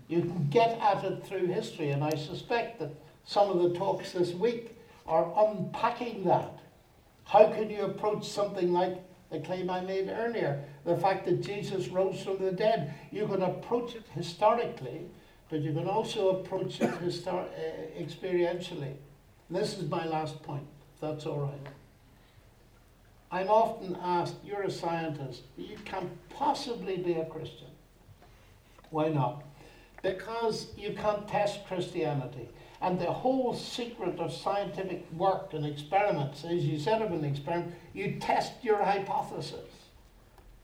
You 0.07 0.21
can 0.21 0.47
get 0.49 0.79
at 0.79 1.03
it 1.03 1.25
through 1.25 1.47
history, 1.47 1.91
and 1.91 2.03
I 2.03 2.11
suspect 2.11 2.79
that 2.79 2.91
some 3.25 3.49
of 3.49 3.61
the 3.61 3.77
talks 3.77 4.13
this 4.13 4.33
week 4.33 4.76
are 5.07 5.31
unpacking 5.47 6.23
that. 6.25 6.59
How 7.25 7.51
can 7.51 7.69
you 7.69 7.83
approach 7.83 8.27
something 8.27 8.71
like 8.71 9.03
the 9.29 9.39
claim 9.39 9.69
I 9.69 9.81
made 9.81 10.09
earlier, 10.09 10.63
the 10.85 10.97
fact 10.97 11.25
that 11.25 11.41
Jesus 11.41 11.87
rose 11.89 12.21
from 12.21 12.37
the 12.37 12.51
dead? 12.51 12.93
You 13.11 13.27
can 13.27 13.41
approach 13.41 13.95
it 13.95 14.05
historically 14.13 15.09
but 15.49 15.61
you 15.61 15.73
can 15.73 15.87
also 15.87 16.39
approach 16.39 16.81
it 16.81 16.91
histor- 17.01 17.47
uh, 17.47 17.99
experientially. 17.99 18.93
This 19.49 19.77
is 19.77 19.89
my 19.89 20.05
last 20.05 20.41
point, 20.43 20.67
if 20.93 21.01
that's 21.01 21.25
all 21.25 21.39
right. 21.39 21.73
I'm 23.31 23.49
often 23.49 23.97
asked, 24.01 24.35
you're 24.43 24.63
a 24.63 24.71
scientist, 24.71 25.43
you 25.57 25.77
can't 25.85 26.11
possibly 26.29 26.97
be 26.97 27.13
a 27.13 27.25
Christian. 27.25 27.67
Why 28.89 29.09
not? 29.09 29.43
Because 30.01 30.67
you 30.77 30.93
can't 30.93 31.27
test 31.27 31.65
Christianity. 31.65 32.49
And 32.81 32.99
the 32.99 33.11
whole 33.11 33.55
secret 33.55 34.19
of 34.19 34.31
scientific 34.31 35.11
work 35.11 35.53
and 35.53 35.65
experiments 35.65 36.43
is 36.43 36.65
you 36.65 36.79
set 36.79 37.01
up 37.01 37.11
an 37.11 37.25
experiment, 37.25 37.73
you 37.93 38.17
test 38.19 38.53
your 38.61 38.83
hypothesis. 38.83 39.69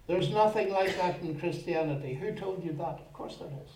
There's 0.06 0.30
nothing 0.30 0.72
like 0.72 0.96
that 0.98 1.22
in 1.22 1.40
Christianity. 1.40 2.14
Who 2.14 2.34
told 2.34 2.64
you 2.64 2.74
that? 2.74 3.00
Of 3.00 3.14
course 3.14 3.38
there 3.38 3.48
is. 3.48 3.72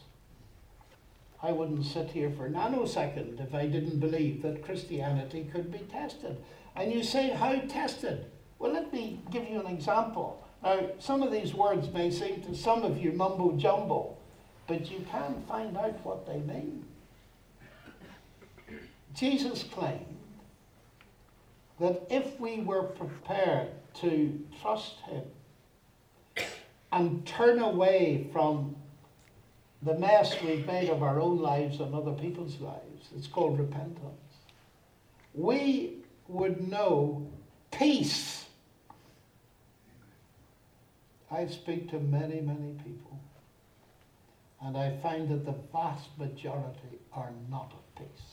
I 1.41 1.51
wouldn't 1.51 1.85
sit 1.85 2.11
here 2.11 2.31
for 2.31 2.47
a 2.47 2.49
nanosecond 2.49 3.39
if 3.39 3.53
I 3.53 3.67
didn't 3.67 3.99
believe 3.99 4.41
that 4.41 4.63
Christianity 4.63 5.47
could 5.51 5.71
be 5.71 5.79
tested. 5.79 6.37
And 6.75 6.91
you 6.91 7.03
say, 7.03 7.29
how 7.29 7.59
tested? 7.61 8.25
Well, 8.59 8.73
let 8.73 8.91
me 8.91 9.19
give 9.31 9.47
you 9.47 9.59
an 9.59 9.67
example. 9.67 10.43
Now, 10.63 10.89
some 10.99 11.21
of 11.21 11.31
these 11.31 11.53
words 11.53 11.91
may 11.93 12.09
seem 12.09 12.41
to 12.41 12.55
some 12.55 12.83
of 12.83 12.97
you 12.97 13.11
mumbo 13.11 13.55
jumbo, 13.55 14.17
but 14.67 14.89
you 14.91 15.05
can 15.11 15.43
find 15.47 15.77
out 15.77 16.03
what 16.03 16.25
they 16.25 16.39
mean. 16.39 16.83
Jesus 19.17 19.63
claimed 19.63 20.05
that 21.79 22.05
if 22.09 22.39
we 22.39 22.59
were 22.59 22.83
prepared 22.83 23.69
to 23.95 24.39
trust 24.61 24.97
Him 25.07 25.23
and 26.91 27.25
turn 27.25 27.59
away 27.59 28.29
from 28.31 28.75
the 29.81 29.95
mess 29.95 30.35
we've 30.43 30.67
made 30.67 30.89
of 30.89 31.01
our 31.01 31.19
own 31.19 31.39
lives 31.39 31.79
and 31.79 31.95
other 31.95 32.11
people's 32.11 32.59
lives, 32.59 33.09
it's 33.15 33.27
called 33.27 33.57
repentance, 33.57 34.35
we 35.33 35.97
would 36.27 36.67
know 36.67 37.27
peace. 37.71 38.45
I 41.31 41.47
speak 41.47 41.89
to 41.89 41.99
many, 41.99 42.39
many 42.41 42.73
people, 42.83 43.19
and 44.61 44.77
I 44.77 44.95
find 44.97 45.27
that 45.29 45.45
the 45.45 45.55
vast 45.73 46.09
majority 46.19 46.99
are 47.13 47.31
not 47.49 47.73
at 47.73 48.03
peace. 48.03 48.26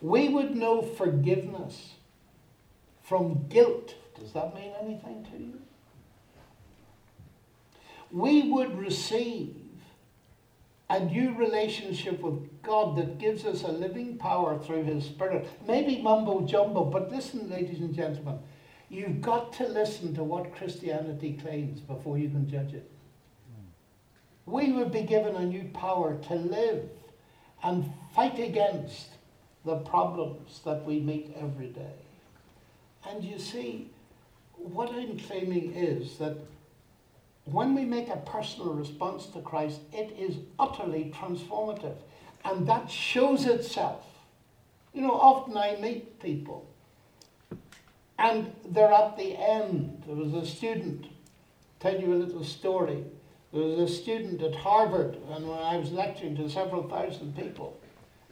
We 0.00 0.28
would 0.28 0.54
know 0.54 0.82
forgiveness 0.82 1.94
from 3.02 3.48
guilt. 3.48 3.94
Does 4.18 4.32
that 4.32 4.54
mean 4.54 4.72
anything 4.80 5.26
to 5.32 5.38
you? 5.38 5.60
We 8.10 8.50
would 8.50 8.78
receive 8.78 9.56
a 10.90 11.00
new 11.00 11.34
relationship 11.34 12.20
with 12.20 12.62
God 12.62 12.96
that 12.96 13.18
gives 13.18 13.44
us 13.44 13.62
a 13.62 13.72
living 13.72 14.16
power 14.16 14.58
through 14.58 14.84
His 14.84 15.04
Spirit. 15.04 15.48
Maybe 15.66 16.00
mumbo 16.00 16.46
jumbo, 16.46 16.84
but 16.84 17.10
listen, 17.10 17.50
ladies 17.50 17.80
and 17.80 17.94
gentlemen, 17.94 18.38
you've 18.88 19.20
got 19.20 19.52
to 19.54 19.68
listen 19.68 20.14
to 20.14 20.24
what 20.24 20.54
Christianity 20.54 21.38
claims 21.42 21.80
before 21.80 22.18
you 22.18 22.30
can 22.30 22.48
judge 22.48 22.72
it. 22.72 22.90
We 24.46 24.72
would 24.72 24.90
be 24.90 25.02
given 25.02 25.36
a 25.36 25.44
new 25.44 25.64
power 25.74 26.16
to 26.28 26.34
live 26.34 26.88
and 27.62 27.92
fight 28.14 28.38
against 28.38 29.10
the 29.68 29.76
problems 29.76 30.60
that 30.64 30.82
we 30.86 30.98
meet 30.98 31.36
every 31.38 31.66
day. 31.66 31.92
And 33.06 33.22
you 33.22 33.38
see, 33.38 33.90
what 34.56 34.90
I'm 34.90 35.18
claiming 35.18 35.74
is 35.74 36.16
that 36.16 36.38
when 37.44 37.74
we 37.74 37.84
make 37.84 38.08
a 38.08 38.16
personal 38.16 38.72
response 38.72 39.26
to 39.26 39.42
Christ, 39.42 39.80
it 39.92 40.16
is 40.18 40.36
utterly 40.58 41.12
transformative. 41.14 41.96
And 42.46 42.66
that 42.66 42.90
shows 42.90 43.44
itself. 43.44 44.06
You 44.94 45.02
know, 45.02 45.12
often 45.12 45.54
I 45.58 45.76
meet 45.76 46.18
people 46.18 46.66
and 48.18 48.50
they're 48.70 48.90
at 48.90 49.18
the 49.18 49.36
end. 49.36 50.02
There 50.06 50.16
was 50.16 50.32
a 50.32 50.46
student, 50.46 51.08
tell 51.78 52.00
you 52.00 52.14
a 52.14 52.16
little 52.24 52.42
story. 52.42 53.04
There 53.52 53.62
was 53.62 53.90
a 53.90 53.94
student 53.94 54.42
at 54.42 54.54
Harvard, 54.54 55.18
and 55.30 55.46
when 55.46 55.58
I 55.58 55.76
was 55.76 55.92
lecturing 55.92 56.36
to 56.36 56.48
several 56.48 56.88
thousand 56.88 57.36
people, 57.36 57.77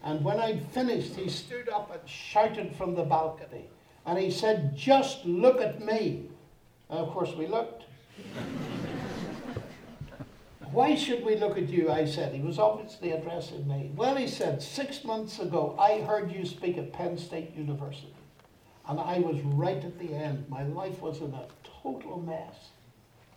and 0.06 0.22
when 0.22 0.38
I'd 0.38 0.62
finished, 0.68 1.16
he 1.16 1.28
stood 1.28 1.68
up 1.68 1.90
and 1.90 2.08
shouted 2.08 2.76
from 2.76 2.94
the 2.94 3.02
balcony. 3.02 3.64
And 4.06 4.16
he 4.16 4.30
said, 4.30 4.76
Just 4.76 5.26
look 5.26 5.60
at 5.60 5.84
me. 5.84 6.28
And 6.88 7.00
of 7.00 7.10
course, 7.10 7.34
we 7.34 7.48
looked. 7.48 7.82
Why 10.70 10.94
should 10.94 11.24
we 11.24 11.34
look 11.34 11.58
at 11.58 11.68
you? 11.68 11.90
I 11.90 12.04
said. 12.04 12.32
He 12.32 12.40
was 12.40 12.60
obviously 12.60 13.10
addressing 13.10 13.66
me. 13.66 13.90
Well, 13.96 14.14
he 14.14 14.28
said, 14.28 14.62
six 14.62 15.02
months 15.02 15.40
ago, 15.40 15.74
I 15.76 16.00
heard 16.00 16.30
you 16.30 16.46
speak 16.46 16.78
at 16.78 16.92
Penn 16.92 17.18
State 17.18 17.56
University. 17.56 18.14
And 18.88 19.00
I 19.00 19.18
was 19.18 19.40
right 19.42 19.84
at 19.84 19.98
the 19.98 20.14
end. 20.14 20.48
My 20.48 20.62
life 20.62 21.00
was 21.00 21.20
in 21.20 21.34
a 21.34 21.48
total 21.82 22.20
mess. 22.20 22.70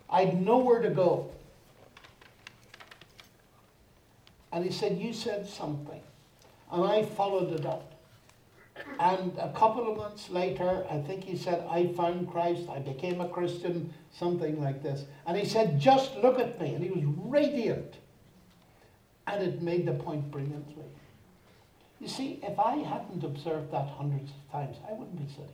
I'd 0.08 0.40
nowhere 0.40 0.82
to 0.82 0.90
go. 0.90 1.32
And 4.52 4.64
he 4.64 4.70
said, 4.70 4.98
You 4.98 5.12
said 5.12 5.48
something. 5.48 6.02
And 6.72 6.84
I 6.84 7.04
followed 7.04 7.52
it 7.52 7.66
up. 7.66 7.92
And 8.98 9.36
a 9.38 9.52
couple 9.52 9.90
of 9.90 9.96
months 9.96 10.30
later, 10.30 10.84
I 10.90 10.98
think 10.98 11.24
he 11.24 11.36
said, 11.36 11.66
I 11.68 11.88
found 11.94 12.30
Christ, 12.30 12.68
I 12.68 12.78
became 12.78 13.20
a 13.20 13.28
Christian, 13.28 13.92
something 14.12 14.60
like 14.60 14.82
this. 14.82 15.04
And 15.26 15.36
he 15.36 15.44
said, 15.44 15.80
Just 15.80 16.16
look 16.16 16.38
at 16.38 16.60
me. 16.60 16.74
And 16.74 16.82
he 16.82 16.90
was 16.90 17.04
radiant. 17.18 17.94
And 19.26 19.42
it 19.42 19.62
made 19.62 19.86
the 19.86 19.92
point 19.92 20.30
brilliantly. 20.30 20.84
You 22.00 22.08
see, 22.08 22.40
if 22.42 22.58
I 22.58 22.76
hadn't 22.76 23.22
observed 23.22 23.70
that 23.72 23.86
hundreds 23.86 24.30
of 24.30 24.52
times, 24.52 24.76
I 24.88 24.92
wouldn't 24.92 25.18
be 25.18 25.28
sitting 25.28 25.46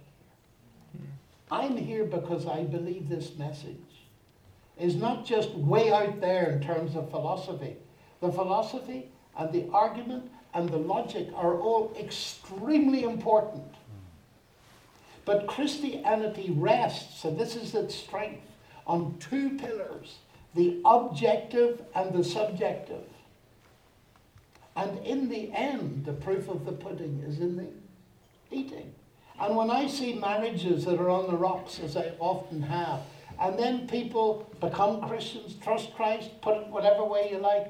here. 0.92 1.06
I'm 1.50 1.76
here 1.76 2.04
because 2.04 2.46
I 2.46 2.62
believe 2.62 3.08
this 3.08 3.36
message 3.36 3.76
is 4.78 4.94
not 4.94 5.24
just 5.24 5.50
way 5.50 5.92
out 5.92 6.20
there 6.20 6.50
in 6.50 6.62
terms 6.62 6.94
of 6.94 7.10
philosophy. 7.10 7.76
The 8.20 8.30
philosophy 8.30 9.10
and 9.38 9.52
the 9.52 9.68
argument 9.72 10.30
and 10.56 10.70
the 10.70 10.78
logic 10.78 11.28
are 11.34 11.60
all 11.60 11.94
extremely 12.00 13.02
important. 13.02 13.74
But 15.26 15.46
Christianity 15.46 16.50
rests, 16.50 17.24
and 17.24 17.38
this 17.38 17.56
is 17.56 17.74
its 17.74 17.94
strength, 17.94 18.46
on 18.86 19.18
two 19.18 19.58
pillars 19.58 20.16
the 20.54 20.80
objective 20.86 21.82
and 21.94 22.14
the 22.14 22.24
subjective. 22.24 23.04
And 24.74 24.98
in 25.04 25.28
the 25.28 25.52
end, 25.52 26.06
the 26.06 26.14
proof 26.14 26.48
of 26.48 26.64
the 26.64 26.72
pudding 26.72 27.22
is 27.26 27.40
in 27.40 27.58
the 27.58 27.66
eating. 28.50 28.94
And 29.38 29.54
when 29.54 29.70
I 29.70 29.86
see 29.86 30.14
marriages 30.14 30.86
that 30.86 30.98
are 30.98 31.10
on 31.10 31.26
the 31.26 31.36
rocks, 31.36 31.78
as 31.80 31.98
I 31.98 32.12
often 32.18 32.62
have, 32.62 33.00
and 33.38 33.58
then 33.58 33.86
people 33.86 34.50
become 34.62 35.06
Christians, 35.06 35.56
trust 35.62 35.94
Christ, 35.94 36.30
put 36.40 36.56
it 36.56 36.68
whatever 36.68 37.04
way 37.04 37.28
you 37.30 37.36
like, 37.36 37.66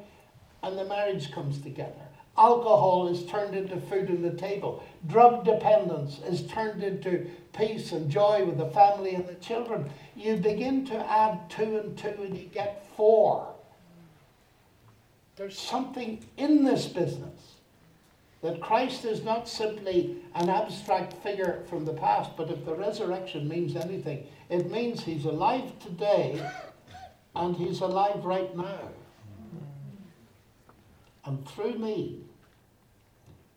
and 0.62 0.78
the 0.78 0.84
marriage 0.84 1.32
comes 1.32 1.60
together. 1.60 2.05
Alcohol 2.38 3.08
is 3.08 3.24
turned 3.26 3.54
into 3.54 3.80
food 3.80 4.10
on 4.10 4.20
the 4.20 4.32
table. 4.32 4.84
Drug 5.06 5.44
dependence 5.44 6.20
is 6.28 6.46
turned 6.46 6.82
into 6.82 7.30
peace 7.56 7.92
and 7.92 8.10
joy 8.10 8.44
with 8.44 8.58
the 8.58 8.70
family 8.70 9.14
and 9.14 9.26
the 9.26 9.34
children. 9.36 9.90
You 10.14 10.36
begin 10.36 10.84
to 10.86 11.10
add 11.10 11.48
two 11.48 11.78
and 11.78 11.96
two 11.96 12.14
and 12.20 12.36
you 12.36 12.46
get 12.46 12.86
four. 12.94 13.54
There's 15.36 15.58
something 15.58 16.24
in 16.36 16.64
this 16.64 16.86
business 16.86 17.56
that 18.42 18.60
Christ 18.60 19.04
is 19.04 19.22
not 19.22 19.48
simply 19.48 20.16
an 20.34 20.50
abstract 20.50 21.14
figure 21.22 21.64
from 21.68 21.84
the 21.84 21.94
past, 21.94 22.36
but 22.36 22.50
if 22.50 22.64
the 22.64 22.74
resurrection 22.74 23.48
means 23.48 23.76
anything, 23.76 24.26
it 24.50 24.70
means 24.70 25.02
he's 25.02 25.24
alive 25.24 25.78
today 25.78 26.46
and 27.34 27.56
he's 27.56 27.80
alive 27.80 28.24
right 28.24 28.54
now. 28.56 28.90
And 31.24 31.46
through 31.48 31.78
me, 31.78 32.20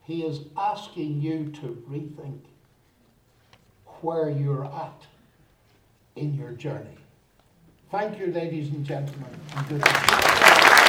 he 0.09 0.23
is 0.23 0.39
asking 0.57 1.21
you 1.21 1.51
to 1.61 1.83
rethink 1.87 2.39
where 4.01 4.27
you're 4.27 4.65
at 4.65 5.05
in 6.15 6.33
your 6.33 6.51
journey. 6.53 6.97
Thank 7.91 8.17
you, 8.17 8.33
ladies 8.33 8.69
and 8.69 8.83
gentlemen. 8.83 9.29
And 9.55 10.88